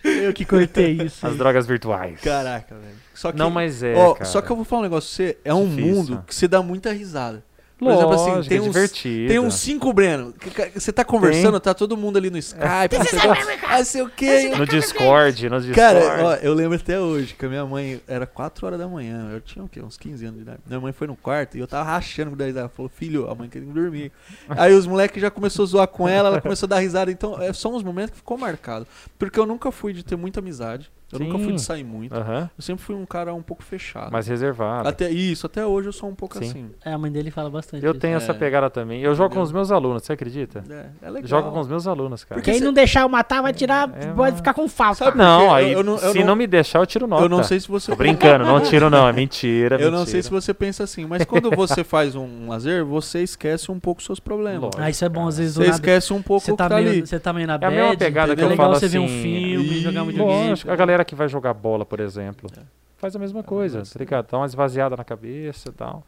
Eu 0.03 0.33
que 0.33 0.45
cortei 0.45 0.93
isso. 1.03 1.25
as 1.25 1.35
drogas 1.37 1.65
virtuais. 1.67 2.19
Caraca, 2.21 2.75
velho. 2.75 2.95
Só 3.13 3.31
que, 3.31 3.37
Não, 3.37 3.49
mas 3.49 3.81
é, 3.83 3.95
ó, 3.95 4.13
cara. 4.13 4.25
Só 4.25 4.41
que 4.41 4.51
eu 4.51 4.55
vou 4.55 4.65
falar 4.65 4.81
um 4.81 4.83
negócio 4.83 5.09
pra 5.15 5.25
você, 5.33 5.37
é 5.43 5.53
um 5.53 5.67
Difícil. 5.69 5.95
mundo 5.95 6.23
que 6.27 6.33
você 6.35 6.47
dá 6.47 6.61
muita 6.61 6.91
risada. 6.91 7.43
Por 7.77 7.85
Lógico, 7.89 8.11
exemplo, 8.13 8.39
assim, 8.39 8.49
tem 8.49 8.57
é 8.57 8.61
uns- 8.61 8.65
divertido. 8.67 9.27
Tem 9.27 9.39
uns 9.39 9.53
cinco, 9.53 9.93
Breno. 9.93 10.33
que- 10.33 10.49
que- 10.49 10.79
Você 10.79 10.91
tá 10.91 11.05
conversando, 11.05 11.59
tá 11.59 11.75
todo 11.75 11.95
mundo 11.95 12.17
ali 12.17 12.31
no 12.31 12.37
Skype, 12.39 12.97
não 12.97 13.05
sei 13.05 13.19
o 13.19 13.35
quê, 13.35 13.65
ah, 13.67 13.83
sei 13.85 14.01
o 14.01 14.09
quê. 14.09 14.49
No 14.57 14.65
Discord, 14.65 15.49
no 15.49 15.59
Discord. 15.61 15.75
Cara, 15.75 16.25
ó, 16.25 16.33
eu 16.35 16.55
lembro 16.55 16.75
até 16.75 16.99
hoje 16.99 17.35
que 17.35 17.45
a 17.45 17.49
minha 17.49 17.63
mãe 17.67 18.01
era 18.07 18.25
4 18.25 18.65
horas 18.65 18.79
da 18.79 18.87
manhã. 18.87 19.29
Eu 19.31 19.41
tinha 19.41 19.63
o 19.63 19.69
quê? 19.69 19.79
Uns 19.79 19.95
15 19.95 20.25
anos 20.25 20.37
de 20.37 20.41
idade. 20.41 20.59
Minha 20.65 20.79
mãe 20.79 20.91
foi 20.91 21.05
no 21.05 21.15
quarto 21.15 21.55
e 21.55 21.59
eu 21.59 21.67
tava 21.67 21.87
rachando 21.87 22.31
com 22.31 22.37
10 22.37 22.55
Ela 22.55 22.67
falou, 22.67 22.89
filho, 22.89 23.29
a 23.29 23.35
mãe 23.35 23.47
queria 23.47 23.71
dormir. 23.71 24.11
Aí 24.49 24.73
os 24.73 24.87
moleques 24.87 25.21
já 25.21 25.29
começou 25.29 25.61
a 25.63 25.67
zoar 25.67 25.87
com 25.87 26.09
ela, 26.09 26.29
ela 26.29 26.41
começou 26.41 26.65
a 26.65 26.69
dar 26.69 26.79
risada. 26.79 27.11
Então, 27.11 27.39
é, 27.39 27.53
são 27.53 27.75
uns 27.75 27.83
momentos 27.83 28.11
que 28.11 28.17
ficou 28.17 28.39
marcado. 28.39 28.87
Porque 29.19 29.39
eu 29.39 29.45
nunca 29.45 29.71
fui 29.71 29.93
de 29.93 30.03
ter 30.03 30.15
muita 30.15 30.39
amizade. 30.39 30.89
Eu 31.11 31.19
nunca 31.19 31.37
fui 31.39 31.53
de 31.53 31.59
Sim. 31.61 31.65
sair 31.65 31.83
muito. 31.83 32.13
Aham, 32.13 32.49
Eu 32.57 32.61
sempre 32.61 32.83
fui 32.83 32.93
um 32.95 33.05
cara 33.05 33.33
um 33.33 33.41
pouco 33.41 33.63
fechado. 33.63 34.11
mais 34.11 34.27
reservado. 34.27 34.89
Até 34.89 35.09
isso, 35.09 35.45
até 35.45 35.65
hoje 35.65 35.87
eu 35.87 35.93
sou 35.93 36.09
um 36.09 36.15
pouco 36.15 36.37
Sim. 36.37 36.49
assim. 36.49 36.69
É, 36.83 36.91
a 36.91 36.97
mãe 36.97 37.11
dele 37.11 37.31
fala 37.31 37.49
bastante. 37.49 37.85
Eu 37.85 37.93
disso. 37.93 38.01
tenho 38.01 38.17
essa 38.17 38.31
É. 38.31 38.35
pegada 38.35 38.69
também. 38.69 39.01
Eu 39.01 39.15
jogo 39.15 39.33
com 39.33 39.41
os 39.41 39.51
meus 39.51 39.71
alunos, 39.71 40.03
você 40.03 40.13
acredita? 40.13 40.63
É, 40.69 41.07
é 41.07 41.09
legal. 41.09 41.27
Jogo 41.27 41.51
com 41.51 41.59
os 41.61 41.67
meus 41.67 41.87
alunos, 41.87 42.23
cara. 42.25 42.39
Porque 42.41 42.51
Quem 42.51 42.59
cê- 42.59 42.65
não 42.65 42.73
deixar 42.73 43.01
eu 43.01 43.09
matar 43.09 43.41
vai 43.41 43.53
tirar. 43.53 43.89
É, 43.95 44.07
pode 44.07 44.15
mano. 44.17 44.35
ficar 44.37 44.53
com 44.53 44.67
falta. 44.67 45.05
Sabe- 45.05 45.17
Não, 45.17 45.53
aí 45.53 45.71
eu- 45.71 45.79
eu 45.79 45.83
não- 45.83 45.93
eu 45.97 46.11
se 46.11 46.19
não- 46.19 46.27
não 46.27 46.35
me 46.35 46.45
deixar, 46.47 46.79
eu 46.79 46.85
tiro 46.85 47.07
nota. 47.07 47.23
Eu 47.23 47.29
não 47.29 47.41
sei 47.43 47.59
se 47.59 47.67
você. 47.69 47.91
Tô 47.91 47.97
brincando, 47.97 48.43
não 48.45 48.59
tiro 48.61 48.89
não, 48.89 49.07
é 49.07 49.13
mentira, 49.13 49.75
Eu 49.77 49.89
não 49.91 49.99
mentira. 49.99 50.11
sei 50.11 50.21
se 50.23 50.29
você 50.29 50.53
pensa 50.53 50.83
assim, 50.83 51.05
mas 51.05 51.23
quando 51.23 51.49
você 51.51 51.83
faz 51.85 52.15
um 52.15 52.49
lazer, 52.49 52.83
você 52.83 53.23
esquece 53.23 53.71
um 53.71 53.79
pouco 53.79 54.03
seus 54.03 54.19
problemas. 54.19 54.61
Lógico. 54.61 54.81
Ah, 54.81 54.89
isso 54.89 55.05
é 55.05 55.09
bom, 55.09 55.27
às 55.27 55.37
vezes 55.37 55.55
Você 55.55 55.69
esquece 55.69 56.11
um 56.11 56.21
pouco 56.21 56.43
Você 56.43 56.51
o 56.51 56.55
que 56.55 56.57
tá, 56.57 56.67
tá 56.69 56.75
ali. 56.75 56.99
você 57.05 57.19
tá 57.19 57.31
meio 57.31 57.47
na 57.47 57.53
É 57.53 57.55
a 57.55 57.59
bad, 57.59 57.75
mesma 57.75 57.95
pegada 57.97 58.35
que 58.35 58.41
é 58.41 58.43
eu 58.43 58.49
legal 58.49 58.65
falo 58.67 58.79
você 58.79 58.87
ver 58.89 58.99
um 58.99 59.05
assim, 59.05 59.21
filme, 59.21 59.65
e- 59.77 59.81
jogar 59.81 60.03
um 60.03 60.05
videogame. 60.07 60.59
A 60.67 60.75
galera 60.75 60.96
que 61.05 61.15
vai 61.15 61.27
jogar 61.27 61.53
bola, 61.53 61.85
por 61.85 61.99
exemplo, 61.99 62.49
É. 62.57 62.61
faz 62.97 63.15
a 63.15 63.19
mesma 63.19 63.43
coisa, 63.43 63.81
tá 63.83 63.99
ligado? 63.99 64.27
Dá 64.31 64.37
uma 64.37 64.45
esvaziada 64.45 64.95
na 64.95 65.03
cabeça 65.03 65.69
e 65.69 65.71
tal. 65.71 66.03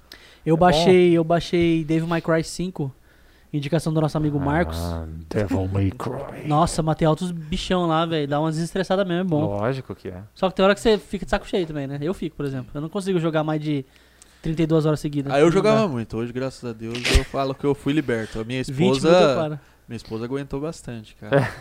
Eu 0.45 0.55
É 0.55 0.57
baixei, 0.59 1.11
eu 1.13 1.23
baixei 1.23 1.83
Devil 1.83 2.07
May 2.07 2.21
Cry 2.21 2.43
5, 2.43 2.91
indicação 3.53 3.91
do 3.93 3.99
nosso 4.01 4.17
amigo 4.17 4.39
Marcos. 4.39 4.77
Ah, 4.79 5.05
Devil 5.29 5.67
May 5.67 5.91
Cry. 5.91 6.47
Nossa, 6.47 6.81
matei 6.83 7.07
altos 7.07 7.31
bichão 7.31 7.87
lá, 7.87 8.05
velho. 8.05 8.27
Dá 8.27 8.39
umas 8.39 8.55
desestressadas 8.55 9.05
mesmo, 9.07 9.21
é 9.21 9.23
bom. 9.29 9.45
Lógico 9.45 9.93
que 9.95 10.07
é. 10.09 10.21
Só 10.33 10.49
que 10.49 10.55
tem 10.55 10.63
hora 10.65 10.73
que 10.75 10.81
você 10.81 10.97
fica 10.97 11.25
de 11.25 11.31
saco 11.31 11.47
cheio 11.47 11.65
também, 11.67 11.87
né? 11.87 11.97
Eu 12.01 12.13
fico, 12.13 12.35
por 12.35 12.45
exemplo. 12.45 12.69
Eu 12.73 12.81
não 12.81 12.89
consigo 12.89 13.19
jogar 13.19 13.43
mais 13.43 13.61
de 13.61 13.85
32 14.41 14.85
horas 14.85 14.99
seguidas. 14.99 15.33
Aí 15.33 15.41
eu 15.41 15.51
jogava 15.51 15.87
muito. 15.87 16.15
Hoje, 16.17 16.31
graças 16.31 16.63
a 16.69 16.73
Deus, 16.73 16.97
eu 17.17 17.23
falo 17.25 17.53
que 17.53 17.65
eu 17.65 17.75
fui 17.75 17.91
liberto. 17.91 18.39
A 18.39 18.43
minha 18.43 18.63
20 18.63 18.77
minutos 18.77 19.03
eu 19.03 19.11
esposa. 19.11 19.61
Minha 19.89 19.97
esposa 19.97 20.25
aguentou 20.25 20.61
bastante, 20.61 21.15
cara. 21.15 21.51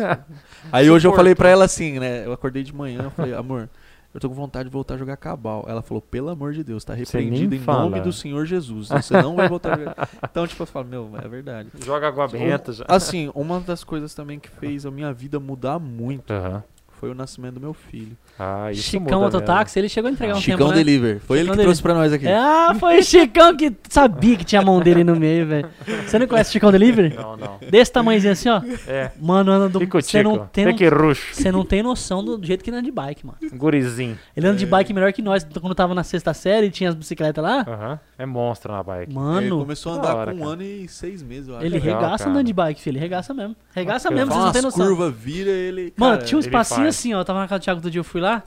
Aí 0.72 0.88
hoje 0.88 1.06
eu 1.06 1.12
falei 1.12 1.34
pra 1.34 1.50
ela 1.50 1.66
assim, 1.66 1.98
né? 2.00 2.24
Eu 2.24 2.32
acordei 2.32 2.62
de 2.62 2.74
manhã, 2.74 3.02
eu 3.02 3.10
falei, 3.10 3.34
amor, 3.34 3.68
eu 4.14 4.18
tô 4.18 4.26
com 4.26 4.34
vontade 4.34 4.70
de 4.70 4.72
voltar 4.72 4.94
a 4.94 4.96
jogar 4.96 5.18
cabal. 5.18 5.66
Ela 5.68 5.82
falou, 5.82 6.00
pelo 6.00 6.30
amor 6.30 6.54
de 6.54 6.64
Deus, 6.64 6.82
tá 6.82 6.94
repreendido 6.94 7.54
em 7.54 7.58
fala. 7.58 7.82
nome 7.82 8.00
do 8.00 8.10
Senhor 8.10 8.46
Jesus. 8.46 8.88
Você 8.88 9.20
não 9.20 9.36
vai 9.36 9.50
voltar 9.50 9.74
a 9.74 9.78
jogar. 9.78 10.08
Então, 10.24 10.46
tipo, 10.46 10.62
eu 10.62 10.66
falo, 10.66 10.86
meu, 10.86 11.10
é 11.22 11.28
verdade. 11.28 11.68
Joga 11.84 12.08
água 12.08 12.26
benta 12.26 12.72
já. 12.72 12.86
Assim, 12.88 13.30
uma 13.34 13.60
das 13.60 13.84
coisas 13.84 14.14
também 14.14 14.40
que 14.40 14.48
fez 14.48 14.86
a 14.86 14.90
minha 14.90 15.12
vida 15.12 15.38
mudar 15.38 15.78
muito 15.78 16.32
Aham. 16.32 16.64
Foi 17.00 17.10
o 17.10 17.14
nascimento 17.14 17.54
do 17.54 17.60
meu 17.60 17.74
filho. 17.74 18.16
Ah, 18.38 18.70
isso 18.72 18.82
Chicão 18.82 19.20
Mototáxi, 19.20 19.78
ele 19.78 19.88
chegou 19.88 20.08
a 20.08 20.12
entregar 20.12 20.34
um 20.36 20.40
Chicão 20.40 20.58
tempo, 20.58 20.70
né? 20.70 20.76
Deliver. 20.76 21.20
Foi 21.20 21.38
ele 21.38 21.44
Chicão 21.44 21.56
que 21.56 21.62
trouxe 21.62 21.82
Deliver. 21.82 21.94
pra 21.94 22.02
nós 22.02 22.12
aqui. 22.12 22.26
É, 22.26 22.36
Ah, 22.36 22.74
foi 22.78 22.98
o 22.98 23.02
Chicão 23.02 23.56
que 23.56 23.72
sabia 23.88 24.36
que 24.36 24.44
tinha 24.44 24.60
a 24.60 24.64
mão 24.64 24.80
dele 24.80 25.04
no 25.04 25.14
meio, 25.16 25.46
velho. 25.46 25.68
Você 26.06 26.18
não 26.18 26.26
conhece 26.26 26.50
o 26.50 26.52
Chicão 26.52 26.72
Delivery? 26.72 27.10
mesmo. 27.10 27.22
Não, 27.22 27.36
não. 27.36 27.58
Desse 27.70 27.92
tamanhozinho 27.92 28.32
assim, 28.32 28.48
ó. 28.48 28.60
É. 28.88 29.12
Mano, 29.20 29.52
anda 29.52 29.68
do, 29.68 29.78
você 29.86 30.22
não 30.22 30.38
tem, 30.46 30.64
Tem 30.66 30.76
que 30.76 30.88
ruxo. 30.88 31.34
você 31.34 31.52
não 31.52 31.64
tem 31.64 31.82
noção 31.82 32.24
do 32.24 32.44
jeito 32.44 32.62
que 32.64 32.70
ele 32.70 32.76
anda 32.76 32.84
de 32.84 32.90
bike, 32.92 33.24
mano. 33.26 33.38
Gurizinho. 33.54 34.18
Ele 34.36 34.46
anda 34.46 34.56
de 34.58 34.66
bike 34.66 34.92
melhor 34.92 35.12
que 35.12 35.22
nós. 35.22 35.46
Quando 35.60 35.74
tava 35.74 35.94
na 35.94 36.02
sexta 36.02 36.34
série, 36.34 36.70
tinha 36.70 36.88
as 36.90 36.94
bicicletas 36.94 37.42
lá. 37.42 37.64
Aham. 37.68 38.00
É 38.18 38.26
monstro 38.26 38.72
na 38.72 38.82
bike. 38.82 39.10
Ele 39.10 39.14
Mano, 39.14 39.58
começou 39.60 39.92
a 39.92 39.96
da 39.98 40.00
andar 40.02 40.16
hora, 40.16 40.30
com 40.32 40.36
um 40.36 40.40
cara. 40.40 40.52
ano 40.52 40.62
e 40.62 40.88
seis 40.88 41.22
meses, 41.22 41.48
eu 41.48 41.56
acho. 41.56 41.64
ele 41.66 41.78
legal, 41.78 42.00
regaça 42.00 42.18
cara. 42.24 42.30
andando 42.30 42.46
de 42.46 42.52
bike, 42.52 42.80
filho. 42.80 42.94
Ele 42.94 43.00
regaça 43.00 43.34
mesmo. 43.34 43.56
Regaça 43.74 44.08
Bacana. 44.10 44.26
mesmo, 44.26 44.32
vocês 44.32 44.44
não 44.44 44.52
tem 44.52 44.62
noção. 44.62 44.86
curvas, 44.86 45.14
vira 45.14 45.50
ele. 45.50 45.92
Mano, 45.96 46.22
tinha 46.22 46.36
um 46.36 46.40
uns 46.40 46.46
assim, 46.88 47.14
ó. 47.14 47.20
Eu 47.20 47.24
tava 47.24 47.38
na 47.40 47.48
casa 47.48 47.60
do 47.60 47.64
Thiago 47.64 47.80
do 47.80 47.90
dia, 47.90 48.00
eu 48.00 48.04
fui 48.04 48.20
lá. 48.20 48.42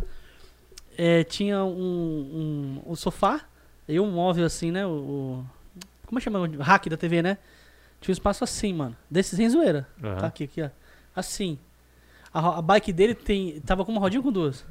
É, 0.97 1.23
tinha 1.23 1.63
um, 1.63 2.81
um, 2.85 2.91
um 2.91 2.95
sofá 2.95 3.41
e 3.87 3.99
um 3.99 4.09
móvel 4.11 4.45
assim, 4.45 4.71
né? 4.71 4.85
O, 4.85 4.89
o- 4.89 5.45
como 6.05 6.19
chama? 6.21 6.39
O 6.39 6.61
hack 6.61 6.87
da 6.87 6.97
TV, 6.97 7.21
né? 7.21 7.37
Tinha 8.01 8.11
um 8.11 8.17
espaço 8.17 8.43
assim, 8.43 8.73
mano. 8.73 8.95
Desse 9.09 9.35
sem 9.35 9.49
zoeira. 9.49 9.87
Aham. 10.03 10.17
Tá 10.17 10.27
aqui, 10.27 10.43
aqui, 10.45 10.61
ó. 10.61 10.69
Assim. 11.15 11.57
A, 12.33 12.59
a 12.59 12.61
bike 12.61 12.91
dele 12.93 13.13
tem, 13.15 13.59
tava 13.61 13.83
com 13.85 13.91
uma 13.91 14.01
rodinha 14.01 14.19
ou 14.19 14.23
com 14.23 14.31
duas? 14.31 14.65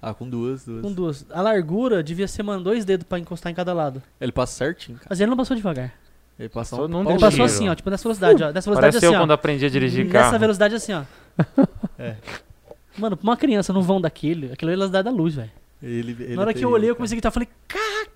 Ah, 0.00 0.14
com 0.14 0.28
duas, 0.28 0.64
duas. 0.64 0.82
Com 0.82 0.92
duas. 0.92 1.26
A 1.30 1.42
largura 1.42 2.02
devia 2.02 2.28
ser, 2.28 2.42
mano, 2.44 2.62
dois 2.62 2.84
dedos 2.84 3.06
pra 3.06 3.18
encostar 3.18 3.50
em 3.50 3.54
cada 3.54 3.72
lado. 3.72 4.00
Ele 4.20 4.30
passa 4.30 4.52
certinho, 4.56 4.96
cara. 4.98 5.08
Mas 5.10 5.20
ele 5.20 5.28
não 5.30 5.36
passou 5.36 5.56
devagar. 5.56 5.92
Ele 6.38 6.48
passa 6.48 6.76
Só 6.76 6.86
um 6.86 7.10
Ele 7.10 7.18
passou 7.18 7.44
assim, 7.44 7.68
ó. 7.68 7.74
Tipo, 7.74 7.90
nessa 7.90 8.04
velocidade, 8.04 8.42
ó. 8.44 8.52
Nessa 8.52 8.70
velocidade 8.70 8.92
Parece 8.92 8.98
assim, 8.98 9.06
eu 9.06 9.18
ó. 9.18 9.22
quando 9.22 9.32
aprendi 9.32 9.66
a 9.66 9.68
dirigir 9.68 10.04
Nessa 10.06 10.18
carro. 10.26 10.38
velocidade 10.38 10.74
assim, 10.76 10.92
ó. 10.92 11.02
É. 11.98 12.16
Mano, 12.98 13.16
pra 13.16 13.24
uma 13.24 13.36
criança 13.36 13.72
no 13.72 13.82
vão 13.82 14.00
daquele, 14.00 14.52
aquilo 14.52 14.70
é 14.70 14.74
a 14.74 14.76
velocidade 14.76 15.04
da 15.04 15.10
luz, 15.10 15.34
velho. 15.34 15.50
Na 16.34 16.42
hora 16.42 16.52
que 16.54 16.64
eu 16.64 16.70
olhei, 16.70 16.90
eu 16.90 16.96
comecei 16.96 17.14
a 17.14 17.16
gritar, 17.16 17.28
eu 17.28 17.32
falei, 17.32 17.48
cara, 17.68 18.08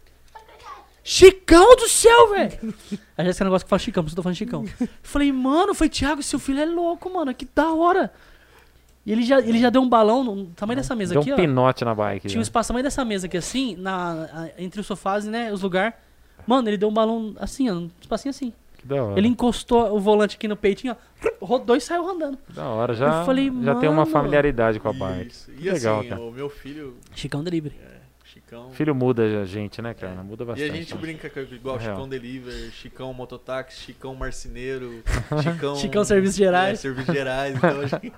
Chicão 1.04 1.74
do 1.76 1.88
céu, 1.88 2.30
velho! 2.30 2.74
A 3.18 3.24
Jéssica 3.24 3.44
negócio 3.44 3.64
que 3.66 3.70
fala 3.70 3.78
Chicão, 3.80 4.02
por 4.04 4.08
isso 4.08 4.14
eu 4.14 4.16
tô 4.16 4.22
falando 4.22 4.36
Chicão. 4.36 4.64
Eu 4.80 4.88
falei, 5.02 5.32
mano, 5.32 5.74
foi 5.74 5.88
Thiago, 5.88 6.22
seu 6.22 6.38
filho 6.38 6.60
é 6.60 6.64
louco, 6.66 7.12
mano, 7.12 7.34
que 7.34 7.46
da 7.54 7.72
hora. 7.72 8.12
E 9.04 9.10
ele 9.10 9.22
já, 9.24 9.40
ele 9.40 9.58
já 9.58 9.68
deu 9.68 9.82
um 9.82 9.88
balão 9.88 10.22
no 10.22 10.46
tamanho 10.46 10.76
dessa 10.76 10.94
mesa 10.94 11.12
Deu 11.14 11.22
aqui, 11.22 11.32
um 11.32 11.34
ó. 11.34 11.36
pinote 11.36 11.84
na 11.84 11.92
bike. 11.92 12.28
Tinha 12.28 12.38
um 12.38 12.42
espaço 12.42 12.68
tamanho 12.68 12.84
dessa 12.84 13.04
mesa 13.04 13.26
aqui, 13.26 13.36
assim, 13.36 13.74
na, 13.76 14.28
a- 14.32 14.48
entre 14.62 14.80
os 14.80 14.86
sofás, 14.86 15.24
né, 15.24 15.52
os 15.52 15.60
lugares. 15.60 15.94
Mano, 16.46 16.68
ele 16.68 16.76
deu 16.76 16.88
um 16.88 16.92
balão 16.94 17.34
assim, 17.40 17.68
ó, 17.68 17.74
um 17.74 17.90
espacinho 18.00 18.30
assim. 18.30 18.52
Que 18.82 18.88
da 18.88 19.02
hora. 19.02 19.18
Ele 19.18 19.28
encostou 19.28 19.94
o 19.96 20.00
volante 20.00 20.36
aqui 20.36 20.46
no 20.48 20.56
peitinho, 20.56 20.96
ó, 21.40 21.44
rodou 21.46 21.76
e 21.76 21.80
saiu 21.80 22.08
andando. 22.08 22.36
Que 22.46 22.52
Da 22.52 22.68
hora. 22.68 22.94
Já, 22.94 23.20
Eu 23.20 23.24
falei, 23.24 23.50
já 23.62 23.74
tem 23.76 23.88
uma 23.88 24.04
familiaridade 24.04 24.78
com 24.80 24.88
a 24.88 24.92
bike. 24.92 25.28
Isso. 25.30 25.50
E 25.56 25.70
legal, 25.70 26.00
assim, 26.00 26.08
cara. 26.08 26.20
o 26.20 26.30
meu 26.32 26.50
filho, 26.50 26.96
Chicão 27.14 27.42
Delivery. 27.44 27.76
é, 27.80 27.91
Chicão. 28.32 28.70
Filho 28.72 28.94
muda 28.94 29.22
a 29.42 29.44
gente, 29.44 29.82
né, 29.82 29.92
cara? 29.92 30.22
Muda 30.22 30.44
E 30.44 30.46
bastante. 30.46 30.70
a 30.70 30.74
gente 30.74 30.94
né? 30.94 31.00
brinca 31.00 31.28
com 31.28 31.40
igual 31.40 31.76
Real. 31.76 31.94
Chicão 31.94 32.08
Deliver, 32.08 32.70
Chicão 32.72 33.12
Mototáxi, 33.12 33.78
Chicão 33.82 34.14
Marceneiro, 34.14 35.02
Chicão... 35.42 35.76
Chicão 35.76 36.04
Serviços 36.04 36.36
Gerais. 36.36 36.78
É, 36.78 36.82
Serviços 36.82 37.14
Gerais. 37.14 37.54
Então, 37.54 37.86
gente, 37.88 38.12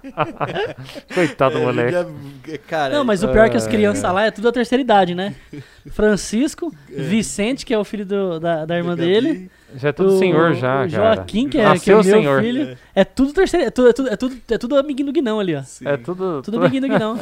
Coitado 1.15 1.55
do 1.57 1.61
é, 1.63 1.65
moleque. 1.65 2.59
cara, 2.69 2.95
Não, 2.95 3.05
mas 3.05 3.23
o 3.25 3.29
pior 3.29 3.47
é 3.47 3.51
que 3.51 3.57
as 3.57 3.67
É. 3.67 3.71
crianças 3.71 4.03
lá 4.05 4.27
é 4.27 4.31
tudo 4.31 4.49
a 4.49 4.53
terceira 4.53 4.81
idade, 4.83 5.15
né? 5.15 5.35
Francisco, 5.91 6.73
Vicente, 6.89 7.67
que 7.67 7.75
é 7.75 7.79
o 7.79 7.85
filho 7.85 8.07
do- 8.07 8.39
da, 8.39 8.65
da 8.65 8.77
irmã 8.77 8.91
Gabi, 8.97 9.03
dele. 9.03 9.51
Já 9.77 9.89
é 9.89 9.93
tudo 9.93 10.15
o- 10.15 10.19
senhor 10.19 10.55
já, 10.55 10.85
o 10.87 10.91
cara. 10.91 11.17
Joaquim, 11.17 11.49
que 11.49 11.59
é, 11.59 11.79
que 11.79 11.91
é 11.91 11.95
meu 11.95 12.05
senhor. 12.05 12.41
filho. 12.43 12.79
É, 12.95 13.01
É 13.01 13.05
tudo 13.05 13.33
terceira. 13.33 13.67
É 13.67 13.71
tudo, 13.71 13.89
é 13.89 13.93
tudo, 13.93 14.09
é 14.11 14.17
tudo, 14.17 14.37
é 14.51 14.59
tudo 14.59 14.77
amiguinho 14.77 15.07
do 15.07 15.13
Guinão 15.13 15.41
ali, 15.41 15.55
ó. 15.57 15.63
sim. 15.63 15.87
É 15.89 15.97
tudo... 15.97 16.41
Tudo 16.43 16.59
amiguinho 16.59 16.83
do 16.83 16.89
Guinão. 16.89 17.19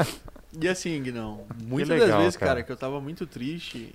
E 0.61 0.69
assim, 0.69 1.03
Guinão, 1.03 1.45
muitas 1.65 1.89
legal, 1.89 2.09
das 2.09 2.19
vezes, 2.19 2.37
cara. 2.37 2.51
cara. 2.53 2.63
que 2.63 2.71
eu 2.73 2.77
tava 2.77 3.01
muito 3.01 3.27
triste. 3.27 3.95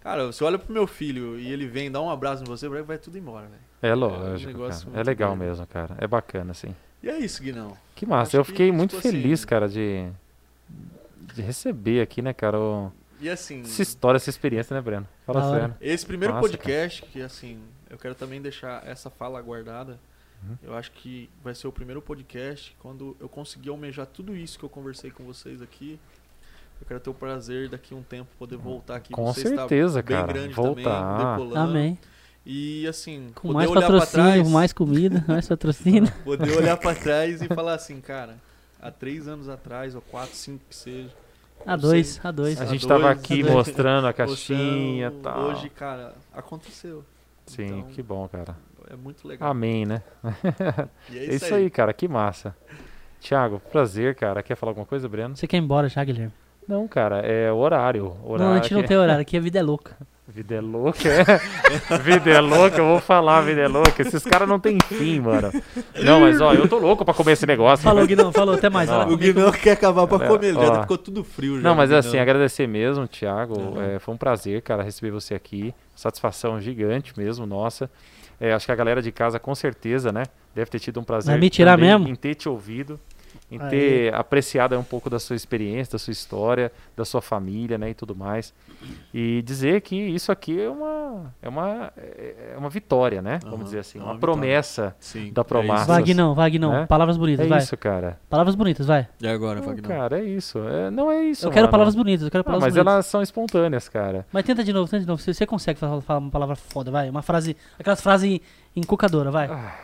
Cara, 0.00 0.26
você 0.26 0.44
olha 0.44 0.58
pro 0.58 0.72
meu 0.72 0.86
filho 0.86 1.38
e 1.38 1.50
ele 1.50 1.66
vem 1.66 1.90
dar 1.90 2.00
um 2.00 2.10
abraço 2.10 2.42
em 2.42 2.46
você, 2.46 2.68
vai 2.68 2.98
tudo 2.98 3.18
embora, 3.18 3.46
velho. 3.46 3.60
É 3.82 3.88
É 3.88 3.94
um 3.94 3.98
lógico, 3.98 4.52
negócio 4.52 4.86
cara. 4.90 5.00
É 5.00 5.04
legal 5.04 5.30
doido. 5.36 5.48
mesmo, 5.48 5.66
cara. 5.66 5.96
É 5.98 6.06
bacana, 6.06 6.50
assim. 6.52 6.74
E 7.02 7.08
é 7.08 7.18
isso, 7.18 7.42
Guinão. 7.42 7.76
Que 7.94 8.06
massa. 8.06 8.28
Acho 8.30 8.36
Eu 8.38 8.44
que, 8.44 8.50
fiquei 8.52 8.70
muito 8.72 8.90
tipo 8.96 9.02
feliz, 9.02 9.40
assim- 9.40 9.46
cara, 9.48 9.68
de, 9.68 10.06
de 11.34 11.42
receber 11.42 12.00
aqui, 12.02 12.22
né, 12.22 12.32
cara, 12.32 12.58
o- 12.58 12.92
E 13.20 13.28
assim, 13.28 13.62
essa 13.62 13.82
história, 13.82 14.16
essa 14.16 14.30
experiência, 14.30 14.74
né, 14.74 14.80
Breno? 14.80 15.08
Fala 15.24 15.50
sério. 15.52 15.74
esse 15.80 16.04
primeiro 16.06 16.34
Massa, 16.34 16.46
podcast, 16.48 17.02
que 17.02 17.20
assim, 17.22 17.58
eu 17.90 17.96
quero 17.98 18.14
também 18.14 18.40
deixar 18.40 18.86
essa 18.86 19.10
fala 19.10 19.40
guardada. 19.40 19.98
Uhum. 20.42 20.56
Eu 20.62 20.74
acho 20.76 20.90
que 20.92 21.28
vai 21.42 21.54
ser 21.54 21.66
o 21.66 21.72
primeiro 21.72 22.00
podcast 22.02 22.76
quando 22.80 23.16
eu 23.20 23.28
conseguir 23.28 23.70
almejar 23.70 24.06
tudo 24.06 24.36
isso 24.36 24.58
que 24.58 24.64
eu 24.64 24.68
conversei 24.68 25.10
com 25.10 25.24
vocês 25.24 25.60
aqui. 25.62 25.98
Eu 26.80 26.86
quero 26.86 27.00
ter 27.00 27.08
o 27.10 27.14
prazer 27.14 27.68
daqui 27.70 27.94
a 27.94 27.96
um 27.96 28.02
tempo 28.02 28.28
poder 28.38 28.56
voltar 28.56 28.96
aqui. 28.96 29.12
Com 29.12 29.24
Você 29.32 29.48
está 29.48 29.56
certeza, 29.60 30.02
bem 30.02 30.16
cara. 30.16 30.32
grande 30.32 30.54
Voltar. 30.54 31.18
também, 31.18 31.30
decolando. 31.32 31.70
Amém. 31.70 31.98
E 32.44 32.86
assim, 32.86 33.30
Com 33.34 33.48
poder 33.48 33.54
mais 33.54 33.70
olhar 33.70 33.86
pra 33.86 33.98
patrocínio, 33.98 34.32
trás, 34.34 34.48
mais 34.50 34.72
comida, 34.72 35.24
mais 35.26 35.48
patrocínio. 35.48 36.12
poder 36.22 36.56
olhar 36.56 36.76
pra 36.76 36.94
trás 36.94 37.40
e 37.42 37.48
falar 37.48 37.74
assim, 37.74 38.00
cara, 38.00 38.36
há 38.80 38.90
três 38.90 39.26
anos 39.26 39.48
atrás, 39.48 39.94
ou 39.94 40.00
quatro, 40.02 40.36
cinco 40.36 40.62
que 40.68 40.76
seja. 40.76 41.10
A 41.64 41.74
dois, 41.74 42.20
a 42.22 42.30
dois. 42.30 42.60
A 42.60 42.64
A 42.64 42.66
gente 42.66 42.86
dois, 42.86 42.88
tava 43.02 43.08
a 43.08 43.12
aqui 43.12 43.42
dois. 43.42 43.52
mostrando 43.54 44.06
a 44.06 44.12
caixinha 44.14 45.08
e 45.08 45.20
tal. 45.22 45.40
Hoje, 45.46 45.68
cara, 45.70 46.14
aconteceu. 46.32 47.02
Sim, 47.46 47.64
Então, 47.78 47.82
que 47.90 48.02
bom, 48.02 48.28
cara. 48.28 48.54
É 48.90 48.96
muito 48.96 49.26
legal. 49.26 49.50
Amém, 49.50 49.84
né? 49.84 50.02
E 51.10 51.18
É 51.18 51.34
isso 51.34 51.54
aí, 51.54 51.68
cara. 51.70 51.92
Que 51.92 52.06
massa. 52.06 52.54
Tiago, 53.20 53.60
prazer, 53.72 54.14
cara. 54.14 54.42
Quer 54.42 54.54
falar 54.56 54.70
alguma 54.70 54.86
coisa, 54.86 55.08
Breno? 55.08 55.36
Você 55.36 55.46
quer 55.46 55.56
ir 55.56 55.60
embora 55.60 55.88
já, 55.88 56.04
Guilherme? 56.04 56.32
Não, 56.68 56.86
cara, 56.88 57.18
é 57.20 57.50
horário. 57.52 58.16
horário 58.24 58.44
não, 58.44 58.52
a 58.52 58.56
gente 58.62 58.74
não 58.74 58.82
que- 58.82 58.88
tem 58.88 58.96
horário, 58.96 59.22
aqui 59.22 59.36
a 59.36 59.40
vida 59.40 59.58
é 59.58 59.62
louca. 59.62 59.96
Vida 60.28 60.56
é 60.56 60.60
louca, 60.60 61.08
é? 61.08 61.22
vida 62.02 62.30
é 62.30 62.40
louca, 62.40 62.78
eu 62.78 62.84
vou 62.84 62.98
falar, 63.00 63.42
vida 63.42 63.60
é 63.60 63.68
louca. 63.68 64.02
Esses 64.02 64.24
caras 64.24 64.48
não 64.48 64.58
tem 64.58 64.76
fim, 64.84 65.20
mano. 65.20 65.52
Não, 66.02 66.20
mas 66.20 66.40
ó, 66.40 66.52
eu 66.52 66.68
tô 66.68 66.78
louco 66.78 67.04
pra 67.04 67.14
comer 67.14 67.32
esse 67.32 67.46
negócio. 67.46 67.84
Falou, 67.84 68.04
Guinão, 68.04 68.32
falou, 68.32 68.56
até 68.56 68.68
mais. 68.68 68.90
Não. 68.90 69.08
O 69.12 69.16
Guinão 69.16 69.52
quer 69.52 69.70
acabar 69.72 70.04
pra 70.08 70.24
É, 70.26 70.28
comer, 70.28 70.48
ele 70.48 70.58
já 70.66 70.80
ficou 70.80 70.98
tudo 70.98 71.22
frio 71.22 71.56
já. 71.58 71.62
Não, 71.62 71.76
mas 71.76 71.92
assim, 71.92 72.18
agradecer 72.18 72.66
mesmo, 72.66 73.06
Thiago. 73.06 73.56
Uhum. 73.56 73.80
É, 73.80 73.98
foi 74.00 74.12
um 74.12 74.18
prazer, 74.18 74.60
cara, 74.62 74.82
receber 74.82 75.12
você 75.12 75.32
aqui. 75.32 75.72
Satisfação 75.94 76.60
gigante 76.60 77.14
mesmo, 77.16 77.46
nossa. 77.46 77.88
É, 78.40 78.52
acho 78.52 78.66
que 78.66 78.72
a 78.72 78.74
galera 78.76 79.00
de 79.00 79.10
casa, 79.10 79.38
com 79.38 79.54
certeza, 79.54 80.12
né, 80.12 80.24
deve 80.54 80.70
ter 80.70 80.78
tido 80.78 81.00
um 81.00 81.04
prazer 81.04 81.32
Vai 81.32 81.40
me 81.40 81.50
tirar 81.50 81.76
mesmo? 81.78 82.06
em 82.08 82.14
ter 82.14 82.34
te 82.34 82.48
ouvido, 82.48 83.00
em 83.50 83.60
Aí. 83.60 83.68
ter 83.70 84.14
apreciado 84.14 84.76
um 84.78 84.82
pouco 84.82 85.08
da 85.08 85.18
sua 85.20 85.36
experiência, 85.36 85.92
da 85.92 85.98
sua 85.98 86.10
história, 86.10 86.72
da 86.96 87.04
sua 87.04 87.22
família, 87.22 87.78
né, 87.78 87.90
e 87.90 87.94
tudo 87.94 88.14
mais. 88.16 88.52
E 89.14 89.40
dizer 89.42 89.82
que 89.82 89.94
isso 89.96 90.32
aqui 90.32 90.60
é 90.60 90.68
uma, 90.68 91.32
é 91.40 91.48
uma, 91.48 91.92
é 91.96 92.54
uma 92.58 92.68
vitória, 92.68 93.22
né, 93.22 93.38
vamos 93.44 93.66
dizer 93.66 93.78
assim, 93.80 93.98
é 93.98 94.02
uma, 94.02 94.12
uma 94.12 94.18
promessa. 94.18 94.96
Sim, 94.98 95.32
da 95.32 95.42
é 95.42 95.44
Promassa. 95.44 95.82
isso. 95.82 95.92
Vai, 95.92 96.02
Guinão, 96.02 96.34
vai, 96.34 96.50
Guinão. 96.50 96.74
É? 96.76 96.86
Palavras 96.86 97.16
bonitas, 97.16 97.46
É 97.46 97.48
vai. 97.48 97.58
isso, 97.58 97.76
cara. 97.76 98.18
Palavras 98.28 98.54
bonitas, 98.56 98.86
vai. 98.86 99.06
E 99.20 99.28
agora, 99.28 99.60
Não, 99.60 99.66
Wagner? 99.68 99.84
cara, 99.86 100.18
é 100.18 100.24
isso. 100.24 100.58
É, 100.58 100.90
não 100.90 101.10
é 101.12 101.22
isso, 101.22 101.46
eu 101.46 101.50
quero 101.50 101.62
mano. 101.62 101.70
palavras 101.72 101.94
bonitas, 101.94 102.24
eu 102.24 102.30
quero 102.30 102.40
Ah, 102.42 102.44
palavras 102.44 102.64
mas 102.66 102.74
bonitas. 102.74 102.92
elas 102.94 103.06
são 103.06 103.22
espontâneas, 103.22 103.88
cara. 103.88 104.26
Mas 104.32 104.44
tenta 104.44 104.64
de 104.64 104.72
novo, 104.72 104.90
tenta 104.90 105.02
de 105.02 105.06
novo. 105.06 105.22
Você, 105.22 105.32
você 105.32 105.46
consegue 105.46 105.78
falar, 105.78 106.00
falar 106.00 106.18
uma 106.18 106.30
palavra 106.30 106.56
foda, 106.56 106.90
vai. 106.90 107.08
Uma 107.08 107.22
frase. 107.22 107.56
Aquelas 107.78 108.00
frases 108.00 108.40
encucadora, 108.74 109.30
vai. 109.30 109.46
Ah, 109.46 109.74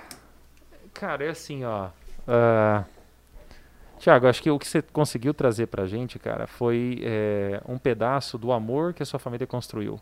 Cara, 0.92 1.24
é 1.24 1.30
assim, 1.30 1.64
ó. 1.64 1.88
ah, 2.28 2.84
Tiago, 4.02 4.26
acho 4.26 4.42
que 4.42 4.50
o 4.50 4.58
que 4.58 4.66
você 4.66 4.82
conseguiu 4.82 5.32
trazer 5.32 5.66
pra 5.68 5.86
gente, 5.86 6.18
cara, 6.18 6.48
foi 6.48 6.98
é, 7.04 7.60
um 7.68 7.78
pedaço 7.78 8.36
do 8.36 8.50
amor 8.50 8.92
que 8.92 9.00
a 9.02 9.06
sua 9.06 9.20
família 9.20 9.46
construiu. 9.46 10.00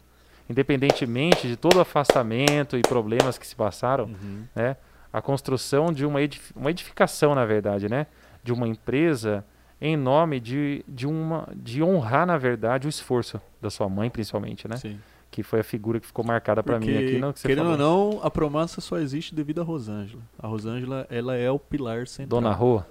Independentemente 0.49 1.47
de 1.47 1.55
todo 1.57 1.77
o 1.77 1.81
afastamento 1.81 2.77
e 2.77 2.81
problemas 2.83 3.39
que 3.39 3.47
se 3.47 3.55
passaram, 3.55 4.05
Uhum. 4.07 4.45
né? 4.57 4.77
A 5.13 5.21
construção 5.21 5.93
de 5.93 6.07
uma, 6.07 6.23
edif- 6.23 6.53
uma 6.57 6.71
edificação, 6.71 7.35
na 7.35 7.45
verdade, 7.45 7.89
né? 7.91 8.07
De 8.43 8.53
uma 8.53 8.67
empresa 8.67 9.45
em 9.81 9.97
nome 9.97 10.41
de, 10.41 10.85
de, 10.89 11.07
uma, 11.07 11.49
de 11.55 11.83
honrar, 11.83 12.27
na 12.27 12.39
verdade, 12.39 12.87
o 12.87 12.89
esforço 12.91 13.41
da 13.61 13.69
sua 13.71 13.89
mãe, 13.89 14.09
principalmente, 14.09 14.67
né? 14.67 14.77
Sim. 14.77 14.99
Que 15.31 15.43
foi 15.43 15.61
a 15.61 15.65
figura 15.65 16.01
que 16.01 16.07
ficou 16.07 16.25
marcada 16.25 16.63
pra 16.63 16.79
mim 16.81 16.97
aqui, 16.97 17.19
não 17.19 17.33
que 17.33 17.41
você 17.41 17.49
querendo 17.49 17.71
falou. 17.77 18.09
ou 18.09 18.15
não, 18.17 18.25
a 18.25 18.31
promessa 18.31 18.81
só 18.81 18.99
existe 18.99 19.35
devido 19.35 19.61
a 19.61 19.65
Rosângela. 19.65 20.23
A 20.39 20.47
Rosângela, 20.47 21.07
ela 21.11 21.37
é 21.37 21.51
o 21.51 21.59
pilar 21.59 22.07
central. 22.07 22.41
Dona 22.41 22.53
Rô, 22.55 22.83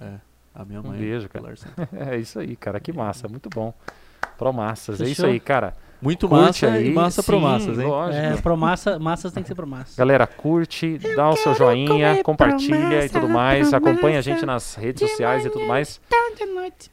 É, 0.00 0.14
a 0.54 0.64
minha 0.64 0.80
Um 0.80 0.88
mãe. 0.88 0.98
beijo, 0.98 1.26
é 1.26 1.28
cara. 1.28 1.54
É 2.12 2.16
isso 2.18 2.38
aí, 2.38 2.56
cara. 2.56 2.80
Que 2.80 2.92
massa. 2.92 3.28
Muito 3.28 3.48
bom. 3.48 3.72
Promassas. 4.38 5.00
É 5.00 5.04
isso 5.04 5.16
Fechou? 5.22 5.30
aí, 5.30 5.40
cara. 5.40 5.74
Muito 6.02 6.26
Curte 6.26 6.64
massa 6.64 6.66
aí. 6.70 6.88
e 6.90 6.94
massa 6.94 7.22
pro 7.22 7.36
Sim, 7.36 7.42
massas, 7.42 7.78
hein? 7.78 7.86
lógico. 7.86 8.24
É, 8.24 8.36
pro 8.40 8.56
massa, 8.56 8.98
massas 8.98 9.32
tem 9.34 9.42
que 9.42 9.48
ser 9.50 9.54
pro 9.54 9.66
massa. 9.66 9.94
Galera, 9.98 10.26
curte, 10.26 10.96
dá 11.14 11.28
o 11.28 11.36
seu 11.36 11.54
joinha, 11.54 12.22
compartilha 12.24 13.04
e 13.04 13.08
tudo 13.10 13.28
mais. 13.28 13.74
Acompanha 13.74 14.18
a 14.18 14.22
gente 14.22 14.46
nas 14.46 14.74
redes 14.76 15.06
sociais 15.10 15.44
e 15.44 15.50
tudo 15.50 15.66
mais. 15.66 16.00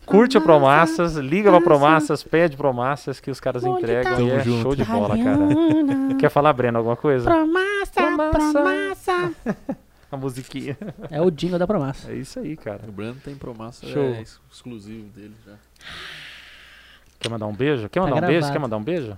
Curte 0.05 0.37
o 0.37 0.41
Promassas, 0.41 1.15
liga 1.15 1.49
pra 1.49 1.61
Promassas, 1.61 2.21
pede 2.21 2.57
Promassas 2.57 3.21
que 3.21 3.31
os 3.31 3.39
caras 3.39 3.63
entregam 3.63 4.13
Tamo 4.17 4.27
e 4.27 4.31
é 4.31 4.39
junto. 4.43 4.61
show 4.61 4.75
de 4.75 4.83
bola, 4.83 5.17
cara. 5.17 5.37
Quer 6.19 6.29
falar, 6.29 6.51
Breno, 6.51 6.77
alguma 6.79 6.97
coisa? 6.97 7.29
Promassa, 7.29 7.91
Promassa. 7.93 8.31
promassa. 8.51 9.77
A 10.11 10.15
musiquinha. 10.17 10.77
É 11.11 11.21
o 11.21 11.29
jingle 11.29 11.59
da 11.59 11.67
promassa. 11.67 12.11
É 12.11 12.15
isso 12.15 12.39
aí, 12.39 12.55
cara. 12.55 12.81
O 12.87 12.91
Brando 12.91 13.19
tem 13.19 13.35
promassa, 13.35 13.85
Show. 13.85 14.03
é 14.03 14.19
ex- 14.19 14.39
exclusivo 14.51 15.07
dele 15.09 15.35
já. 15.45 15.55
Quer 17.19 17.29
mandar 17.29 17.47
um 17.47 17.53
beijo? 17.55 17.89
Quer 17.89 17.99
Tá 17.99 18.05
mandar 18.05 18.15
um 18.17 18.21
beijo? 18.21 18.31
gravado. 18.39 18.53
Quer 18.53 18.59
mandar 18.59 18.77
um 18.77 18.83
beijo? 18.83 19.17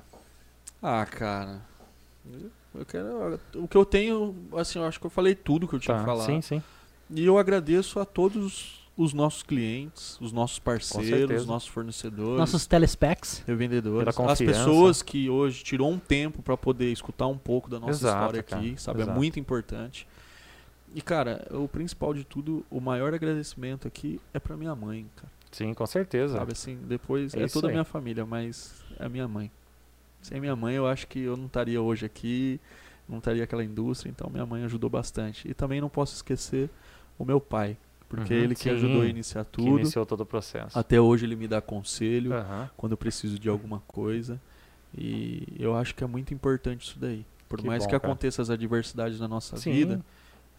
Ah, 0.81 1.05
cara. 1.05 1.59
eu- 2.73 2.85
quero. 2.85 3.39
O 3.55 3.67
que 3.67 3.75
eu 3.77 3.85
tenho, 3.85 4.35
assim, 4.57 4.79
eu 4.79 4.85
acho 4.85 4.99
que 4.99 5.05
eu 5.05 5.09
falei 5.09 5.35
tudo 5.35 5.67
que 5.67 5.75
eu 5.75 5.79
tinha 5.79 5.95
Tá, 5.95 5.99
que 6.01 6.05
falar. 6.05 6.25
sim, 6.25 6.41
sim. 6.41 6.63
E 7.09 7.25
eu 7.25 7.37
agradeço 7.37 7.99
a 7.99 8.05
todos 8.05 8.79
os 8.95 9.13
nossos 9.13 9.41
clientes, 9.43 10.17
os 10.21 10.31
nossos 10.31 10.59
parceiros, 10.59 11.41
os 11.41 11.47
nossos 11.47 11.67
fornecedores, 11.69 12.37
Nossos 12.37 12.65
telespecs. 12.67 13.43
revendedores, 13.47 14.07
as 14.19 14.37
pessoas 14.39 15.01
que 15.01 15.29
hoje 15.29 15.63
tirou 15.63 15.89
um 15.91 15.97
tempo 15.97 16.41
para 16.41 16.55
poder 16.57 16.91
escutar 16.91 17.27
um 17.27 17.37
pouco 17.37 17.69
da 17.69 17.79
nossa 17.79 17.91
Exato, 17.91 18.17
história 18.19 18.43
cara, 18.43 18.61
aqui, 18.61 18.81
sabe? 18.81 19.01
exato. 19.01 19.11
É 19.11 19.15
muito 19.19 19.39
importante. 19.39 20.07
E 20.93 21.01
cara, 21.01 21.47
o 21.51 21.67
principal 21.67 22.13
de 22.13 22.23
tudo, 22.23 22.65
o 22.69 22.79
maior 22.81 23.13
agradecimento 23.13 23.87
aqui 23.87 24.19
é 24.33 24.39
para 24.39 24.57
minha 24.57 24.75
mãe, 24.75 25.05
cara. 25.15 25.31
Sim, 25.51 25.73
com 25.73 25.85
certeza. 25.85 26.37
Sabe 26.37 26.51
assim, 26.51 26.77
depois 26.87 27.33
É 27.35 27.43
é, 27.43 27.47
toda 27.47 27.67
a 27.67 27.71
minha 27.71 27.83
família, 27.83 28.25
mas 28.25 28.83
é 28.99 29.05
a 29.05 29.09
minha 29.09 29.27
mãe. 29.27 29.51
Sem 30.21 30.39
minha 30.39 30.55
mãe, 30.55 30.75
eu 30.75 30.85
acho 30.87 31.07
que 31.07 31.19
eu 31.19 31.37
não 31.37 31.45
estaria 31.45 31.81
hoje 31.81 32.05
aqui, 32.05 32.59
não 33.07 33.19
estaria 33.19 33.43
aquela 33.43 33.63
indústria, 33.63 34.09
então 34.09 34.29
minha 34.29 34.45
mãe 34.45 34.63
ajudou 34.65 34.89
bastante. 34.89 35.47
E 35.47 35.53
também 35.53 35.79
não 35.79 35.89
posso 35.89 36.15
esquecer 36.15 36.69
o 37.17 37.23
meu 37.25 37.39
pai, 37.39 37.77
porque 38.07 38.33
Uhum, 38.33 38.39
ele 38.41 38.55
que 38.55 38.63
sim, 38.63 38.69
ajudou 38.71 39.01
a 39.01 39.07
iniciar 39.07 39.45
Que 39.45 39.51
tudo. 39.53 39.79
iniciou 39.81 40.05
todo 40.05 40.21
o 40.21 40.25
processo. 40.25 40.77
Até 40.77 40.99
hoje 40.99 41.25
ele 41.25 41.35
me 41.35 41.47
dá 41.47 41.61
conselho 41.61 42.33
Aham. 42.33 42.69
quando 42.75 42.93
eu 42.93 42.97
preciso 42.97 43.39
de 43.39 43.47
alguma 43.49 43.79
coisa. 43.87 44.39
E 44.97 45.43
eu 45.59 45.75
acho 45.75 45.93
que 45.95 46.03
é 46.03 46.07
muito 46.07 46.33
importante 46.33 46.83
isso 46.87 46.99
daí. 46.99 47.25
Por 47.47 47.59
Que 47.59 47.67
mais 47.67 47.83
bom, 47.83 47.89
que 47.89 47.97
cara. 47.97 48.11
aconteça 48.11 48.41
as 48.41 48.49
adversidades 48.49 49.19
na 49.19 49.27
nossa 49.27 49.55
Sim. 49.57 49.71
vida, 49.73 50.05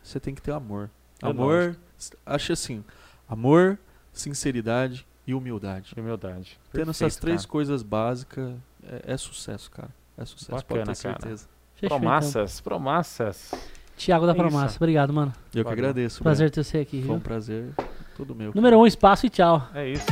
você 0.03 0.19
tem 0.21 0.35
que 0.35 0.43
ter 0.43 0.53
amor. 0.53 0.91
É 1.23 1.27
amor, 1.29 1.77
acho 2.25 2.53
assim, 2.53 2.85
amor, 3.29 3.79
sinceridade 4.13 5.07
e 5.27 5.35
humildade. 5.35 5.95
De 5.95 6.01
humildade. 6.01 6.59
Tendo 6.73 6.91
essas 6.91 6.99
Perfeito, 7.15 7.21
três 7.21 7.41
cara. 7.43 7.53
coisas 7.53 7.83
básicas, 7.83 8.55
é, 8.85 9.13
é 9.13 9.17
sucesso, 9.17 9.71
cara. 9.71 9.91
É 10.17 10.25
sucesso, 10.25 10.51
Bacana, 10.53 10.85
pode 10.87 10.99
ter 10.99 11.03
cara. 11.03 11.21
certeza. 11.21 11.49
Fechou, 11.75 11.99
Promassas, 11.99 12.61
promassas. 12.61 13.49
então. 13.53 13.81
Thiago 13.97 14.25
da 14.27 14.33
É 14.33 14.35
isso. 14.35 14.43
Promassa. 14.43 14.77
Obrigado, 14.77 15.13
mano. 15.13 15.33
Eu 15.55 15.63
que 15.63 15.63
Valeu. 15.63 15.73
agradeço. 15.73 16.23
Prazer 16.23 16.51
ter 16.51 16.65
você 16.65 16.79
aqui, 16.79 17.01
Foi 17.03 17.11
um 17.11 17.15
viu? 17.15 17.21
prazer. 17.21 17.71
Tudo 18.17 18.35
meu. 18.35 18.53
Número 18.55 18.79
um, 18.79 18.87
espaço 18.87 19.27
e 19.27 19.31
tchau. 19.31 19.67
É 19.75 19.89
isso. 19.89 20.07